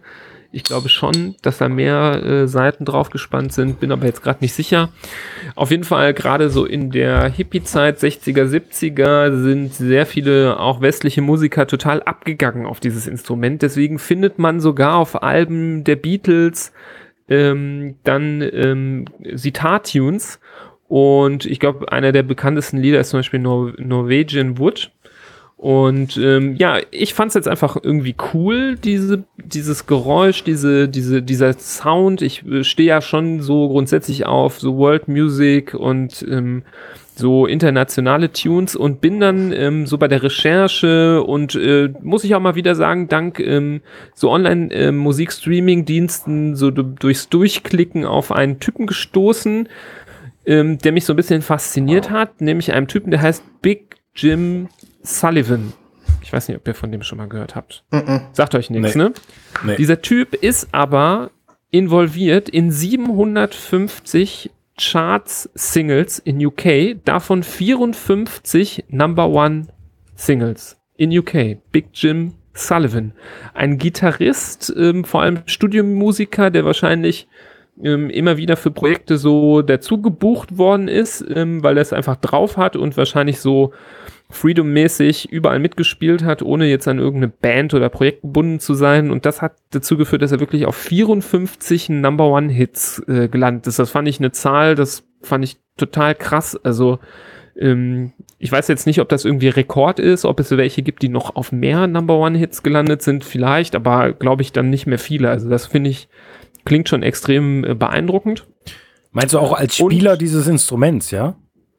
Ich 0.52 0.62
glaube 0.62 0.88
schon, 0.88 1.34
dass 1.42 1.58
da 1.58 1.68
mehr 1.68 2.22
äh, 2.24 2.48
Seiten 2.48 2.84
drauf 2.84 3.10
gespannt 3.10 3.52
sind, 3.52 3.80
bin 3.80 3.92
aber 3.92 4.06
jetzt 4.06 4.22
gerade 4.22 4.38
nicht 4.40 4.54
sicher. 4.54 4.88
Auf 5.54 5.70
jeden 5.70 5.84
Fall 5.84 6.14
gerade 6.14 6.48
so 6.48 6.64
in 6.64 6.90
der 6.90 7.28
Hippie-Zeit, 7.28 7.98
60er, 7.98 8.44
70er, 8.48 9.42
sind 9.42 9.74
sehr 9.74 10.06
viele 10.06 10.58
auch 10.58 10.80
westliche 10.80 11.20
Musiker 11.20 11.66
total 11.66 12.02
abgegangen 12.02 12.64
auf 12.64 12.80
dieses 12.80 13.06
Instrument. 13.06 13.60
Deswegen 13.62 13.98
findet 13.98 14.38
man 14.38 14.60
sogar 14.60 14.96
auf 14.96 15.22
Alben 15.22 15.84
der 15.84 15.96
Beatles 15.96 16.72
ähm, 17.28 17.96
dann 18.04 18.42
ähm, 18.42 19.04
Sitar-Tunes 19.34 20.38
und 20.88 21.46
ich 21.46 21.58
glaube, 21.60 21.90
einer 21.90 22.12
der 22.12 22.22
bekanntesten 22.22 22.78
Lieder 22.78 23.00
ist 23.00 23.10
zum 23.10 23.20
Beispiel 23.20 23.40
Nor 23.40 23.72
Norwegian 23.78 24.58
Wood. 24.58 24.92
Und 25.56 26.18
ähm, 26.18 26.54
ja, 26.56 26.78
ich 26.90 27.14
fand 27.14 27.30
es 27.30 27.34
jetzt 27.34 27.48
einfach 27.48 27.78
irgendwie 27.82 28.14
cool, 28.34 28.76
diese, 28.76 29.24
dieses 29.38 29.86
Geräusch, 29.86 30.44
diese, 30.44 30.86
diese, 30.86 31.22
dieser 31.22 31.54
Sound. 31.54 32.20
Ich 32.20 32.46
äh, 32.46 32.62
stehe 32.62 32.88
ja 32.88 33.00
schon 33.00 33.40
so 33.40 33.68
grundsätzlich 33.68 34.26
auf 34.26 34.60
so 34.60 34.76
World 34.76 35.08
Music 35.08 35.72
und 35.72 36.24
ähm, 36.28 36.62
so 37.18 37.46
internationale 37.46 38.30
Tunes 38.30 38.76
und 38.76 39.00
bin 39.00 39.20
dann 39.20 39.50
ähm, 39.52 39.86
so 39.86 39.96
bei 39.96 40.06
der 40.06 40.22
Recherche 40.22 41.22
und 41.22 41.54
äh, 41.54 41.88
muss 42.02 42.24
ich 42.24 42.34
auch 42.34 42.40
mal 42.40 42.56
wieder 42.56 42.74
sagen, 42.74 43.08
dank 43.08 43.40
ähm, 43.40 43.80
so 44.14 44.30
Online-Musik-Streaming-Diensten 44.30 46.56
so 46.56 46.70
durchs 46.70 47.30
Durchklicken 47.30 48.04
auf 48.04 48.32
einen 48.32 48.60
Typen 48.60 48.86
gestoßen, 48.86 49.70
ähm, 50.44 50.76
der 50.78 50.92
mich 50.92 51.06
so 51.06 51.14
ein 51.14 51.16
bisschen 51.16 51.40
fasziniert 51.40 52.10
hat, 52.10 52.42
nämlich 52.42 52.72
einem 52.72 52.86
Typen, 52.86 53.10
der 53.10 53.22
heißt 53.22 53.42
Big 53.62 53.96
Jim 54.14 54.68
Sullivan. 55.02 55.72
Ich 56.22 56.30
weiß 56.32 56.48
nicht, 56.48 56.58
ob 56.58 56.68
ihr 56.68 56.74
von 56.74 56.92
dem 56.92 57.02
schon 57.02 57.18
mal 57.18 57.28
gehört 57.28 57.54
habt. 57.54 57.84
Mm 57.90 57.96
-mm. 57.96 58.20
Sagt 58.32 58.54
euch 58.54 58.68
nichts, 58.68 58.94
nee. 58.94 59.04
ne? 59.04 59.12
Nee. 59.64 59.76
Dieser 59.76 60.02
Typ 60.02 60.34
ist 60.34 60.68
aber 60.72 61.30
involviert 61.70 62.48
in 62.48 62.70
750 62.70 64.50
Charts-Singles 64.76 66.18
in 66.18 66.44
UK, 66.44 67.02
davon 67.04 67.42
54 67.42 68.84
Number 68.88 69.28
One 69.28 69.68
Singles 70.14 70.76
in 70.96 71.16
UK. 71.16 71.58
Big 71.72 71.88
Jim 71.92 72.34
Sullivan. 72.54 73.12
Ein 73.54 73.78
Gitarrist, 73.78 74.72
ähm, 74.76 75.04
vor 75.04 75.22
allem 75.22 75.42
Studiomusiker, 75.46 76.50
der 76.50 76.64
wahrscheinlich 76.64 77.26
ähm, 77.82 78.10
immer 78.10 78.36
wieder 78.36 78.56
für 78.56 78.70
Projekte 78.70 79.18
so 79.18 79.62
dazu 79.62 80.00
gebucht 80.00 80.58
worden 80.58 80.88
ist, 80.88 81.24
ähm, 81.34 81.62
weil 81.62 81.76
er 81.76 81.82
es 81.82 81.92
einfach 81.92 82.16
drauf 82.16 82.56
hat 82.56 82.76
und 82.76 82.96
wahrscheinlich 82.96 83.40
so 83.40 83.72
Freedom-mäßig 84.28 85.30
überall 85.30 85.60
mitgespielt 85.60 86.24
hat, 86.24 86.42
ohne 86.42 86.66
jetzt 86.66 86.88
an 86.88 86.98
irgendeine 86.98 87.32
Band 87.32 87.74
oder 87.74 87.88
Projekt 87.88 88.22
gebunden 88.22 88.58
zu 88.58 88.74
sein. 88.74 89.10
Und 89.10 89.24
das 89.24 89.40
hat 89.40 89.56
dazu 89.70 89.96
geführt, 89.96 90.22
dass 90.22 90.32
er 90.32 90.40
wirklich 90.40 90.66
auf 90.66 90.74
54 90.74 91.90
Number 91.90 92.26
One-Hits 92.28 93.04
äh, 93.06 93.28
gelandet 93.28 93.66
ist. 93.68 93.78
Das 93.78 93.90
fand 93.90 94.08
ich 94.08 94.18
eine 94.18 94.32
Zahl, 94.32 94.74
das 94.74 95.04
fand 95.22 95.44
ich 95.44 95.58
total 95.76 96.16
krass. 96.16 96.58
Also 96.64 96.98
ähm, 97.56 98.12
ich 98.38 98.50
weiß 98.50 98.66
jetzt 98.68 98.86
nicht, 98.86 99.00
ob 99.00 99.08
das 99.08 99.24
irgendwie 99.24 99.48
Rekord 99.48 100.00
ist, 100.00 100.24
ob 100.24 100.40
es 100.40 100.50
welche 100.50 100.82
gibt, 100.82 101.02
die 101.02 101.08
noch 101.08 101.36
auf 101.36 101.52
mehr 101.52 101.86
Number 101.86 102.18
One-Hits 102.18 102.62
gelandet 102.64 103.02
sind, 103.02 103.24
vielleicht, 103.24 103.76
aber 103.76 104.12
glaube 104.12 104.42
ich 104.42 104.52
dann 104.52 104.70
nicht 104.70 104.86
mehr 104.86 104.98
viele. 104.98 105.30
Also 105.30 105.48
das 105.48 105.66
finde 105.66 105.90
ich, 105.90 106.08
klingt 106.66 106.88
schon 106.90 107.02
extrem 107.02 107.64
äh, 107.64 107.74
beeindruckend. 107.74 108.46
Meinst 109.12 109.32
du 109.32 109.38
auch 109.38 109.54
als 109.54 109.76
Spieler 109.76 110.12
Und, 110.12 110.20
dieses 110.20 110.46
Instruments, 110.46 111.10
ja? 111.10 111.36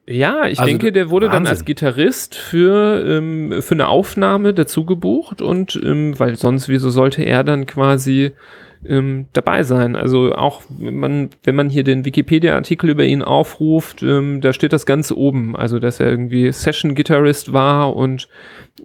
Ja, 0.09 0.47
ich 0.47 0.59
also, 0.59 0.69
denke, 0.69 0.91
der 0.91 1.09
wurde 1.09 1.27
Wahnsinn. 1.27 1.43
dann 1.43 1.51
als 1.51 1.65
Gitarrist 1.65 2.35
für, 2.35 3.05
ähm, 3.05 3.61
für 3.61 3.75
eine 3.75 3.89
Aufnahme 3.89 4.53
dazu 4.53 4.85
gebucht 4.85 5.41
und 5.41 5.79
ähm, 5.83 6.17
weil 6.17 6.38
sonst, 6.38 6.69
wieso 6.69 6.89
sollte 6.89 7.23
er 7.23 7.43
dann 7.43 7.65
quasi 7.65 8.31
ähm, 8.86 9.28
dabei 9.34 9.63
sein? 9.63 9.95
Also 9.95 10.34
auch 10.34 10.61
wenn 10.69 10.97
man, 10.97 11.30
wenn 11.43 11.55
man 11.55 11.69
hier 11.69 11.84
den 11.84 12.05
Wikipedia-Artikel 12.05 12.89
über 12.89 13.05
ihn 13.05 13.21
aufruft, 13.21 14.03
ähm, 14.03 14.41
da 14.41 14.53
steht 14.53 14.73
das 14.73 14.86
ganz 14.86 15.11
oben. 15.11 15.55
Also 15.55 15.80
dass 15.80 15.99
er 15.99 16.09
irgendwie 16.09 16.51
Session-Gitarrist 16.51 17.53
war 17.53 17.95
und 17.95 18.28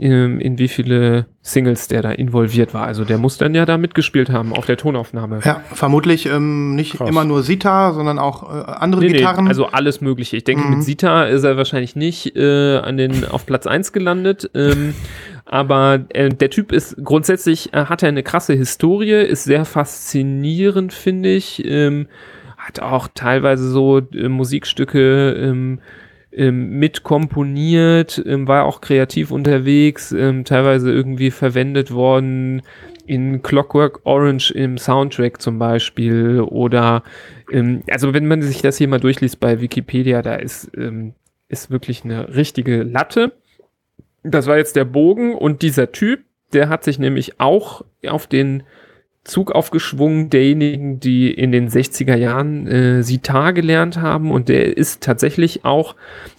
ähm, 0.01 0.40
in 0.40 0.59
wie 0.59 0.68
viele 0.68 1.26
Singles 1.43 1.88
der 1.88 2.03
da 2.03 2.12
involviert 2.12 2.72
war. 2.72 2.86
Also 2.86 3.05
der 3.05 3.18
muss 3.18 3.36
dann 3.36 3.55
ja 3.55 3.66
da 3.66 3.76
mitgespielt 3.76 4.30
haben 4.30 4.53
auf 4.53 4.64
der 4.66 4.76
Tonaufnahme. 4.76 5.40
Ja, 5.45 5.61
vermutlich 5.72 6.26
ähm, 6.26 6.74
nicht 6.74 6.97
Krass. 6.97 7.09
immer 7.09 7.24
nur 7.24 7.43
Sita, 7.43 7.93
sondern 7.93 8.18
auch 8.18 8.45
äh, 8.45 8.62
andere 8.70 9.03
nee, 9.03 9.09
Gitarren. 9.09 9.45
Nee, 9.45 9.51
also 9.51 9.66
alles 9.66 10.01
mögliche. 10.01 10.36
Ich 10.36 10.45
denke, 10.45 10.64
mhm. 10.64 10.76
mit 10.76 10.84
Sita 10.84 11.24
ist 11.24 11.45
er 11.45 11.57
wahrscheinlich 11.57 11.97
nicht 11.97 12.36
äh, 12.36 12.76
an 12.78 12.97
den, 12.97 13.24
auf 13.24 13.45
Platz 13.45 13.66
1 13.66 13.93
gelandet. 13.93 14.51
Ähm, 14.55 14.95
aber 15.53 16.07
äh, 16.09 16.30
der 16.30 16.48
Typ 16.48 16.72
ist 16.72 16.96
grundsätzlich, 17.05 17.74
äh, 17.74 17.84
hat 17.84 18.03
er 18.03 18.09
eine 18.09 18.22
krasse 18.22 18.55
Historie, 18.55 19.20
ist 19.20 19.44
sehr 19.44 19.66
faszinierend, 19.66 20.94
finde 20.94 21.28
ich. 21.28 21.62
Ähm, 21.66 22.07
hat 22.57 22.80
auch 22.80 23.09
teilweise 23.12 23.68
so 23.68 23.98
äh, 23.98 24.30
Musikstücke 24.30 25.32
ähm, 25.32 25.80
ähm, 26.32 26.78
mitkomponiert, 26.78 28.22
ähm, 28.24 28.48
war 28.48 28.64
auch 28.64 28.80
kreativ 28.80 29.30
unterwegs, 29.30 30.11
ähm, 30.12 30.46
teilweise 30.46 30.90
irgendwie 30.90 31.30
verwendet 31.30 31.90
worden 31.92 32.62
in 33.07 33.42
Clockwork 33.42 34.00
Orange 34.05 34.53
im 34.53 34.78
Soundtrack 34.78 35.42
zum 35.42 35.59
Beispiel 35.59 36.40
oder 36.40 37.03
ähm, 37.53 37.82
also 37.90 38.14
wenn 38.14 38.26
man 38.26 38.40
sich 38.40 38.62
das 38.62 38.78
hier 38.78 38.88
mal 38.88 39.00
durchliest 39.00 39.38
bei 39.38 39.61
Wikipedia, 39.61 40.22
da 40.22 40.36
ist, 40.36 40.70
ähm, 40.78 41.12
ist 41.48 41.70
wirklich 41.70 42.05
eine 42.05 42.34
richtige 42.34 42.84
Latte. 42.84 43.32
Das 44.22 44.46
war 44.46 44.56
jetzt 44.56 44.76
der 44.76 44.84
Bogen 44.84 45.34
und 45.34 45.62
dieser 45.62 45.92
Typ, 45.92 46.20
der 46.52 46.68
hat 46.68 46.84
sich 46.84 46.98
nämlich 46.98 47.40
auch 47.40 47.84
auf 48.06 48.26
den 48.26 48.62
Zug 49.24 49.52
aufgeschwungen 49.52 50.30
derjenigen, 50.30 50.98
die 50.98 51.32
in 51.32 51.52
den 51.52 51.68
60er 51.68 52.16
Jahren 52.16 52.66
äh, 52.66 53.02
Sitar 53.04 53.52
gelernt 53.52 54.00
haben. 54.00 54.32
Und 54.32 54.48
der 54.48 54.76
ist 54.76 55.00
tatsächlich 55.02 55.64
auch, 55.64 55.94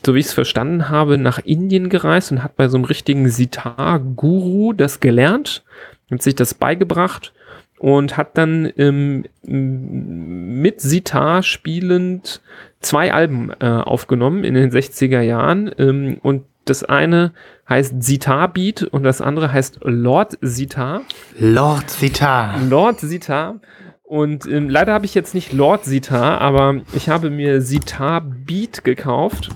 so 0.05 0.15
wie 0.15 0.19
ich 0.19 0.25
es 0.25 0.33
verstanden 0.33 0.89
habe, 0.89 1.17
nach 1.17 1.39
Indien 1.39 1.87
gereist 1.87 2.31
und 2.33 2.43
hat 2.43 2.57
bei 2.57 2.67
so 2.67 2.77
einem 2.77 2.85
richtigen 2.85 3.29
Sitar-Guru 3.29 4.73
das 4.73 4.99
gelernt, 4.99 5.63
hat 6.11 6.21
sich 6.21 6.35
das 6.35 6.53
beigebracht 6.53 7.33
und 7.79 8.17
hat 8.17 8.37
dann 8.37 8.71
ähm, 8.77 9.25
mit 9.41 10.81
Sitar 10.81 11.41
spielend 11.41 12.41
zwei 12.81 13.13
Alben 13.13 13.51
äh, 13.61 13.65
aufgenommen 13.65 14.43
in 14.43 14.55
den 14.55 14.71
60er 14.71 15.21
Jahren 15.21 15.71
ähm, 15.77 16.17
und 16.21 16.43
das 16.65 16.83
eine 16.83 17.33
heißt 17.67 18.03
Sitar 18.03 18.51
Beat 18.51 18.83
und 18.83 19.03
das 19.03 19.21
andere 19.21 19.51
heißt 19.51 19.79
Lord 19.83 20.37
Sitar. 20.41 21.01
Lord 21.37 21.89
Sitar. 21.89 22.59
Lord 22.69 22.99
Sitar. 22.99 23.59
Und 24.03 24.45
ähm, 24.45 24.69
leider 24.69 24.93
habe 24.93 25.05
ich 25.05 25.15
jetzt 25.15 25.33
nicht 25.33 25.53
Lord 25.53 25.85
Sitar, 25.85 26.41
aber 26.41 26.81
ich 26.93 27.09
habe 27.09 27.29
mir 27.29 27.61
Sitar 27.61 28.21
Beat 28.21 28.83
gekauft. 28.83 29.49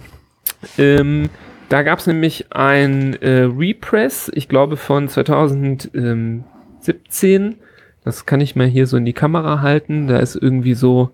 Ähm, 0.77 1.29
da 1.69 1.83
gab 1.83 1.99
es 1.99 2.07
nämlich 2.07 2.47
ein 2.51 3.13
äh, 3.21 3.43
Repress, 3.43 4.31
ich 4.33 4.47
glaube 4.47 4.77
von 4.77 5.09
2017. 5.09 7.55
Das 8.03 8.25
kann 8.25 8.41
ich 8.41 8.55
mal 8.55 8.67
hier 8.67 8.87
so 8.87 8.97
in 8.97 9.05
die 9.05 9.13
Kamera 9.13 9.61
halten. 9.61 10.07
Da 10.07 10.17
ist 10.19 10.35
irgendwie 10.35 10.75
so, 10.75 11.11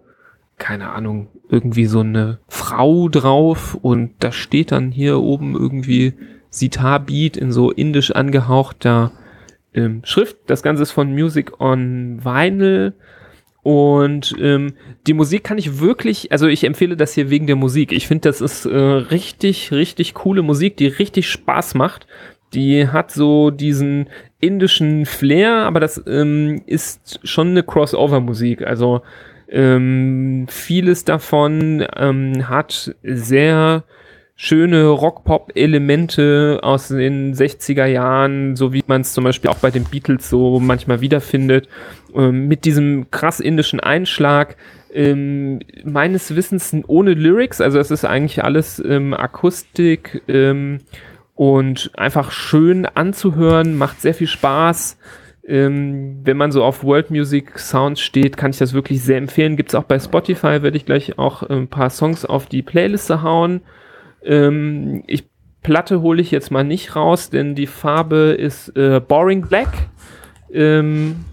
keine 0.57 0.91
Ahnung, 0.91 1.27
irgendwie 1.53 1.85
so 1.85 1.99
eine 1.99 2.39
Frau 2.47 3.07
drauf 3.09 3.77
und 3.81 4.11
da 4.19 4.31
steht 4.31 4.71
dann 4.71 4.91
hier 4.91 5.19
oben 5.19 5.53
irgendwie 5.55 6.13
Sitar 6.49 6.99
Beat 6.99 7.37
in 7.37 7.51
so 7.51 7.71
indisch 7.71 8.11
angehauchter 8.11 9.11
ähm, 9.73 10.01
Schrift. 10.03 10.37
Das 10.47 10.63
Ganze 10.63 10.83
ist 10.83 10.91
von 10.91 11.13
Music 11.13 11.59
on 11.59 12.19
Vinyl. 12.23 12.93
Und 13.61 14.35
ähm, 14.41 14.73
die 15.07 15.13
Musik 15.13 15.45
kann 15.45 15.57
ich 15.57 15.79
wirklich, 15.79 16.33
also 16.33 16.47
ich 16.47 16.65
empfehle 16.65 16.97
das 16.97 17.13
hier 17.13 17.29
wegen 17.29 17.47
der 17.47 17.55
Musik. 17.55 17.93
Ich 17.93 18.07
finde, 18.07 18.27
das 18.27 18.41
ist 18.41 18.65
äh, 18.65 18.75
richtig, 18.75 19.71
richtig 19.71 20.13
coole 20.13 20.41
Musik, 20.41 20.75
die 20.75 20.87
richtig 20.87 21.29
Spaß 21.29 21.75
macht. 21.75 22.05
Die 22.53 22.89
hat 22.89 23.11
so 23.11 23.51
diesen 23.51 24.09
indischen 24.41 25.05
Flair, 25.05 25.59
aber 25.65 25.79
das 25.79 26.03
ähm, 26.05 26.61
ist 26.65 27.21
schon 27.23 27.51
eine 27.51 27.63
Crossover-Musik. 27.63 28.63
Also 28.63 29.01
ähm, 29.53 30.47
vieles 30.49 31.05
davon 31.05 31.85
ähm, 31.95 32.49
hat 32.49 32.95
sehr 33.03 33.83
schöne 34.35 34.87
Rock-Pop-Elemente 34.87 36.59
aus 36.63 36.87
den 36.87 37.35
60er 37.35 37.85
Jahren, 37.85 38.55
so 38.55 38.73
wie 38.73 38.83
man 38.87 39.01
es 39.01 39.13
zum 39.13 39.23
Beispiel 39.23 39.51
auch 39.51 39.59
bei 39.59 39.69
den 39.69 39.83
Beatles 39.83 40.27
so 40.27 40.59
manchmal 40.59 41.01
wiederfindet, 41.01 41.69
ähm, 42.15 42.47
mit 42.47 42.65
diesem 42.65 43.11
krass 43.11 43.39
indischen 43.39 43.79
Einschlag. 43.79 44.57
Ähm, 44.91 45.59
meines 45.83 46.35
Wissens 46.35 46.75
ohne 46.87 47.13
Lyrics, 47.13 47.61
also 47.61 47.77
es 47.79 47.91
ist 47.91 48.05
eigentlich 48.05 48.43
alles 48.43 48.83
ähm, 48.83 49.13
Akustik 49.13 50.23
ähm, 50.27 50.81
und 51.35 51.91
einfach 51.95 52.31
schön 52.31 52.85
anzuhören, 52.87 53.77
macht 53.77 54.01
sehr 54.01 54.13
viel 54.15 54.27
Spaß. 54.27 54.97
Ähm, 55.45 56.21
wenn 56.23 56.37
man 56.37 56.51
so 56.51 56.63
auf 56.63 56.83
World 56.83 57.11
Music 57.11 57.59
Sounds 57.59 57.99
steht, 57.99 58.37
kann 58.37 58.51
ich 58.51 58.57
das 58.57 58.73
wirklich 58.73 59.03
sehr 59.03 59.17
empfehlen. 59.17 59.57
Gibt 59.57 59.69
es 59.69 59.75
auch 59.75 59.83
bei 59.83 59.99
Spotify, 59.99 60.61
werde 60.61 60.77
ich 60.77 60.85
gleich 60.85 61.17
auch 61.17 61.43
ein 61.43 61.67
paar 61.67 61.89
Songs 61.89 62.25
auf 62.25 62.45
die 62.45 62.61
Playliste 62.61 63.21
hauen. 63.21 63.61
Ähm, 64.23 65.03
ich 65.07 65.25
Platte 65.63 66.01
hole 66.01 66.21
ich 66.21 66.29
jetzt 66.29 66.51
mal 66.51 66.65
nicht 66.65 66.95
raus, 66.95 67.29
denn 67.29 67.55
die 67.55 67.67
Farbe 67.67 68.35
ist 68.37 68.75
äh, 68.75 68.99
Boring 68.99 69.41
Black. 69.47 69.69
Ähm, 70.51 71.23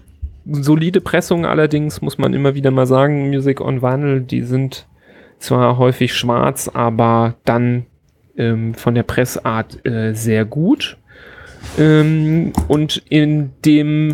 solide 0.45 1.01
Pressung 1.01 1.45
allerdings, 1.45 2.01
muss 2.01 2.17
man 2.17 2.33
immer 2.33 2.55
wieder 2.55 2.71
mal 2.71 2.87
sagen. 2.87 3.29
Music 3.29 3.59
on 3.61 3.81
Vinyl, 3.81 4.21
die 4.21 4.43
sind 4.43 4.87
zwar 5.37 5.77
häufig 5.77 6.13
schwarz, 6.13 6.69
aber 6.73 7.35
dann 7.43 7.85
ähm, 8.37 8.73
von 8.73 8.95
der 8.95 9.03
Pressart 9.03 9.85
äh, 9.85 10.13
sehr 10.13 10.45
gut. 10.45 10.97
Ähm, 11.77 12.53
und 12.67 13.03
in 13.09 13.51
dem 13.65 14.13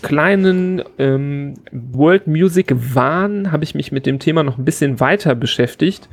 kleinen 0.00 0.82
ähm, 0.98 1.54
World 1.72 2.26
Music 2.26 2.74
Wahn 2.94 3.52
habe 3.52 3.64
ich 3.64 3.74
mich 3.74 3.92
mit 3.92 4.06
dem 4.06 4.18
Thema 4.18 4.42
noch 4.42 4.56
ein 4.56 4.64
bisschen 4.64 4.98
weiter 4.98 5.34
beschäftigt 5.34 6.08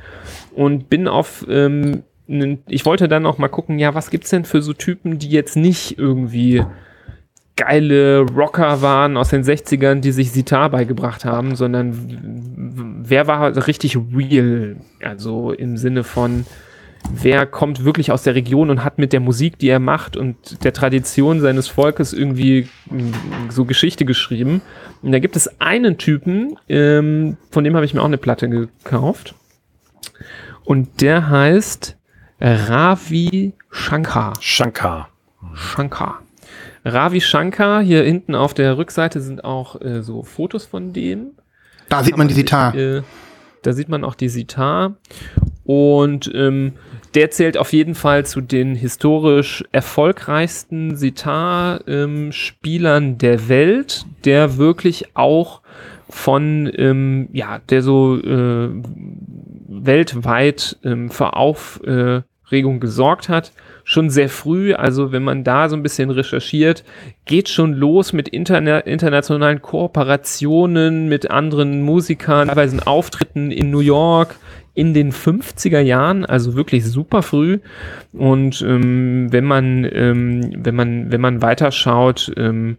und 0.53 0.89
bin 0.89 1.07
auf 1.07 1.45
ähm, 1.49 2.03
ich 2.67 2.85
wollte 2.85 3.09
dann 3.09 3.25
auch 3.25 3.37
mal 3.37 3.49
gucken, 3.49 3.77
ja, 3.77 3.93
was 3.93 4.09
gibt's 4.09 4.29
denn 4.29 4.45
für 4.45 4.61
so 4.61 4.71
Typen, 4.71 5.19
die 5.19 5.29
jetzt 5.29 5.57
nicht 5.57 5.97
irgendwie 5.97 6.63
geile 7.57 8.21
Rocker 8.21 8.81
waren 8.81 9.17
aus 9.17 9.29
den 9.29 9.43
60ern, 9.43 9.99
die 9.99 10.11
sich 10.11 10.31
Sitar 10.31 10.69
beigebracht 10.69 11.25
haben, 11.25 11.55
sondern 11.55 13.03
wer 13.03 13.27
war 13.27 13.67
richtig 13.67 13.97
real? 14.15 14.77
Also 15.03 15.51
im 15.51 15.77
Sinne 15.77 16.03
von, 16.03 16.45
wer 17.09 17.45
kommt 17.45 17.83
wirklich 17.83 18.11
aus 18.11 18.23
der 18.23 18.35
Region 18.35 18.69
und 18.69 18.83
hat 18.83 18.97
mit 18.97 19.13
der 19.13 19.19
Musik, 19.19 19.57
die 19.59 19.69
er 19.69 19.79
macht 19.79 20.17
und 20.17 20.63
der 20.63 20.73
Tradition 20.73 21.41
seines 21.41 21.67
Volkes 21.67 22.13
irgendwie 22.13 22.67
mm, 22.89 23.49
so 23.49 23.65
Geschichte 23.65 24.05
geschrieben. 24.05 24.61
Und 25.01 25.11
da 25.11 25.19
gibt 25.19 25.35
es 25.35 25.59
einen 25.59 25.97
Typen, 25.97 26.57
ähm, 26.69 27.37
von 27.49 27.63
dem 27.63 27.75
habe 27.75 27.85
ich 27.85 27.93
mir 27.93 28.01
auch 28.01 28.05
eine 28.05 28.17
Platte 28.17 28.49
gekauft. 28.49 29.35
Und 30.63 31.01
der 31.01 31.29
heißt 31.29 31.97
Ravi 32.39 33.53
Shankar. 33.69 34.33
Shankar. 34.39 35.09
Shankar. 35.53 36.21
Ravi 36.83 37.21
Shankar, 37.21 37.81
hier 37.81 38.03
hinten 38.03 38.35
auf 38.35 38.53
der 38.53 38.77
Rückseite 38.77 39.21
sind 39.21 39.43
auch 39.43 39.79
äh, 39.81 40.01
so 40.01 40.23
Fotos 40.23 40.65
von 40.65 40.93
dem. 40.93 41.31
Da 41.89 42.03
sieht 42.03 42.17
man 42.17 42.27
die 42.27 42.33
Sitar. 42.33 42.73
Äh, 42.73 43.03
da 43.61 43.73
sieht 43.73 43.89
man 43.89 44.03
auch 44.03 44.15
die 44.15 44.29
Sitar. 44.29 44.95
Und 45.71 46.29
ähm, 46.35 46.73
der 47.13 47.31
zählt 47.31 47.57
auf 47.57 47.71
jeden 47.71 47.95
Fall 47.95 48.25
zu 48.25 48.41
den 48.41 48.75
historisch 48.75 49.63
erfolgreichsten 49.71 50.97
Sitar-Spielern 50.97 53.17
der 53.17 53.47
Welt, 53.47 54.05
der 54.25 54.57
wirklich 54.57 55.15
auch 55.15 55.61
von, 56.09 56.69
ähm, 56.75 57.29
ja, 57.31 57.61
der 57.69 57.83
so 57.83 58.17
äh, 58.17 58.67
weltweit 59.69 60.77
ähm, 60.83 61.09
für 61.09 61.37
Aufregung 61.37 62.81
gesorgt 62.81 63.29
hat. 63.29 63.53
Schon 63.83 64.09
sehr 64.09 64.29
früh, 64.29 64.73
also 64.73 65.11
wenn 65.11 65.23
man 65.23 65.43
da 65.43 65.69
so 65.69 65.75
ein 65.75 65.83
bisschen 65.83 66.09
recherchiert, 66.11 66.83
geht 67.25 67.49
schon 67.49 67.73
los 67.73 68.13
mit 68.13 68.27
interna 68.29 68.79
internationalen 68.79 69.61
Kooperationen 69.61 71.07
mit 71.09 71.31
anderen 71.31 71.81
Musikern, 71.81 72.47
teilweise 72.47 72.85
Auftritten 72.85 73.51
in 73.51 73.71
New 73.71 73.79
York 73.79 74.35
in 74.73 74.93
den 74.93 75.11
50er 75.11 75.81
Jahren, 75.81 76.25
also 76.25 76.55
wirklich 76.55 76.85
super 76.85 77.23
früh. 77.23 77.59
Und 78.13 78.61
ähm, 78.61 79.27
wenn 79.31 79.43
man, 79.43 79.87
ähm, 79.91 80.51
wenn 80.57 80.75
man, 80.75 81.11
wenn 81.11 81.21
man 81.21 81.41
weiterschaut, 81.41 82.31
ähm, 82.37 82.77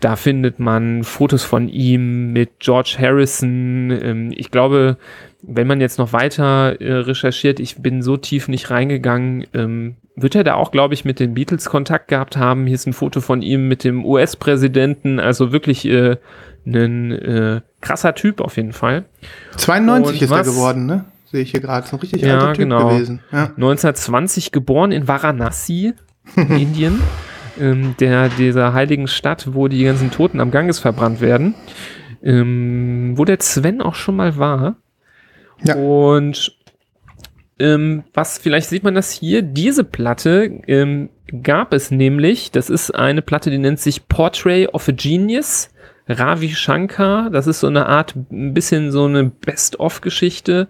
da 0.00 0.16
findet 0.16 0.58
man 0.58 1.04
Fotos 1.04 1.44
von 1.44 1.68
ihm 1.68 2.32
mit 2.32 2.58
George 2.58 2.96
Harrison. 2.98 3.90
Ähm, 3.90 4.32
ich 4.34 4.50
glaube, 4.50 4.96
wenn 5.42 5.66
man 5.66 5.80
jetzt 5.80 5.98
noch 5.98 6.12
weiter 6.12 6.80
äh, 6.80 6.92
recherchiert, 6.92 7.60
ich 7.60 7.76
bin 7.76 8.02
so 8.02 8.16
tief 8.16 8.48
nicht 8.48 8.70
reingegangen, 8.70 9.46
ähm, 9.54 9.96
wird 10.16 10.34
er 10.34 10.44
da 10.44 10.54
auch, 10.54 10.70
glaube 10.70 10.94
ich, 10.94 11.04
mit 11.04 11.20
den 11.20 11.34
Beatles 11.34 11.66
Kontakt 11.66 12.08
gehabt 12.08 12.36
haben. 12.36 12.66
Hier 12.66 12.74
ist 12.74 12.86
ein 12.86 12.92
Foto 12.92 13.20
von 13.20 13.42
ihm 13.42 13.68
mit 13.68 13.84
dem 13.84 14.04
US-Präsidenten, 14.04 15.20
also 15.20 15.52
wirklich 15.52 15.86
äh, 15.86 16.16
ein 16.66 17.12
äh, 17.12 17.60
krasser 17.80 18.14
Typ 18.14 18.40
auf 18.40 18.56
jeden 18.56 18.72
Fall. 18.72 19.04
92 19.56 20.20
Und 20.20 20.24
ist 20.24 20.30
er 20.30 20.44
geworden, 20.44 20.86
ne? 20.86 21.04
Sehe 21.30 21.42
ich 21.42 21.52
hier 21.52 21.60
gerade. 21.60 21.86
Ist 21.86 21.92
ein 21.92 22.00
richtig 22.00 22.22
Ja, 22.22 22.34
alter 22.34 22.52
Typ 22.54 22.64
genau. 22.64 22.88
gewesen. 22.88 23.20
Ja. 23.32 23.44
1920 23.44 24.52
geboren 24.52 24.92
in 24.92 25.06
Varanasi, 25.06 25.94
in 26.36 26.50
Indien, 26.56 27.00
ähm, 27.58 27.94
der, 27.98 28.28
dieser 28.28 28.72
heiligen 28.72 29.08
Stadt, 29.08 29.54
wo 29.54 29.68
die 29.68 29.84
ganzen 29.84 30.10
Toten 30.10 30.40
am 30.40 30.50
Ganges 30.50 30.78
verbrannt 30.78 31.20
werden, 31.20 31.54
ähm, 32.22 33.14
wo 33.16 33.24
der 33.24 33.40
Sven 33.40 33.80
auch 33.80 33.94
schon 33.94 34.16
mal 34.16 34.36
war. 34.36 34.76
Ja. 35.62 35.76
Und 35.76 36.56
ähm, 37.58 38.04
was, 38.14 38.38
vielleicht 38.38 38.68
sieht 38.68 38.84
man 38.84 38.94
das 38.94 39.10
hier, 39.10 39.42
diese 39.42 39.84
Platte 39.84 40.60
ähm, 40.66 41.10
gab 41.42 41.72
es 41.72 41.90
nämlich, 41.90 42.50
das 42.50 42.70
ist 42.70 42.94
eine 42.94 43.22
Platte, 43.22 43.50
die 43.50 43.58
nennt 43.58 43.78
sich 43.78 44.08
Portrait 44.08 44.72
of 44.72 44.88
a 44.88 44.92
Genius, 44.92 45.70
Ravi 46.08 46.48
Shankar, 46.48 47.30
das 47.30 47.46
ist 47.46 47.60
so 47.60 47.66
eine 47.66 47.86
Art, 47.86 48.16
ein 48.16 48.54
bisschen 48.54 48.90
so 48.90 49.04
eine 49.04 49.24
Best-of-Geschichte, 49.24 50.68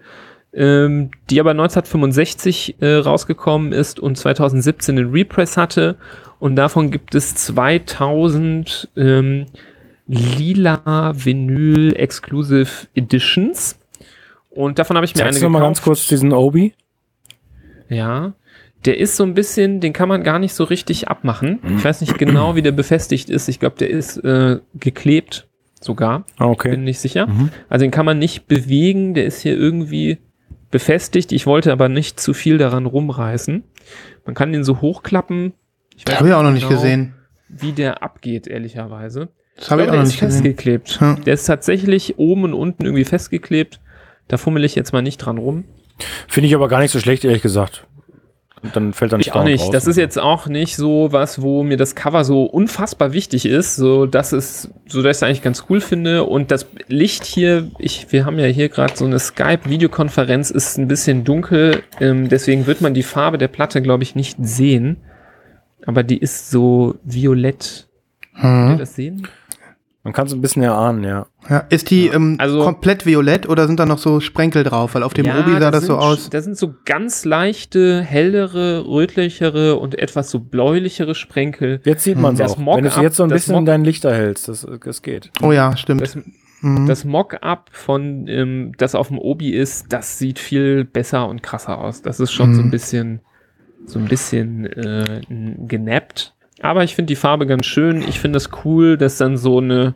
ähm, 0.53 1.11
die 1.30 1.40
aber 1.40 1.51
1965 1.51 2.76
äh, 2.80 2.94
rausgekommen 2.96 3.72
ist 3.72 4.01
und 4.01 4.16
2017 4.16 4.96
den 4.96 5.11
Repress 5.11 5.57
hatte. 5.57 5.96
Und 6.38 6.57
davon 6.57 6.90
gibt 6.90 7.14
es 7.14 7.34
2000 7.34 8.88
ähm, 8.96 9.46
lila 10.07 11.12
Vinyl 11.14 11.94
Exclusive 11.96 12.88
Editions. 12.94 13.78
Und 14.48 14.78
davon 14.78 14.96
habe 14.96 15.05
ich 15.05 15.14
mir 15.14 15.22
Zeigst 15.22 15.36
eine 15.36 15.40
du 15.40 15.44
noch 15.46 15.51
mal 15.53 15.59
gekauft. 15.59 15.76
ganz 15.76 15.82
kurz 15.82 16.07
diesen 16.09 16.32
Obi? 16.32 16.74
Ja, 17.88 18.34
der 18.84 18.98
ist 18.98 19.16
so 19.16 19.24
ein 19.24 19.34
bisschen, 19.34 19.80
den 19.80 19.92
kann 19.92 20.09
man 20.09 20.22
gar 20.22 20.38
nicht 20.38 20.55
so 20.55 20.64
richtig 20.64 21.09
abmachen. 21.09 21.61
Ich 21.76 21.84
weiß 21.84 22.01
nicht 22.01 22.18
genau, 22.18 22.57
wie 22.57 22.62
der 22.62 22.72
befestigt 22.72 23.28
ist. 23.28 23.48
Ich 23.48 23.61
glaube, 23.61 23.76
der 23.76 23.90
ist 23.90 24.16
äh, 24.18 24.59
geklebt 24.74 25.46
sogar. 25.80 26.24
Ah, 26.38 26.46
okay. 26.46 26.70
Bin 26.70 26.84
nicht 26.84 26.98
sicher. 26.98 27.26
Mhm. 27.26 27.51
Also 27.68 27.84
den 27.84 27.90
kann 27.90 28.07
man 28.07 28.18
nicht 28.18 28.46
bewegen. 28.46 29.14
Der 29.14 29.26
ist 29.26 29.40
hier 29.40 29.57
irgendwie 29.57 30.18
befestigt. 30.71 31.33
Ich 31.33 31.47
wollte 31.47 31.73
aber 31.73 31.89
nicht 31.89 32.21
zu 32.21 32.35
viel 32.35 32.59
daran 32.59 32.87
rumreißen. 32.87 33.64
Man 34.25 34.35
kann 34.35 34.53
den 34.53 34.64
so 34.64 34.81
hochklappen. 34.81 35.53
Ich 35.97 36.05
habe 36.07 36.29
ich 36.29 36.35
auch 36.35 36.43
noch 36.43 36.53
nicht 36.53 36.68
genau, 36.68 36.81
gesehen. 36.81 37.14
Wie 37.49 37.73
der 37.73 38.03
abgeht, 38.03 38.47
ehrlicherweise. 38.47 39.29
Das 39.57 39.71
habe 39.71 39.83
ich 39.83 39.89
auch 39.89 39.93
der 39.93 40.01
noch 40.01 40.07
nicht 40.07 40.21
gesehen. 40.21 40.43
festgeklebt. 40.45 40.99
Ja. 41.01 41.14
Der 41.14 41.35
ist 41.35 41.45
tatsächlich 41.45 42.18
oben 42.18 42.45
und 42.45 42.55
unten 42.55 42.85
irgendwie 42.85 43.05
festgeklebt. 43.05 43.81
Da 44.29 44.37
fummel 44.37 44.64
ich 44.64 44.75
jetzt 44.75 44.93
mal 44.93 45.03
nicht 45.03 45.18
dran 45.18 45.39
rum. 45.39 45.64
Finde 46.29 46.49
ich 46.49 46.55
aber 46.55 46.68
gar 46.68 46.81
nicht 46.81 46.93
so 46.93 47.01
schlecht, 47.01 47.25
ehrlich 47.25 47.43
gesagt. 47.43 47.87
Und 48.62 48.76
dann 48.76 48.92
fällt 48.92 49.12
dann 49.12 49.20
Ich 49.20 49.32
auch 49.32 49.44
nicht. 49.44 49.72
Das 49.72 49.86
ist 49.86 49.96
jetzt 49.96 50.18
auch 50.18 50.46
nicht 50.46 50.76
so 50.76 51.12
was, 51.12 51.40
wo 51.40 51.62
mir 51.62 51.78
das 51.78 51.94
Cover 51.94 52.24
so 52.24 52.44
unfassbar 52.44 53.12
wichtig 53.14 53.46
ist, 53.46 53.76
so 53.76 54.04
dass 54.04 54.32
es, 54.32 54.70
so 54.86 55.02
dass 55.02 55.16
ich 55.16 55.18
es 55.18 55.22
eigentlich 55.22 55.42
ganz 55.42 55.64
cool 55.70 55.80
finde. 55.80 56.24
Und 56.24 56.50
das 56.50 56.66
Licht 56.86 57.24
hier, 57.24 57.70
ich, 57.78 58.08
wir 58.11 58.26
haben 58.26 58.38
ja 58.38 58.46
hier 58.46 58.68
gerade 58.68 58.94
so 58.96 59.06
eine 59.06 59.18
Skype-Videokonferenz, 59.18 60.50
ist 60.50 60.76
ein 60.76 60.88
bisschen 60.88 61.24
dunkel. 61.24 61.82
Ähm, 62.00 62.28
deswegen 62.28 62.66
wird 62.66 62.82
man 62.82 62.92
die 62.92 63.02
Farbe 63.02 63.38
der 63.38 63.48
Platte, 63.48 63.80
glaube 63.80 64.02
ich, 64.02 64.14
nicht 64.14 64.36
sehen. 64.40 64.98
Aber 65.86 66.02
die 66.02 66.18
ist 66.18 66.50
so 66.50 66.96
violett. 67.02 67.88
Könnt 68.38 68.44
ihr 68.44 68.72
Hm. 68.72 68.78
das 68.78 68.94
sehen? 68.94 69.26
Man 70.03 70.14
kann 70.14 70.26
es 70.26 70.32
ein 70.32 70.40
bisschen 70.40 70.62
erahnen, 70.62 71.05
ja. 71.05 71.26
Ja. 71.51 71.59
Ist 71.68 71.90
die 71.90 72.07
ähm, 72.07 72.36
Also- 72.38 72.62
komplett 72.64 73.05
violett 73.05 73.46
oder 73.46 73.66
sind 73.66 73.78
da 73.78 73.84
noch 73.84 73.98
so 73.98 74.20
Sprenkel 74.20 74.64
drauf? 74.64 74.94
Weil 74.94 75.03
auf 75.03 75.12
dem 75.12 75.26
Obi 75.26 75.53
sah 75.53 75.59
da 75.59 75.70
das 75.70 75.84
so 75.84 75.92
sind- 75.94 76.03
aus. 76.03 76.30
Da 76.30 76.40
sind 76.40 76.57
so 76.57 76.74
ganz 76.86 77.26
leichte, 77.26 78.01
hellere, 78.01 78.86
rötlichere 78.86 79.76
und 79.76 79.98
etwas 79.98 80.30
so 80.30 80.40
bläulichere 80.40 81.14
Sprenkel. 81.14 81.80
Jetzt 81.84 82.05
sieht 82.05 82.16
man 82.18 82.34
es 82.34 82.40
auch. 82.40 82.57
Wenn 82.59 82.84
du 82.84 83.01
jetzt 83.03 83.16
so 83.16 83.24
ein 83.24 83.28
bisschen 83.28 83.55
in 83.55 83.61
Mock- 83.61 83.66
dein 83.66 83.84
Licht 83.84 84.05
erhältst, 84.07 84.48
das, 84.48 84.66
das 84.82 85.03
geht. 85.03 85.30
Oh 85.42 85.53
ja, 85.53 85.76
stimmt. 85.76 86.01
Das, 86.01 86.16
Mhm. 86.62 86.86
das 86.86 87.05
Mock-up 87.05 87.68
von 87.72 88.26
ähm, 88.28 88.72
das 88.78 88.94
auf 88.94 89.09
dem 89.09 89.18
Obi 89.18 89.51
ist, 89.51 89.92
das 89.92 90.18
sieht 90.18 90.38
viel 90.38 90.84
besser 90.84 91.26
und 91.28 91.42
krasser 91.42 91.78
aus. 91.78 92.01
Das 92.03 92.20
ist 92.20 92.32
schon 92.32 92.55
so 92.55 92.61
ein 92.62 92.66
Mhm. 92.66 92.70
bisschen, 92.70 93.20
so 93.86 93.98
ein 93.98 94.05
bisschen 94.07 94.64
äh, 94.66 95.22
genappt. 95.66 96.34
Aber 96.61 96.84
ich 96.84 96.94
finde 96.94 97.08
die 97.08 97.16
Farbe 97.16 97.46
ganz 97.46 97.66
schön. 97.66 98.02
Ich 98.02 98.20
finde 98.20 98.36
es 98.36 98.50
cool, 98.64 98.96
dass 98.96 99.16
dann 99.16 99.36
so 99.36 99.58
eine 99.58 99.94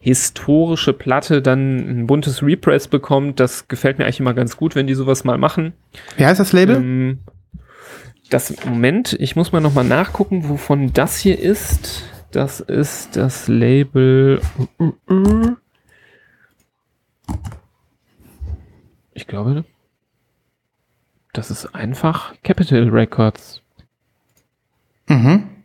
historische 0.00 0.92
Platte 0.92 1.42
dann 1.42 1.78
ein 1.78 2.06
buntes 2.06 2.42
Repress 2.42 2.88
bekommt. 2.88 3.40
Das 3.40 3.68
gefällt 3.68 3.98
mir 3.98 4.04
eigentlich 4.04 4.20
immer 4.20 4.34
ganz 4.34 4.56
gut, 4.56 4.74
wenn 4.74 4.86
die 4.86 4.94
sowas 4.94 5.24
mal 5.24 5.38
machen. 5.38 5.72
Wie 6.16 6.24
heißt 6.24 6.40
das 6.40 6.52
Label? 6.52 6.76
Ähm, 6.76 7.18
das 8.30 8.64
Moment, 8.64 9.14
ich 9.14 9.36
muss 9.36 9.52
mal 9.52 9.60
noch 9.60 9.74
mal 9.74 9.84
nachgucken, 9.84 10.48
wovon 10.48 10.92
das 10.92 11.18
hier 11.18 11.38
ist. 11.38 12.04
Das 12.30 12.60
ist 12.60 13.16
das 13.16 13.48
Label. 13.48 14.40
Ich 19.12 19.26
glaube, 19.26 19.64
das 21.32 21.50
ist 21.50 21.74
einfach 21.74 22.34
Capital 22.42 22.88
Records. 22.88 23.62
Mhm. 25.08 25.55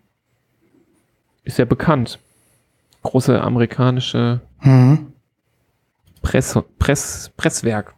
Ist 1.43 1.57
ja 1.57 1.65
bekannt. 1.65 2.19
Große 3.03 3.41
amerikanische 3.41 4.41
Mhm. 4.61 5.13
Press, 6.21 6.57
Press, 6.77 7.31
Presswerk. 7.35 7.93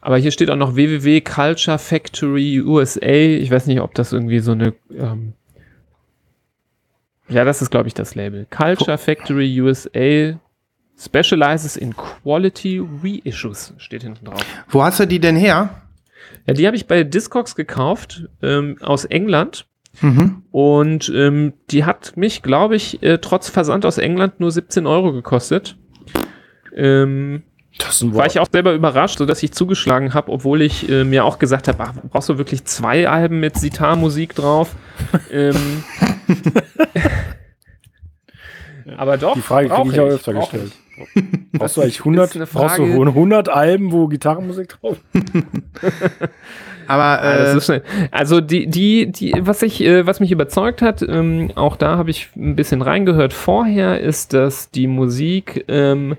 Aber 0.00 0.18
hier 0.18 0.32
steht 0.32 0.50
auch 0.50 0.56
noch 0.56 0.74
www 0.74 1.20
Culture 1.20 1.78
Factory 1.78 2.60
USA. 2.60 3.06
Ich 3.06 3.50
weiß 3.50 3.66
nicht, 3.68 3.80
ob 3.80 3.94
das 3.94 4.12
irgendwie 4.12 4.40
so 4.40 4.52
eine. 4.52 4.74
Ähm 4.90 5.34
ja, 7.28 7.44
das 7.44 7.62
ist, 7.62 7.70
glaube 7.70 7.86
ich, 7.86 7.94
das 7.94 8.16
Label. 8.16 8.46
Culture 8.50 8.98
Factory 8.98 9.60
USA 9.60 10.38
specializes 10.98 11.76
in 11.76 11.94
Quality 11.96 12.82
Reissues. 13.02 13.74
Steht 13.78 14.02
hinten 14.02 14.24
drauf. 14.26 14.44
Wo 14.68 14.82
hast 14.82 14.98
du 14.98 15.06
die 15.06 15.20
denn 15.20 15.36
her? 15.36 15.82
Ja, 16.46 16.54
die 16.54 16.66
habe 16.66 16.76
ich 16.76 16.86
bei 16.88 17.04
Discogs 17.04 17.54
gekauft, 17.54 18.28
ähm, 18.42 18.76
aus 18.82 19.04
England. 19.04 19.66
Mhm. 20.00 20.42
Und 20.50 21.12
ähm, 21.14 21.52
die 21.70 21.84
hat 21.84 22.16
mich, 22.16 22.42
glaube 22.42 22.76
ich, 22.76 23.02
äh, 23.02 23.18
trotz 23.18 23.48
Versand 23.50 23.84
aus 23.86 23.98
England 23.98 24.40
nur 24.40 24.50
17 24.50 24.86
Euro 24.86 25.12
gekostet. 25.12 25.76
Ähm, 26.74 27.42
Das 27.78 27.96
ist 27.96 28.02
ein 28.02 28.14
war 28.14 28.26
ich 28.26 28.40
auch 28.40 28.46
selber 28.50 28.72
überrascht, 28.72 29.18
sodass 29.18 29.42
ich 29.42 29.52
zugeschlagen 29.52 30.14
habe, 30.14 30.32
obwohl 30.32 30.62
ich 30.62 30.88
äh, 30.88 31.04
mir 31.04 31.24
auch 31.24 31.38
gesagt 31.38 31.68
habe, 31.68 31.92
brauchst 32.10 32.28
du 32.30 32.38
wirklich 32.38 32.64
zwei 32.64 33.08
Alben 33.08 33.40
mit 33.40 33.56
Sitar-Musik 33.58 34.34
drauf? 34.34 34.74
ähm, 35.30 35.84
aber 38.96 39.16
doch. 39.18 39.34
Die 39.34 39.40
Frage 39.42 39.68
kriege 39.68 39.90
ich 39.92 40.00
auch 40.00 40.06
öfter 40.08 40.34
gestellt. 40.34 40.72
Brauchst 41.52 41.76
du 41.76 41.80
eigentlich 41.80 41.96
ist 41.98 42.00
100, 42.00 42.36
eine 42.36 42.46
brauchst 42.46 42.78
du 42.78 42.86
Frage- 42.86 43.08
100 43.08 43.48
Alben, 43.48 43.92
wo 43.92 44.08
Gitarrenmusik 44.08 44.68
drauf 44.80 44.98
Aber 46.86 47.22
Ah, 47.22 47.54
äh, 47.54 47.60
schnell. 47.60 47.82
Also 48.10 48.40
die, 48.40 48.66
die, 48.66 49.10
die, 49.10 49.34
was 49.40 49.62
ich, 49.62 49.82
äh, 49.82 50.06
was 50.06 50.20
mich 50.20 50.32
überzeugt 50.32 50.82
hat, 50.82 51.02
ähm, 51.02 51.50
auch 51.54 51.76
da 51.76 51.96
habe 51.96 52.10
ich 52.10 52.30
ein 52.36 52.56
bisschen 52.56 52.82
reingehört 52.82 53.32
vorher, 53.32 54.00
ist, 54.00 54.32
dass 54.32 54.70
die 54.70 54.86
Musik 54.86 55.64
ähm, 55.68 56.16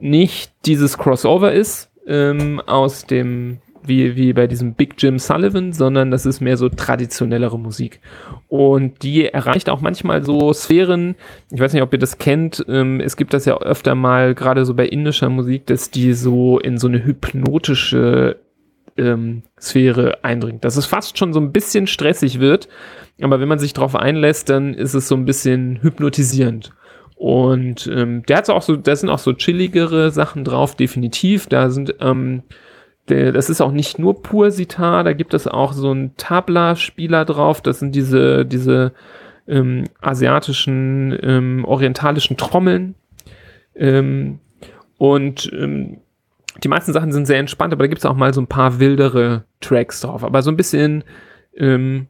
nicht 0.00 0.52
dieses 0.66 0.98
Crossover 0.98 1.52
ist 1.52 1.90
ähm, 2.06 2.60
aus 2.66 3.06
dem, 3.06 3.58
wie, 3.84 4.16
wie 4.16 4.32
bei 4.32 4.46
diesem 4.46 4.74
Big 4.74 4.94
Jim 4.98 5.18
Sullivan, 5.18 5.72
sondern 5.72 6.10
das 6.10 6.26
ist 6.26 6.40
mehr 6.40 6.56
so 6.56 6.68
traditionellere 6.68 7.58
Musik. 7.58 8.00
Und 8.48 9.02
die 9.02 9.26
erreicht 9.26 9.70
auch 9.70 9.80
manchmal 9.80 10.24
so 10.24 10.52
Sphären, 10.52 11.14
ich 11.50 11.60
weiß 11.60 11.72
nicht, 11.72 11.82
ob 11.82 11.92
ihr 11.92 11.98
das 11.98 12.18
kennt, 12.18 12.64
ähm, 12.68 13.00
es 13.00 13.16
gibt 13.16 13.32
das 13.34 13.44
ja 13.44 13.56
öfter 13.58 13.94
mal, 13.94 14.34
gerade 14.34 14.64
so 14.64 14.74
bei 14.74 14.86
indischer 14.86 15.30
Musik, 15.30 15.66
dass 15.66 15.90
die 15.90 16.12
so 16.12 16.58
in 16.58 16.78
so 16.78 16.88
eine 16.88 17.04
hypnotische 17.04 18.36
ähm, 18.96 19.42
Sphäre 19.60 20.24
eindringt. 20.24 20.64
Dass 20.64 20.76
es 20.76 20.86
fast 20.86 21.18
schon 21.18 21.32
so 21.32 21.40
ein 21.40 21.52
bisschen 21.52 21.86
stressig 21.86 22.40
wird, 22.40 22.68
aber 23.20 23.40
wenn 23.40 23.48
man 23.48 23.58
sich 23.58 23.72
darauf 23.72 23.96
einlässt, 23.96 24.48
dann 24.48 24.74
ist 24.74 24.94
es 24.94 25.08
so 25.08 25.14
ein 25.14 25.24
bisschen 25.24 25.80
hypnotisierend. 25.82 26.72
Und 27.22 27.86
ähm, 27.86 28.24
der 28.26 28.38
hat 28.38 28.50
auch 28.50 28.62
so, 28.62 28.74
da 28.74 28.96
sind 28.96 29.08
auch 29.08 29.20
so 29.20 29.32
chilligere 29.32 30.10
Sachen 30.10 30.42
drauf, 30.42 30.74
definitiv. 30.74 31.46
Da 31.46 31.70
sind, 31.70 31.94
ähm, 32.00 32.42
der, 33.08 33.30
das 33.30 33.48
ist 33.48 33.60
auch 33.60 33.70
nicht 33.70 33.98
nur 33.98 34.22
pur 34.22 34.50
Sitar, 34.50 35.04
da 35.04 35.12
gibt 35.12 35.32
es 35.32 35.46
auch 35.46 35.72
so 35.72 35.92
einen 35.92 36.16
Tabla-Spieler 36.16 37.24
drauf. 37.24 37.60
Das 37.60 37.78
sind 37.78 37.94
diese, 37.94 38.44
diese 38.44 38.92
ähm, 39.46 39.84
asiatischen, 40.00 41.16
ähm, 41.22 41.64
orientalischen 41.64 42.36
Trommeln. 42.36 42.96
Ähm, 43.76 44.40
und 44.98 45.50
ähm, 45.52 45.98
die 46.64 46.68
meisten 46.68 46.92
Sachen 46.92 47.12
sind 47.12 47.26
sehr 47.26 47.38
entspannt, 47.38 47.72
aber 47.72 47.82
da 47.84 47.88
gibt 47.88 48.00
es 48.00 48.06
auch 48.06 48.14
mal 48.16 48.32
so 48.32 48.40
ein 48.40 48.46
paar 48.46 48.78
wildere 48.78 49.44
Tracks 49.60 50.00
drauf. 50.00 50.24
Aber 50.24 50.42
so 50.42 50.50
ein 50.50 50.56
bisschen, 50.56 51.04
ähm, 51.56 52.06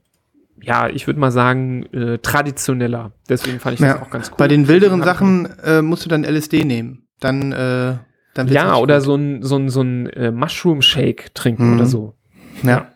ja, 0.62 0.88
ich 0.88 1.06
würde 1.06 1.18
mal 1.20 1.30
sagen, 1.32 1.84
äh, 1.92 2.18
traditioneller. 2.18 3.12
Deswegen 3.28 3.58
fand 3.60 3.74
ich 3.74 3.80
das 3.80 3.96
ja, 3.96 4.02
auch 4.02 4.10
ganz 4.10 4.30
cool. 4.30 4.36
bei 4.38 4.48
den 4.48 4.68
wilderen 4.68 5.02
Sachen 5.02 5.46
äh, 5.64 5.82
musst 5.82 6.04
du 6.04 6.08
dann 6.08 6.24
LSD 6.24 6.64
nehmen. 6.64 7.06
Dann, 7.20 7.52
äh, 7.52 7.94
dann 8.34 8.48
Ja, 8.48 8.76
oder 8.76 8.96
gut. 8.98 9.04
so 9.04 9.14
ein, 9.16 9.42
so 9.42 9.56
ein, 9.56 9.68
so 9.68 9.82
ein 9.82 10.06
äh, 10.10 10.30
Mushroom-Shake 10.30 11.34
trinken 11.34 11.68
Mhm. 11.70 11.74
oder 11.76 11.86
so. 11.86 12.14
Ja. 12.62 12.91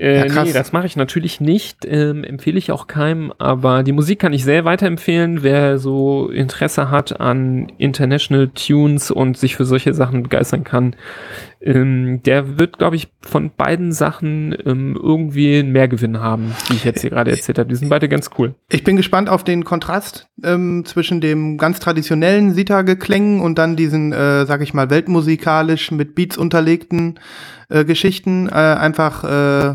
Äh, 0.00 0.28
Ja, 0.28 0.44
nee, 0.44 0.52
das 0.52 0.72
mache 0.72 0.86
ich 0.86 0.96
natürlich 0.96 1.40
nicht, 1.40 1.84
ähm, 1.86 2.24
empfehle 2.24 2.56
ich 2.56 2.72
auch 2.72 2.86
keinem, 2.86 3.32
aber 3.38 3.82
die 3.82 3.92
Musik 3.92 4.18
kann 4.18 4.32
ich 4.32 4.44
sehr 4.44 4.64
weiterempfehlen, 4.64 5.42
wer 5.42 5.78
so 5.78 6.30
Interesse 6.30 6.90
hat 6.90 7.20
an 7.20 7.70
International 7.76 8.48
Tunes 8.48 9.10
und 9.10 9.36
sich 9.36 9.56
für 9.56 9.66
solche 9.66 9.92
Sachen 9.92 10.22
begeistern 10.22 10.64
kann. 10.64 10.96
Ähm, 11.60 12.22
der 12.22 12.58
wird, 12.58 12.78
glaube 12.78 12.96
ich, 12.96 13.08
von 13.20 13.50
beiden 13.54 13.92
Sachen 13.92 14.56
ähm, 14.64 14.98
irgendwie 15.00 15.58
einen 15.58 15.72
Mehrgewinn 15.72 16.18
haben, 16.18 16.54
die 16.70 16.76
ich 16.76 16.84
jetzt 16.84 17.02
hier 17.02 17.10
gerade 17.10 17.30
erzählt 17.32 17.58
habe. 17.58 17.68
Die 17.68 17.74
sind 17.74 17.90
beide 17.90 18.08
ganz 18.08 18.30
cool. 18.38 18.54
Ich 18.70 18.82
bin 18.82 18.96
gespannt 18.96 19.28
auf 19.28 19.44
den 19.44 19.64
Kontrast 19.64 20.28
ähm, 20.42 20.84
zwischen 20.86 21.20
dem 21.20 21.58
ganz 21.58 21.78
traditionellen 21.78 22.54
Sita-Geklängen 22.54 23.42
und 23.42 23.58
dann 23.58 23.76
diesen, 23.76 24.14
äh, 24.14 24.46
sag 24.46 24.62
ich 24.62 24.72
mal, 24.72 24.88
weltmusikalisch 24.88 25.90
mit 25.90 26.14
Beats 26.14 26.38
unterlegten 26.38 27.20
äh, 27.68 27.84
Geschichten. 27.84 28.48
Äh, 28.48 28.52
einfach, 28.52 29.24
äh, 29.24 29.74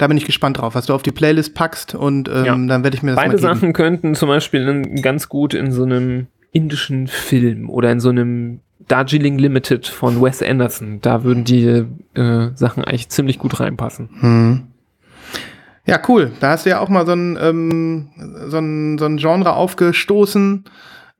da 0.00 0.06
bin 0.06 0.16
ich 0.16 0.24
gespannt 0.24 0.56
drauf, 0.56 0.74
was 0.74 0.86
du 0.86 0.94
auf 0.94 1.02
die 1.02 1.12
Playlist 1.12 1.54
packst 1.54 1.94
und 1.94 2.26
ähm, 2.30 2.44
Ja. 2.46 2.56
dann 2.56 2.82
werde 2.82 2.96
ich 2.96 3.02
mir 3.02 3.10
das 3.10 3.16
Beide 3.16 3.32
mal 3.32 3.36
geben. 3.36 3.54
Sachen 3.54 3.72
könnten 3.74 4.14
zum 4.14 4.28
Beispiel 4.30 4.66
in, 4.66 5.02
ganz 5.02 5.28
gut 5.28 5.52
in 5.52 5.72
so 5.72 5.82
einem 5.82 6.26
indischen 6.52 7.06
Film 7.06 7.68
oder 7.68 7.92
in 7.92 8.00
so 8.00 8.08
einem 8.08 8.60
Darjeeling 8.88 9.38
Limited 9.38 9.86
von 9.86 10.22
Wes 10.22 10.42
Anderson. 10.42 11.00
Da 11.02 11.22
würden 11.22 11.44
die 11.44 11.84
äh, 12.14 12.48
Sachen 12.54 12.82
eigentlich 12.82 13.10
ziemlich 13.10 13.38
gut 13.38 13.60
reinpassen. 13.60 14.08
Hm. 14.20 14.62
Ja, 15.86 16.00
cool. 16.08 16.32
Da 16.40 16.52
hast 16.52 16.64
du 16.64 16.70
ja 16.70 16.80
auch 16.80 16.88
mal 16.88 17.04
so 17.04 17.12
ein, 17.12 17.38
ähm, 17.40 18.08
so 18.48 18.56
ein, 18.58 18.96
so 18.98 19.04
ein 19.04 19.18
Genre 19.18 19.52
aufgestoßen, 19.52 20.64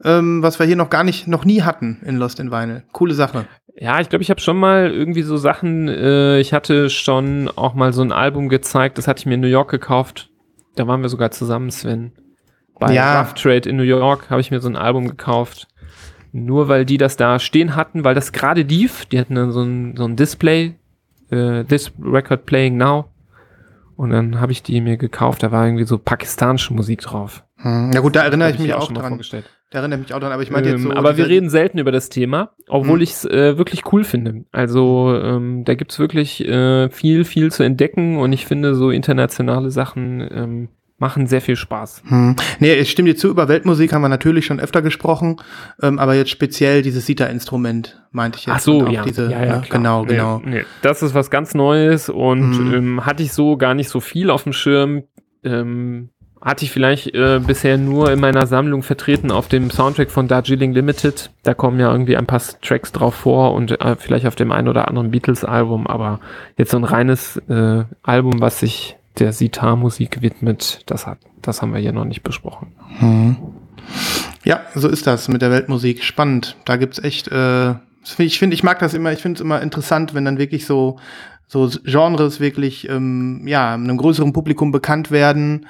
ähm, 0.05 0.42
was 0.42 0.59
wir 0.59 0.66
hier 0.66 0.76
noch 0.76 0.90
gar 0.90 1.05
nicht, 1.05 1.26
noch 1.26 1.44
nie 1.44 1.62
hatten 1.62 2.01
in 2.05 2.16
Lost 2.16 2.40
in 2.40 2.51
Vinyl. 2.51 2.82
Coole 2.92 3.14
Sache. 3.14 3.46
Ja, 3.76 4.01
ich 4.01 4.09
glaube, 4.09 4.22
ich 4.22 4.30
habe 4.30 4.40
schon 4.40 4.59
mal 4.59 4.90
irgendwie 4.90 5.22
so 5.22 5.36
Sachen, 5.36 5.88
äh, 5.88 6.40
ich 6.40 6.53
hatte 6.53 6.90
schon 6.90 7.48
auch 7.55 7.74
mal 7.74 7.92
so 7.92 8.03
ein 8.03 8.12
Album 8.12 8.48
gezeigt, 8.48 8.98
das 8.98 9.07
hatte 9.09 9.20
ich 9.20 9.26
mir 9.26 9.34
in 9.34 9.40
New 9.40 9.46
York 9.46 9.70
gekauft. 9.70 10.30
Da 10.76 10.86
waren 10.86 11.03
wir 11.03 11.09
sogar 11.09 11.30
zusammen, 11.30 11.70
Sven. 11.70 12.12
Bei 12.78 12.92
Ja. 12.92 13.20
Rough 13.20 13.34
Trade 13.34 13.68
in 13.68 13.76
New 13.76 13.82
York 13.82 14.30
habe 14.30 14.40
ich 14.40 14.51
mir 14.51 14.61
so 14.61 14.68
ein 14.68 14.76
Album 14.76 15.07
gekauft. 15.09 15.68
Nur 16.32 16.68
weil 16.68 16.84
die 16.84 16.96
das 16.96 17.16
da 17.16 17.38
stehen 17.38 17.74
hatten, 17.74 18.05
weil 18.05 18.14
das 18.14 18.32
gerade 18.32 18.62
lief. 18.62 19.05
Die 19.07 19.18
hatten 19.18 19.34
dann 19.34 19.51
so 19.51 19.62
ein, 19.62 19.96
so 19.96 20.05
ein 20.05 20.16
Display, 20.16 20.76
äh, 21.30 21.64
This 21.64 21.92
Record 22.01 22.46
Playing 22.46 22.76
Now. 22.76 23.07
Und 24.01 24.09
dann 24.12 24.40
habe 24.40 24.51
ich 24.51 24.62
die 24.62 24.80
mir 24.80 24.96
gekauft. 24.96 25.42
Da 25.42 25.53
war 25.53 25.66
irgendwie 25.66 25.84
so 25.84 25.98
pakistanische 25.98 26.72
Musik 26.72 27.03
drauf. 27.03 27.44
Hm. 27.57 27.90
Ja 27.92 28.01
gut, 28.01 28.16
da 28.16 28.22
erinnere 28.22 28.51
ich 28.51 28.59
mich 28.59 28.72
auch 28.72 28.90
mal 28.90 29.01
dran. 29.03 29.20
Da 29.70 29.78
erinnere 29.80 30.01
ich 30.01 30.07
mich 30.07 30.14
auch 30.14 30.20
dran, 30.20 30.32
aber 30.32 30.42
ich 30.42 30.51
meinte 30.51 30.70
jetzt 30.70 30.80
Ähm, 30.82 30.90
so. 30.92 30.96
aber 30.96 31.18
wir 31.18 31.28
reden 31.28 31.51
selten 31.51 31.76
über 31.78 31.92
das 31.92 32.09
Thema, 32.09 32.53
obwohl 32.66 32.94
Hm. 32.96 33.03
ich 33.03 33.11
es 33.11 33.24
äh, 33.26 33.59
wirklich 33.59 33.92
cool 33.92 34.05
finde. 34.05 34.46
Also 34.53 35.14
ähm, 35.22 35.66
da 35.66 35.74
gibt's 35.74 35.98
wirklich 35.98 36.42
äh, 36.48 36.88
viel, 36.88 37.26
viel 37.26 37.53
zu 37.53 37.62
entdecken 37.62 38.16
und 38.16 38.32
ich 38.32 38.46
finde, 38.46 38.74
so 38.74 38.90
internationale 38.90 39.70
Sachen 39.70 40.26
ähm, 40.32 40.68
machen 41.01 41.26
sehr 41.26 41.40
viel 41.40 41.57
Spaß. 41.57 42.03
Hm. 42.07 42.36
Nee, 42.61 42.74
ich 42.74 42.90
stimme 42.90 43.09
dir 43.09 43.16
zu, 43.16 43.28
über 43.28 43.48
Weltmusik 43.48 43.92
haben 43.92 44.03
wir 44.03 44.09
natürlich 44.09 44.46
schon 44.46 44.61
öfter 44.61 44.82
gesprochen, 44.82 45.38
ähm, 45.82 45.98
aber 45.98 46.14
jetzt 46.14 46.30
speziell 46.30 46.82
dieses 46.82 47.07
Sita-Instrument, 47.07 48.03
meinte 48.12 48.38
ich 48.38 48.46
jetzt. 48.46 48.55
Ach 48.57 48.61
so, 48.61 48.86
ja. 48.86 49.03
Diese, 49.03 49.24
ja, 49.30 49.44
ja 49.44 49.57
ne? 49.57 49.62
klar. 49.62 49.78
genau, 49.78 50.03
Nee, 50.03 50.09
genau. 50.09 50.42
Nee, 50.44 50.64
das 50.82 51.03
ist 51.03 51.14
was 51.14 51.30
ganz 51.30 51.55
Neues 51.55 52.09
und 52.09 52.51
Mhm. 52.51 52.74
ähm, 52.74 53.07
hatte 53.07 53.22
ich 53.22 53.32
so 53.32 53.57
gar 53.57 53.74
nicht 53.74 53.88
so 53.88 54.01
viel 54.01 54.30
auf 54.30 54.44
dem 54.44 54.53
Schirm. 54.53 55.03
Ähm, 55.42 56.11
hatte 56.42 56.64
ich 56.64 56.70
vielleicht 56.70 57.14
äh, 57.14 57.38
bisher 57.46 57.76
nur 57.76 58.11
in 58.11 58.18
meiner 58.18 58.46
Sammlung 58.46 58.82
vertreten 58.82 59.30
auf 59.30 59.48
dem 59.48 59.70
Soundtrack 59.70 60.11
von 60.11 60.26
Darjeeling 60.26 60.72
Limited. 60.72 61.30
Da 61.42 61.53
kommen 61.53 61.78
ja 61.78 61.92
irgendwie 61.92 62.16
ein 62.16 62.26
paar 62.26 62.40
Tracks 62.62 62.92
drauf 62.92 63.14
vor 63.14 63.53
und 63.53 63.78
äh, 63.78 63.96
vielleicht 63.96 64.26
auf 64.26 64.36
dem 64.36 64.51
einen 64.51 64.68
oder 64.68 64.88
anderen 64.88 65.11
Beatles-Album, 65.11 65.86
aber 65.86 66.20
jetzt 66.57 66.70
so 66.70 66.78
ein 66.78 66.84
reines 66.84 67.36
äh, 67.51 67.84
Album, 68.03 68.40
was 68.40 68.61
sich 68.61 68.96
der 69.18 69.32
Sitar-Musik 69.32 70.22
widmet, 70.22 70.82
das 70.86 71.06
hat, 71.06 71.18
das 71.42 71.62
haben 71.62 71.72
wir 71.72 71.80
hier 71.80 71.92
noch 71.92 72.04
nicht 72.04 72.22
besprochen. 72.22 72.72
Hm. 72.98 73.36
Ja, 74.44 74.61
so 74.74 74.88
ist 74.88 75.06
das 75.06 75.28
mit 75.28 75.42
der 75.42 75.50
Weltmusik. 75.50 76.02
Spannend. 76.02 76.56
Da 76.64 76.76
gibt's 76.76 76.98
echt, 76.98 77.28
äh, 77.28 77.74
ich 78.18 78.38
finde, 78.38 78.54
ich 78.54 78.62
mag 78.62 78.78
das 78.78 78.94
immer, 78.94 79.12
ich 79.12 79.20
finde 79.20 79.38
es 79.38 79.40
immer 79.40 79.61
interessant, 79.61 80.14
wenn 80.14 80.24
dann 80.24 80.38
wirklich 80.38 80.64
so, 80.64 80.98
so 81.51 81.68
Genres 81.84 82.38
wirklich, 82.38 82.88
ähm, 82.88 83.42
ja, 83.44 83.74
einem 83.74 83.96
größeren 83.96 84.32
Publikum 84.32 84.70
bekannt 84.70 85.11
werden, 85.11 85.66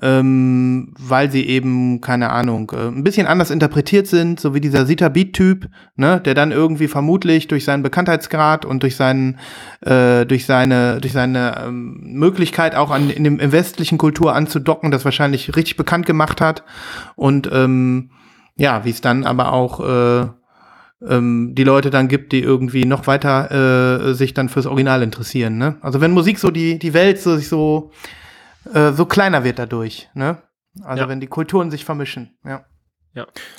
ähm, 0.00 0.94
weil 0.96 1.28
sie 1.28 1.44
eben, 1.48 2.00
keine 2.00 2.30
Ahnung, 2.30 2.70
äh, 2.72 2.86
ein 2.86 3.02
bisschen 3.02 3.26
anders 3.26 3.50
interpretiert 3.50 4.06
sind, 4.06 4.38
so 4.38 4.54
wie 4.54 4.60
dieser 4.60 4.86
Sita 4.86 5.08
Beat-Typ, 5.08 5.68
ne, 5.96 6.20
der 6.20 6.34
dann 6.34 6.52
irgendwie 6.52 6.86
vermutlich 6.86 7.48
durch 7.48 7.64
seinen 7.64 7.82
Bekanntheitsgrad 7.82 8.64
und 8.64 8.84
durch 8.84 8.94
seinen, 8.94 9.40
äh, 9.80 10.24
durch 10.24 10.46
seine, 10.46 11.00
durch 11.00 11.12
seine 11.12 11.64
ähm, 11.66 11.98
Möglichkeit 12.00 12.76
auch 12.76 12.92
an, 12.92 13.10
in 13.10 13.24
dem 13.24 13.40
in 13.40 13.50
westlichen 13.50 13.98
Kultur 13.98 14.36
anzudocken, 14.36 14.92
das 14.92 15.04
wahrscheinlich 15.04 15.56
richtig 15.56 15.76
bekannt 15.76 16.06
gemacht 16.06 16.40
hat. 16.40 16.62
Und 17.16 17.50
ähm, 17.52 18.10
ja, 18.54 18.84
wie 18.84 18.90
es 18.90 19.00
dann 19.00 19.24
aber 19.24 19.52
auch 19.52 19.80
äh, 19.80 20.28
ähm, 21.08 21.54
die 21.54 21.64
Leute 21.64 21.90
dann 21.90 22.08
gibt, 22.08 22.32
die 22.32 22.40
irgendwie 22.40 22.84
noch 22.84 23.06
weiter 23.06 24.08
äh, 24.10 24.14
sich 24.14 24.34
dann 24.34 24.48
fürs 24.48 24.66
Original 24.66 25.02
interessieren. 25.02 25.58
Ne? 25.58 25.76
Also 25.80 26.00
wenn 26.00 26.12
Musik 26.12 26.38
so 26.38 26.50
die, 26.50 26.78
die 26.78 26.94
Welt 26.94 27.20
so 27.20 27.36
sich 27.36 27.48
so, 27.48 27.90
äh, 28.72 28.92
so 28.92 29.06
kleiner 29.06 29.44
wird 29.44 29.58
dadurch, 29.58 30.08
ne? 30.14 30.38
Also 30.82 31.02
Ja. 31.04 31.08
wenn 31.08 31.20
die 31.20 31.28
Kulturen 31.28 31.70
sich 31.70 31.84
vermischen, 31.84 32.36
ja. 32.44 32.64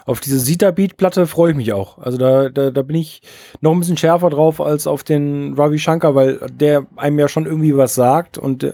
Auf 0.06 0.20
diese 0.20 0.38
Sita-Beat-Platte 0.38 1.28
freue 1.28 1.52
ich 1.52 1.56
mich 1.56 1.72
auch. 1.72 1.98
Also 1.98 2.18
da, 2.18 2.50
da, 2.50 2.72
da 2.72 2.82
bin 2.82 2.98
ich 2.98 3.22
noch 3.62 3.72
ein 3.72 3.80
bisschen 3.80 3.96
schärfer 3.96 4.30
drauf 4.30 4.60
als 4.60 4.86
auf 4.86 5.06
den 5.06 5.54
Ravi 5.54 5.80
Shankar, 5.80 6.14
weil 6.14 6.42
der 6.52 6.86
einem 6.98 7.18
ja 7.20 7.30
schon 7.30 7.46
irgendwie 7.46 7.78
was 7.78 7.96
sagt 7.96 8.38
und 8.38 8.66
äh, 8.66 8.74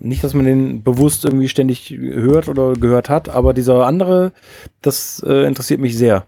nicht, 0.00 0.24
dass 0.24 0.34
man 0.34 0.46
den 0.46 0.82
bewusst 0.82 1.24
irgendwie 1.24 1.48
ständig 1.48 1.90
hört 1.96 2.48
oder 2.48 2.72
gehört 2.72 3.08
hat, 3.08 3.28
aber 3.28 3.54
dieser 3.54 3.86
andere, 3.86 4.32
das 4.82 5.22
äh, 5.24 5.46
interessiert 5.46 5.78
mich 5.78 5.96
sehr. 5.96 6.26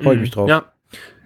Freue 0.00 0.14
ich 0.14 0.20
mich 0.20 0.30
drauf. 0.30 0.48
Ja, 0.48 0.66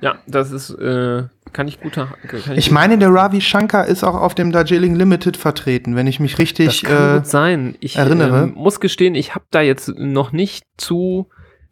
ja, 0.05 0.17
das 0.27 0.53
ist, 0.53 0.69
äh, 0.71 1.23
kann 1.55 1.67
ich 1.67 1.81
guter. 1.81 2.09
Kann 2.29 2.59
Ich 2.59 2.71
meine, 2.71 2.99
der 2.99 3.09
Ravi 3.09 3.41
Shankar 3.41 3.87
ist 3.87 4.05
auch 4.05 4.15
auf 4.15 4.35
dem 4.35 4.53
Darjeeling 4.53 4.95
Limited 4.95 5.39
vertreten, 5.39 5.97
wenn 5.97 6.07
ich 6.07 6.21
mich 6.21 6.33
das 6.33 6.41
richtig. 6.41 6.83
kann 6.83 7.11
Äh, 7.11 7.19
gut 7.21 7.27
sein. 7.27 7.75
Ich 7.81 7.97
erinnere. 7.97 8.43
ähm, 8.43 8.53
muss 8.55 8.81
gestehen, 8.81 9.15
ich 9.15 9.35
habe 9.35 9.47
da 9.51 9.63
jetzt 9.63 9.89
noch 9.97 10.31
nicht 10.33 10.65
zu. 10.77 11.31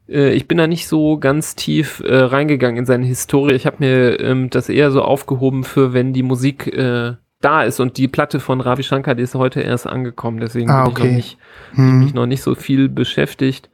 Äh, 0.08 0.32
ich 0.32 0.48
bin 0.48 0.56
da 0.56 0.66
nicht 0.66 0.88
so 0.88 1.18
ganz 1.18 1.56
tief 1.56 2.02
äh, 2.06 2.16
reingegangen 2.16 2.78
in 2.78 2.86
seine 2.86 3.04
Historie. 3.04 3.52
Ich 3.52 3.66
habe 3.66 3.76
mir 3.80 4.18
ähm, 4.18 4.48
das 4.48 4.70
eher 4.70 4.90
so 4.92 5.02
aufgehoben 5.02 5.62
für, 5.62 5.92
wenn 5.92 6.14
die 6.14 6.22
Musik 6.22 6.68
äh, 6.68 7.16
da 7.42 7.62
ist 7.64 7.80
und 7.80 7.98
die 7.98 8.08
Platte 8.08 8.40
von 8.40 8.62
Ravi 8.62 8.82
Shankar, 8.82 9.14
die 9.14 9.24
ist 9.24 9.34
heute 9.34 9.60
erst 9.60 9.86
angekommen. 9.86 10.40
Deswegen 10.40 10.70
Ah, 10.70 10.84
bin 10.84 10.92
ich 10.92 10.96
okay. 10.96 11.08
noch 11.08 11.14
nicht 11.16 11.38
hm. 11.72 11.98
mich 12.04 12.14
noch 12.14 12.26
nicht 12.26 12.42
so 12.42 12.54
viel 12.54 12.88
beschäftigt. 12.88 13.68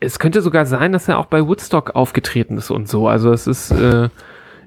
Es 0.00 0.18
könnte 0.18 0.42
sogar 0.42 0.66
sein, 0.66 0.92
dass 0.92 1.08
er 1.08 1.18
auch 1.18 1.26
bei 1.26 1.46
Woodstock 1.46 1.96
aufgetreten 1.96 2.58
ist 2.58 2.70
und 2.70 2.88
so. 2.88 3.08
Also 3.08 3.32
es 3.32 3.46
ist, 3.46 3.72
äh, 3.72 4.08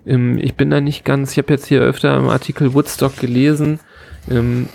ich 0.03 0.56
bin 0.56 0.70
da 0.70 0.82
nicht 0.82 1.06
ganz, 1.06 1.32
ich 1.32 1.38
habe 1.38 1.53
jetzt 1.53 1.68
hier 1.68 1.82
öfter 1.82 2.18
im 2.18 2.28
Artikel 2.28 2.74
Woodstock 2.74 3.18
gelesen. 3.18 3.80
Ähm, 4.30 4.68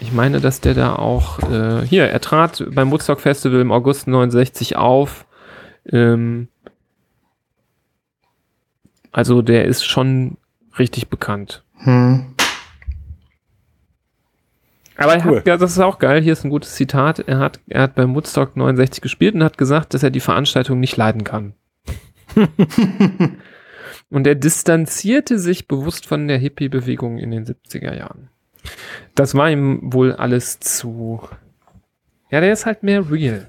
ich 0.00 0.12
meine, 0.12 0.40
dass 0.40 0.60
der 0.60 0.74
da 0.74 0.94
auch, 0.96 1.38
äh, 1.50 1.84
hier, 1.86 2.06
er 2.06 2.20
trat 2.20 2.64
beim 2.70 2.90
Woodstock 2.90 3.20
Festival 3.20 3.60
im 3.60 3.72
August 3.72 4.06
69 4.06 4.76
auf. 4.76 5.26
Ähm, 5.90 6.48
also 9.10 9.42
der 9.42 9.64
ist 9.64 9.84
schon 9.84 10.36
richtig 10.78 11.08
bekannt. 11.08 11.64
Hm. 11.78 12.33
Aber 14.96 15.14
er 15.14 15.26
Cool. 15.26 15.38
hat, 15.38 15.46
ja, 15.46 15.56
das 15.56 15.72
ist 15.72 15.78
auch 15.80 15.98
geil, 15.98 16.22
hier 16.22 16.32
ist 16.32 16.44
ein 16.44 16.50
gutes 16.50 16.74
Zitat. 16.74 17.18
Er 17.20 17.38
hat, 17.38 17.60
er 17.68 17.82
hat 17.82 17.94
beim 17.94 18.14
Woodstock 18.14 18.56
69 18.56 19.00
gespielt 19.00 19.34
und 19.34 19.42
hat 19.42 19.58
gesagt, 19.58 19.92
dass 19.94 20.02
er 20.02 20.10
die 20.10 20.20
Veranstaltung 20.20 20.78
nicht 20.80 20.96
leiden 20.96 21.24
kann. 21.24 21.54
und 24.10 24.26
er 24.26 24.34
distanzierte 24.34 25.38
sich 25.38 25.68
bewusst 25.68 26.06
von 26.06 26.28
der 26.28 26.38
Hippie-Bewegung 26.38 27.18
in 27.18 27.30
den 27.30 27.44
70er 27.44 27.94
Jahren. 27.96 28.28
Das 29.14 29.34
war 29.34 29.50
ihm 29.50 29.92
wohl 29.92 30.12
alles 30.12 30.60
zu. 30.60 31.20
Ja, 32.30 32.40
der 32.40 32.52
ist 32.52 32.66
halt 32.66 32.82
mehr 32.82 33.10
real. 33.10 33.48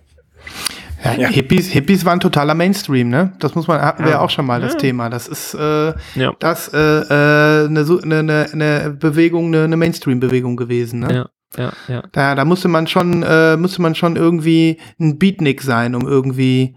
Ja, 1.04 1.14
Ja. 1.14 1.28
Hippies, 1.30 1.68
Hippies 1.70 2.04
waren 2.06 2.20
totaler 2.20 2.56
Mainstream, 2.56 3.10
ne? 3.10 3.34
Das 3.40 3.54
muss 3.56 3.68
man, 3.68 3.82
hatten 3.82 4.04
wir 4.04 4.12
Ja. 4.12 4.18
ja 4.18 4.22
auch 4.22 4.30
schon 4.30 4.46
mal 4.46 4.60
das 4.62 4.74
Ja. 4.74 4.80
Thema. 4.80 5.10
Das 5.10 5.28
ist 5.28 5.54
äh, 5.54 5.94
Ja. 6.16 6.34
das 6.40 6.70
äh, 6.74 6.78
äh, 6.80 7.68
eine, 7.68 7.86
eine, 8.04 8.48
eine 8.52 8.90
Bewegung, 9.00 9.48
eine, 9.48 9.64
eine 9.66 9.78
Mainstream-Bewegung 9.78 10.56
gewesen, 10.58 11.00
ne? 11.02 11.14
Ja, 11.14 11.30
ja, 11.57 11.73
ja. 11.88 12.03
Da, 12.11 12.36
da 12.36 12.45
musste 12.45 12.68
man 12.68 12.88
schon, 12.88 13.23
äh, 13.23 13.57
musste 13.57 13.82
man 13.82 13.95
schon 13.95 14.15
irgendwie 14.15 14.80
ein 14.99 15.18
Beatnik 15.18 15.61
sein, 15.61 15.95
um 15.95 16.07
irgendwie 16.07 16.76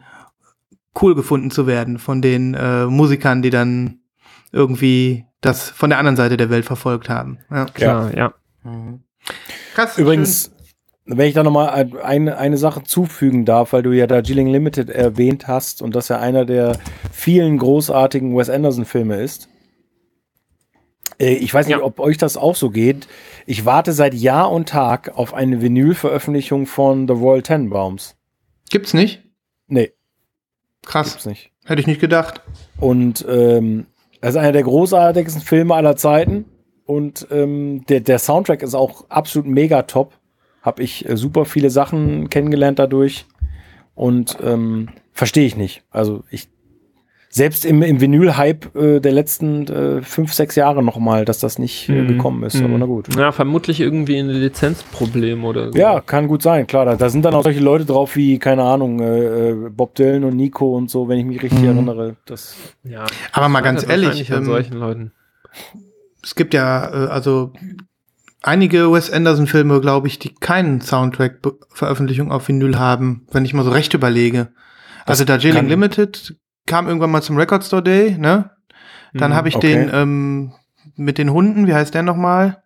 cool 1.01 1.15
gefunden 1.15 1.51
zu 1.51 1.67
werden 1.67 1.99
von 1.99 2.23
den 2.23 2.55
äh, 2.55 2.87
Musikern, 2.87 3.43
die 3.43 3.51
dann 3.51 4.01
irgendwie 4.53 5.27
das 5.41 5.71
von 5.71 5.91
der 5.91 5.99
anderen 5.99 6.17
Seite 6.17 6.37
der 6.37 6.51
Welt 6.51 6.65
verfolgt 6.65 7.09
haben. 7.09 7.39
Ja. 7.51 7.67
Klar, 7.67 8.17
ja. 8.17 8.33
Krass. 9.75 9.99
Übrigens, 9.99 10.51
wenn 11.05 11.29
ich 11.29 11.35
da 11.35 11.43
nochmal 11.43 11.89
eine, 12.03 12.37
eine 12.37 12.59
Sache 12.59 12.83
zufügen 12.83 13.45
darf, 13.45 13.73
weil 13.73 13.83
du 13.83 13.93
ja 13.93 14.07
Darjeeling 14.07 14.49
Limited 14.49 14.91
erwähnt 14.91 15.49
hast 15.49 15.81
und 15.81 15.95
das 15.95 16.09
ja 16.09 16.19
einer 16.19 16.45
der 16.45 16.77
vielen 17.13 17.59
großartigen 17.59 18.37
Wes 18.37 18.51
Anderson-Filme 18.51 19.17
ist. 19.17 19.49
Äh, 21.19 21.35
Ich 21.35 21.53
weiß 21.53 21.67
nicht, 21.67 21.79
Ja. 21.79 21.83
ob 21.85 22.01
euch 22.01 22.19
das 22.19 22.37
auch 22.37 22.57
so 22.57 22.71
geht. 22.71 23.09
Ich 23.47 23.65
warte 23.65 23.93
seit 23.93 24.15
Jahr 24.15 24.51
und 24.51 24.69
Tag 24.69 25.17
auf 25.17 25.35
eine 25.35 25.61
Vinyl-Veröffentlichung 25.63 26.67
von 26.67 27.07
The 27.09 27.15
Royal 27.15 27.43
Tenenbaums. 27.43 28.17
Gibt's 28.71 28.95
nicht? 28.95 29.23
Nee, 29.67 29.93
Krass. 30.85 31.11
gibt's 31.13 31.27
nicht. 31.27 31.51
Hätte 31.65 31.81
ich 31.81 31.87
nicht 31.87 32.01
gedacht. 32.01 32.43
Und 32.79 33.25
ähm, 33.29 33.87
das 34.21 34.31
ist 34.31 34.37
einer 34.37 34.53
der 34.53 34.63
großartigsten 34.63 35.43
Filme 35.43 35.75
aller 35.75 35.97
Zeiten. 35.97 36.45
Und 36.85 37.27
ähm, 37.31 37.85
der, 37.89 38.01
der 38.01 38.19
Soundtrack 38.19 38.63
ist 38.63 38.75
auch 38.75 39.09
absolut 39.11 39.47
mega 39.47 39.83
top. 39.83 40.15
Hab 40.63 40.81
ich 40.81 41.09
äh, 41.09 41.17
super 41.17 41.45
viele 41.45 41.69
Sachen 41.71 42.31
kennengelernt 42.31 42.79
dadurch. 42.79 43.27
Und 43.95 44.39
ähm, 44.43 44.89
verstehe 45.13 45.45
ich 45.47 45.57
nicht. 45.57 45.83
Also 45.91 46.25
ich 46.31 46.49
selbst 47.31 47.65
im, 47.67 47.83
im 47.83 48.01
Vinyl-Hype 48.01 48.75
äh, 48.75 49.01
der 49.01 49.13
letzten 49.13 49.67
äh, 49.69 50.03
fünf, 50.03 50.33
sechs 50.33 50.55
Jahre 50.57 50.83
noch 50.83 50.97
mal, 50.99 51.25
dass 51.27 51.39
das 51.41 51.59
nicht 51.59 51.89
äh, 51.89 51.93
Mhm. 52.03 52.09
gekommen 52.09 52.43
ist. 52.43 52.57
Aber 52.57 52.69
Mhm. 52.69 52.79
na 52.79 52.87
gut. 52.87 53.15
Ja, 53.17 53.33
vermutlich 53.33 53.81
irgendwie 53.81 54.19
ein 54.19 54.29
Lizenzproblem 54.31 55.45
oder 55.45 55.71
so. 55.73 55.79
Ja, 55.79 56.01
kann 56.01 56.27
gut 56.27 56.43
sein, 56.43 56.67
klar. 56.67 56.87
Da, 56.87 56.97
da 56.97 57.11
sind 57.11 57.25
dann 57.25 57.35
auch 57.35 57.43
solche 57.43 57.61
Leute 57.61 57.85
drauf 57.85 58.17
wie, 58.17 58.39
keine 58.39 58.63
Ahnung, 58.65 59.01
äh, 59.01 59.51
äh, 59.51 59.69
Bob 59.71 59.95
Dylan 59.95 60.25
und 60.25 60.37
Nico 60.37 60.75
und 60.77 60.91
so, 60.91 61.09
wenn 61.09 61.19
ich 61.19 61.27
mich 61.27 61.43
richtig 61.43 61.61
Mhm. 61.61 61.67
erinnere. 61.69 62.17
Das, 62.25 62.57
ja. 62.85 63.05
Aber 63.33 63.49
mal 63.51 63.61
ganz 63.61 63.83
Das 63.83 63.91
ehrlich, 63.91 64.31
ähm, 64.31 64.45
solchen 64.47 64.79
Leuten. 64.79 65.13
es 66.23 66.35
gibt 66.35 66.55
ja 66.55 66.87
äh, 66.89 67.09
also 67.09 67.53
einige 68.43 68.91
Wes 68.91 69.11
Anderson-Filme, 69.13 69.81
glaube 69.83 70.07
ich, 70.07 70.19
die 70.19 70.35
keinen 70.35 70.81
Soundtrack-Veröffentlichung 70.81 72.33
auf 72.33 72.49
Vinyl 72.49 72.79
haben, 72.79 73.27
wenn 73.33 73.45
ich 73.45 73.53
mal 73.53 73.65
so 73.65 73.71
recht 73.71 73.93
überlege. 73.95 74.49
Also 75.05 75.25
Darjeeling 75.25 75.57
kann- 75.63 75.69
Limited 75.69 76.37
kam 76.69 76.87
irgendwann 76.87 77.11
mal 77.11 77.23
zum 77.23 77.37
Record 77.37 77.65
Store 77.65 77.83
Day, 77.83 78.17
ne? 78.19 78.51
Dann 79.15 79.31
Mhm. 79.33 79.35
habe 79.35 79.49
ich 79.49 79.57
okay. 79.57 79.75
den 79.75 79.91
ähm, 79.93 80.53
mit 80.97 81.19
den 81.19 81.31
Hunden, 81.33 81.67
wie 81.67 81.75
heißt 81.75 81.95
der 81.95 82.03
nochmal? 82.03 82.63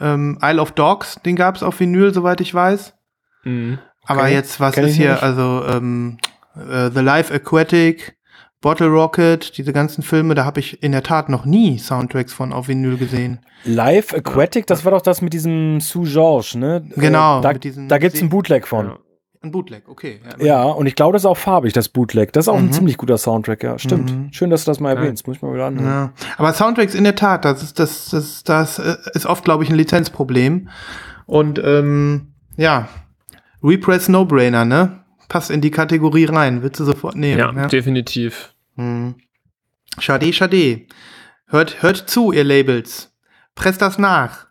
Ähm, 0.00 0.38
Isle 0.42 0.60
of 0.60 0.72
Dogs, 0.72 1.18
den 1.24 1.36
gab 1.36 1.56
es 1.56 1.62
auf 1.62 1.80
Vinyl, 1.80 2.12
soweit 2.12 2.40
ich 2.40 2.52
weiß. 2.54 2.94
Mhm. 3.44 3.78
Aber 4.04 4.22
Okay, 4.22 4.32
jetzt, 4.34 4.60
was 4.60 4.74
kenn 4.74 4.84
ist 4.86 4.94
hier? 4.96 5.12
nicht. 5.12 5.22
Also 5.22 5.64
ähm, 5.68 6.18
äh, 6.56 6.90
The 6.90 7.00
Life 7.00 7.32
Aquatic, 7.34 8.16
Bottle 8.60 8.88
Rocket, 8.88 9.56
diese 9.56 9.72
ganzen 9.72 10.02
Filme, 10.02 10.34
da 10.34 10.44
habe 10.44 10.60
ich 10.60 10.82
in 10.82 10.92
der 10.92 11.02
Tat 11.02 11.28
noch 11.28 11.44
nie 11.44 11.78
Soundtracks 11.78 12.32
von 12.32 12.52
auf 12.52 12.68
Vinyl 12.68 12.96
gesehen. 12.96 13.40
Live 13.64 14.14
Aquatic, 14.14 14.66
das 14.66 14.84
war 14.84 14.92
doch 14.92 15.02
das 15.02 15.20
mit 15.22 15.32
diesem 15.32 15.80
Sue 15.80 16.08
George, 16.08 16.54
ne? 16.56 16.84
Genau, 16.96 17.38
Äh, 17.38 17.42
da 17.42 17.52
da 17.52 17.98
gibt's 17.98 18.16
See- 18.18 18.22
einen 18.22 18.30
Bootleg 18.30 18.66
von. 18.66 18.86
Ja. 18.86 18.98
Ein 19.40 19.52
Bootleg, 19.52 19.88
okay. 19.88 20.20
Ja, 20.40 20.62
und 20.64 20.86
ich 20.86 20.96
glaube, 20.96 21.12
das 21.12 21.22
ist 21.22 21.26
auch 21.26 21.36
farbig, 21.36 21.72
das 21.72 21.88
Bootleg. 21.88 22.32
Das 22.32 22.46
ist 22.46 22.48
auch 22.48 22.56
ein 22.56 22.66
Mhm. 22.66 22.72
ziemlich 22.72 22.96
guter 22.96 23.18
Soundtrack, 23.18 23.62
ja. 23.62 23.78
Stimmt. 23.78 24.10
Mhm. 24.10 24.32
Schön, 24.32 24.50
dass 24.50 24.64
du 24.64 24.70
das 24.72 24.80
mal 24.80 24.96
erwähnst. 24.96 25.26
Muss 25.28 25.36
ich 25.36 25.42
mal 25.42 25.54
wieder 25.54 25.66
anhören. 25.66 25.86
Ja. 25.86 26.12
Aber 26.38 26.52
Soundtracks 26.52 26.94
in 26.94 27.04
der 27.04 27.14
Tat, 27.14 27.44
das 27.44 27.62
ist, 27.62 27.78
das, 27.78 28.08
das, 28.10 28.42
das 28.42 28.78
äh, 28.80 28.96
ist 29.14 29.26
oft, 29.26 29.44
glaube 29.44 29.62
ich, 29.62 29.70
ein 29.70 29.76
Lizenzproblem. 29.76 30.68
Und 31.26 31.60
ähm, 31.62 32.32
ja, 32.56 32.88
Repress 33.62 34.08
No-Brainer, 34.08 34.64
ne? 34.64 35.04
Passt 35.28 35.50
in 35.50 35.60
die 35.60 35.70
Kategorie 35.70 36.24
rein, 36.24 36.62
willst 36.62 36.80
du 36.80 36.84
sofort 36.84 37.14
nehmen. 37.14 37.38
Ja, 37.38 37.52
Ja, 37.52 37.66
definitiv. 37.68 38.54
Hm. 38.76 39.14
Schade, 39.98 40.32
schade. 40.32 40.86
Hört, 41.46 41.82
hört 41.82 41.96
zu, 42.10 42.32
ihr 42.32 42.44
Labels. 42.44 43.12
Presst 43.54 43.82
das 43.82 43.98
nach. 43.98 44.46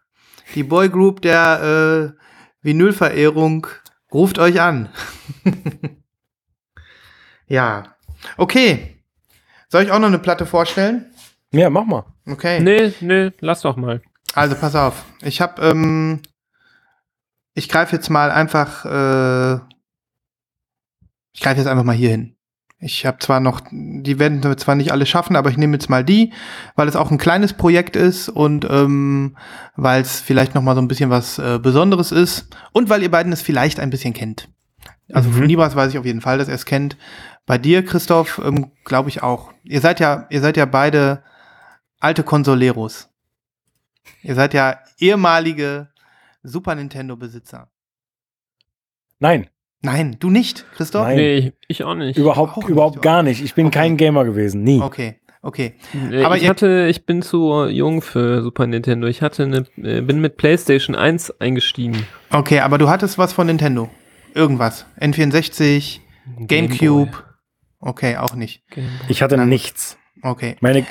Die 0.55 0.63
Boygroup 0.63 1.21
der 1.21 2.13
äh, 2.13 2.21
Vinylverehrung 2.65 3.67
ruft 4.13 4.39
euch 4.39 4.61
an. 4.61 4.89
ja. 7.47 7.95
Okay. 8.37 9.03
Soll 9.69 9.83
ich 9.83 9.91
auch 9.91 9.99
noch 9.99 10.07
eine 10.07 10.19
Platte 10.19 10.45
vorstellen? 10.45 11.13
Ja, 11.51 11.69
mach 11.69 11.85
mal. 11.85 12.05
Okay. 12.25 12.59
Nee, 12.59 12.93
nee, 13.01 13.31
lass 13.39 13.61
doch 13.61 13.75
mal. 13.75 14.01
Also 14.33 14.55
pass 14.55 14.75
auf. 14.75 15.05
Ich 15.21 15.41
habe, 15.41 15.61
ähm, 15.61 16.21
ich 17.53 17.69
greife 17.69 17.95
jetzt 17.95 18.09
mal 18.09 18.31
einfach, 18.31 18.85
äh, 18.85 19.55
ich 21.33 21.41
greife 21.41 21.59
jetzt 21.59 21.67
einfach 21.67 21.83
mal 21.83 21.95
hier 21.95 22.11
hin. 22.11 22.36
Ich 22.79 23.07
habe 23.07 23.17
zwar 23.17 23.39
noch, 23.39 23.61
die 23.71 24.19
werden 24.19 24.43
wir 24.43 24.55
zwar 24.57 24.75
nicht 24.75 24.91
alle 24.91 25.07
schaffen, 25.07 25.35
aber 25.35 25.49
ich 25.49 25.57
nehme 25.57 25.73
jetzt 25.73 25.89
mal 25.89 26.03
die, 26.03 26.31
weil 26.75 26.87
es 26.87 26.95
auch 26.95 27.09
ein 27.09 27.17
kleines 27.17 27.53
Projekt 27.53 27.95
ist 27.95 28.29
und 28.29 28.67
ähm, 28.69 29.35
weil 29.75 30.01
es 30.01 30.19
vielleicht 30.19 30.53
noch 30.53 30.61
mal 30.61 30.75
so 30.75 30.81
ein 30.81 30.87
bisschen 30.87 31.09
was 31.09 31.39
äh, 31.39 31.57
Besonderes 31.57 32.11
ist 32.11 32.55
und 32.73 32.89
weil 32.89 33.01
ihr 33.01 33.09
beiden 33.09 33.33
es 33.33 33.41
vielleicht 33.41 33.79
ein 33.79 33.89
bisschen 33.89 34.13
kennt. 34.13 34.49
Also 35.11 35.31
von 35.31 35.45
Nibras 35.45 35.75
weiß 35.75 35.91
ich 35.91 35.97
auf 35.97 36.05
jeden 36.05 36.21
Fall, 36.21 36.37
dass 36.37 36.49
er 36.49 36.55
es 36.55 36.65
kennt. 36.65 36.97
Bei 37.47 37.57
dir, 37.57 37.83
Christoph, 37.83 38.39
ähm, 38.43 38.71
glaube 38.83 39.09
ich 39.09 39.23
auch. 39.23 39.53
Ihr 39.63 39.81
seid 39.81 39.99
ja, 39.99 40.27
ihr 40.29 40.41
seid 40.41 40.57
ja 40.57 40.65
beide 40.65 41.23
alte 41.99 42.23
Consoleros. 42.23 43.09
Ihr 44.21 44.35
seid 44.35 44.53
ja 44.53 44.79
ehemalige 44.99 45.89
Super 46.43 46.75
Nintendo-Besitzer. 46.75 47.69
Nein, 49.19 49.49
Nein, 49.81 50.17
du 50.19 50.29
nicht, 50.29 50.65
Christoph? 50.75 51.05
Nein. 51.07 51.15
Nee, 51.17 51.53
ich 51.67 51.83
auch 51.83 51.95
nicht. 51.95 52.17
überhaupt, 52.17 52.53
auch 52.53 52.57
nicht, 52.57 52.69
überhaupt 52.69 53.01
gar 53.01 53.23
nicht. 53.23 53.43
Ich 53.43 53.53
bin 53.53 53.67
Okay. 53.67 53.79
kein 53.79 53.97
Gamer 53.97 54.25
gewesen. 54.25 54.63
Nie. 54.63 54.81
Okay, 54.81 55.19
okay. 55.41 55.75
Aber 56.23 56.35
ich 56.37 56.43
ihr- 56.43 56.49
hatte, 56.49 56.87
ich 56.89 57.05
bin 57.05 57.21
zu 57.21 57.65
jung 57.67 58.01
für 58.01 58.41
Super 58.41 58.65
Nintendo. 58.67 59.07
Ich 59.07 59.21
hatte 59.21 59.43
eine, 59.43 59.65
äh, 59.77 60.01
bin 60.01 60.19
mit 60.19 60.37
PlayStation 60.37 60.95
1 60.95 61.39
eingestiegen. 61.39 62.05
Okay, 62.31 62.59
aber 62.61 62.77
du 62.77 62.89
hattest 62.89 63.17
was 63.17 63.33
von 63.33 63.47
Nintendo. 63.47 63.89
Irgendwas. 64.33 64.85
N64, 64.99 65.99
Gamecube. 66.47 67.11
Okay, 67.79 68.17
auch 68.17 68.33
nicht. 68.35 68.63
Ich 69.07 69.21
hatte 69.21 69.37
Nein. 69.37 69.49
nichts. 69.49 69.97
Okay. 70.23 70.55
Meine, 70.61 70.85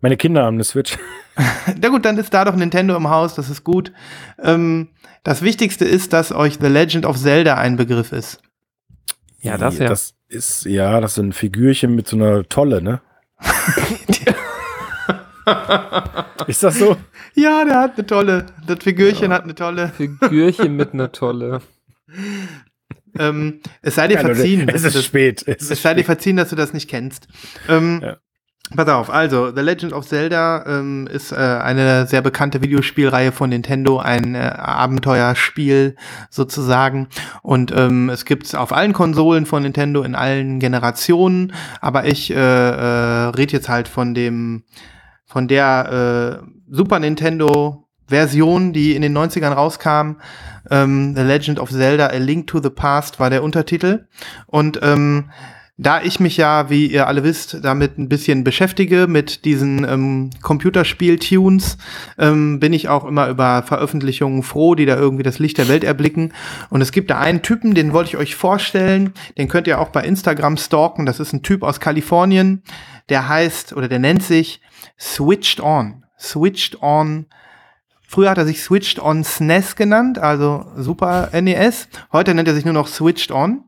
meine 0.00 0.16
Kinder 0.16 0.44
haben 0.44 0.54
eine 0.54 0.64
Switch. 0.64 0.96
Na 1.80 1.88
gut, 1.88 2.04
dann 2.04 2.18
ist 2.18 2.32
da 2.34 2.44
doch 2.44 2.54
Nintendo 2.56 2.96
im 2.96 3.08
Haus, 3.10 3.34
das 3.34 3.48
ist 3.50 3.64
gut. 3.64 3.92
Ähm, 4.42 4.88
das 5.22 5.42
Wichtigste 5.42 5.84
ist, 5.84 6.12
dass 6.12 6.32
euch 6.32 6.58
The 6.60 6.66
Legend 6.68 7.06
of 7.06 7.16
Zelda 7.18 7.54
ein 7.56 7.76
Begriff 7.76 8.12
ist. 8.12 8.40
Ja, 9.40 9.56
das 9.58 9.78
ja. 9.78 9.88
Das 9.88 10.14
ist, 10.28 10.64
ja, 10.66 11.00
das 11.00 11.14
sind 11.14 11.34
Figürchen 11.34 11.94
mit 11.94 12.06
so 12.08 12.16
einer 12.16 12.42
Tolle, 12.48 12.82
ne? 12.82 13.00
Ist 16.46 16.62
das 16.62 16.78
so? 16.78 16.96
Ja, 17.34 17.64
der 17.64 17.78
hat 17.80 17.96
eine 17.96 18.06
tolle. 18.06 18.46
Das 18.66 18.78
Figürchen 18.82 19.32
hat 19.32 19.44
eine 19.44 19.54
tolle. 19.54 19.88
Figürchen 19.88 20.76
mit 20.76 20.92
einer 20.92 21.10
Tolle. 21.12 21.60
Ähm, 23.18 23.60
es 23.82 23.94
sei 23.96 24.08
dir 24.08 24.14
Ja, 24.14 24.20
verziehen. 24.20 24.68
Es 24.68 24.74
dass 24.74 24.84
ist 24.84 24.94
du 24.94 24.98
das- 24.98 25.04
spät. 25.06 25.42
Es 25.46 25.62
Es 25.64 25.70
ist 25.70 25.82
sei 25.82 25.94
dir 25.94 26.00
spät. 26.00 26.06
verziehen, 26.06 26.36
dass 26.36 26.50
du 26.50 26.56
das 26.56 26.72
nicht 26.72 26.88
kennst. 26.88 27.28
Ähm, 27.68 28.00
Ja. 28.02 28.16
Pass 28.76 28.88
auf, 28.88 29.10
also 29.10 29.52
The 29.52 29.62
Legend 29.62 29.92
of 29.92 30.06
Zelda 30.06 30.64
ähm, 30.64 31.08
ist 31.08 31.32
äh, 31.32 31.36
eine 31.36 32.06
sehr 32.06 32.22
bekannte 32.22 32.62
Videospielreihe 32.62 33.32
von 33.32 33.50
Nintendo, 33.50 33.98
ein 33.98 34.36
äh, 34.36 34.38
Abenteuerspiel 34.38 35.96
sozusagen. 36.30 37.08
Und 37.42 37.72
ähm, 37.76 38.08
es 38.10 38.24
gibt's 38.24 38.54
auf 38.54 38.72
allen 38.72 38.92
Konsolen 38.92 39.44
von 39.44 39.64
Nintendo 39.64 40.02
in 40.02 40.14
allen 40.14 40.60
Generationen. 40.60 41.52
Aber 41.80 42.06
ich 42.06 42.30
äh, 42.30 42.36
äh, 42.36 43.30
rede 43.30 43.54
jetzt 43.54 43.68
halt 43.68 43.88
von 43.88 44.14
dem, 44.14 44.62
von 45.26 45.48
der 45.48 46.40
äh, 46.40 46.46
Super 46.70 47.00
Nintendo 47.00 47.88
Version, 48.06 48.72
die 48.72 48.94
in 48.94 49.02
den 49.02 49.16
90ern 49.16 49.52
rauskam. 49.52 50.20
Ähm, 50.70 51.16
The 51.16 51.22
Legend 51.22 51.58
of 51.58 51.70
Zelda: 51.70 52.06
A 52.06 52.18
Link 52.18 52.46
to 52.46 52.62
the 52.62 52.70
Past 52.70 53.18
war 53.18 53.30
der 53.30 53.42
Untertitel. 53.42 54.06
Und 54.46 54.78
ähm, 54.82 55.30
da 55.82 56.02
ich 56.02 56.20
mich 56.20 56.36
ja, 56.36 56.68
wie 56.68 56.86
ihr 56.86 57.06
alle 57.06 57.24
wisst, 57.24 57.64
damit 57.64 57.96
ein 57.96 58.10
bisschen 58.10 58.44
beschäftige 58.44 59.06
mit 59.06 59.46
diesen 59.46 59.84
ähm, 59.88 60.28
Computerspiel-Tunes, 60.42 61.78
ähm, 62.18 62.60
bin 62.60 62.74
ich 62.74 62.90
auch 62.90 63.06
immer 63.06 63.28
über 63.28 63.62
Veröffentlichungen 63.62 64.42
froh, 64.42 64.74
die 64.74 64.84
da 64.84 64.96
irgendwie 64.96 65.22
das 65.22 65.38
Licht 65.38 65.56
der 65.56 65.68
Welt 65.68 65.82
erblicken. 65.82 66.34
Und 66.68 66.82
es 66.82 66.92
gibt 66.92 67.10
da 67.10 67.18
einen 67.18 67.40
Typen, 67.40 67.74
den 67.74 67.94
wollte 67.94 68.10
ich 68.10 68.16
euch 68.18 68.36
vorstellen. 68.36 69.14
Den 69.38 69.48
könnt 69.48 69.66
ihr 69.66 69.80
auch 69.80 69.88
bei 69.88 70.04
Instagram 70.04 70.58
stalken. 70.58 71.06
Das 71.06 71.18
ist 71.18 71.32
ein 71.32 71.42
Typ 71.42 71.62
aus 71.62 71.80
Kalifornien. 71.80 72.62
Der 73.08 73.26
heißt 73.28 73.72
oder 73.72 73.88
der 73.88 74.00
nennt 74.00 74.22
sich 74.22 74.60
Switched 74.98 75.60
On. 75.60 76.04
Switched 76.18 76.82
On. 76.82 77.24
Früher 78.06 78.28
hat 78.28 78.38
er 78.38 78.44
sich 78.44 78.62
Switched 78.62 79.00
On 79.00 79.24
SNES 79.24 79.76
genannt, 79.76 80.18
also 80.18 80.66
Super 80.76 81.30
NES. 81.32 81.88
Heute 82.12 82.34
nennt 82.34 82.48
er 82.48 82.54
sich 82.54 82.66
nur 82.66 82.74
noch 82.74 82.86
Switched 82.86 83.30
On. 83.30 83.64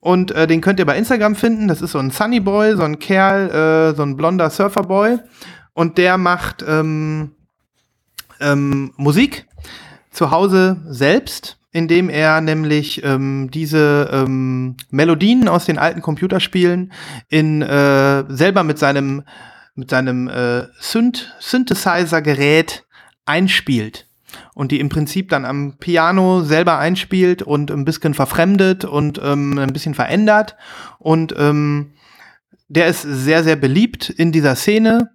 Und 0.00 0.30
äh, 0.30 0.46
den 0.46 0.60
könnt 0.60 0.78
ihr 0.78 0.86
bei 0.86 0.96
Instagram 0.96 1.34
finden. 1.34 1.68
Das 1.68 1.82
ist 1.82 1.92
so 1.92 1.98
ein 1.98 2.10
Sunny 2.10 2.40
Boy, 2.40 2.76
so 2.76 2.82
ein 2.82 2.98
Kerl, 2.98 3.50
äh, 3.50 3.96
so 3.96 4.02
ein 4.02 4.16
blonder 4.16 4.50
Surferboy. 4.50 5.18
Und 5.72 5.98
der 5.98 6.18
macht 6.18 6.64
ähm, 6.66 7.32
ähm, 8.40 8.92
Musik 8.96 9.46
zu 10.10 10.30
Hause 10.30 10.76
selbst, 10.88 11.58
indem 11.72 12.08
er 12.08 12.40
nämlich 12.40 13.02
ähm, 13.04 13.50
diese 13.52 14.08
ähm, 14.12 14.76
Melodien 14.90 15.48
aus 15.48 15.66
den 15.66 15.78
alten 15.78 16.02
Computerspielen 16.02 16.92
in 17.28 17.62
äh, 17.62 18.24
selber 18.28 18.64
mit 18.64 18.78
seinem 18.78 19.24
mit 19.74 19.90
seinem 19.90 20.26
äh, 20.28 20.66
Synth 20.80 21.32
Synthesizer-Gerät 21.38 22.84
einspielt 23.26 24.07
und 24.54 24.72
die 24.72 24.80
im 24.80 24.88
Prinzip 24.88 25.28
dann 25.28 25.44
am 25.44 25.76
Piano 25.78 26.42
selber 26.42 26.78
einspielt 26.78 27.42
und 27.42 27.70
ein 27.70 27.84
bisschen 27.84 28.14
verfremdet 28.14 28.84
und 28.84 29.20
ähm, 29.22 29.58
ein 29.58 29.72
bisschen 29.72 29.94
verändert. 29.94 30.56
Und 30.98 31.34
ähm, 31.36 31.92
der 32.68 32.86
ist 32.86 33.02
sehr, 33.02 33.44
sehr 33.44 33.56
beliebt 33.56 34.10
in 34.10 34.32
dieser 34.32 34.54
Szene. 34.54 35.10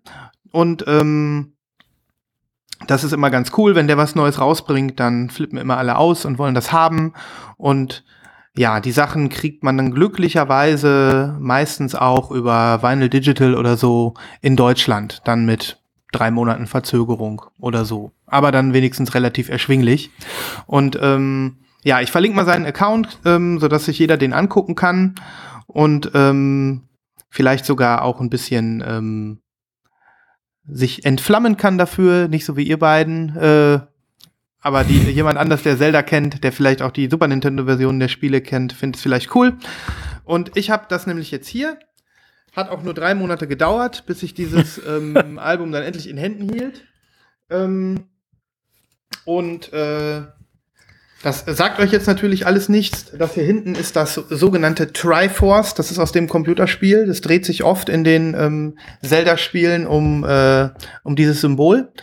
Und 0.51 0.85
ähm, 0.87 1.53
das 2.87 3.03
ist 3.03 3.13
immer 3.13 3.29
ganz 3.29 3.51
cool, 3.57 3.75
wenn 3.75 3.87
der 3.87 3.97
was 3.97 4.15
Neues 4.15 4.39
rausbringt, 4.39 4.99
dann 4.99 5.29
flippen 5.29 5.57
immer 5.57 5.77
alle 5.77 5.97
aus 5.97 6.25
und 6.25 6.37
wollen 6.37 6.55
das 6.55 6.71
haben. 6.71 7.13
Und 7.57 8.03
ja, 8.55 8.79
die 8.79 8.91
Sachen 8.91 9.29
kriegt 9.29 9.63
man 9.63 9.77
dann 9.77 9.91
glücklicherweise 9.91 11.35
meistens 11.39 11.95
auch 11.95 12.29
über 12.29 12.83
Vinyl 12.83 13.09
Digital 13.09 13.55
oder 13.55 13.77
so 13.77 14.13
in 14.41 14.55
Deutschland, 14.55 15.21
dann 15.25 15.45
mit 15.45 15.82
drei 16.13 16.31
Monaten 16.31 16.67
Verzögerung 16.67 17.43
oder 17.59 17.85
so. 17.85 18.11
Aber 18.25 18.51
dann 18.51 18.73
wenigstens 18.73 19.13
relativ 19.13 19.49
erschwinglich. 19.49 20.11
Und 20.65 20.97
ähm, 21.01 21.57
ja, 21.83 22.01
ich 22.01 22.11
verlinke 22.11 22.35
mal 22.35 22.45
seinen 22.45 22.65
Account, 22.65 23.19
ähm, 23.25 23.59
sodass 23.59 23.85
sich 23.85 23.99
jeder 23.99 24.17
den 24.17 24.33
angucken 24.33 24.75
kann 24.75 25.15
und 25.67 26.11
ähm, 26.13 26.83
vielleicht 27.29 27.65
sogar 27.65 28.03
auch 28.03 28.21
ein 28.21 28.29
bisschen 28.29 28.83
ähm, 28.87 29.39
sich 30.65 31.05
entflammen 31.05 31.57
kann 31.57 31.77
dafür, 31.77 32.27
nicht 32.29 32.45
so 32.45 32.55
wie 32.55 32.63
ihr 32.63 32.79
beiden, 32.79 33.35
äh, 33.35 33.79
aber 34.63 34.85
die, 34.85 34.97
jemand 34.97 35.37
anders, 35.37 35.61
der 35.63 35.77
Zelda 35.77 36.01
kennt, 36.01 36.43
der 36.43 36.53
vielleicht 36.53 36.81
auch 36.81 36.91
die 36.91 37.09
Super 37.09 37.27
Nintendo-Version 37.27 37.99
der 37.99 38.07
Spiele 38.07 38.39
kennt, 38.39 38.71
findet 38.71 38.95
es 38.95 39.01
vielleicht 39.01 39.35
cool. 39.35 39.57
Und 40.23 40.55
ich 40.55 40.71
habe 40.71 40.85
das 40.87 41.05
nämlich 41.05 41.31
jetzt 41.31 41.49
hier. 41.49 41.77
Hat 42.53 42.69
auch 42.69 42.83
nur 42.83 42.93
drei 42.93 43.15
Monate 43.15 43.47
gedauert, 43.47 44.05
bis 44.05 44.23
ich 44.23 44.33
dieses 44.33 44.79
ähm, 44.87 45.39
Album 45.39 45.71
dann 45.71 45.83
endlich 45.83 46.09
in 46.09 46.17
Händen 46.17 46.49
hielt. 46.53 46.85
Ähm, 47.49 48.05
und 49.25 49.71
äh, 49.73 50.21
das 51.23 51.45
sagt 51.47 51.79
euch 51.79 51.91
jetzt 51.93 52.05
natürlich 52.05 52.45
alles 52.45 52.67
nichts. 52.67 53.11
Das 53.17 53.33
hier 53.33 53.45
hinten 53.45 53.75
ist 53.75 53.95
das 53.95 54.15
sogenannte 54.15 54.91
Triforce. 54.91 55.73
Das 55.73 55.89
ist 55.89 55.97
aus 55.97 56.11
dem 56.11 56.27
Computerspiel. 56.27 57.07
Das 57.07 57.21
dreht 57.21 57.45
sich 57.45 57.63
oft 57.63 57.87
in 57.87 58.03
den 58.03 58.35
ähm, 58.37 58.77
Zelda-Spielen 59.01 59.87
um, 59.87 60.25
äh, 60.25 60.69
um 61.03 61.15
dieses 61.15 61.39
Symbol. 61.39 61.93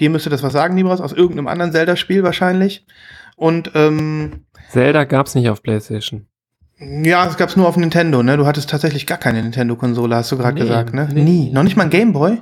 Dir 0.00 0.08
müsste 0.08 0.30
das 0.30 0.42
was 0.42 0.54
sagen, 0.54 0.74
Nibras, 0.74 1.02
aus 1.02 1.12
irgendeinem 1.12 1.46
anderen 1.46 1.72
Zelda-Spiel 1.72 2.22
wahrscheinlich. 2.22 2.86
Und 3.36 3.70
ähm, 3.74 4.46
Zelda 4.70 5.04
gab's 5.04 5.34
nicht 5.34 5.50
auf 5.50 5.62
PlayStation. 5.62 6.26
Ja, 6.78 7.26
es 7.26 7.36
gab's 7.36 7.56
nur 7.56 7.68
auf 7.68 7.76
Nintendo, 7.76 8.22
ne? 8.22 8.36
Du 8.36 8.46
hattest 8.46 8.70
tatsächlich 8.70 9.06
gar 9.06 9.18
keine 9.18 9.42
Nintendo-Konsole, 9.42 10.16
hast 10.16 10.32
du 10.32 10.36
gerade 10.38 10.54
Nee, 10.54 10.60
gesagt, 10.60 10.92
ne? 10.94 11.08
nee. 11.12 11.22
Nie. 11.22 11.50
Noch 11.52 11.62
nicht 11.62 11.76
mal 11.76 11.84
ein 11.84 11.90
Gameboy? 11.90 12.40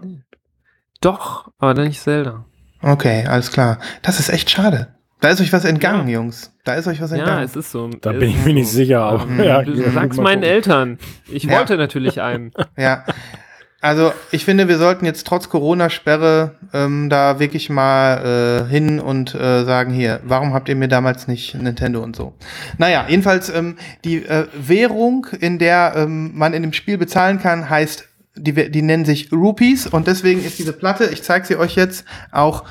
Doch, 1.01 1.49
aber 1.59 1.75
dann 1.75 1.87
nicht 1.89 2.01
Zelda. 2.01 2.45
Okay, 2.81 3.27
alles 3.27 3.51
klar. 3.53 3.79
Das 4.03 4.19
ist 4.21 4.29
echt 4.29 4.51
schade. 4.51 4.89
Da 5.21 5.29
ist 5.29 5.41
euch 5.41 5.53
was 5.53 5.65
entgangen, 5.65 6.09
Jungs. 6.09 6.53
Da 6.65 6.75
ist 6.75 6.89
euch 6.89 7.01
was 7.01 7.13
Ja, 7.13 7.19
entgangen. 7.19 7.45
es 7.45 7.55
ist 7.55 7.71
so. 7.71 7.89
Da 8.01 8.13
Es 8.13 8.19
bin 8.19 8.31
ich 8.31 8.37
ist 8.39 8.45
mir 8.45 8.55
nicht 8.55 8.69
so. 8.71 8.77
sicher, 8.77 9.03
aber 9.03 9.25
Mhm. 9.27 9.41
ja, 9.41 9.63
Du 9.63 9.73
ja, 9.73 9.91
sag's 9.91 10.17
mal 10.17 10.25
meinen. 10.25 10.43
Eltern. 10.43 10.99
Ich 11.31 11.45
Ja. 11.45 11.59
wollte 11.59 11.77
natürlich 11.77 12.21
einen. 12.21 12.51
Ja. 12.77 13.05
Also 13.83 14.13
ich 14.31 14.45
finde, 14.45 14.69
wir 14.69 14.79
sollten 14.79 15.05
jetzt 15.05 15.27
trotz 15.27 15.49
Corona-Sperre 15.49 16.55
ähm, 16.73 17.11
da 17.11 17.41
wirklich 17.41 17.69
mal 17.69 18.65
äh, 18.65 18.71
hin 18.71 19.01
und 19.01 19.35
äh, 19.35 19.65
sagen, 19.65 19.93
hier, 19.93 20.21
warum 20.23 20.55
habt 20.55 20.69
ihr 20.69 20.77
mir 20.77 20.87
damals 20.87 21.27
nicht 21.27 21.57
Nintendo 21.57 22.01
und 22.01 22.15
so? 22.15 22.33
Naja, 22.79 23.07
jedenfalls 23.09 23.49
ähm, 23.49 23.77
die 24.05 24.25
äh, 24.25 24.47
Währung, 24.55 25.27
in 25.41 25.59
der 25.59 25.95
ähm, 25.97 26.31
man 26.33 26.55
in 26.55 26.63
dem 26.63 26.73
Spiel 26.73 26.97
bezahlen 26.97 27.41
kann, 27.41 27.69
heißt, 27.69 28.09
die, 28.37 28.71
die 28.71 28.83
nennen 28.83 29.05
sich 29.05 29.33
Rupees 29.33 29.89
und 29.89 30.07
deswegen 30.07 30.45
ist 30.45 30.61
diese 30.61 30.73
Platte, 30.73 31.07
ich 31.07 31.25
zeige 31.25 31.45
sie 31.45 31.57
euch 31.57 31.75
jetzt, 31.75 32.05
auch 32.31 32.63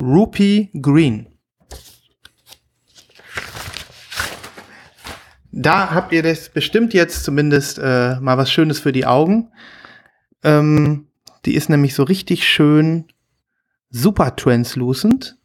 Rupee 0.00 0.70
Green. 0.80 1.26
Da 5.52 5.90
habt 5.90 6.10
ihr 6.14 6.22
das 6.22 6.48
bestimmt 6.48 6.94
jetzt 6.94 7.22
zumindest 7.22 7.78
äh, 7.78 8.18
mal 8.20 8.38
was 8.38 8.50
Schönes 8.50 8.80
für 8.80 8.92
die 8.92 9.04
Augen. 9.04 9.48
Ähm, 10.42 11.06
die 11.44 11.54
ist 11.54 11.68
nämlich 11.68 11.94
so 11.94 12.02
richtig 12.02 12.46
schön 12.46 13.04
super 13.90 14.36
translucent. 14.36 15.36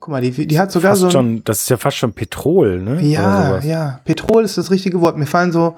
Guck 0.00 0.10
mal, 0.10 0.20
die, 0.20 0.46
die 0.46 0.58
hat 0.58 0.72
sogar 0.72 0.92
Fast 0.92 1.00
so 1.02 1.06
ein, 1.06 1.12
schon, 1.12 1.44
das 1.44 1.60
ist 1.62 1.70
ja 1.70 1.76
fast 1.76 1.96
schon 1.96 2.12
Petrol, 2.12 2.80
ne? 2.80 3.00
Ja, 3.02 3.60
ja. 3.60 4.00
Petrol 4.04 4.44
ist 4.44 4.58
das 4.58 4.70
richtige 4.70 5.00
Wort. 5.00 5.16
Mir 5.16 5.26
fallen 5.26 5.52
so 5.52 5.76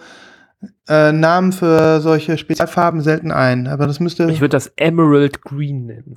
äh, 0.89 1.13
Namen 1.13 1.53
für 1.53 2.01
solche 2.01 2.39
Spezialfarben 2.39 3.03
selten 3.03 3.31
ein, 3.31 3.67
aber 3.67 3.87
das 3.87 4.01
müsste 4.01 4.31
Ich 4.31 4.41
würde 4.41 4.57
das 4.57 4.73
Emerald 4.77 5.43
Green 5.43 5.87
nennen. 5.87 6.17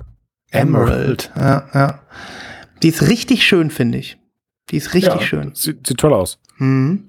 Emerald. 0.50 1.30
Ja, 1.36 1.68
ja. 1.74 2.00
Die 2.82 2.88
ist 2.88 3.08
richtig 3.08 3.44
schön, 3.44 3.70
finde 3.70 3.98
ich. 3.98 4.16
Die 4.70 4.76
ist 4.76 4.94
richtig 4.94 5.14
Ja, 5.14 5.20
schön. 5.20 5.54
Sieht, 5.54 5.86
sieht 5.86 5.98
toll 5.98 6.14
aus. 6.14 6.38
Mhm. 6.56 7.04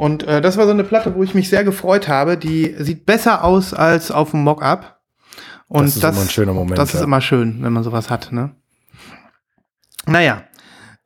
Und 0.00 0.22
äh, 0.22 0.40
das 0.40 0.56
war 0.56 0.64
so 0.64 0.70
eine 0.72 0.84
Platte, 0.84 1.14
wo 1.14 1.22
ich 1.22 1.34
mich 1.34 1.50
sehr 1.50 1.62
gefreut 1.62 2.08
habe. 2.08 2.38
Die 2.38 2.74
sieht 2.78 3.04
besser 3.04 3.44
aus 3.44 3.74
als 3.74 4.10
auf 4.10 4.30
dem 4.30 4.42
Mock-up. 4.44 4.98
Und 5.68 5.84
Das 5.84 5.96
ist 5.96 6.02
immer 6.04 6.20
ein 6.22 6.28
schöner 6.30 6.54
Moment, 6.54 6.78
Das 6.78 6.94
ist 6.94 7.00
ja. 7.00 7.04
immer 7.04 7.20
schön, 7.20 7.62
wenn 7.62 7.72
man 7.72 7.82
sowas 7.84 8.08
hat, 8.08 8.32
ne? 8.32 8.54
Naja. 10.06 10.44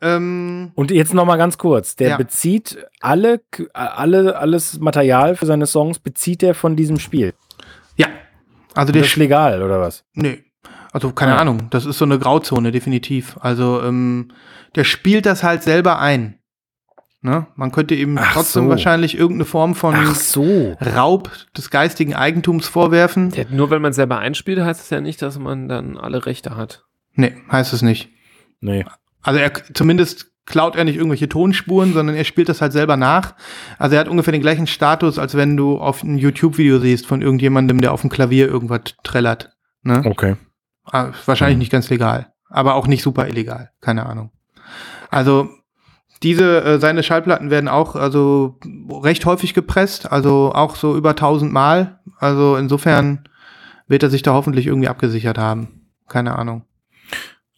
Ähm, 0.00 0.72
Und 0.74 0.90
jetzt 0.90 1.14
noch 1.14 1.24
mal 1.24 1.36
ganz 1.36 1.58
kurz. 1.58 1.96
Der 1.96 2.10
Ja. 2.10 2.16
bezieht 2.16 2.86
alle, 3.00 3.40
alle, 3.72 4.38
alles 4.38 4.78
Material 4.78 5.36
für 5.36 5.46
seine 5.46 5.66
Songs 5.66 5.98
bezieht 5.98 6.42
er 6.42 6.54
von 6.54 6.76
diesem 6.76 6.98
Spiel. 6.98 7.34
ja. 7.96 8.06
Also 8.76 8.92
Das 8.92 9.00
der 9.02 9.02
ist 9.10 9.16
legal, 9.16 9.62
oder 9.62 9.80
was? 9.80 10.04
Nee. 10.14 10.44
Also 10.92 11.12
keine 11.12 11.34
Ah. 11.36 11.38
Ahnung. 11.40 11.68
Das 11.70 11.86
ist 11.86 11.98
so 11.98 12.04
eine 12.04 12.18
Grauzone, 12.18 12.72
definitiv. 12.72 13.36
Also 13.40 13.80
ähm, 13.82 14.32
der 14.74 14.84
spielt 14.84 15.26
das 15.26 15.42
halt 15.44 15.62
selber 15.62 15.98
ein. 16.00 16.38
Ne? 17.24 17.46
Man 17.56 17.72
könnte 17.72 17.94
ihm 17.94 18.18
Ach 18.20 18.34
trotzdem 18.34 18.64
so. 18.64 18.68
wahrscheinlich 18.68 19.16
irgendeine 19.16 19.46
Form 19.46 19.74
von 19.74 20.14
so. 20.14 20.76
Raub 20.94 21.30
des 21.56 21.70
geistigen 21.70 22.14
Eigentums 22.14 22.68
vorwerfen. 22.68 23.30
Ja, 23.34 23.44
nur 23.48 23.70
weil 23.70 23.78
man 23.80 23.94
selber 23.94 24.18
einspielt, 24.18 24.60
heißt 24.60 24.82
es 24.82 24.90
ja 24.90 25.00
nicht, 25.00 25.22
dass 25.22 25.38
man 25.38 25.66
dann 25.66 25.96
alle 25.96 26.26
Rechte 26.26 26.54
hat. 26.54 26.84
Nee, 27.14 27.34
heißt 27.50 27.72
es 27.72 27.80
nicht. 27.80 28.10
Nee. 28.60 28.84
Also 29.22 29.40
er 29.40 29.54
zumindest 29.72 30.32
klaut 30.44 30.76
er 30.76 30.84
nicht 30.84 30.96
irgendwelche 30.96 31.26
Tonspuren, 31.30 31.94
sondern 31.94 32.14
er 32.14 32.24
spielt 32.24 32.50
das 32.50 32.60
halt 32.60 32.74
selber 32.74 32.98
nach. 32.98 33.34
Also 33.78 33.94
er 33.96 34.00
hat 34.00 34.08
ungefähr 34.08 34.32
den 34.32 34.42
gleichen 34.42 34.66
Status, 34.66 35.18
als 35.18 35.34
wenn 35.34 35.56
du 35.56 35.78
auf 35.78 36.02
ein 36.02 36.18
YouTube-Video 36.18 36.78
siehst 36.78 37.06
von 37.06 37.22
irgendjemandem, 37.22 37.80
der 37.80 37.92
auf 37.92 38.02
dem 38.02 38.10
Klavier 38.10 38.48
irgendwas 38.48 38.82
trällert. 39.02 39.56
Ne? 39.82 40.02
Okay. 40.04 40.36
Ah, 40.84 41.12
Wahrscheinlich 41.24 41.56
nicht 41.56 41.72
ganz 41.72 41.88
legal, 41.88 42.34
aber 42.50 42.74
auch 42.74 42.86
nicht 42.86 43.02
super 43.02 43.26
illegal, 43.28 43.70
keine 43.80 44.04
Ahnung. 44.04 44.30
Also 45.10 45.48
diese, 46.24 46.64
äh, 46.64 46.78
seine 46.80 47.02
Schallplatten 47.04 47.50
werden 47.50 47.68
auch 47.68 47.94
also 47.94 48.58
recht 48.90 49.24
häufig 49.26 49.54
gepresst, 49.54 50.10
also 50.10 50.52
auch 50.54 50.74
so 50.74 50.96
über 50.96 51.10
1000 51.10 51.52
Mal. 51.52 52.00
Also 52.18 52.56
insofern 52.56 53.28
wird 53.86 54.02
er 54.02 54.10
sich 54.10 54.22
da 54.22 54.32
hoffentlich 54.32 54.66
irgendwie 54.66 54.88
abgesichert 54.88 55.38
haben. 55.38 55.82
Keine 56.08 56.36
Ahnung. 56.36 56.62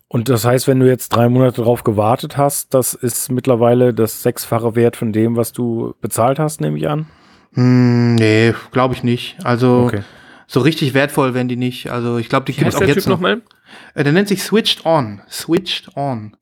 Und 0.09 0.29
das 0.29 0.45
heißt, 0.45 0.69
wenn 0.69 0.79
du 0.81 0.87
jetzt 0.87 1.09
drei 1.11 1.29
Monate 1.29 1.63
drauf 1.63 1.83
gewartet 1.85 2.37
hast, 2.37 2.75
das 2.75 2.95
ist 2.95 3.31
mittlerweile 3.31 3.93
das 3.95 4.23
sechsfache 4.23 4.75
Wert 4.77 4.97
von 4.97 5.13
dem, 5.13 5.37
was 5.37 5.53
du 5.53 5.95
bezahlt 6.01 6.39
hast, 6.39 6.61
nehme 6.61 6.79
ich 6.79 6.89
an? 6.89 7.07
Hm, 7.55 8.15
nee, 8.17 8.55
glaube 8.71 8.95
ich 8.95 9.03
nicht. 9.03 9.37
Also 9.45 9.85
Okay. 9.87 10.03
so 10.47 10.61
richtig 10.61 10.95
wertvoll 10.95 11.35
werden 11.35 11.49
die 11.49 11.57
nicht. 11.57 11.91
Also 11.91 12.19
ich 12.19 12.29
glaube, 12.29 12.47
die 12.47 12.53
gibt 12.53 12.69
es 12.69 12.75
auch 12.77 12.81
der 12.81 12.89
jetzt 12.89 12.97
Typ 12.99 13.07
noch. 13.07 13.17
nochmal? 13.17 13.43
Äh, 13.95 14.05
der 14.05 14.13
nennt 14.13 14.29
sich 14.29 14.43
Switched 14.43 14.87
On. 14.87 15.21
Switched 15.31 15.97
On. 15.97 16.37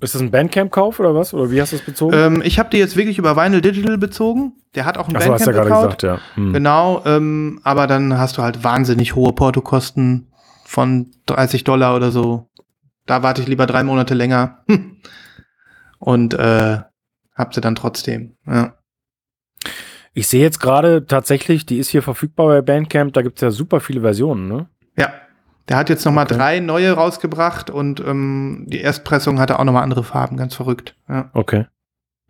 Ist 0.00 0.14
das 0.14 0.20
ein 0.20 0.30
Bandcamp-Kauf 0.30 1.00
oder 1.00 1.14
was? 1.14 1.32
Oder 1.32 1.50
wie 1.50 1.60
hast 1.60 1.72
du 1.72 1.76
es 1.76 1.82
bezogen? 1.82 2.14
Ähm, 2.14 2.42
ich 2.44 2.58
habe 2.58 2.68
die 2.68 2.76
jetzt 2.76 2.96
wirklich 2.96 3.16
über 3.16 3.34
Vinyl 3.34 3.62
Digital 3.62 3.96
bezogen. 3.96 4.52
Der 4.74 4.84
hat 4.84 4.98
auch 4.98 5.08
einen 5.08 5.16
Achso, 5.16 5.32
hast 5.32 5.46
du 5.46 5.50
ja 5.50 5.56
gerade 5.56 5.70
gesagt, 5.70 6.02
ja. 6.02 6.20
Hm. 6.34 6.52
Genau, 6.52 7.02
ähm, 7.06 7.60
aber 7.64 7.86
dann 7.86 8.18
hast 8.18 8.36
du 8.36 8.42
halt 8.42 8.62
wahnsinnig 8.62 9.14
hohe 9.14 9.32
Portokosten 9.32 10.30
von 10.64 11.12
30 11.24 11.64
Dollar 11.64 11.96
oder 11.96 12.10
so. 12.10 12.50
Da 13.06 13.22
warte 13.22 13.40
ich 13.40 13.48
lieber 13.48 13.66
drei 13.66 13.84
Monate 13.84 14.12
länger. 14.14 14.64
Hm. 14.68 14.96
Und 15.98 16.34
äh, 16.34 16.80
hab 17.34 17.54
sie 17.54 17.62
dann 17.62 17.74
trotzdem. 17.74 18.36
Ja. 18.46 18.74
Ich 20.12 20.28
sehe 20.28 20.42
jetzt 20.42 20.60
gerade 20.60 21.06
tatsächlich, 21.06 21.64
die 21.64 21.78
ist 21.78 21.88
hier 21.88 22.02
verfügbar 22.02 22.48
bei 22.48 22.60
Bandcamp, 22.60 23.14
da 23.14 23.22
gibt 23.22 23.38
es 23.38 23.42
ja 23.42 23.50
super 23.50 23.80
viele 23.80 24.02
Versionen, 24.02 24.46
ne? 24.46 24.68
ja. 24.98 25.12
Der 25.68 25.76
hat 25.76 25.88
jetzt 25.88 26.04
noch 26.04 26.12
mal 26.12 26.22
Okay. 26.24 26.36
drei 26.36 26.60
neue 26.60 26.92
rausgebracht 26.92 27.70
und 27.70 28.00
ähm, 28.00 28.64
die 28.68 28.80
Erstpressung 28.80 29.40
hatte 29.40 29.58
auch 29.58 29.64
noch 29.64 29.72
mal 29.72 29.82
andere 29.82 30.04
Farben, 30.04 30.36
ganz 30.36 30.54
verrückt. 30.54 30.94
Ja. 31.08 31.30
Okay. 31.32 31.66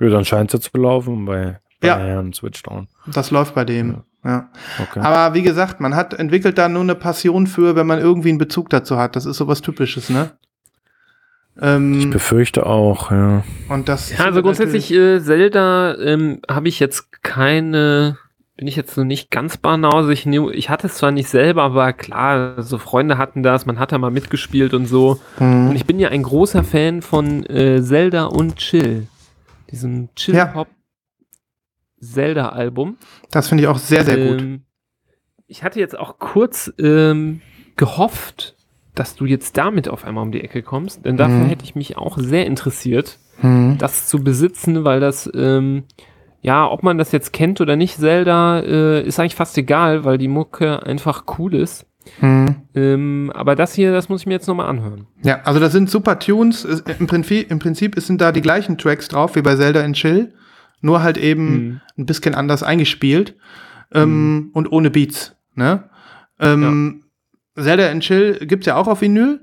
Ja, 0.01 0.09
dann 0.09 0.25
scheint 0.25 0.51
es 0.51 0.59
ja 0.59 0.61
zu 0.61 0.73
belaufen 0.73 1.25
bei, 1.27 1.59
bei 1.81 1.89
Ja. 1.89 1.99
Herrn 1.99 2.33
Switched 2.33 2.67
On. 2.69 2.89
Das 3.07 3.31
läuft 3.31 3.55
bei 3.55 3.65
dem. 3.65 4.03
Ja. 4.25 4.49
Okay. 4.83 5.01
Aber 5.01 5.35
wie 5.35 5.43
gesagt, 5.43 5.81
man 5.81 5.95
hat 5.95 6.15
entwickelt 6.15 6.59
da 6.59 6.69
nur 6.69 6.83
eine 6.83 6.95
Passion 6.95 7.47
für, 7.47 7.77
wenn 7.77 7.87
man 7.87 7.99
irgendwie 8.01 8.31
einen 8.31 8.39
Bezug 8.39 8.71
dazu 8.71 8.97
hat. 8.99 9.15
Das 9.17 9.25
ist 9.27 9.37
sowas 9.37 9.61
Typisches, 9.61 10.11
ne? 10.11 10.33
ich 11.59 11.63
Ähm, 11.63 12.11
befürchte 12.11 12.67
auch, 12.67 13.11
ja. 13.11 13.43
und 13.71 13.89
das 13.89 14.17
Ja, 14.17 14.27
also 14.27 14.43
grundsätzlich 14.43 14.93
äh, 14.93 15.21
Zelda 15.23 15.95
ähm, 15.97 16.41
habe 16.51 16.69
ich 16.69 16.81
jetzt 16.81 17.23
keine, 17.23 18.19
bin 18.57 18.67
ich 18.69 18.77
jetzt 18.77 18.95
so 18.95 19.05
nicht 19.05 19.31
ganz 19.31 19.57
Banause. 19.59 20.13
Ich, 20.13 20.25
nehm- 20.27 20.51
ich 20.51 20.71
hatte 20.71 20.87
es 20.87 20.95
zwar 20.95 21.11
nicht 21.11 21.29
selber, 21.29 21.63
aber 21.65 21.93
klar, 21.93 22.63
so 22.63 22.79
Freunde 22.79 23.19
hatten 23.19 23.43
das, 23.43 23.67
man 23.67 23.79
hat 23.79 23.93
da 23.93 23.99
mal 23.99 24.11
mitgespielt 24.11 24.73
und 24.75 24.87
so. 24.87 25.21
Mhm. 25.39 25.71
Und 25.71 25.77
ich 25.77 25.85
bin 25.85 25.99
ja 25.99 26.09
ein 26.09 26.23
großer 26.23 26.65
Fan 26.65 27.03
von 27.03 27.45
äh, 27.47 27.83
Zelda 27.83 28.25
und 28.27 28.57
Chill. 28.57 29.09
Diesem 29.71 30.09
Chill-Hop 30.15 30.69
Zelda-Album. 32.01 32.97
Das 33.31 33.49
finde 33.49 33.63
ich 33.65 33.69
auch 33.69 33.79
sehr, 33.79 34.05
sehr 34.05 34.17
gut. 34.17 34.41
Ähm, 34.41 34.63
ich 35.47 35.63
hatte 35.63 35.81
jetzt 35.81 35.99
auch 35.99 36.19
kurz 36.19 36.73
ähm, 36.79 37.41
gehofft, 37.77 38.55
dass 38.95 39.15
du 39.17 39.25
jetzt 39.27 39.57
damit 39.57 39.89
auf 39.89 40.05
einmal 40.05 40.23
um 40.25 40.33
die 40.33 40.43
Ecke 40.43 40.63
kommst, 40.63 41.05
denn 41.05 41.17
dafür 41.17 41.45
Mhm. 41.45 41.49
hätte 41.49 41.65
ich 41.65 41.75
mich 41.75 41.97
auch 41.97 42.19
sehr 42.19 42.47
interessiert, 42.47 43.19
Mhm. 43.43 43.77
das 43.79 44.07
zu 44.09 44.23
besitzen, 44.25 44.85
weil 44.85 45.01
das, 45.01 45.31
ähm, 45.35 45.85
ja, 46.43 46.71
ob 46.71 46.83
man 46.83 46.99
das 46.99 47.13
jetzt 47.13 47.33
kennt 47.33 47.61
oder 47.61 47.77
nicht, 47.77 47.97
Zelda, 47.99 48.61
äh, 48.61 49.03
ist 49.07 49.19
eigentlich 49.19 49.35
fast 49.35 49.57
egal, 49.59 50.05
weil 50.05 50.19
die 50.19 50.29
Mucke 50.29 50.83
einfach 50.85 51.25
cool 51.39 51.55
ist. 51.55 51.87
Mhm. 52.21 52.57
Ähm, 52.75 53.33
aber 53.35 53.57
das 53.57 53.75
hier, 53.75 53.91
das 53.93 54.09
muss 54.09 54.21
ich 54.21 54.27
mir 54.27 54.35
jetzt 54.35 54.47
nochmal 54.47 54.69
anhören. 54.69 55.07
Ja, 55.25 55.41
also 55.43 55.59
das 55.59 55.73
sind 55.73 55.91
super 55.91 56.19
Tunes. 56.21 56.65
Es- 56.65 56.83
Im 57.01 57.09
Prinzip, 57.09 57.51
Im 57.51 57.59
Prinzip 57.59 57.99
sind 57.99 58.21
da 58.21 58.31
die 58.31 58.43
gleichen 58.43 58.79
Tracks 58.79 59.09
drauf 59.09 59.35
wie 59.35 59.43
bei 59.43 59.57
Zelda 59.57 59.81
in 59.81 59.93
Chill, 59.95 60.33
nur 60.81 61.03
halt 61.03 61.17
eben 61.19 61.49
Mhm. 61.51 61.81
ein 61.99 62.07
bisschen 62.07 62.35
anders 62.37 62.63
eingespielt 62.63 63.35
ähm, 63.93 64.51
und 64.53 64.71
ohne 64.71 64.91
Beats. 64.91 65.35
Ne? 65.55 65.85
Ähm, 66.39 67.03
Zelda 67.59 67.89
in 67.89 68.01
Chill 68.01 68.35
gibt's 68.47 68.67
ja 68.67 68.77
auch 68.77 68.87
auf 68.87 69.01
Vinyl. 69.01 69.41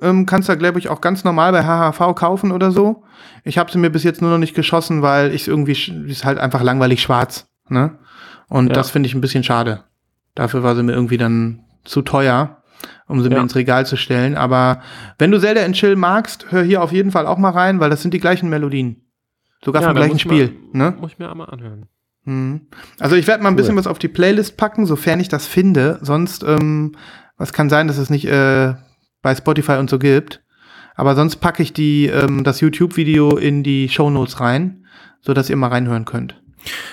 Ähm, 0.00 0.24
kannst 0.26 0.48
da, 0.48 0.54
glaube 0.54 0.78
ich, 0.78 0.88
auch 0.88 1.00
ganz 1.00 1.22
normal 1.22 1.52
bei 1.52 1.64
HHV 1.64 2.14
kaufen 2.14 2.50
oder 2.50 2.70
so. 2.70 3.04
Ich 3.44 3.58
habe 3.58 3.70
sie 3.70 3.78
mir 3.78 3.90
bis 3.90 4.04
jetzt 4.04 4.22
nur 4.22 4.30
noch 4.30 4.38
nicht 4.38 4.54
geschossen, 4.54 5.02
weil 5.02 5.32
ich 5.34 5.46
irgendwie, 5.48 5.72
ist 6.08 6.24
halt 6.24 6.38
einfach 6.38 6.62
langweilig 6.62 7.02
schwarz. 7.02 7.46
Ne? 7.68 7.98
Und 8.48 8.68
Ja. 8.68 8.72
das 8.74 8.90
finde 8.90 9.06
ich 9.08 9.14
ein 9.14 9.20
bisschen 9.20 9.44
schade. 9.44 9.84
Dafür 10.34 10.62
war 10.62 10.74
sie 10.74 10.82
mir 10.82 10.92
irgendwie 10.92 11.18
dann 11.18 11.60
zu 11.84 12.00
teuer, 12.02 12.62
um 13.06 13.22
sie 13.22 13.28
mir 13.28 13.36
Ja. 13.36 13.42
ins 13.42 13.54
Regal 13.54 13.84
zu 13.84 13.96
stellen. 13.96 14.36
Aber 14.36 14.80
wenn 15.18 15.30
du 15.30 15.38
Zelda 15.38 15.60
in 15.62 15.74
Chill 15.74 15.94
magst, 15.96 16.46
hör 16.50 16.62
hier 16.62 16.82
auf 16.82 16.92
jeden 16.92 17.10
Fall 17.10 17.26
auch 17.26 17.38
mal 17.38 17.50
rein, 17.50 17.78
weil 17.80 17.90
das 17.90 18.00
sind 18.02 18.14
die 18.14 18.20
gleichen 18.20 18.48
Melodien. 18.48 19.02
Sogar 19.64 19.82
Ja, 19.82 19.88
vom 19.88 19.96
gleichen 19.96 20.18
Spiel. 20.18 20.56
Man, 20.72 20.92
ne? 20.92 20.96
Muss 21.00 21.12
ich 21.12 21.18
mir 21.18 21.30
einmal 21.30 21.50
anhören. 21.50 21.86
Mhm. 22.24 22.62
Also 22.98 23.16
ich 23.16 23.26
werde 23.26 23.42
mal 23.42 23.50
ein 23.50 23.56
bisschen 23.56 23.76
was 23.76 23.86
auf 23.86 23.98
die 23.98 24.08
Playlist 24.08 24.56
packen, 24.56 24.86
sofern 24.86 25.20
ich 25.20 25.28
das 25.28 25.46
finde. 25.46 25.98
Sonst, 26.02 26.42
ähm, 26.44 26.96
was 27.36 27.52
kann 27.52 27.68
sein, 27.68 27.88
dass 27.88 27.98
es 27.98 28.10
nicht 28.10 28.24
äh, 28.26 28.74
bei 29.22 29.34
Spotify 29.34 29.72
und 29.72 29.88
so 29.88 29.98
gibt. 29.98 30.42
Aber 30.94 31.14
sonst 31.14 31.36
packe 31.36 31.62
ich 31.62 31.72
die, 31.72 32.06
ähm, 32.06 32.44
das 32.44 32.60
YouTube-Video 32.60 33.36
in 33.36 33.62
die 33.62 33.88
Shownotes 33.88 34.40
rein, 34.40 34.84
so 35.20 35.32
dass 35.32 35.48
ihr 35.48 35.56
mal 35.56 35.68
reinhören 35.68 36.04
könnt. 36.04 36.38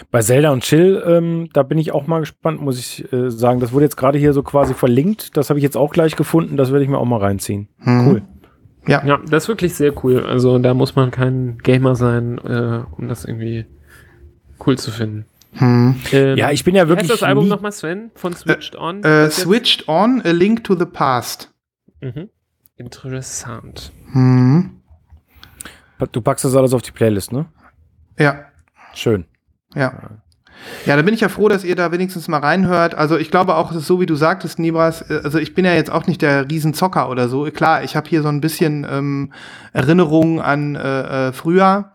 Bei 0.09 0.21
Zelda 0.21 0.51
und 0.51 0.63
Chill, 0.63 1.03
ähm, 1.05 1.49
da 1.53 1.63
bin 1.63 1.77
ich 1.77 1.91
auch 1.91 2.07
mal 2.07 2.19
gespannt, 2.21 2.61
muss 2.61 2.79
ich 2.79 3.11
äh, 3.13 3.29
sagen. 3.29 3.59
Das 3.59 3.71
wurde 3.71 3.85
jetzt 3.85 3.97
gerade 3.97 4.17
hier 4.17 4.33
so 4.33 4.41
quasi 4.41 4.73
verlinkt. 4.73 5.37
Das 5.37 5.49
habe 5.49 5.59
ich 5.59 5.63
jetzt 5.63 5.77
auch 5.77 5.91
gleich 5.91 6.15
gefunden. 6.15 6.57
Das 6.57 6.71
werde 6.71 6.83
ich 6.83 6.89
mir 6.89 6.97
auch 6.97 7.05
mal 7.05 7.19
reinziehen. 7.19 7.67
Mhm. 7.79 8.07
Cool. 8.07 8.21
Ja. 8.87 9.05
Ja, 9.05 9.19
das 9.29 9.43
ist 9.43 9.47
wirklich 9.49 9.75
sehr 9.75 9.93
cool. 10.03 10.25
Also 10.25 10.57
da 10.57 10.73
muss 10.73 10.95
man 10.95 11.11
kein 11.11 11.59
Gamer 11.61 11.95
sein, 11.95 12.39
äh, 12.39 12.81
um 12.97 13.07
das 13.07 13.25
irgendwie 13.25 13.65
cool 14.65 14.77
zu 14.77 14.89
finden. 14.91 15.25
Hm. 15.53 15.95
Ähm, 16.11 16.37
Ja, 16.37 16.51
ich 16.51 16.63
bin 16.63 16.73
ja 16.75 16.87
wirklich 16.87 17.09
heißt 17.09 17.21
das 17.21 17.27
Album 17.27 17.47
nochmal, 17.47 17.71
Sven? 17.71 18.11
Von 18.15 18.33
Switched 18.33 18.75
On? 18.75 18.99
Äh, 18.99 19.01
Das 19.01 19.37
jetzt? 19.37 19.45
switched 19.45 19.87
on, 19.87 20.21
a 20.23 20.31
link 20.31 20.63
to 20.63 20.75
the 20.75 20.85
past. 20.85 21.51
Mhm. 22.01 22.29
Interessant. 22.75 23.91
Hm. 24.13 24.81
Du 26.11 26.21
packst 26.21 26.45
das 26.45 26.55
alles 26.55 26.73
auf 26.73 26.81
die 26.81 26.91
Playlist, 26.91 27.31
ne? 27.33 27.47
Ja, 28.17 28.45
Schön. 28.93 29.25
ja. 29.75 29.93
Ja, 30.85 30.97
da 30.97 31.03
bin 31.03 31.13
ich 31.13 31.21
ja 31.21 31.29
froh, 31.29 31.47
dass 31.47 31.63
ihr 31.63 31.75
da 31.77 31.91
wenigstens 31.93 32.27
mal 32.27 32.39
reinhört. 32.39 32.93
Also 32.93 33.17
ich 33.17 33.31
glaube 33.31 33.55
auch, 33.55 33.71
es 33.71 33.77
ist 33.77 33.87
so, 33.87 34.01
wie 34.01 34.05
du 34.05 34.15
sagtest, 34.15 34.59
Nibras. 34.59 35.09
äh, 35.09 35.21
Also 35.23 35.39
ich 35.39 35.53
bin 35.55 35.63
ja 35.63 35.73
jetzt 35.73 35.89
auch 35.89 36.05
nicht 36.05 36.21
der 36.21 36.49
Riesenzocker 36.49 37.09
oder 37.09 37.29
so. 37.29 37.45
Klar, 37.45 37.83
ich 37.83 37.95
habe 37.95 38.09
hier 38.09 38.21
so 38.21 38.27
ein 38.27 38.41
bisschen 38.41 38.85
ähm, 38.89 39.31
Erinnerungen 39.71 40.39
an 40.41 40.75
äh, 40.75 41.27
äh, 41.29 41.31
früher. 41.31 41.93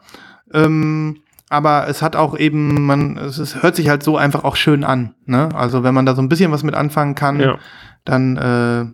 Ähm, 0.55 1.19
aber 1.51 1.89
es 1.89 2.01
hat 2.01 2.17
auch 2.17 2.39
eben, 2.39 2.87
man, 2.87 3.19
es 3.19 3.39
ist, 3.39 3.63
hört 3.63 3.77
sich 3.77 3.91
halt 3.91 4.03
so 4.03 4.17
einfach 4.17 4.45
auch 4.45 4.57
schön 4.57 4.83
an. 4.83 5.15
Ne? 5.27 5.51
Also 5.55 5.83
wenn 5.83 5.93
man 5.95 6.07
da 6.07 6.15
so 6.15 6.23
ein 6.23 6.31
bisschen 6.31 6.51
was 6.51 6.63
mit 6.63 6.75
anfangen 6.75 7.15
kann, 7.15 7.41
Ja. 7.41 7.59
dann, 8.07 8.37
äh, 8.39 8.87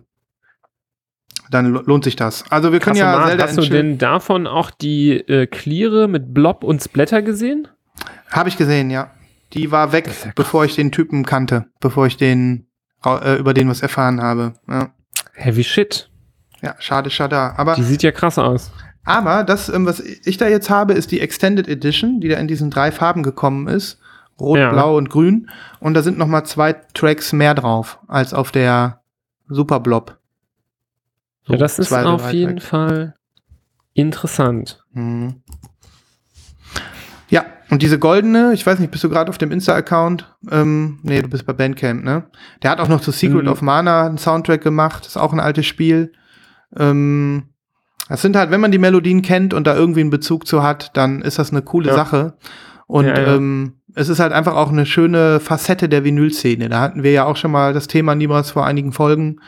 dann 1.51 1.67
lo- 1.71 1.83
lohnt 1.85 2.03
sich 2.03 2.15
das. 2.15 2.43
Also 2.49 2.71
wir 2.71 2.79
können 2.79 2.95
ja 2.95 3.05
Kassomat, 3.11 3.27
Zelda 3.29 3.43
hast 3.45 3.57
du 3.57 3.61
denn 3.69 3.97
davon 3.97 4.47
auch 4.47 4.71
die 4.71 5.11
äh, 5.11 5.45
Cleare 5.47 6.07
mit 6.07 6.33
Blob 6.33 6.63
und 6.63 6.81
Splatter 6.81 7.21
gesehen? 7.21 7.67
Habe 8.31 8.49
ich 8.49 8.57
gesehen, 8.57 8.89
ja. 8.89 9.11
Die 9.53 9.71
war 9.71 9.91
weg, 9.91 10.07
ja 10.07 10.13
krass. 10.13 10.33
bevor 10.35 10.65
ich 10.65 10.75
den 10.75 10.91
Typen 10.91 11.25
kannte, 11.25 11.65
bevor 11.81 12.07
ich 12.07 12.17
den 12.17 12.67
äh, 13.05 13.37
über 13.37 13.53
den 13.53 13.67
was 13.69 13.81
erfahren 13.81 14.21
habe. 14.21 14.53
Ja, 14.67 14.89
Heavy 15.33 15.63
Shit. 15.63 16.09
ja 16.61 16.75
schade, 16.79 17.09
schade. 17.09 17.37
Aber, 17.57 17.75
Die 17.75 17.83
sieht 17.83 18.01
ja 18.03 18.11
krass 18.11 18.37
aus. 18.39 18.71
aber 19.03 19.43
das, 19.43 19.67
ähm, 19.69 19.85
was 19.85 19.99
ich 19.99 20.37
da 20.37 20.47
jetzt 20.47 20.69
habe, 20.69 20.93
ist 20.93 21.11
die 21.11 21.19
Extended 21.19 21.67
Edition, 21.67 22.21
die 22.21 22.29
da 22.29 22.37
in 22.37 22.47
diesen 22.47 22.69
drei 22.69 22.91
Farben 22.91 23.23
gekommen 23.23 23.67
ist. 23.67 23.99
Rot, 24.39 24.57
Ja. 24.57 24.71
Blau 24.71 24.95
und 24.97 25.09
Grün. 25.09 25.49
Und 25.81 25.93
da 25.95 26.01
sind 26.01 26.17
noch 26.17 26.27
mal 26.27 26.45
zwei 26.45 26.73
Tracks 26.93 27.33
mehr 27.33 27.53
drauf, 27.53 27.99
als 28.07 28.33
auf 28.33 28.51
der 28.51 29.01
Super 29.49 29.79
Blob. 29.81 30.17
So 31.51 31.55
ja, 31.55 31.59
das 31.59 31.79
ist 31.79 31.91
auf 31.93 32.31
jeden 32.31 32.57
Tracks. 32.57 32.65
Fall 32.67 33.15
interessant. 33.93 34.83
Mhm. 34.93 35.41
Ja, 37.29 37.45
und 37.69 37.81
diese 37.81 37.99
goldene, 37.99 38.53
ich 38.53 38.65
weiß 38.65 38.79
nicht, 38.79 38.91
bist 38.91 39.03
du 39.03 39.09
gerade 39.09 39.29
auf 39.29 39.37
dem 39.37 39.51
Insta-Account? 39.51 40.33
Ähm, 40.49 40.99
nee, 41.03 41.21
du 41.21 41.29
bist 41.29 41.45
bei 41.45 41.53
Bandcamp, 41.53 42.03
ne? 42.03 42.23
Der 42.63 42.71
hat 42.71 42.79
auch 42.79 42.87
noch 42.89 43.01
zu 43.01 43.11
Secret 43.11 43.43
Mhm. 43.43 43.49
of 43.49 43.61
Mana 43.61 44.05
einen 44.05 44.17
Soundtrack 44.17 44.61
gemacht, 44.61 45.05
ist 45.05 45.17
auch 45.17 45.33
ein 45.33 45.39
altes 45.39 45.65
Spiel. 45.65 46.13
Ähm, 46.77 47.43
das 48.09 48.21
sind 48.21 48.35
halt, 48.35 48.51
wenn 48.51 48.61
man 48.61 48.71
die 48.71 48.77
Melodien 48.77 49.21
kennt 49.21 49.53
und 49.53 49.67
da 49.67 49.75
irgendwie 49.75 50.01
einen 50.01 50.09
Bezug 50.09 50.45
zu 50.47 50.63
hat, 50.63 50.91
dann 50.95 51.21
ist 51.21 51.39
das 51.39 51.51
eine 51.51 51.61
coole 51.61 51.89
Ja. 51.89 51.95
Sache. 51.95 52.33
Und 52.87 53.05
Ja, 53.05 53.17
ja. 53.19 53.35
Ähm, 53.35 53.73
es 53.93 54.09
ist 54.09 54.19
halt 54.19 54.31
einfach 54.33 54.55
auch 54.55 54.69
eine 54.71 54.85
schöne 54.85 55.39
Facette 55.41 55.87
der 55.89 56.03
Vinyl-Szene. 56.03 56.67
Da 56.69 56.79
hatten 56.81 57.03
wir 57.03 57.11
ja 57.11 57.25
auch 57.25 57.35
schon 57.37 57.51
mal 57.51 57.73
das 57.73 57.87
Thema 57.87 58.15
niemals 58.15 58.51
vor 58.51 58.65
einigen 58.65 58.91
Folgen. 58.93 59.39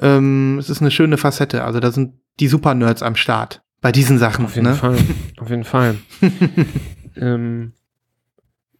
Ähm, 0.00 0.58
es 0.58 0.70
ist 0.70 0.80
eine 0.80 0.90
schöne 0.90 1.16
Facette. 1.16 1.64
Also 1.64 1.80
da 1.80 1.90
sind 1.90 2.14
die 2.40 2.48
Super-Nerds 2.48 3.02
am 3.02 3.16
Start. 3.16 3.62
Bei 3.80 3.92
diesen 3.92 4.18
Sachen. 4.18 4.44
Auf 4.44 4.54
jeden 4.56 4.68
ne? 4.68 4.74
Fall. 4.74 4.96
Auf 5.38 5.50
jeden 5.50 5.64
Fall. 5.64 5.96
ähm, 7.16 7.72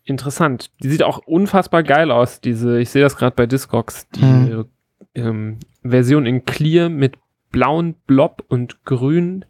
interessant. 0.04 0.70
Die 0.82 0.88
sieht 0.88 1.02
auch 1.02 1.18
unfassbar 1.26 1.82
geil 1.82 2.10
aus, 2.10 2.40
diese, 2.40 2.80
ich 2.80 2.90
sehe 2.90 3.02
das 3.02 3.16
gerade 3.16 3.36
bei 3.36 3.46
Discogs, 3.46 4.08
die 4.14 4.22
äh, 4.22 4.64
ähm, 5.14 5.58
Version 5.82 6.26
in 6.26 6.44
Clear 6.44 6.88
mit 6.88 7.16
blauen 7.50 7.94
Blob 8.06 8.44
und 8.48 8.84
grün 8.84 9.44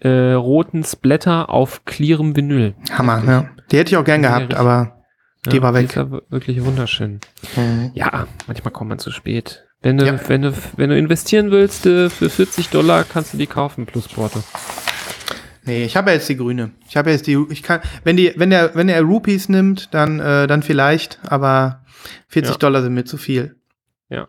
äh, 0.00 0.32
roten 0.32 0.82
Splatter 0.82 1.48
auf 1.48 1.84
clearem 1.84 2.34
Vinyl. 2.34 2.74
Hammer, 2.90 3.22
ja. 3.24 3.48
Die 3.70 3.78
hätte 3.78 3.90
ich 3.92 3.96
auch 3.96 4.04
gern 4.04 4.22
Ja, 4.22 4.36
gehabt, 4.38 4.54
aber 4.54 5.04
die 5.46 5.62
war 5.62 5.72
Die 5.72 5.78
weg. 5.78 5.84
ist 5.86 5.94
ja 5.94 6.10
wirklich 6.28 6.64
wunderschön. 6.64 7.20
Mhm. 7.56 7.92
Ja, 7.94 8.26
manchmal 8.48 8.72
kommt 8.72 8.88
man 8.88 8.98
zu 8.98 9.10
spät. 9.12 9.64
Wenn 9.82 9.98
du, 9.98 10.06
Ja. 10.06 10.20
wenn 10.28 10.42
du, 10.42 10.52
wenn 10.76 10.90
du 10.90 10.96
investieren 10.96 11.50
willst, 11.50 11.86
äh, 11.86 12.08
für 12.08 12.30
40 12.30 12.68
Dollar 12.68 13.04
kannst 13.04 13.34
du 13.34 13.38
die 13.38 13.46
kaufen 13.48 13.84
plus 13.86 14.08
Porto. 14.08 14.42
Nee, 15.64 15.84
ich 15.84 15.96
habe 15.96 16.10
ja 16.10 16.14
jetzt 16.16 16.28
die 16.28 16.36
grüne. 16.36 16.70
Ich 16.88 16.96
habe 16.96 17.10
ja 17.10 17.16
jetzt 17.16 17.26
die, 17.26 17.38
ich 17.50 17.62
kann, 17.62 17.80
wenn 18.04 18.16
die, 18.16 18.32
wenn 18.36 18.50
der, 18.50 18.74
wenn 18.74 18.88
er 18.88 19.02
Rupees 19.02 19.48
nimmt, 19.48 19.92
dann, 19.94 20.18
äh, 20.20 20.46
dann 20.46 20.62
vielleicht, 20.62 21.18
aber 21.26 21.84
40 22.28 22.52
Ja. 22.54 22.58
Dollar 22.58 22.82
sind 22.82 22.94
mir 22.94 23.04
zu 23.04 23.16
viel. 23.16 23.56
Ja. 24.08 24.28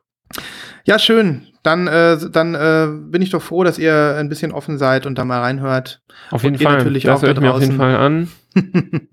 Ja, 0.86 1.00
schön. 1.00 1.48
Dann, 1.64 1.88
äh, 1.88 2.18
dann 2.32 2.56
äh, 2.56 2.88
bin 3.10 3.22
ich 3.22 3.30
doch 3.30 3.42
froh, 3.42 3.64
dass 3.64 3.80
ihr 3.80 4.16
ein 4.18 4.30
bisschen 4.30 4.52
offen 4.52 4.78
seid 4.78 5.06
und 5.06 5.18
da 5.18 5.24
mal 5.26 5.40
reinhört. 5.40 6.02
Auf 6.30 6.44
jeden 6.44 6.58
Fall. 6.60 6.78
natürlich 6.78 7.04
das 7.04 7.24
auch 7.24 7.28
ich 7.28 7.34
da 7.34 7.42
mir 7.42 7.54
auf 7.54 7.62
jeden. 7.62 7.78
Fall 7.78 7.96
an. 7.96 8.30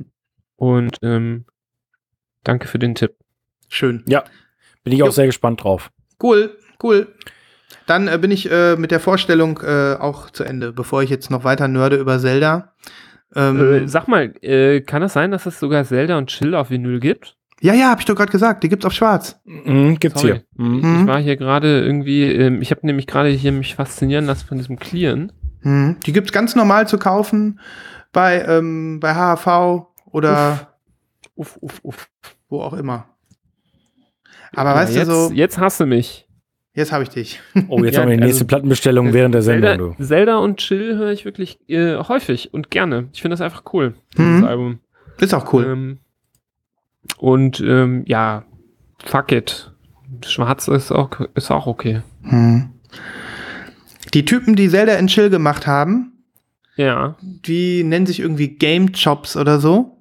Und 0.57 0.99
ähm, 1.03 1.47
danke 2.45 2.67
für 2.69 2.79
den 2.79 2.95
Tipp. 2.95 3.15
Schön. 3.69 4.03
Bin 4.05 4.93
ich 4.93 4.99
Jo. 4.99 5.07
auch 5.07 5.13
sehr 5.13 5.27
gespannt 5.27 5.63
drauf. 5.65 5.91
Cool, 6.23 6.57
cool. 6.83 7.09
Dann 7.87 8.09
äh, 8.09 8.19
bin 8.19 8.31
ich 8.31 8.51
äh, 8.51 8.77
mit 8.77 8.91
der 8.91 9.01
Vorstellung 9.01 9.61
äh, 9.63 9.95
auch 9.99 10.31
zu 10.31 10.45
Ende, 10.45 10.73
bevor 10.73 11.03
ich 11.03 11.11
jetzt 11.11 11.31
noch 11.31 11.45
weiter 11.45 11.67
nörde 11.69 11.97
über 11.97 12.19
Zelda. 12.19 12.73
Ähm, 13.35 13.85
Äh, 13.85 13.89
sag 13.89 14.09
mal, 14.09 14.33
äh, 14.43 14.81
kann 14.81 15.03
es 15.03 15.13
sein, 15.13 15.31
dass 15.31 15.47
es 15.47 15.59
sogar 15.61 15.85
Zelda 15.85 16.19
und 16.19 16.29
Chill 16.29 16.55
auf 16.55 16.71
Vinyl 16.71 17.01
gibt? 17.01 17.37
ja, 17.63 17.75
ja, 17.75 17.91
hab 17.91 17.99
ich 18.01 18.07
doch 18.07 18.15
gerade 18.15 18.33
gesagt. 18.33 18.63
Die 18.65 18.71
gibt's 18.71 18.87
auf 18.87 18.93
Schwarz. 18.95 19.39
Mhm, 19.45 19.99
gibt's 20.01 20.23
Sorry. 20.23 20.41
hier. 20.57 20.65
Mhm. 20.67 20.79
Ich, 20.79 20.83
Mhm. 20.85 21.07
war 21.07 21.19
hier 21.21 21.37
gerade 21.37 21.81
irgendwie, 21.85 22.25
ähm, 22.33 22.63
ich 22.63 22.71
habe 22.71 22.87
nämlich 22.87 23.07
gerade 23.07 23.29
hier 23.29 23.53
mich 23.53 23.75
faszinieren 23.75 24.25
lassen 24.25 24.47
von 24.49 24.57
diesem 24.57 24.79
Clearen. 24.79 25.31
Mhm. 25.61 25.97
Die 26.07 26.13
gibt's 26.15 26.33
ganz 26.33 26.57
normal 26.57 26.89
zu 26.89 26.97
kaufen 26.97 27.61
bei, 28.13 28.43
ähm, 28.47 28.99
bei 28.99 29.15
HHV 29.15 29.87
oder 30.07 30.69
Uff, 31.35 31.59
uff, 31.61 31.81
uff. 31.83 32.09
wo 32.49 32.63
auch 32.63 32.73
immer. 32.73 33.10
Aber 34.55 34.71
Ja, 34.71 34.77
weißt 34.77 34.95
jetzt, 34.97 35.09
du 35.09 35.15
so, 35.29 35.33
Jetzt 35.33 35.59
hasse 35.59 35.87
mich. 35.87 36.27
jetzt 36.75 36.93
habe 36.93 37.03
ich 37.05 37.09
dich. 37.11 37.41
Oh, 37.69 37.83
jetzt 37.85 37.95
Ja, 37.97 38.03
haben 38.03 38.09
wir 38.11 38.17
die 38.17 38.23
nächste 38.23 38.41
also- 38.43 38.47
Plattenbestellung 38.47 39.13
während 39.13 39.35
der 39.35 39.43
Sendung. 39.43 39.71
Zelda, 39.71 39.95
Du. 39.99 40.05
Zelda 40.05 40.37
und 40.39 40.57
Chill 40.59 40.97
höre 40.97 41.13
ich 41.13 41.25
wirklich 41.25 41.59
äh, 41.69 41.97
häufig 41.97 42.53
und 42.55 42.71
gerne. 42.71 43.09
Ich 43.13 43.23
finde 43.23 43.35
das 43.35 43.41
einfach 43.41 43.63
cool, 43.73 43.95
dieses 44.17 44.39
Mhm. 44.41 44.45
Album. 44.45 44.81
Ist 45.19 45.35
auch 45.35 45.53
cool. 45.53 45.65
Ähm, 45.67 45.99
und 47.19 47.61
ähm, 47.61 48.05
ja, 48.07 48.45
fuck 49.05 49.33
it. 49.33 49.73
Schwarz 50.27 50.69
ist 50.69 50.91
auch, 50.93 51.11
ist 51.35 51.51
auch 51.51 51.67
okay. 51.67 52.03
Mhm. 52.23 52.71
Die 54.15 54.25
Typen, 54.25 54.57
die 54.57 54.69
Zelda 54.69 54.95
in 54.95 55.07
Chill 55.07 55.31
gemacht 55.31 55.67
haben, 55.67 56.25
Ja. 56.77 57.17
die 57.21 57.85
nennen 57.85 58.07
sich 58.07 58.21
irgendwie 58.21 58.49
Game 58.49 58.93
Chops 58.93 59.37
oder 59.37 59.61
so. 59.61 59.97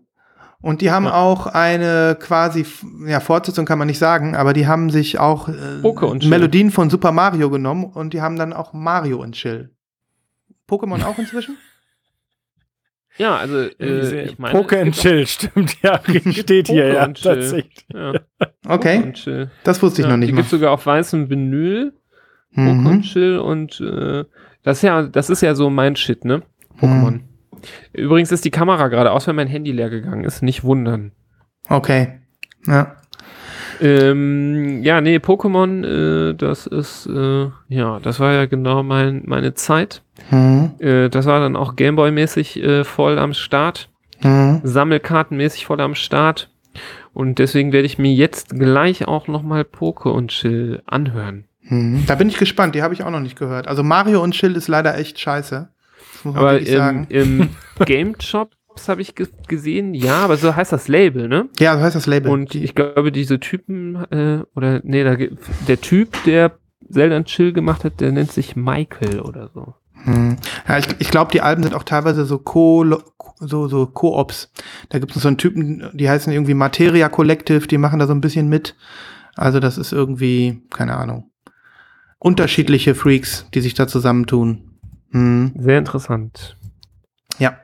Und 0.62 0.82
die 0.82 0.92
haben 0.92 1.06
Ja. 1.06 1.14
auch 1.14 1.48
eine 1.48 2.18
quasi, 2.20 2.66
ja, 3.06 3.22
Fortsetzung 3.22 3.66
kann 3.66 3.80
man 3.80 3.88
nicht 3.88 3.98
sagen, 4.00 4.36
aber 4.36 4.52
die 4.54 4.68
haben 4.68 4.90
sich 4.90 5.18
auch 5.18 5.48
äh, 5.48 5.54
Poke 5.82 6.06
und 6.06 6.20
Chill. 6.22 6.30
Melodien 6.30 6.70
von 6.72 6.90
Super 6.90 7.12
Mario 7.14 7.50
genommen 7.50 7.86
und 7.86 8.14
die 8.14 8.22
haben 8.22 8.36
dann 8.36 8.52
auch 8.52 8.74
Mario 8.74 9.24
in 9.24 9.32
Chill. 9.32 9.70
Pokémon 10.68 11.04
auch 11.06 11.18
inzwischen? 11.18 11.58
Ja, 13.18 13.36
also 13.38 13.58
äh, 13.80 14.26
ich 14.26 14.38
meine. 14.40 14.58
Poker 14.58 14.78
es 14.78 14.82
and 14.82 14.96
Chill, 14.96 15.28
stimmt, 15.28 15.82
ja, 15.82 16.00
steht 16.32 16.68
hier, 16.68 16.88
ja, 16.94 17.08
tatsächlich. 17.08 17.86
Ja, 17.94 18.14
Okay, 18.68 18.98
und 19.04 19.14
Chill. 19.14 19.50
das 19.64 19.82
wusste 19.82 20.02
ich 20.02 20.06
ja, 20.08 20.12
noch 20.12 20.18
nicht 20.18 20.30
die 20.32 20.36
gibt 20.36 20.50
sogar 20.50 20.72
auf 20.72 20.86
weißem 20.86 21.30
Vinyl. 21.30 21.94
Poker 22.54 22.62
Mhm. 22.74 22.86
und 22.88 23.02
Chill 23.04 23.38
und 23.40 23.80
äh, 23.80 24.26
das 24.64 24.78
ist 24.80 24.82
ja, 24.84 25.04
das 25.04 25.30
ist 25.30 25.42
ja 25.42 25.54
so 25.56 25.70
mein 25.70 25.96
Shit, 25.96 26.26
ne? 26.26 26.42
Pokémon. 26.82 27.12
Mhm. 27.12 27.29
Übrigens 27.94 28.32
ist 28.32 28.46
die 28.46 28.52
Kamera 28.52 28.88
gerade 28.88 29.12
aus, 29.12 29.28
weil 29.28 29.34
mein 29.34 29.48
Handy 29.48 29.72
leer 29.72 29.90
gegangen 29.90 30.24
ist. 30.24 30.42
Nicht 30.42 30.64
wundern. 30.64 31.12
Okay. 31.70 32.20
Ja. 32.66 32.96
Ähm, 33.82 34.84
ja, 34.84 35.00
nee, 35.02 35.18
Pokémon, 35.18 35.86
äh, 36.32 36.34
das 36.36 36.68
ist, 36.68 37.06
äh, 37.08 37.48
ja, 37.70 38.00
das 38.00 38.20
war 38.20 38.34
ja 38.34 38.46
genau 38.46 38.84
mein, 38.84 39.24
meine 39.26 39.54
Zeit. 39.54 40.02
Mhm. 40.32 40.72
Äh, 40.80 41.10
das 41.10 41.26
war 41.26 41.40
dann 41.40 41.56
auch 41.56 41.76
Gameboy-mäßig 41.76 42.62
äh, 42.62 42.84
voll 42.84 43.18
am 43.18 43.34
Start, 43.34 43.90
Mhm. 44.22 44.60
Sammelkartenmäßig 44.64 45.66
voll 45.66 45.80
am 45.80 45.96
Start. 45.96 46.50
Und 47.14 47.40
deswegen 47.40 47.72
werde 47.72 47.86
ich 47.86 47.98
mir 47.98 48.14
jetzt 48.14 48.50
gleich 48.50 49.08
auch 49.08 49.28
nochmal 49.28 49.64
Poke 49.64 50.10
und 50.12 50.32
Chill 50.32 50.82
anhören. 50.86 51.46
Mhm. 51.62 52.04
Da 52.06 52.16
bin 52.16 52.28
ich 52.28 52.38
gespannt, 52.38 52.76
die 52.76 52.82
habe 52.82 52.94
ich 52.94 53.04
auch 53.04 53.12
noch 53.12 53.22
nicht 53.22 53.38
gehört. 53.38 53.68
Also 53.70 53.82
Mario 53.82 54.22
und 54.22 54.34
Chill 54.34 54.58
ist 54.58 54.68
leider 54.68 54.98
echt 54.98 55.20
scheiße. 55.20 55.70
Aber 56.26 56.60
im, 56.60 57.08
im 57.10 57.50
Game 57.86 58.16
Shops 58.20 58.56
habe 58.88 59.02
ich 59.02 59.16
ge 59.16 59.28
gesehen, 59.48 59.94
ja, 59.94 60.18
aber 60.18 60.38
so 60.38 60.56
heißt 60.56 60.72
das 60.72 60.88
Label, 60.88 61.28
ne? 61.28 61.50
Ja, 61.60 61.78
so 61.78 61.84
heißt 61.84 61.96
das 61.96 62.08
Label. 62.08 62.32
Und 62.32 62.56
ich 62.56 62.76
glaube, 62.76 63.12
diese 63.12 63.40
Typen, 63.40 63.96
äh, 64.12 64.44
oder 64.56 64.82
nee, 64.84 65.04
da, 65.04 65.18
der 65.68 65.82
Typ, 65.82 66.18
der 66.26 66.54
Zelda 66.90 67.18
und 67.18 67.26
Chill 67.26 67.54
gemacht 67.54 67.84
hat, 67.84 68.00
der 68.00 68.12
nennt 68.12 68.32
sich 68.32 68.56
Michael 68.56 69.20
oder 69.20 69.50
so. 69.54 69.74
Hm. 70.04 70.38
Ja, 70.68 70.78
ich 70.78 70.88
ich 71.00 71.12
glaube, 71.12 71.32
die 71.32 71.42
Alben 71.42 71.64
sind 71.64 71.76
auch 71.76 71.84
teilweise 71.84 72.26
so 72.26 72.38
Co 72.38 72.86
so 73.40 73.68
so 73.68 73.86
Co-ops. 73.86 74.52
Da 74.90 75.00
gibt 75.00 75.16
es 75.16 75.22
so 75.22 75.28
einen 75.28 75.38
Typen, 75.38 75.90
die 75.94 76.10
heißen 76.10 76.32
irgendwie 76.32 76.54
Materia 76.54 77.10
Collective, 77.10 77.68
die 77.68 77.78
machen 77.78 78.00
da 78.00 78.08
so 78.08 78.14
ein 78.14 78.22
bisschen 78.22 78.48
mit. 78.48 78.76
Also 79.36 79.60
das 79.60 79.78
ist 79.78 79.92
irgendwie, 79.92 80.62
keine 80.70 80.96
Ahnung, 80.96 81.32
unterschiedliche 82.18 82.96
Freaks, 82.96 83.46
die 83.54 83.62
sich 83.62 83.74
da 83.74 83.88
zusammentun. 83.88 84.69
Hm. 85.12 85.54
Sehr 85.58 85.78
interessant. 85.80 86.58
Ja, 87.38 87.58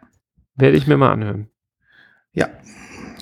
Werde 0.56 0.78
ich 0.78 0.88
mir 0.88 0.98
mal 0.98 1.12
anhören. 1.12 1.50
ja. 2.34 2.48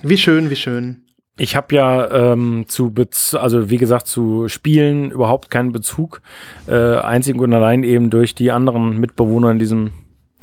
Wie 0.02 0.18
schön, 0.18 0.50
wie 0.50 0.56
schön. 0.56 1.04
Ich 1.36 1.56
habe 1.56 1.74
ja 1.74 2.32
ähm, 2.32 2.66
zu, 2.68 2.90
Bez 2.90 3.34
also 3.34 3.70
wie 3.70 3.78
gesagt, 3.78 4.06
zu 4.06 4.48
Spielen 4.48 5.10
überhaupt 5.10 5.50
keinen 5.50 5.72
Bezug. 5.72 6.20
Äh, 6.68 6.98
einzig 6.98 7.36
und 7.36 7.52
allein 7.52 7.82
eben 7.82 8.10
durch 8.10 8.34
die 8.34 8.52
anderen 8.52 9.00
Mitbewohner 9.00 9.50
in 9.50 9.58
diesem, 9.58 9.92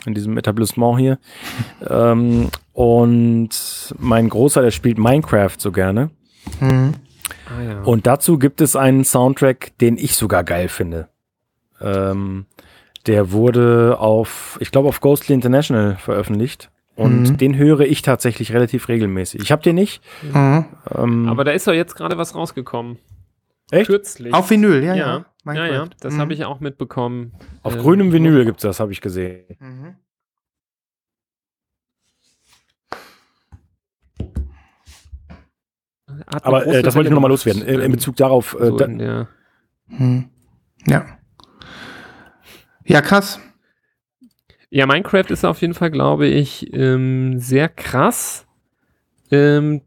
in 0.06 0.16
diesem 0.16 0.38
Etablissement 0.38 1.00
hier. 1.00 1.20
ähm, 1.90 2.50
und 2.74 3.96
mein 4.00 4.28
Großer, 4.30 4.64
der 4.64 4.72
spielt 4.72 4.98
Minecraft 4.98 5.56
so 5.58 5.72
gerne. 5.72 6.10
Hm. 6.60 6.94
Ah 7.46 7.62
ja. 7.62 7.82
Und 7.84 8.08
dazu 8.08 8.38
gibt 8.40 8.62
es 8.62 8.76
einen 8.76 9.06
Soundtrack, 9.06 9.78
den 9.80 9.98
ich 9.98 10.16
sogar 10.16 10.44
geil 10.44 10.68
finde. 10.68 11.08
Ähm, 11.80 12.48
der 13.08 13.32
wurde 13.32 13.98
auf, 14.00 14.58
ich 14.62 14.72
glaube, 14.72 14.88
auf 14.90 15.00
Ghostly 15.02 15.34
International 15.36 15.98
veröffentlicht. 15.98 16.70
Und 16.96 17.24
Mhm. 17.24 17.38
den 17.38 17.58
höre 17.58 17.82
ich 17.82 18.02
tatsächlich 18.02 18.54
relativ 18.54 18.88
regelmäßig. 18.90 19.42
Ich 19.42 19.52
habe 19.52 19.64
den 19.64 19.76
nicht. 19.76 20.04
Mhm. 20.22 20.66
Ähm, 20.94 21.28
aber 21.30 21.44
da 21.44 21.52
ist 21.52 21.66
doch 21.68 21.74
jetzt 21.74 21.96
gerade 21.96 22.18
was 22.18 22.36
rausgekommen. 22.36 22.98
echt? 23.72 23.88
Kürzlich. 23.88 24.34
Auf 24.34 24.50
Vinyl, 24.50 24.84
ja, 24.84 24.94
ja. 24.96 25.26
ja, 25.46 25.54
ja, 25.54 25.66
ja, 25.68 25.88
das 26.02 26.14
Mhm. 26.16 26.20
habe 26.20 26.34
ich 26.34 26.44
auch 26.46 26.60
mitbekommen. 26.60 27.32
Auf 27.64 27.76
Äh, 27.76 27.80
grünem 27.80 28.12
Vinyl 28.12 28.44
gibt's 28.44 28.64
das, 28.64 28.80
habe 28.82 28.92
ich 28.92 29.00
gesehen. 29.00 29.46
Mhm. 29.60 29.96
Aber 36.28 36.66
äh, 36.68 36.82
das 36.82 36.96
wollte 36.96 37.10
ich 37.10 37.14
nochmal 37.14 37.32
loswerden. 37.32 37.62
Äh, 37.66 37.76
in 37.76 37.82
ähm, 37.82 37.92
Bezug 37.94 38.16
darauf, 38.18 38.56
äh, 38.60 38.66
so 38.68 38.78
da, 38.78 38.86
in 38.86 38.98
der, 39.00 39.28
Hm. 39.90 40.30
Ja. 40.88 41.06
Ja, 42.92 43.02
krass. 43.02 43.40
Ja, 44.70 44.86
Minecraft 44.86 45.26
ist 45.30 45.44
auf 45.46 45.62
jeden 45.62 45.74
Fall, 45.74 45.92
glaube 45.92 46.28
ich, 46.28 46.74
ähm, 46.74 47.40
sehr 47.40 47.68
krass, 47.68 48.46
ähm, 49.32 49.82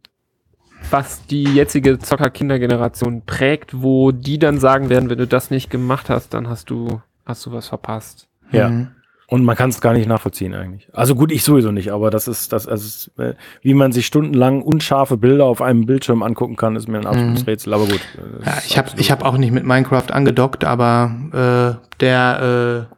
was 0.90 1.24
die 1.26 1.44
jetzige 1.44 1.98
Zocker-Kindergeneration 1.98 3.22
prägt, 3.24 3.82
wo 3.82 4.12
die 4.12 4.38
dann 4.38 4.58
sagen 4.58 4.90
werden, 4.90 5.08
wenn 5.08 5.16
du 5.18 5.26
das 5.26 5.50
nicht 5.50 5.70
gemacht 5.70 6.10
hast, 6.10 6.34
dann 6.34 6.48
hast 6.48 6.68
du, 6.68 7.00
hast 7.24 7.46
du 7.46 7.52
was 7.52 7.68
verpasst. 7.68 8.28
ja. 8.52 8.68
Mhm. 8.68 8.88
Und 9.26 9.42
man 9.42 9.56
kann 9.56 9.70
es 9.70 9.80
gar 9.80 9.94
nicht 9.94 10.06
nachvollziehen 10.06 10.52
eigentlich. 10.54 10.86
Also 10.92 11.14
gut, 11.14 11.32
ich 11.32 11.42
sowieso 11.44 11.72
nicht, 11.72 11.90
aber 11.92 12.10
das 12.10 12.28
ist, 12.28 12.52
das, 12.52 12.68
also 12.68 13.10
äh, 13.16 13.32
wie 13.62 13.72
man 13.72 13.90
sich 13.90 14.04
stundenlang 14.04 14.60
unscharfe 14.60 15.16
Bilder 15.16 15.46
auf 15.46 15.62
einem 15.62 15.86
Bildschirm 15.86 16.22
angucken 16.22 16.56
kann, 16.56 16.76
ist 16.76 16.88
mir 16.88 16.98
ein 16.98 17.06
absolutes 17.06 17.40
Mhm. 17.42 17.46
Rätsel. 17.48 17.72
Aber 17.72 17.86
gut. 17.86 18.00
äh, 18.18 18.44
Ja, 18.44 18.58
ich 18.66 18.76
habe 18.76 18.90
ich 18.98 19.10
hab 19.10 19.24
auch 19.24 19.38
nicht 19.38 19.50
mit 19.50 19.64
Minecraft 19.64 20.10
angedockt, 20.12 20.64
aber 20.64 21.78
äh, 21.80 21.86
der, 22.00 22.86
äh, 22.90 22.93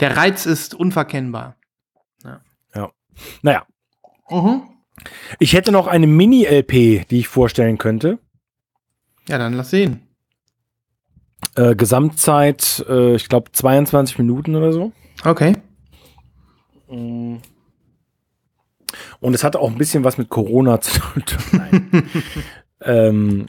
der 0.00 0.16
Reiz 0.16 0.46
ist 0.46 0.74
unverkennbar. 0.74 1.56
Naja, 3.42 3.66
Mhm. 4.30 4.62
ich 5.38 5.52
hätte 5.52 5.70
noch 5.70 5.86
eine 5.86 6.06
Mini-LP, 6.06 7.04
die 7.10 7.18
ich 7.20 7.28
vorstellen 7.28 7.78
könnte. 7.78 8.18
Ja, 9.28 9.38
dann 9.38 9.52
lass 9.52 9.70
sehen. 9.70 10.00
Äh, 11.54 11.76
Gesamtzeit, 11.76 12.84
äh, 12.88 13.14
ich 13.14 13.28
glaube 13.28 13.52
22 13.52 14.18
Minuten 14.18 14.56
oder 14.56 14.72
so. 14.72 14.92
Okay. 15.24 15.56
Und 16.88 17.42
es 19.34 19.44
hatte 19.44 19.60
auch 19.60 19.70
ein 19.70 19.78
bisschen 19.78 20.04
was 20.04 20.18
mit 20.18 20.28
Corona 20.28 20.80
zu 20.80 20.98
tun. 21.00 21.22
Nein. 21.52 22.10
ähm, 22.80 23.46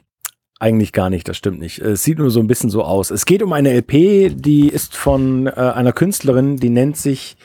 Eigentlich 0.60 0.94
gar 0.94 1.10
nicht, 1.10 1.27
das 1.27 1.36
stimmt 1.38 1.60
nicht. 1.60 1.80
Es 1.80 2.03
sieht 2.03 2.18
nur 2.18 2.32
so 2.32 2.40
ein 2.40 2.48
bisschen 2.48 2.69
so 2.69 2.84
aus. 2.84 3.11
Es 3.11 3.26
geht 3.26 3.44
um 3.44 3.52
eine 3.52 3.73
LP, 3.73 4.32
die 4.36 4.69
ist 4.69 4.95
von 4.95 5.48
äh, 5.48 5.52
einer 5.52 5.91
Künstlerin, 5.91 6.57
die 6.57 6.69
nennt 6.69 6.95
sich 6.98 7.36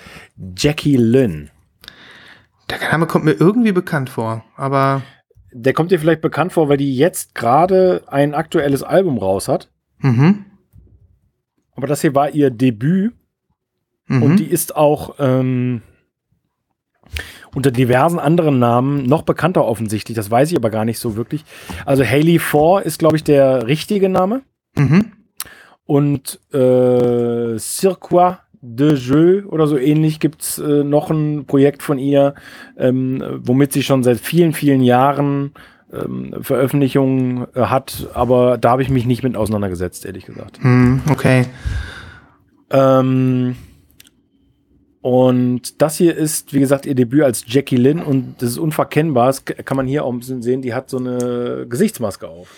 Jackie 0.56 0.96
Lynn. 0.96 1.50
Der 2.70 2.78
Name 2.92 3.06
kommt 3.06 3.24
mir 3.24 3.32
irgendwie 3.32 3.72
bekannt 3.72 4.10
vor, 4.10 4.44
aber. 4.56 5.02
Der 5.52 5.72
kommt 5.72 5.90
dir 5.90 5.98
vielleicht 5.98 6.20
bekannt 6.20 6.52
vor, 6.52 6.68
weil 6.68 6.76
die 6.76 6.96
jetzt 6.96 7.34
gerade 7.34 8.04
ein 8.06 8.34
aktuelles 8.34 8.84
Album 8.84 9.18
raus 9.18 9.48
hat. 9.48 9.68
Mhm. 9.98 10.44
Aber 11.74 11.88
das 11.88 12.02
hier 12.02 12.14
war 12.14 12.30
ihr 12.30 12.50
Debüt 12.50 13.12
Mhm. 14.10 14.22
und 14.24 14.36
die 14.38 14.46
ist 14.46 14.74
auch 14.74 15.14
ähm, 15.20 15.82
unter 17.55 17.70
diversen 17.70 18.18
anderen 18.18 18.59
Namen 18.59 19.05
noch 19.05 19.22
bekannter 19.22 19.64
offensichtlich. 19.64 20.16
Das 20.16 20.31
weiß 20.31 20.51
ich 20.51 20.56
aber 20.56 20.70
gar 20.70 20.85
nicht 20.85 20.98
so 20.98 21.16
wirklich. 21.16 21.44
Also 21.86 22.05
Haley 22.05 22.39
4 22.39 22.82
ist, 22.85 22.98
glaube 22.98 23.16
ich, 23.16 23.24
der 23.24 23.66
richtige 23.66 24.09
Name. 24.09 24.43
Mhm. 24.77 25.12
Und 25.85 26.40
äh, 26.55 27.59
Circuit 27.59 28.39
de 28.62 28.94
Jeu 28.94 29.44
oder 29.47 29.66
so 29.66 29.78
ähnlich 29.78 30.20
gibt's 30.20 30.59
äh, 30.59 30.85
noch 30.85 31.10
ein 31.10 31.47
Projekt 31.47 31.82
von 31.82 31.98
ihr, 31.98 32.35
ähm, 32.77 33.22
womit 33.43 33.72
sie 33.72 33.82
schon 33.82 34.02
seit 34.02 34.20
vielen, 34.20 34.52
vielen 34.52 34.82
Jahren 34.82 35.52
ähm, 35.93 36.35
Veröffentlichungen 36.43 37.47
äh, 37.55 37.62
hat, 37.62 38.09
aber 38.14 38.59
da 38.59 38.70
habe 38.70 38.82
ich 38.82 38.90
mich 38.90 39.06
nicht 39.06 39.22
mit 39.22 39.36
auseinandergesetzt, 39.36 40.05
ehrlich 40.05 40.27
gesagt. 40.27 40.62
Mhm. 40.62 41.02
Okay. 41.10 41.47
Ähm, 42.70 43.56
und 45.02 45.81
das 45.81 45.97
hier 45.97 46.14
ist, 46.14 46.52
wie 46.52 46.60
gesagt, 46.60 46.85
ihr 46.86 46.94
Debüt 46.94 47.22
als 47.22 47.44
Jackie 47.47 47.77
Lynn 47.77 48.02
und 48.02 48.35
das 48.39 48.51
ist 48.51 48.59
unverkennbar. 48.59 49.28
Das 49.28 49.44
kann 49.44 49.77
man 49.77 49.86
hier 49.86 50.05
auch 50.05 50.12
ein 50.12 50.18
bisschen 50.18 50.43
sehen. 50.43 50.60
Die 50.62 50.74
hat 50.74 50.90
so 50.90 50.98
eine 50.98 51.66
Gesichtsmaske 51.68 52.28
auf. 52.28 52.48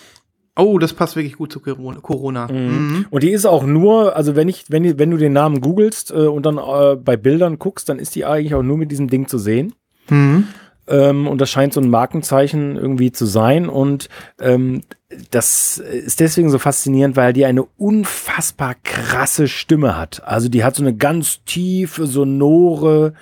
Oh, 0.55 0.77
das 0.77 0.93
passt 0.93 1.15
wirklich 1.15 1.37
gut 1.37 1.51
zu 1.51 1.59
Corona- 1.59 1.99
Corona. 2.01 2.47
Mhm. 2.51 3.07
Und 3.09 3.23
die 3.23 3.31
ist 3.31 3.45
auch 3.45 3.65
nur, 3.65 4.15
also 4.15 4.35
wenn 4.35 4.49
ich, 4.49 4.65
wenn, 4.69 4.99
wenn 4.99 5.09
du 5.09 5.17
den 5.17 5.33
Namen 5.33 5.61
googelst 5.61 6.11
äh, 6.11 6.27
und 6.27 6.45
dann 6.45 6.57
äh, 6.59 6.95
bei 6.95 7.17
Bildern 7.17 7.57
guckst, 7.57 7.89
dann 7.89 7.97
ist 7.97 8.13
die 8.13 8.25
eigentlich 8.25 8.53
auch 8.53 8.61
nur 8.61 8.77
mit 8.77 8.91
diesem 8.91 9.07
Ding 9.07 9.27
zu 9.27 9.39
sehen. 9.39 9.73
Mhm. 10.09 10.47
Ähm, 10.87 11.27
und 11.27 11.39
das 11.39 11.49
scheint 11.49 11.73
so 11.73 11.81
ein 11.81 11.89
Markenzeichen 11.89 12.75
irgendwie 12.75 13.11
zu 13.11 13.25
sein. 13.25 13.69
Und 13.69 14.09
ähm, 14.39 14.83
das 15.31 15.77
ist 15.77 16.19
deswegen 16.19 16.49
so 16.49 16.59
faszinierend, 16.59 17.15
weil 17.15 17.33
die 17.33 17.45
eine 17.45 17.63
unfassbar 17.77 18.75
krasse 18.83 19.47
Stimme 19.47 19.97
hat. 19.97 20.23
Also 20.25 20.49
die 20.49 20.63
hat 20.63 20.75
so 20.75 20.83
eine 20.83 20.95
ganz 20.95 21.43
tiefe, 21.45 22.07
sonore, 22.07 23.13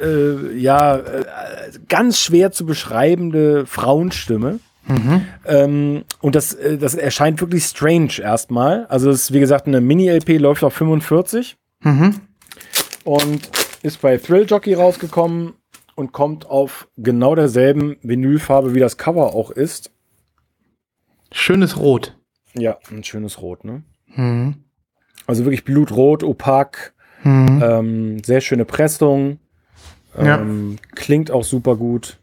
äh, 0.00 0.56
ja, 0.56 0.96
äh, 0.96 1.24
ganz 1.88 2.20
schwer 2.20 2.52
zu 2.52 2.66
beschreibende 2.66 3.66
Frauenstimme. 3.66 4.58
Ähm, 5.46 6.02
und 6.20 6.34
das, 6.34 6.54
äh, 6.54 6.76
das 6.76 6.94
erscheint 6.94 7.40
wirklich 7.40 7.64
strange 7.64 8.18
erstmal. 8.20 8.86
Also 8.86 9.10
es 9.10 9.22
ist, 9.22 9.32
wie 9.32 9.40
gesagt, 9.40 9.66
eine 9.68 9.80
Mini-LP, 9.80 10.38
läuft 10.38 10.64
auf 10.64 10.74
45 10.74 11.56
Mhm. 11.84 12.20
und 13.04 13.40
ist 13.82 14.00
bei 14.02 14.16
Thrill 14.18 14.44
Jockey 14.48 14.74
rausgekommen 14.74 15.54
und 15.94 16.12
kommt 16.12 16.46
auf 16.46 16.88
genau 16.96 17.34
derselben 17.34 17.96
Vinylfarbe, 18.02 18.74
wie 18.74 18.80
das 18.80 18.96
Cover 18.96 19.34
auch 19.34 19.50
ist. 19.50 19.90
Schönes 21.30 21.78
Rot. 21.78 22.16
Ja, 22.54 22.78
ein 22.90 23.04
schönes 23.04 23.40
Rot, 23.40 23.64
ne? 23.64 23.82
Mhm. 24.14 24.56
Also 25.26 25.44
wirklich 25.44 25.64
blutrot, 25.64 26.22
opak, 26.22 26.92
Mhm. 27.24 27.62
ähm, 27.64 28.24
sehr 28.24 28.40
schöne 28.40 28.64
Pressung, 28.64 29.38
Ja. 30.16 30.38
ähm, 30.40 30.76
klingt 30.94 31.30
auch 31.30 31.44
super 31.44 31.76
gut. 31.76 32.18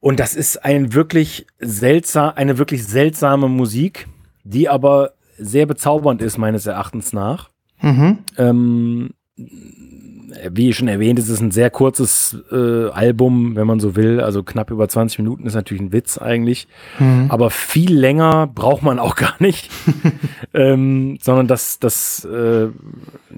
Und 0.00 0.18
das 0.20 0.34
ist 0.34 0.64
ein 0.64 0.94
wirklich 0.94 1.46
seltsam, 1.58 2.32
eine 2.36 2.58
wirklich 2.58 2.86
seltsame 2.86 3.48
Musik, 3.48 4.08
die 4.44 4.68
aber 4.68 5.12
sehr 5.38 5.66
bezaubernd 5.66 6.22
ist, 6.22 6.38
meines 6.38 6.66
Erachtens 6.66 7.12
nach. 7.12 7.50
Mhm. 7.82 8.18
Ähm, 8.38 9.10
wie 10.52 10.72
schon 10.72 10.88
erwähnt, 10.88 11.18
es 11.18 11.28
ist 11.28 11.40
ein 11.40 11.50
sehr 11.50 11.70
kurzes 11.70 12.36
äh, 12.52 12.88
Album, 12.90 13.56
wenn 13.56 13.66
man 13.66 13.80
so 13.80 13.96
will. 13.96 14.20
Also 14.20 14.42
knapp 14.42 14.70
über 14.70 14.88
20 14.88 15.18
Minuten 15.18 15.46
ist 15.46 15.54
natürlich 15.54 15.82
ein 15.82 15.92
Witz 15.92 16.18
eigentlich. 16.18 16.68
Mhm. 16.98 17.26
Aber 17.28 17.50
viel 17.50 17.94
länger 17.96 18.46
braucht 18.46 18.82
man 18.82 18.98
auch 18.98 19.14
gar 19.16 19.34
nicht. 19.40 19.70
ähm, 20.54 21.18
sondern 21.20 21.46
das, 21.46 21.78
das, 21.78 22.24
äh, 22.24 22.68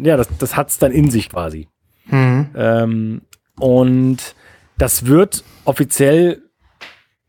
ja, 0.03 0.17
das, 0.17 0.29
das 0.39 0.57
hat 0.57 0.71
es 0.71 0.79
dann 0.79 0.93
in 0.93 1.11
sich 1.11 1.29
quasi. 1.31 1.69
Mhm. 2.07 2.47
Ähm, 2.57 3.23
und 3.59 4.35
das 4.79 5.07
wird 5.07 5.45
offiziell, 5.65 6.43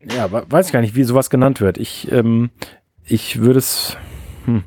ja, 0.00 0.30
we- 0.32 0.44
weiß 0.48 0.66
ich 0.66 0.72
gar 0.72 0.80
nicht, 0.80 0.94
wie 0.94 1.04
sowas 1.04 1.30
genannt 1.30 1.60
wird. 1.60 1.78
Ich, 1.78 2.10
ähm, 2.12 2.50
ich 3.04 3.40
würde 3.40 3.58
es, 3.58 3.96
hm, 4.44 4.62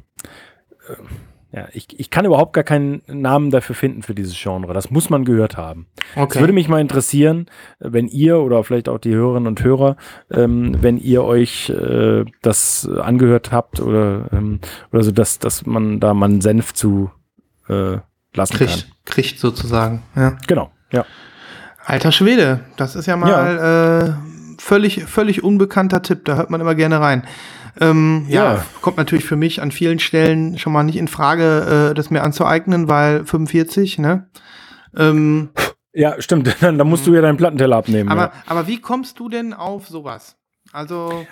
äh, 0.89 0.93
ja, 1.55 1.67
ich, 1.71 1.88
ich 1.99 2.09
kann 2.09 2.25
überhaupt 2.25 2.53
gar 2.53 2.63
keinen 2.63 3.03
Namen 3.05 3.51
dafür 3.51 3.75
finden 3.75 4.01
für 4.01 4.15
dieses 4.15 4.35
Genre. 4.41 4.73
Das 4.73 4.89
muss 4.89 5.11
man 5.11 5.23
gehört 5.23 5.55
haben. 5.55 5.85
Es 6.15 6.21
Okay. 6.23 6.39
würde 6.39 6.51
mich 6.51 6.67
mal 6.67 6.81
interessieren, 6.81 7.45
wenn 7.80 8.07
ihr 8.07 8.39
oder 8.39 8.63
vielleicht 8.63 8.89
auch 8.89 8.97
die 8.97 9.13
Hörerinnen 9.13 9.45
und 9.45 9.63
Hörer, 9.63 9.95
ähm, 10.31 10.75
wenn 10.81 10.97
ihr 10.97 11.23
euch 11.23 11.69
äh, 11.69 12.25
das 12.41 12.89
angehört 12.89 13.51
habt 13.51 13.80
oder, 13.80 14.30
ähm, 14.34 14.61
oder 14.91 15.03
so, 15.03 15.11
dass, 15.11 15.38
dass 15.38 15.63
man 15.67 15.99
da 15.99 16.15
mal 16.15 16.25
einen 16.25 16.41
Senf 16.41 16.73
zu 16.73 17.11
äh, 17.69 17.97
lassen 18.34 18.57
kann. 18.57 18.67
kriegt, 18.67 18.88
kriegt 19.05 19.39
sozusagen. 19.39 20.01
Ja. 20.15 20.38
Genau, 20.47 20.71
ja. 20.91 21.05
Alter 21.85 22.11
Schwede, 22.11 22.61
das 22.77 22.95
ist 22.95 23.05
ja 23.05 23.15
mal 23.15 24.17
Äh, 24.17 24.59
völlig, 24.59 25.03
völlig 25.03 25.43
unbekannter 25.43 26.01
Tipp. 26.01 26.25
Da 26.25 26.35
hört 26.35 26.49
man 26.49 26.61
immer 26.61 26.73
gerne 26.73 26.99
rein. 26.99 27.23
Ähm, 27.79 28.25
ja. 28.29 28.55
Ja. 28.55 28.65
kommt 28.81 28.97
natürlich 28.97 29.25
für 29.25 29.35
mich 29.35 29.61
an 29.61 29.71
vielen 29.71 29.99
Stellen 29.99 30.57
schon 30.57 30.73
mal 30.73 30.83
nicht 30.83 30.97
in 30.97 31.07
Frage, 31.07 31.89
äh, 31.91 31.93
das 31.93 32.09
mir 32.09 32.21
anzueignen, 32.23 32.87
weil 32.87 33.25
45, 33.25 33.99
ne? 33.99 34.29
Ähm, 34.97 35.49
Ja, 35.93 36.15
stimmt. 36.21 36.55
Dann, 36.61 36.77
dann 36.77 36.87
musst 36.87 37.05
du 37.07 37.13
ja 37.13 37.21
deinen 37.21 37.37
Plattenteller 37.37 37.77
abnehmen. 37.77 38.09
aber, 38.09 38.21
ja. 38.21 38.33
aber 38.47 38.67
wie 38.67 38.79
kommst 38.79 39.19
du 39.19 39.29
denn 39.29 39.53
auf 39.53 39.87
sowas? 39.87 40.35
Also, 40.71 41.25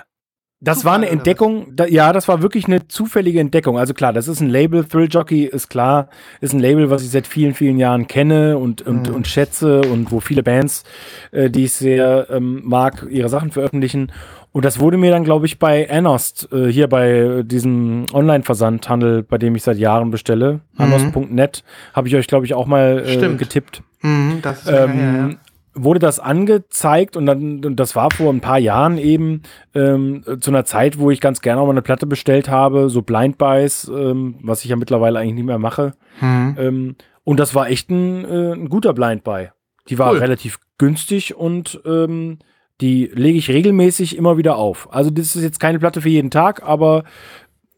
Das 0.60 0.86
war 0.86 0.94
eine 0.94 1.10
Entdeckung, 1.10 1.76
da, 1.76 1.88
ja, 1.88 2.14
das 2.14 2.28
war 2.28 2.44
wirklich 2.44 2.66
eine 2.66 2.88
zufällige 2.88 3.40
Entdeckung. 3.40 3.80
Also 3.80 3.96
klar, 3.96 4.14
das 4.14 4.28
ist 4.28 4.40
ein 4.40 4.50
Label, 4.50 4.86
Thrill 4.86 5.08
Jockey 5.10 5.46
ist 5.46 5.70
klar, 5.72 6.10
ist 6.42 6.54
ein 6.54 6.60
Label, 6.60 6.92
was 6.92 7.02
ich 7.02 7.10
seit 7.10 7.26
vielen, 7.26 7.56
vielen 7.56 7.80
Jahren 7.80 8.06
kenne 8.08 8.60
und, 8.60 8.84
und, 8.84 9.10
Mhm. 9.10 9.16
und 9.16 9.28
schätze 9.28 9.82
und 9.82 10.12
wo 10.12 10.20
viele 10.20 10.44
Bands, 10.44 10.84
äh, 11.32 11.50
die 11.50 11.64
ich 11.64 11.74
sehr 11.74 12.28
ähm, 12.30 12.62
mag, 12.64 13.08
ihre 13.10 13.30
Sachen 13.30 13.50
veröffentlichen. 13.50 14.12
Und 14.54 14.66
das 14.66 14.80
wurde 14.80 14.98
mir 14.98 15.12
dann, 15.12 15.24
glaube 15.24 15.46
ich, 15.46 15.60
bei 15.60 15.90
Anost, 15.90 16.50
äh, 16.52 16.68
hier 16.68 16.88
bei 16.88 17.42
diesem 17.46 18.06
Online-Versandhandel, 18.14 19.24
bei 19.24 19.38
dem 19.38 19.56
ich 19.56 19.64
seit 19.64 19.78
Jahren 19.78 20.12
bestelle, 20.12 20.60
Mhm. 20.78 20.82
anost.net, 20.94 21.64
habe 21.94 22.08
ich 22.08 22.16
euch, 22.16 22.28
glaube 22.28 22.46
ich, 22.46 22.54
auch 22.54 22.66
mal 22.66 23.00
äh, 23.00 23.14
Stimmt. 23.14 23.38
getippt. 23.40 23.82
mh, 24.02 24.36
das 24.42 24.60
ist 24.60 24.66
länger 24.66 24.88
her, 24.94 25.14
ähm, 25.30 25.38
wurde 25.74 26.00
das 26.00 26.20
angezeigt 26.20 27.16
und 27.16 27.26
dann, 27.28 27.64
und 27.64 27.78
das 27.80 27.96
war 27.96 28.10
vor 28.12 28.34
ein 28.34 28.42
paar 28.42 28.60
Jahren 28.60 28.98
eben 28.98 29.44
ähm, 29.74 30.24
zu 30.42 30.52
einer 30.52 30.66
Zeit, 30.66 31.00
wo 31.00 31.12
ich 31.12 31.22
ganz 31.22 31.40
gerne 31.42 31.62
auch 31.62 31.66
mal 31.66 31.72
eine 31.72 31.82
Platte 31.82 32.06
bestellt 32.08 32.50
habe, 32.50 32.90
so 32.90 33.02
Blind 33.04 33.38
Buys, 33.38 33.90
ähm, 33.94 34.36
was 34.42 34.66
ich 34.66 34.70
ja 34.70 34.76
mittlerweile 34.76 35.20
eigentlich 35.20 35.36
nicht 35.36 35.46
mehr 35.46 35.60
mache. 35.60 35.94
ja. 36.22 36.28
Mhm. 36.28 36.56
Ähm, 36.60 36.96
und 37.24 37.40
das 37.40 37.54
war 37.56 37.70
echt 37.70 37.90
ein, 37.90 38.26
äh, 38.26 38.52
ein 38.54 38.68
guter 38.68 38.94
Blind 38.94 39.24
Buy. 39.24 39.50
Die 39.88 39.98
war 40.00 40.12
Cool. 40.12 40.18
relativ 40.18 40.60
günstig 40.78 41.36
und 41.36 41.80
ähm, 41.86 42.40
die 42.82 43.10
lege 43.14 43.38
ich 43.38 43.50
regelmäßig 43.50 44.18
immer 44.18 44.38
wieder 44.38 44.56
auf. 44.58 44.92
Also 44.94 45.10
das 45.12 45.36
ist 45.36 45.44
jetzt 45.44 45.60
keine 45.60 45.80
Platte 45.80 46.02
für 46.02 46.10
jeden 46.10 46.32
Tag, 46.32 46.64
aber 46.64 47.04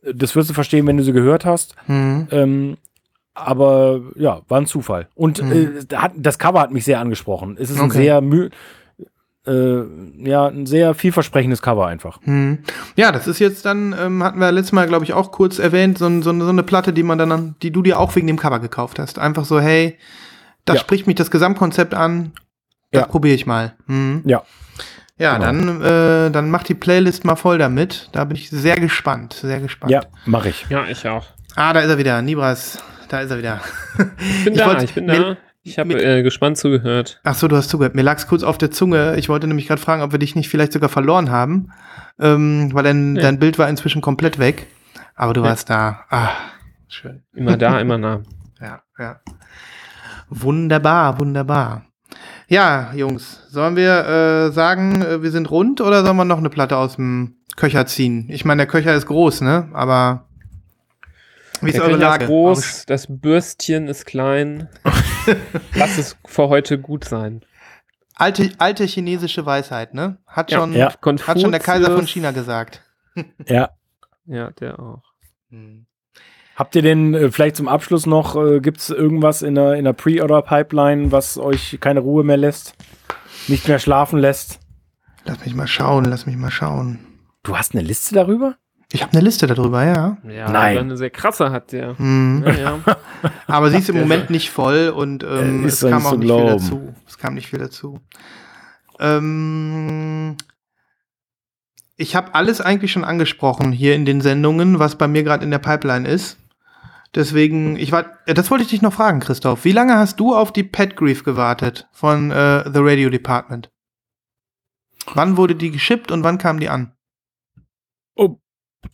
das 0.01 0.35
wirst 0.35 0.49
du 0.49 0.53
verstehen, 0.53 0.87
wenn 0.87 0.97
du 0.97 1.03
sie 1.03 1.13
gehört 1.13 1.45
hast. 1.45 1.75
Mhm. 1.87 2.27
Ähm, 2.31 2.77
aber 3.35 4.01
ja, 4.15 4.41
war 4.47 4.59
ein 4.61 4.65
Zufall. 4.67 5.07
Und 5.15 5.41
Mhm. 5.43 5.51
äh, 5.51 6.09
das 6.15 6.37
Cover 6.39 6.59
hat 6.61 6.71
mich 6.71 6.85
sehr 6.85 6.99
angesprochen. 6.99 7.57
Es 7.59 7.69
ist 7.69 7.79
ein 7.79 7.85
Okay. 7.85 7.97
sehr 7.97 8.21
mü 8.21 8.49
äh, 9.45 9.83
ja, 10.19 10.47
ein 10.47 10.65
sehr 10.65 10.93
vielversprechendes 10.93 11.61
Cover 11.61 11.85
einfach. 11.87 12.19
Hm. 12.23 12.59
Ja, 12.95 13.11
das 13.11 13.27
ist 13.27 13.39
jetzt 13.39 13.65
dann, 13.65 13.93
ähm, 13.99 14.23
hatten 14.23 14.39
wir 14.39 14.49
letztes 14.53 14.71
Mal, 14.71 14.87
glaube 14.87 15.03
ich, 15.03 15.11
auch 15.11 15.33
kurz 15.33 15.59
erwähnt, 15.59 15.97
so, 15.97 16.05
ein- 16.05 16.21
so, 16.21 16.29
eine- 16.29 16.45
so 16.45 16.49
eine 16.49 16.63
Platte, 16.63 16.93
die 16.93 17.03
man 17.03 17.17
dann, 17.17 17.31
an- 17.33 17.55
die 17.61 17.71
du 17.71 17.81
dir 17.81 17.99
auch 17.99 18.15
wegen 18.15 18.27
dem 18.27 18.37
Cover 18.39 18.59
gekauft 18.59 18.99
hast. 18.99 19.19
Einfach 19.19 19.43
so, 19.43 19.59
hey, 19.59 19.97
da 20.63 20.75
Ja. 20.75 20.79
spricht 20.79 21.07
mich 21.07 21.17
das 21.17 21.29
Gesamtkonzept 21.29 21.93
an, 21.93 22.31
das 22.93 23.01
Ja. 23.01 23.07
probiere 23.07 23.35
ich 23.35 23.45
mal. 23.45 23.73
Hm. 23.87 24.21
Ja. 24.25 24.43
Ja, 25.17 25.33
Genau. 25.37 25.45
dann, 25.45 25.81
äh, 25.81 26.31
dann 26.31 26.49
mach 26.49 26.63
die 26.63 26.73
Playlist 26.73 27.23
mal 27.25 27.35
voll 27.35 27.57
damit. 27.59 28.09
Da 28.13 28.23
bin 28.25 28.35
ich 28.35 28.49
sehr 28.49 28.75
gespannt, 28.79 29.33
sehr 29.33 29.59
gespannt. 29.59 29.91
Ja, 29.91 30.01
mache 30.25 30.49
ich. 30.49 30.65
Ja, 30.69 30.85
ich 30.87 31.07
auch. 31.07 31.25
Ah, 31.55 31.71
da 31.73 31.81
ist 31.81 31.89
er 31.89 31.97
wieder, 31.99 32.21
Nibras, 32.21 32.81
da 33.09 33.19
ist 33.21 33.29
er 33.29 33.37
wieder. 33.37 33.61
Ich 34.19 34.43
bin 34.45 34.53
Ich 34.53 34.59
da, 34.59 34.65
wollte- 34.67 34.85
ich 34.85 34.93
bin 34.95 35.07
da. 35.07 35.37
Ich 35.65 35.77
habe 35.79 35.93
mir- 35.93 36.03
äh, 36.03 36.23
gespannt 36.23 36.57
zugehört. 36.57 37.21
Ach 37.23 37.35
so, 37.35 37.47
du 37.47 37.55
hast 37.55 37.69
zugehört. 37.69 37.95
Mir 37.95 38.01
lag's 38.01 38.27
kurz 38.27 38.43
auf 38.43 38.57
der 38.57 38.71
Zunge. 38.71 39.15
Ich 39.17 39.29
wollte 39.29 39.47
nämlich 39.47 39.67
gerade 39.67 39.79
fragen, 39.81 40.01
ob 40.01 40.11
wir 40.11 40.19
dich 40.19 40.35
nicht 40.35 40.49
vielleicht 40.49 40.73
sogar 40.73 40.89
verloren 40.89 41.29
haben, 41.31 41.71
ähm, 42.19 42.71
weil 42.73 42.83
dein, 42.83 43.13
Nee. 43.13 43.21
dein 43.21 43.39
Bild 43.39 43.57
war 43.59 43.69
inzwischen 43.69 44.01
komplett 44.01 44.39
weg. 44.39 44.65
Aber 45.15 45.33
du 45.33 45.41
Nee. 45.41 45.47
warst 45.47 45.69
da. 45.69 46.01
Ah, 46.09 46.31
schön. 46.89 47.23
Immer 47.33 47.55
da, 47.55 47.79
immer 47.79 47.97
nah. 47.99 48.23
Ja, 48.59 48.81
ja. 48.99 49.19
Wunderbar, 50.29 51.19
wunderbar. 51.19 51.85
Ja, 52.47 52.91
Jungs, 52.93 53.41
sollen 53.49 53.75
wir 53.75 54.05
äh, 54.05 54.51
sagen, 54.51 55.01
äh, 55.01 55.21
wir 55.23 55.31
sind 55.31 55.49
rund 55.49 55.81
oder 55.81 56.03
sollen 56.03 56.17
wir 56.17 56.25
noch 56.25 56.37
eine 56.37 56.49
Platte 56.49 56.77
aus 56.77 56.95
dem 56.97 57.37
Köcher 57.55 57.85
ziehen? 57.85 58.27
Ich 58.29 58.45
meine, 58.45 58.59
der 58.63 58.67
Köcher 58.67 58.93
ist 58.93 59.05
groß, 59.05 59.41
ne? 59.41 59.69
Aber 59.73 60.27
wie 61.61 61.69
ist 61.69 61.75
Der 61.75 61.83
eure 61.83 61.93
Köcher 61.93 62.01
Lage? 62.05 62.23
ist 62.25 62.29
groß, 62.29 62.85
das 62.87 63.07
Bürstchen 63.09 63.87
ist 63.87 64.05
klein. 64.05 64.67
Lass 65.75 65.97
es 65.97 66.17
für 66.25 66.49
heute 66.49 66.77
gut 66.79 67.05
sein. 67.05 67.41
Alte, 68.15 68.51
alte 68.59 68.83
chinesische 68.85 69.45
Weisheit, 69.45 69.93
ne? 69.93 70.17
Hat 70.27 70.51
Ja. 70.51 70.59
schon, 70.59 70.73
Ja. 70.73 70.93
hat 71.27 71.41
schon 71.41 71.51
der 71.51 71.59
Kaiser 71.61 71.95
von. 71.95 72.07
China 72.07 72.31
gesagt. 72.31 72.81
Ja. 73.47 73.69
Ja, 74.25 74.49
der 74.51 74.79
auch. 74.79 75.03
Hm. 75.51 75.85
Habt 76.55 76.75
ihr 76.75 76.81
denn 76.83 77.13
äh, 77.15 77.31
vielleicht 77.31 77.55
zum 77.55 77.67
Abschluss 77.67 78.05
noch, 78.05 78.35
äh, 78.35 78.59
gibt 78.59 78.79
es 78.79 78.89
irgendwas 78.89 79.41
in 79.41 79.55
der, 79.55 79.73
in 79.73 79.85
der 79.85 79.93
Pre-Order-Pipeline, 79.93 81.11
was 81.11 81.37
euch 81.37 81.77
keine 81.81 81.99
Ruhe 82.01 82.23
mehr 82.23 82.37
lässt? 82.37 82.75
Nicht 83.47 83.67
mehr 83.67 83.79
schlafen 83.79 84.19
lässt? 84.19 84.59
Lass 85.25 85.43
mich 85.43 85.55
mal 85.55 85.67
schauen, 85.67 86.05
lass 86.05 86.25
mich 86.25 86.35
mal 86.37 86.51
schauen. 86.51 86.99
Du 87.43 87.57
hast 87.57 87.73
eine 87.73 87.83
Liste 87.83 88.13
darüber? 88.13 88.55
Ich 88.91 89.01
habe 89.01 89.13
eine 89.13 89.21
Liste 89.21 89.47
darüber, 89.47 89.83
ja. 89.83 90.17
Ja, 90.29 90.51
Nein. 90.51 90.77
Eine 90.77 90.97
sehr 90.97 91.09
krasse 91.09 91.49
hat 91.51 91.71
der. 91.71 91.97
Hm. 91.97 92.43
Ja, 92.45 92.53
ja. 92.53 92.79
Aber 93.47 93.71
sie 93.71 93.77
ist 93.77 93.89
im 93.89 93.97
Moment 93.97 94.29
nicht 94.29 94.51
voll 94.51 94.89
und 94.95 95.23
ähm, 95.23 95.63
Äh, 95.63 95.67
ist 95.67 95.81
es 95.81 95.89
kam 95.89 96.05
auch 96.05 96.11
nicht 96.11 96.19
viel 96.19 96.27
glauben. 96.27 96.47
dazu. 96.49 96.93
Es 97.07 97.17
kam 97.17 97.33
nicht 97.33 97.47
viel 97.47 97.59
dazu. 97.59 97.99
Ähm, 98.99 100.37
ich 101.97 102.15
habe 102.15 102.35
alles 102.35 102.61
eigentlich 102.61 102.91
schon 102.91 103.03
angesprochen 103.03 103.71
hier 103.71 103.95
in 103.95 104.05
den 104.05 104.21
Sendungen, 104.21 104.77
was 104.77 104.95
bei 104.97 105.07
mir 105.07 105.23
gerade 105.23 105.43
in 105.43 105.51
der 105.51 105.59
Pipeline 105.59 106.07
ist. 106.07 106.37
Deswegen, 107.15 107.75
ich 107.75 107.91
war, 107.91 108.05
das 108.25 108.49
wollte 108.49 108.63
ich 108.63 108.69
dich 108.71 108.81
noch 108.81 108.93
fragen, 108.93 109.19
Christoph. 109.19 109.65
Wie 109.65 109.71
lange 109.71 109.95
hast 109.97 110.19
du 110.19 110.35
auf 110.35 110.51
die 110.51 110.63
Pet 110.63 110.95
Grief 110.95 111.23
gewartet 111.23 111.87
von 111.91 112.31
äh, 112.31 112.63
The 112.71 112.79
Radio 112.79 113.09
Department? 113.09 113.69
Wann 115.13 115.37
wurde 115.37 115.55
die 115.55 115.69
geschippt 115.71 116.11
und 116.11 116.23
wann 116.23 116.37
kam 116.37 116.59
die 116.59 116.69
an? 116.69 116.93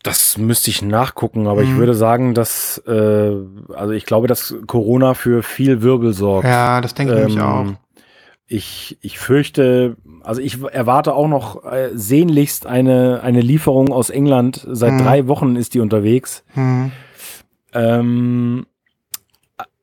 Das 0.04 0.38
müsste 0.38 0.70
ich 0.70 0.82
nachgucken, 0.84 1.48
aber 1.48 1.64
ich 1.64 1.70
Mhm. 1.72 1.78
würde 1.78 1.96
sagen, 1.96 2.34
dass, 2.36 2.78
äh, 2.88 3.32
also 3.74 3.92
ich 3.92 4.06
glaube, 4.06 4.28
dass 4.28 4.56
Corona 4.68 5.16
für 5.16 5.42
viel 5.42 5.82
Wirbel 5.82 6.14
sorgt. 6.14 6.48
Ja, 6.48 6.80
das 6.80 6.94
denke 6.94 7.14
ich 7.14 7.20
nämlich 7.20 7.42
auch. 7.42 7.62
Ähm, 7.62 7.78
Ich, 8.52 8.98
ich 9.02 9.20
fürchte, 9.20 9.98
also 10.24 10.42
ich 10.42 10.62
erwarte 10.64 11.14
auch 11.14 11.28
noch 11.28 11.64
äh, 11.66 11.90
sehnlichst 11.94 12.66
eine, 12.66 13.22
eine 13.24 13.42
Lieferung 13.42 13.92
aus 13.92 14.10
England. 14.10 14.66
Seit 14.72 14.94
Mhm. 14.94 14.98
drei 15.00 15.28
Wochen 15.28 15.56
ist 15.56 15.74
die 15.76 15.80
unterwegs. 15.80 16.44
Hm. 16.54 16.92
Ähm, 17.74 18.66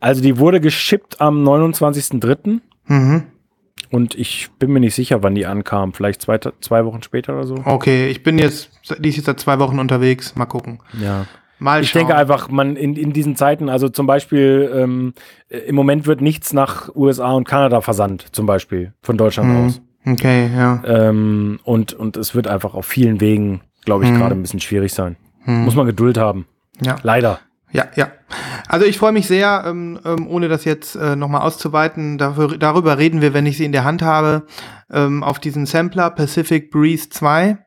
also 0.00 0.22
die 0.22 0.38
wurde 0.38 0.60
geschippt 0.60 1.20
am 1.20 1.42
29.03. 1.46 2.60
Mhm. 2.88 3.24
und 3.90 4.14
ich 4.14 4.48
bin 4.60 4.72
mir 4.72 4.78
nicht 4.80 4.94
sicher, 4.94 5.22
wann 5.24 5.34
die 5.34 5.44
ankam. 5.46 5.92
Vielleicht 5.92 6.22
zwei, 6.22 6.38
zwei 6.60 6.84
Wochen 6.84 7.02
später 7.02 7.34
oder 7.34 7.46
so. 7.46 7.56
Okay, 7.64 8.08
ich 8.08 8.22
bin 8.22 8.38
jetzt, 8.38 8.70
die 9.00 9.08
ist 9.08 9.16
jetzt 9.16 9.26
seit 9.26 9.40
zwei 9.40 9.58
Wochen 9.58 9.78
unterwegs. 9.80 10.36
Mal 10.36 10.46
gucken. 10.46 10.78
Ja. 11.00 11.26
Mal 11.58 11.82
Ich 11.82 11.90
schauen. 11.90 12.00
denke 12.00 12.14
einfach, 12.16 12.48
man 12.48 12.76
in, 12.76 12.94
in 12.96 13.12
diesen 13.12 13.34
Zeiten, 13.34 13.68
also 13.68 13.88
zum 13.88 14.06
Beispiel, 14.06 14.70
ähm, 14.74 15.14
äh, 15.48 15.58
im 15.58 15.74
Moment 15.74 16.06
wird 16.06 16.20
nichts 16.20 16.52
nach 16.52 16.94
USA 16.94 17.32
und 17.32 17.48
Kanada 17.48 17.80
versandt, 17.80 18.26
zum 18.32 18.46
Beispiel, 18.46 18.92
von 19.02 19.16
Deutschland 19.16 19.50
Mhm. 19.50 19.66
aus. 19.66 19.80
Okay, 20.06 20.48
ja. 20.54 20.82
Ähm, 20.86 21.58
und, 21.64 21.92
und 21.94 22.16
es 22.16 22.34
wird 22.36 22.46
einfach 22.46 22.74
auf 22.74 22.86
vielen 22.86 23.20
Wegen, 23.20 23.62
glaube 23.84 24.04
ich, 24.04 24.10
Mhm. 24.10 24.16
gerade 24.18 24.34
ein 24.36 24.42
bisschen 24.42 24.60
schwierig 24.60 24.92
sein. 24.92 25.16
Hm. 25.44 25.64
Muss 25.64 25.74
man 25.74 25.86
Geduld 25.86 26.18
haben. 26.18 26.46
Ja. 26.80 26.96
Leider. 27.02 27.40
Ja, 27.76 27.86
ja. 27.94 28.10
Also 28.68 28.86
ich 28.86 28.98
freue 28.98 29.12
mich 29.12 29.26
sehr, 29.26 29.64
ähm, 29.66 30.00
ähm, 30.04 30.26
ohne 30.28 30.48
das 30.48 30.64
jetzt 30.64 30.96
äh, 30.96 31.14
nochmal 31.14 31.42
auszuweiten, 31.42 32.16
dafür, 32.16 32.56
darüber 32.56 32.96
reden 32.96 33.20
wir, 33.20 33.34
wenn 33.34 33.44
ich 33.44 33.58
sie 33.58 33.66
in 33.66 33.72
der 33.72 33.84
Hand 33.84 34.00
habe, 34.00 34.46
ähm, 34.90 35.22
auf 35.22 35.38
diesen 35.38 35.66
Sampler 35.66 36.10
Pacific 36.10 36.70
Breeze 36.70 37.10
2. 37.10 37.58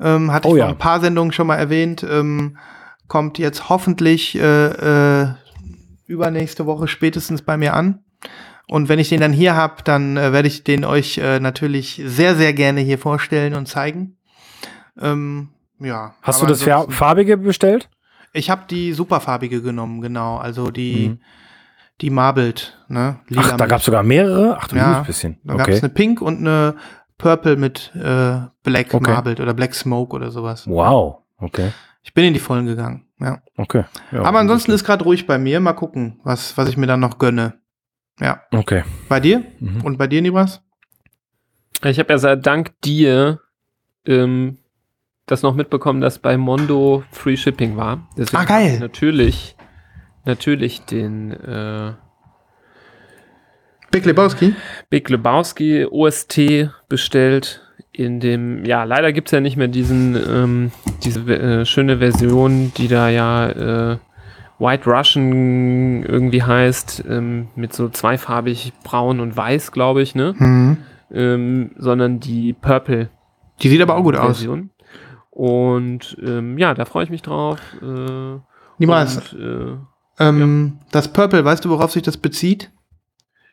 Ähm, 0.00 0.32
hatte 0.32 0.48
Oh 0.48 0.52
ich 0.52 0.58
ja. 0.58 0.64
vor 0.64 0.72
ein 0.72 0.78
paar 0.78 1.00
Sendungen 1.00 1.32
schon 1.32 1.46
mal 1.46 1.56
erwähnt. 1.56 2.04
Ähm, 2.08 2.56
kommt 3.06 3.38
jetzt 3.38 3.68
hoffentlich 3.68 4.38
äh, 4.38 5.22
äh, 5.22 5.28
übernächste 6.06 6.64
Woche 6.64 6.88
spätestens 6.88 7.42
bei 7.42 7.58
mir 7.58 7.74
an. 7.74 8.02
Und 8.66 8.88
wenn 8.88 8.98
ich 8.98 9.10
den 9.10 9.20
dann 9.20 9.32
hier 9.32 9.56
habe, 9.56 9.82
dann 9.84 10.16
äh, 10.16 10.32
werde 10.32 10.48
ich 10.48 10.64
den 10.64 10.84
euch 10.86 11.18
äh, 11.18 11.38
natürlich 11.38 12.00
sehr, 12.04 12.34
sehr 12.34 12.54
gerne 12.54 12.80
hier 12.80 12.98
vorstellen 12.98 13.54
und 13.54 13.66
zeigen. 13.66 14.16
Ähm, 14.98 15.48
ja. 15.80 16.14
Hast 16.22 16.40
du 16.40 16.46
das 16.46 16.62
farbige 16.62 17.36
bestellt? 17.36 17.90
Ich 18.32 18.50
habe 18.50 18.62
die 18.70 18.92
superfarbige 18.92 19.62
genommen, 19.62 20.00
genau. 20.00 20.36
Also 20.38 20.70
die, 20.70 21.10
Mhm. 21.10 21.20
die 22.00 22.10
Marbled, 22.10 22.78
ne? 22.88 23.20
Lila 23.28 23.42
Ach, 23.44 23.56
da 23.56 23.66
gab 23.66 23.80
es 23.80 23.84
sogar 23.84 24.02
mehrere? 24.02 24.56
Ach 24.60 24.68
du 24.68 24.76
Ja, 24.76 25.02
bisschen. 25.02 25.38
Da 25.44 25.54
gab 25.54 25.66
Okay. 25.68 25.76
es 25.76 25.82
eine 25.82 25.92
Pink 25.92 26.20
und 26.22 26.38
eine 26.38 26.76
Purple 27.18 27.56
mit 27.56 27.92
äh, 27.94 28.40
Black 28.62 28.94
Okay. 28.94 29.10
Marbled 29.12 29.40
oder 29.40 29.52
Black 29.54 29.74
Smoke 29.74 30.14
oder 30.16 30.30
sowas. 30.30 30.66
Wow. 30.66 31.18
Okay. 31.38 31.72
Ich 32.02 32.14
bin 32.14 32.24
in 32.24 32.32
die 32.34 32.40
Vollen 32.40 32.64
gegangen, 32.66 33.06
ja. 33.20 33.42
Okay. 33.58 33.84
Ja, 34.10 34.22
Aber 34.22 34.38
ansonsten 34.38 34.72
ist 34.72 34.84
gerade 34.84 35.04
ruhig 35.04 35.26
bei 35.26 35.38
mir. 35.38 35.60
Mal 35.60 35.74
gucken, 35.74 36.18
was, 36.24 36.56
was 36.56 36.68
ich 36.70 36.76
mir 36.78 36.86
dann 36.86 37.00
noch 37.00 37.18
gönne. 37.18 37.60
Ja. 38.18 38.40
Okay. 38.52 38.84
Bei 39.08 39.20
dir? 39.20 39.44
Mhm. 39.58 39.82
Und 39.82 39.98
bei 39.98 40.06
dir, 40.06 40.22
Nibras? 40.22 40.62
Ich 41.84 41.98
habe 41.98 42.10
ja 42.12 42.18
seit 42.18 42.46
dank 42.46 42.72
dir 42.82 43.40
ähm, 44.06 44.58
das 45.30 45.42
noch 45.42 45.54
mitbekommen, 45.54 46.00
dass 46.00 46.18
bei 46.18 46.36
Mondo 46.36 47.04
Free 47.12 47.36
Shipping 47.36 47.76
war. 47.76 48.06
Deswegen 48.16 48.42
Ah, 48.42 48.44
geil. 48.44 48.78
Natürlich, 48.80 49.56
natürlich 50.24 50.82
den 50.82 51.32
äh, 51.32 51.92
Big 53.90 54.04
Lebowski? 54.04 54.54
Big 54.88 55.08
Lebowski 55.08 55.86
OST 55.90 56.68
bestellt. 56.88 57.62
In 57.92 58.20
dem, 58.20 58.64
ja, 58.64 58.84
leider 58.84 59.12
gibt 59.12 59.28
es 59.28 59.32
ja 59.32 59.40
nicht 59.40 59.56
mehr 59.56 59.66
diesen, 59.68 60.16
ähm, 60.16 60.72
diese 61.02 61.20
äh, 61.20 61.64
schöne 61.66 61.98
Version, 61.98 62.72
die 62.76 62.86
da 62.86 63.08
ja 63.08 63.48
äh, 63.48 63.98
White 64.60 64.88
Russian 64.88 66.04
irgendwie 66.04 66.42
heißt, 66.42 67.04
ähm, 67.08 67.48
mit 67.56 67.72
so 67.72 67.88
zweifarbig 67.88 68.72
braun 68.84 69.18
und 69.18 69.36
weiß, 69.36 69.72
glaube 69.72 70.02
ich, 70.02 70.14
ne? 70.14 70.34
Mhm. 70.38 70.76
Ähm, 71.12 71.70
sondern 71.76 72.20
die 72.20 72.52
Purple 72.52 73.08
Die 73.60 73.68
sieht 73.68 73.82
aber 73.82 73.96
auch 73.96 74.04
gut 74.04 74.16
aus. 74.16 74.46
Und 75.40 76.18
ähm, 76.22 76.58
ja, 76.58 76.74
da 76.74 76.84
freue 76.84 77.04
ich 77.04 77.08
mich 77.08 77.22
drauf. 77.22 77.58
Äh, 77.80 78.40
Nibras, 78.76 79.32
und, 79.32 79.40
äh, 79.40 79.76
ähm, 80.18 80.80
das 80.92 81.08
Purple, 81.14 81.42
weißt 81.42 81.64
du, 81.64 81.70
worauf 81.70 81.92
sich 81.92 82.02
das 82.02 82.18
bezieht? 82.18 82.70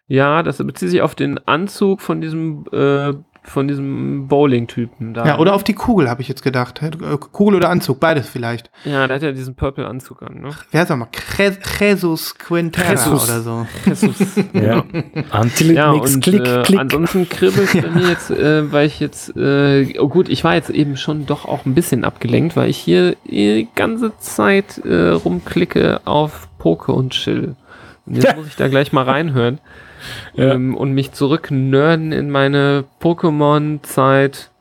ja, 0.07 0.41
das 0.41 0.57
bezieht 0.57 0.89
sich 0.89 1.01
auf 1.01 1.15
den 1.15 1.37
Anzug 1.47 2.01
von 2.01 2.21
diesem 2.21 2.65
äh, 2.71 3.13
von 3.49 3.67
diesem 3.67 4.27
Bowling-Typen 4.27 5.13
da. 5.13 5.25
Ja, 5.25 5.39
oder 5.39 5.53
auf 5.53 5.63
die 5.63 5.73
Kugel, 5.73 6.09
habe 6.09 6.21
ich 6.21 6.27
jetzt 6.27 6.43
gedacht. 6.43 6.81
Äh, 6.83 6.91
Kugel 7.17 7.55
oder 7.55 7.69
Anzug, 7.69 7.99
beides 7.99 8.27
vielleicht. 8.27 8.69
Ja, 8.83 9.07
der 9.07 9.15
hat 9.15 9.23
ja 9.23 9.31
diesen 9.31 9.55
Purple-Anzug 9.55 10.21
an, 10.21 10.41
ne? 10.41 10.49
Wer 10.71 10.81
heißt 10.81 10.89
nochmal? 10.89 11.07
Cre- 11.13 11.57
Jesus 11.79 12.37
Quintera 12.37 12.91
Jesus. 12.91 13.23
oder 13.29 13.41
so. 13.41 13.67
Jesus. 13.85 14.15
Ja. 14.53 14.83
It 14.93 15.61
Ja, 15.61 15.91
und 15.91 16.21
click, 16.21 16.45
äh, 16.45 16.77
ansonsten 16.77 17.29
kribbelt 17.29 17.69
bei 17.81 17.89
mir 17.89 18.09
jetzt, 18.09 18.29
äh, 18.31 18.71
weil 18.71 18.87
ich 18.87 18.99
jetzt, 18.99 19.35
äh, 19.37 19.97
oh 19.99 20.09
gut, 20.09 20.27
ich 20.29 20.43
war 20.43 20.55
jetzt 20.55 20.69
eben 20.69 20.97
schon 20.97 21.25
doch 21.25 21.45
auch 21.45 21.65
ein 21.65 21.73
bisschen 21.73 22.03
abgelenkt, 22.03 22.55
weil 22.55 22.69
ich 22.69 22.77
hier 22.77 23.15
die 23.25 23.67
ganze 23.75 24.11
Zeit 24.19 24.79
äh, 24.85 25.09
rumklicke 25.09 26.01
auf 26.05 26.47
Poke 26.57 26.91
und 26.91 27.11
Chill. 27.13 27.55
Und 28.05 28.15
jetzt 28.15 28.25
Ja. 28.25 28.35
muss 28.35 28.47
ich 28.47 28.55
da 28.55 28.67
gleich 28.67 28.91
mal 28.91 29.03
reinhören 29.03 29.59
Ja. 30.33 30.53
ähm, 30.53 30.75
und 30.75 30.93
mich 30.93 31.11
zurücknerden 31.11 32.11
in 32.11 32.29
meine 32.29 32.85
Pokémon-Zeit, 33.01 34.51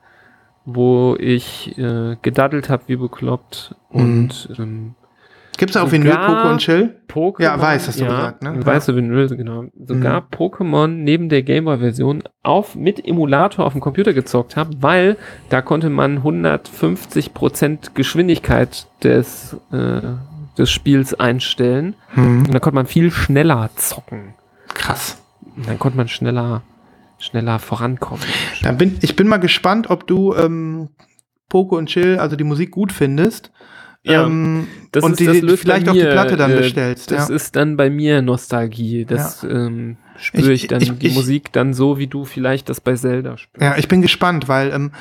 wo 0.64 1.16
ich 1.18 1.76
äh, 1.78 2.16
gedaddelt 2.22 2.68
habe 2.68 2.82
wie 2.86 2.96
bekloppt 2.96 3.74
und 3.88 4.48
ähm, 4.58 4.94
Gibt's 5.58 5.72
da 5.72 5.84
auf 5.84 5.92
Vinyl 5.92 6.12
und 6.50 6.58
Chill? 6.58 6.96
Pokémon. 7.08 7.42
Ja, 7.42 7.58
weiß, 7.58 7.88
hast 7.88 7.98
du 7.98 8.04
gesagt, 8.04 8.42
ne? 8.42 8.66
Weiße 8.66 8.94
Vinyl, 8.94 9.26
genau. 9.28 9.64
Sogar 9.86 10.20
Mhm. 10.20 10.26
Pokémon 10.36 10.86
neben 10.88 11.30
der 11.30 11.42
Gameboy-Version 11.42 12.24
auf 12.42 12.74
mit 12.74 13.02
Emulator 13.08 13.64
auf 13.64 13.72
dem 13.72 13.80
Computer 13.80 14.12
gezockt 14.12 14.54
habe, 14.56 14.70
weil 14.80 15.16
da 15.48 15.62
konnte 15.62 15.88
man 15.88 16.22
150% 16.22 17.94
Geschwindigkeit 17.94 18.86
des, 19.02 19.56
äh, 19.72 20.00
des 20.58 20.70
Spiels 20.70 21.14
einstellen. 21.14 21.94
Hm. 22.14 22.40
Und 22.46 22.52
da 22.54 22.58
konnte 22.58 22.74
man 22.74 22.86
viel 22.86 23.10
schneller 23.10 23.70
zocken. 23.76 24.34
Krass. 24.74 25.22
Und 25.56 25.66
dann 25.68 25.78
konnte 25.78 25.96
man 25.96 26.08
schneller, 26.08 26.62
schneller 27.18 27.58
vorankommen. 27.58 28.22
Dann 28.62 28.76
bin, 28.76 28.98
ich 29.00 29.16
bin 29.16 29.26
mal 29.28 29.38
gespannt, 29.38 29.88
ob 29.90 30.06
du 30.06 30.34
ähm, 30.34 30.88
Poco 31.48 31.76
und 31.76 31.86
Chill, 31.86 32.18
also 32.18 32.36
die 32.36 32.44
Musik 32.44 32.70
gut 32.70 32.92
findest. 32.92 33.50
Ja, 34.02 34.24
ähm, 34.24 34.68
Das 34.92 35.02
und 35.02 35.20
ist, 35.20 35.42
die, 35.42 35.56
vielleicht 35.56 35.86
bei 35.86 35.90
auch 35.90 35.94
die 35.96 36.02
mir, 36.02 36.10
Platte 36.12 36.36
dann 36.36 36.52
äh, 36.52 36.56
bestellst. 36.58 37.10
Das 37.10 37.28
ja. 37.28 37.34
ist 37.34 37.56
dann 37.56 37.76
bei 37.76 37.90
mir 37.90 38.22
Nostalgie. 38.22 39.04
Das 39.04 39.42
ähm, 39.42 39.96
spüre 40.16 40.52
Ich- 40.52 40.62
ich, 40.64 40.68
dann 40.68 40.80
ich- 40.80 40.92
die 40.96 41.08
ich- 41.08 41.14
Musik 41.14 41.52
dann 41.52 41.74
so, 41.74 41.98
wie 41.98 42.06
du 42.06 42.24
vielleicht 42.24 42.68
das 42.68 42.80
bei 42.80 42.94
Zelda 42.94 43.36
spürst. 43.36 43.60
ja, 43.64 43.76
ich 43.76 43.88
bin 43.88 44.02
gespannt, 44.02 44.46
weil 44.46 44.70
ähm, 44.72 44.92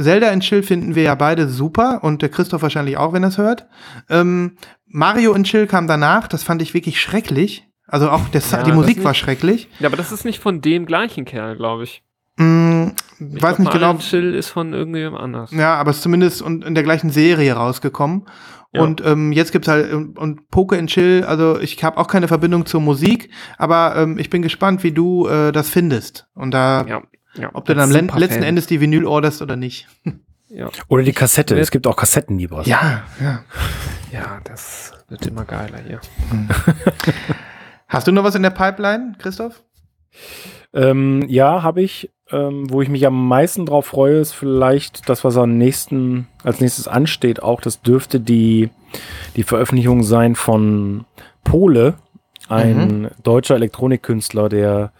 Zelda 0.00 0.30
in 0.30 0.40
Chill 0.40 0.62
finden 0.62 0.94
wir 0.94 1.02
ja 1.02 1.14
beide 1.14 1.48
super 1.50 2.00
und 2.02 2.22
der 2.22 2.30
Christoph 2.30 2.62
wahrscheinlich 2.62 2.96
auch, 2.96 3.12
wenn 3.12 3.24
er 3.24 3.28
es 3.28 3.36
hört. 3.38 3.66
Ähm, 4.08 4.56
Mario 4.86 5.34
in 5.34 5.44
Chill 5.44 5.66
kam 5.66 5.86
danach, 5.86 6.26
das 6.26 6.42
fand 6.42 6.62
ich 6.62 6.72
wirklich 6.72 6.98
schrecklich. 7.00 7.64
Also 7.88 8.10
auch 8.10 8.26
der, 8.28 8.40
Ja, 8.50 8.62
die 8.62 8.72
Musik 8.72 8.96
nicht- 8.96 9.04
war 9.04 9.14
schrecklich. 9.14 9.68
Ja, 9.78 9.88
aber 9.88 9.96
das 9.96 10.12
ist 10.12 10.24
nicht 10.24 10.40
von 10.40 10.60
dem 10.60 10.86
gleichen 10.86 11.24
Kerl, 11.24 11.56
glaube 11.56 11.84
ich. 11.84 12.02
Hm, 12.38 12.92
ich 13.34 13.42
weiß 13.42 13.58
nicht 13.60 13.72
genau. 13.72 13.94
Chill 13.98 14.34
ist 14.34 14.48
von 14.50 14.74
irgendjemandem 14.74 15.20
anders. 15.22 15.50
Ja, 15.52 15.74
aber 15.76 15.90
es 15.90 15.98
ist 15.98 16.02
zumindest 16.02 16.42
in 16.42 16.74
der 16.74 16.82
gleichen 16.84 17.10
Serie 17.10 17.54
rausgekommen. 17.54 18.26
Ja. 18.72 18.82
Und 18.82 19.02
ähm, 19.06 19.32
jetzt 19.32 19.52
gibt's 19.52 19.68
halt 19.68 19.90
und, 19.92 20.18
und 20.18 20.50
Poke 20.50 20.76
and 20.76 20.90
Chill, 20.90 21.24
also 21.26 21.58
ich 21.58 21.82
habe 21.82 21.96
auch 21.96 22.08
keine 22.08 22.28
Verbindung 22.28 22.66
zur 22.66 22.80
Musik, 22.82 23.30
aber 23.56 23.96
ähm, 23.96 24.18
ich 24.18 24.28
bin 24.28 24.42
gespannt, 24.42 24.82
wie 24.82 24.92
du 24.92 25.26
äh, 25.28 25.50
das 25.52 25.70
findest. 25.70 26.26
Und 26.34 26.50
da, 26.50 26.84
Ja, 26.86 27.02
ja. 27.36 27.50
ob 27.54 27.64
du 27.64 27.74
dann 27.74 27.84
am 27.90 27.90
letzten 28.18 28.40
Fan. 28.40 28.42
Endes 28.42 28.66
die 28.66 28.80
Vinyl 28.82 29.06
orderst 29.06 29.40
oder 29.40 29.56
nicht. 29.56 29.88
Ja. 30.48 30.68
Oder 30.88 31.04
die 31.04 31.12
Kassette. 31.12 31.58
Es 31.58 31.70
gibt 31.70 31.86
auch 31.86 31.96
Kassettenliebers. 31.96 32.66
Ja, 32.66 33.04
ja. 33.20 33.44
ja, 34.12 34.40
das 34.44 34.92
wird 35.08 35.26
immer 35.26 35.44
geiler 35.44 35.78
hier. 35.86 36.00
Hast 37.88 38.06
du 38.06 38.12
noch 38.12 38.24
was 38.24 38.34
in 38.34 38.42
der 38.42 38.50
Pipeline, 38.50 39.14
Christoph? 39.18 39.62
Ähm, 40.72 41.24
ja, 41.28 41.62
habe 41.62 41.82
ich. 41.82 42.10
Ähm, 42.28 42.68
wo 42.70 42.82
ich 42.82 42.88
mich 42.88 43.06
am 43.06 43.28
meisten 43.28 43.66
drauf 43.66 43.86
freue, 43.86 44.18
ist 44.18 44.32
vielleicht 44.32 45.08
das, 45.08 45.22
was 45.22 45.36
am 45.36 45.56
nächsten, 45.56 46.26
als 46.42 46.60
nächstes 46.60 46.88
ansteht. 46.88 47.40
Auch 47.40 47.60
das 47.60 47.82
dürfte 47.82 48.18
die, 48.18 48.70
die 49.36 49.44
Veröffentlichung 49.44 50.02
sein 50.02 50.34
von 50.34 51.04
Pole, 51.44 51.94
ein 52.48 53.12
deutscher 53.22 53.54
Elektronikkünstler, 53.54 54.48
der 54.48 54.92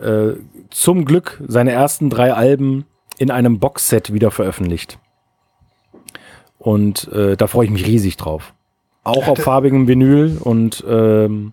äh, 0.00 0.32
zum 0.70 1.04
Glück 1.04 1.42
seine 1.46 1.72
ersten 1.72 2.08
drei 2.08 2.32
Alben 2.32 2.86
in 3.18 3.30
einem 3.30 3.58
Boxset 3.58 4.14
wieder 4.14 4.30
veröffentlicht. 4.30 4.98
Und 6.58 7.12
äh, 7.12 7.36
da 7.36 7.48
freue 7.48 7.66
ich 7.66 7.70
mich 7.70 7.86
riesig 7.86 8.16
drauf. 8.16 8.54
Auch 9.04 9.28
auf 9.28 9.38
farbigem 9.38 9.88
Vinyl 9.88 10.38
und 10.40 10.84
ähm, 10.88 11.52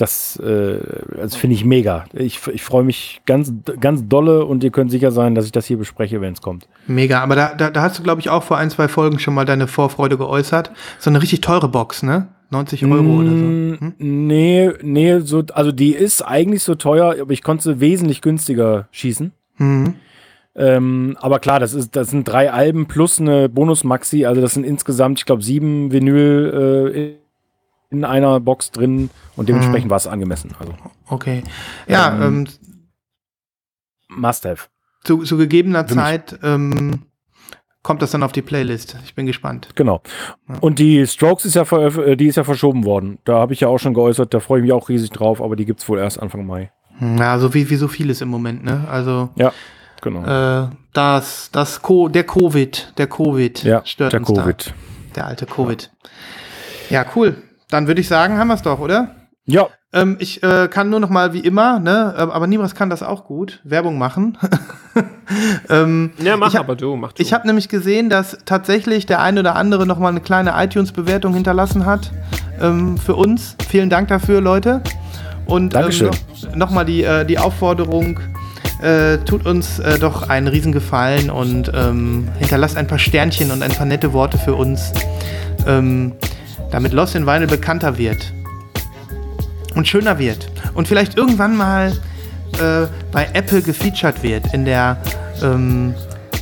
das, 0.00 0.36
äh, 0.36 0.78
das 1.16 1.36
finde 1.36 1.54
ich 1.54 1.64
mega. 1.64 2.04
Ich, 2.12 2.40
ich 2.48 2.62
freue 2.62 2.84
mich 2.84 3.20
ganz, 3.26 3.52
ganz 3.80 4.08
dolle 4.08 4.44
und 4.44 4.64
ihr 4.64 4.70
könnt 4.70 4.90
sicher 4.90 5.12
sein, 5.12 5.34
dass 5.34 5.44
ich 5.44 5.52
das 5.52 5.66
hier 5.66 5.76
bespreche, 5.76 6.20
wenn 6.20 6.32
es 6.32 6.40
kommt. 6.40 6.68
Mega, 6.86 7.20
aber 7.20 7.36
da, 7.36 7.54
da, 7.54 7.70
da 7.70 7.82
hast 7.82 7.98
du, 7.98 8.02
glaube 8.02 8.20
ich, 8.20 8.30
auch 8.30 8.42
vor 8.42 8.56
ein, 8.56 8.70
zwei 8.70 8.88
Folgen 8.88 9.18
schon 9.18 9.34
mal 9.34 9.44
deine 9.44 9.66
Vorfreude 9.66 10.16
geäußert. 10.16 10.70
So 10.98 11.10
eine 11.10 11.20
richtig 11.20 11.40
teure 11.40 11.68
Box, 11.68 12.02
ne? 12.02 12.28
90 12.50 12.84
Euro 12.86 13.20
oder 13.20 13.30
so. 13.30 13.34
Mm, 13.34 13.78
Hm? 13.80 13.94
Nee, 13.98 14.70
nee, 14.82 15.20
so, 15.20 15.44
also 15.52 15.72
die 15.72 15.92
ist 15.94 16.22
eigentlich 16.22 16.62
so 16.62 16.74
teuer, 16.74 17.16
aber 17.20 17.32
ich 17.32 17.42
konnte 17.42 17.62
sie 17.62 17.80
wesentlich 17.80 18.22
günstiger 18.22 18.88
schießen. 18.90 19.32
Mhm. 19.58 19.94
Ähm, 20.56 21.16
aber 21.20 21.38
klar, 21.38 21.60
das, 21.60 21.74
ist, 21.74 21.94
das 21.94 22.10
sind 22.10 22.26
drei 22.26 22.50
Alben 22.50 22.86
plus 22.86 23.20
eine 23.20 23.48
Bonus-Maxi, 23.48 24.26
also 24.26 24.40
das 24.40 24.54
sind 24.54 24.64
insgesamt, 24.64 25.20
ich 25.20 25.26
glaube, 25.26 25.42
sieben 25.42 25.92
Vinyl 25.92 26.90
äh, 26.94 27.19
in 27.90 28.04
einer 28.04 28.40
Box 28.40 28.70
drin 28.70 29.10
und 29.36 29.48
dementsprechend 29.48 29.90
war 29.90 29.96
es 29.96 30.06
angemessen. 30.06 30.54
Also 30.58 30.74
Okay. 31.08 31.42
Ja, 31.88 32.14
Ähm, 32.14 32.46
ähm, 32.46 32.46
Must-Have. 34.08 34.68
zu, 35.04 35.22
zu 35.22 35.36
gegebener 35.36 35.86
Für. 35.86 35.94
Zeit 35.94 36.38
ähm, 36.42 37.02
kommt 37.82 38.02
das 38.02 38.10
dann 38.10 38.22
auf 38.22 38.32
die 38.32 38.42
Playlist. 38.42 38.96
Ich 39.04 39.14
bin 39.14 39.26
gespannt. 39.26 39.68
Genau. 39.74 40.02
Und 40.60 40.78
die 40.78 41.06
Strokes 41.06 41.44
ist 41.44 41.54
ja, 41.54 41.62
äh, 41.62 42.16
die 42.16 42.26
ist 42.26 42.36
ja 42.36 42.44
verschoben 42.44 42.84
worden. 42.84 43.18
Da 43.24 43.34
habe 43.38 43.52
ich 43.52 43.60
ja 43.60 43.68
auch 43.68 43.78
schon 43.78 43.94
geäußert, 43.94 44.34
da 44.34 44.40
freue 44.40 44.58
ich 44.60 44.62
mich 44.64 44.72
auch 44.72 44.88
riesig 44.88 45.10
drauf, 45.10 45.40
aber 45.42 45.56
die 45.56 45.64
gibt 45.64 45.80
es 45.80 45.88
wohl 45.88 45.98
erst 45.98 46.20
Anfang 46.20 46.46
Mai. 46.46 46.70
Ja, 47.00 47.38
so 47.38 47.54
wie, 47.54 47.70
wie 47.70 47.76
so 47.76 47.88
vieles 47.88 48.20
im 48.20 48.28
Moment, 48.28 48.62
ne? 48.62 48.86
Also 48.90 49.30
Ja, 49.36 49.52
genau. 50.02 50.22
äh, 50.64 50.68
das, 50.92 51.50
das 51.50 51.80
Co 51.80 52.08
der 52.08 52.24
Covid, 52.24 52.92
der 52.98 53.06
Covid 53.06 53.62
ja, 53.64 53.84
stört 53.86 54.12
der 54.12 54.20
uns 54.20 54.32
da. 54.32 54.42
Covid. 54.42 54.74
Der 55.16 55.26
alte 55.26 55.46
Covid. 55.46 55.90
Ja, 56.90 57.06
cool. 57.16 57.42
Dann 57.70 57.86
würde 57.86 58.00
ich 58.00 58.08
sagen, 58.08 58.38
haben 58.38 58.48
wir 58.48 58.54
es 58.54 58.62
doch, 58.62 58.78
oder? 58.78 59.14
Ja, 59.46 59.68
Ähm, 59.92 60.16
ich 60.20 60.42
äh, 60.44 60.68
kann 60.68 60.90
nur 60.90 61.00
noch 61.00 61.08
mal 61.10 61.32
wie 61.32 61.40
immer, 61.40 61.80
ne? 61.80 62.14
äh, 62.16 62.20
Aber 62.20 62.46
Nibras 62.46 62.76
kann 62.76 62.90
das 62.90 63.02
auch 63.02 63.24
gut, 63.24 63.60
Werbung 63.64 63.98
machen. 63.98 64.38
ähm, 65.68 66.12
Ja, 66.22 66.36
mach 66.36 66.48
ich 66.48 66.56
hab, 66.56 66.64
aber 66.64 66.76
du, 66.76 66.94
mach 66.94 67.12
du. 67.12 67.22
Ich 67.22 67.32
habe 67.32 67.46
nämlich 67.46 67.68
gesehen, 67.68 68.08
dass 68.08 68.38
tatsächlich 68.44 69.06
der 69.06 69.20
ein 69.20 69.38
oder 69.38 69.56
andere 69.56 69.86
noch 69.86 69.98
mal 69.98 70.08
eine 70.08 70.20
kleine 70.20 70.52
iTunes-Bewertung 70.56 71.34
hinterlassen 71.34 71.86
hat 71.86 72.12
ähm, 72.60 72.98
für 72.98 73.16
uns. 73.16 73.56
Vielen 73.68 73.90
Dank 73.90 74.08
dafür, 74.08 74.40
Leute. 74.40 74.80
Und 75.46 75.74
Dankeschön. 75.74 76.10
Ähm, 76.12 76.50
noch, 76.50 76.56
noch 76.56 76.70
mal 76.70 76.84
die, 76.84 77.02
äh, 77.02 77.24
die 77.24 77.38
Aufforderung, 77.38 78.20
äh, 78.82 79.18
tut 79.18 79.44
uns 79.46 79.80
äh, 79.80 79.98
doch 79.98 80.28
einen 80.28 80.46
Riesengefallen 80.46 81.30
und 81.30 81.70
ähm, 81.74 82.28
hinterlasst 82.38 82.76
ein 82.76 82.86
paar 82.86 82.98
Sternchen 82.98 83.50
und 83.50 83.62
ein 83.62 83.72
paar 83.72 83.86
nette 83.86 84.12
Worte 84.12 84.38
für 84.38 84.54
uns, 84.54 84.92
ähm, 85.66 86.12
damit 86.70 86.92
Lost 86.92 87.14
in 87.14 87.26
Vinyl 87.26 87.46
bekannter 87.46 87.98
wird 87.98 88.32
und 89.74 89.86
schöner 89.86 90.18
wird 90.18 90.50
und 90.74 90.88
vielleicht 90.88 91.16
irgendwann 91.16 91.56
mal 91.56 91.92
äh, 92.54 92.86
bei 93.12 93.28
Apple 93.32 93.62
gefeatured 93.62 94.22
wird 94.22 94.52
in 94.52 94.64
der 94.64 94.96
ähm, 95.42 95.94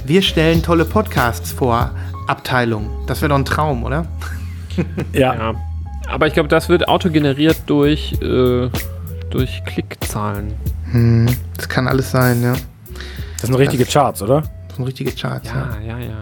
Wir 0.04 0.22
stellen 0.22 0.62
tolle 0.62 0.84
Podcasts 0.84 1.52
vor 1.52 1.90
Abteilung. 2.26 2.90
Das 3.06 3.20
wäre 3.20 3.30
doch 3.30 3.36
ein 3.36 3.44
Traum, 3.44 3.84
oder? 3.84 4.06
ja, 5.12 5.34
ja. 5.34 5.54
Aber 6.08 6.26
ich 6.26 6.32
glaube, 6.32 6.48
das 6.48 6.68
wird 6.68 6.88
autogeneriert 6.88 7.58
durch, 7.66 8.14
äh, 8.22 8.70
durch 9.30 9.62
Klickzahlen. 9.66 10.54
Das 11.56 11.68
kann 11.68 11.86
alles 11.86 12.10
sein, 12.10 12.42
ja. 12.42 12.54
das 13.34 13.42
sind 13.42 13.54
richtige 13.54 13.84
Charts, 13.84 14.22
oder? 14.22 14.42
Sind 14.78 14.86
richtige 14.86 15.12
Charts. 15.12 15.48
Ja. 15.48 15.68
Ja, 15.84 15.98
ja, 15.98 16.04
ja. 16.04 16.14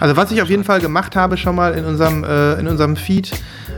Also 0.00 0.16
was 0.16 0.30
ich 0.30 0.40
auf 0.40 0.48
jeden 0.48 0.64
Fall 0.64 0.80
gemacht 0.80 1.16
habe 1.16 1.36
schon 1.36 1.54
mal 1.54 1.74
in 1.74 1.84
unserem, 1.84 2.24
äh, 2.24 2.54
in 2.54 2.66
unserem 2.68 2.96
Feed, 2.96 3.32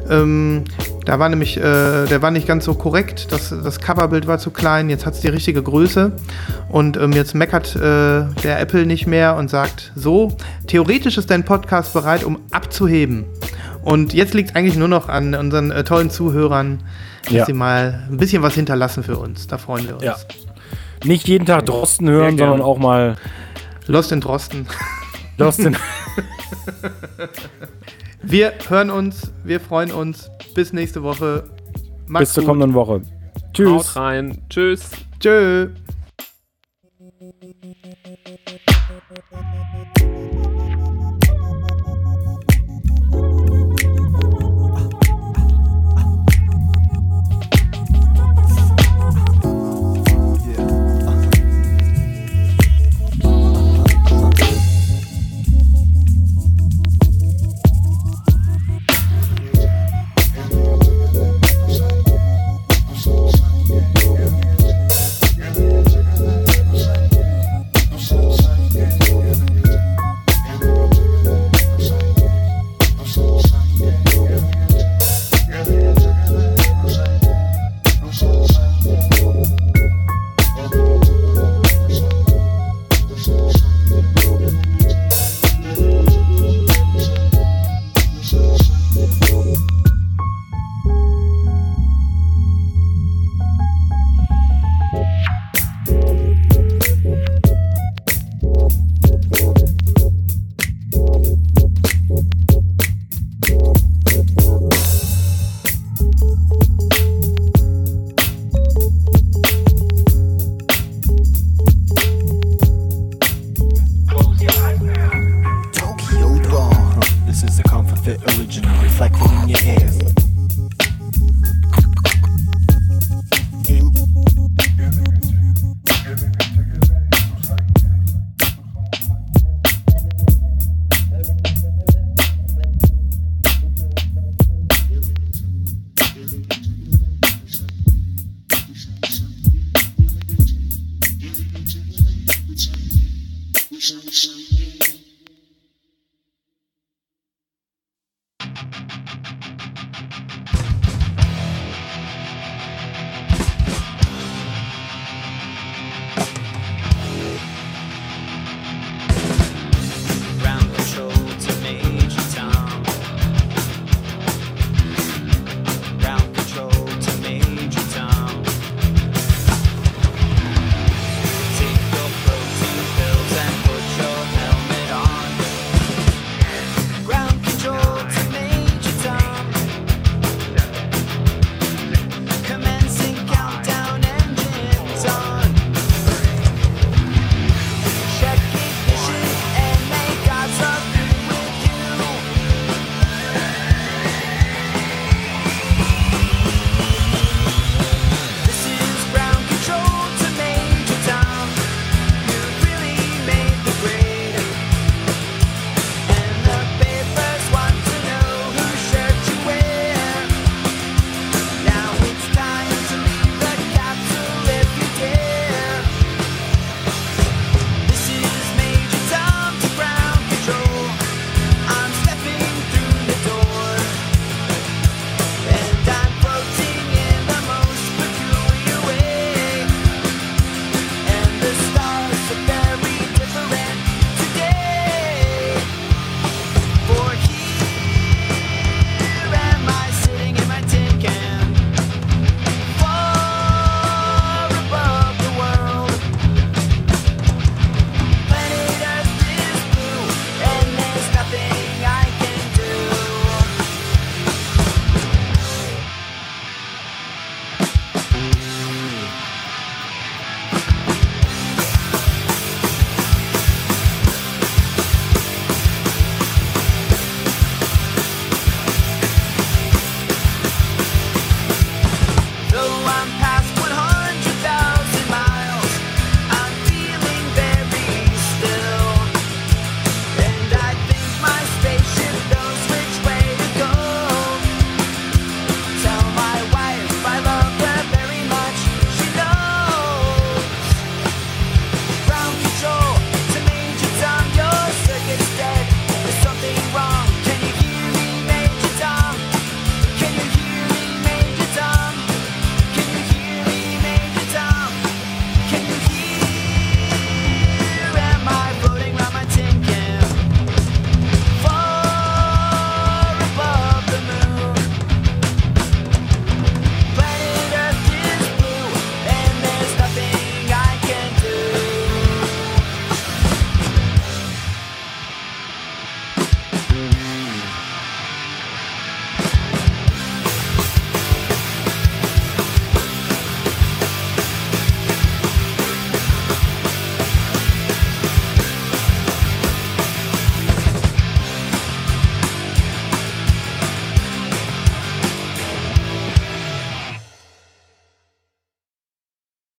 ähm, 0.08 0.64
da 1.06 1.18
war 1.18 1.28
nämlich, 1.28 1.56
äh, 1.56 1.60
der 2.06 2.20
war 2.22 2.30
nicht 2.30 2.46
ganz 2.46 2.64
so 2.64 2.74
korrekt, 2.74 3.32
das, 3.32 3.48
das 3.50 3.80
Coverbild 3.80 4.26
war 4.26 4.38
zu 4.38 4.50
klein, 4.50 4.90
jetzt 4.90 5.06
hat 5.06 5.14
es 5.14 5.20
die 5.20 5.28
richtige 5.28 5.62
Größe 5.62 6.12
und 6.68 6.96
ähm, 6.96 7.12
jetzt 7.12 7.34
meckert 7.34 7.74
äh, 7.76 7.80
der 7.80 8.60
Apple 8.60 8.86
nicht 8.86 9.06
mehr 9.06 9.36
und 9.36 9.48
sagt, 9.50 9.92
so, 9.96 10.36
theoretisch 10.66 11.16
ist 11.18 11.30
dein 11.30 11.44
Podcast 11.44 11.92
bereit, 11.94 12.22
um 12.24 12.38
abzuheben. 12.50 13.24
Und 13.82 14.12
jetzt 14.12 14.34
liegt 14.34 14.50
es 14.50 14.56
eigentlich 14.56 14.76
nur 14.76 14.88
noch 14.88 15.08
an 15.08 15.34
unseren 15.34 15.70
äh, 15.70 15.82
tollen 15.84 16.10
Zuhörern, 16.10 16.80
dass 17.24 17.32
Ja. 17.32 17.46
sie 17.46 17.54
mal 17.54 18.02
ein 18.10 18.18
bisschen 18.18 18.42
was 18.42 18.54
hinterlassen 18.54 19.02
für 19.02 19.16
uns. 19.16 19.46
Da 19.46 19.56
freuen 19.56 19.86
wir 19.86 19.94
uns. 19.94 20.04
Ja. 20.04 20.16
Nicht 21.04 21.26
jeden 21.28 21.46
Tag 21.46 21.64
Drosten 21.64 22.10
hören, 22.10 22.36
sondern 22.36 22.60
auch 22.60 22.76
mal 22.76 23.16
Lost 23.86 24.12
in 24.12 24.20
Drosten. 24.20 24.66
Lost 25.38 25.60
in. 25.60 25.76
Wir 28.22 28.52
hören 28.68 28.90
uns, 28.90 29.32
wir 29.44 29.60
freuen 29.60 29.92
uns. 29.92 30.30
Bis 30.54 30.72
nächste 30.74 31.02
Woche. 31.02 31.44
Macht's 32.06 32.28
Bis 32.28 32.34
zur 32.34 32.42
gut. 32.42 32.48
kommenden 32.48 32.74
Woche. 32.74 33.00
Tschüss. 33.54 33.70
Haut 33.70 33.96
rein. 33.96 34.42
Tschüss. 34.50 34.90
Tschö. 35.18 35.70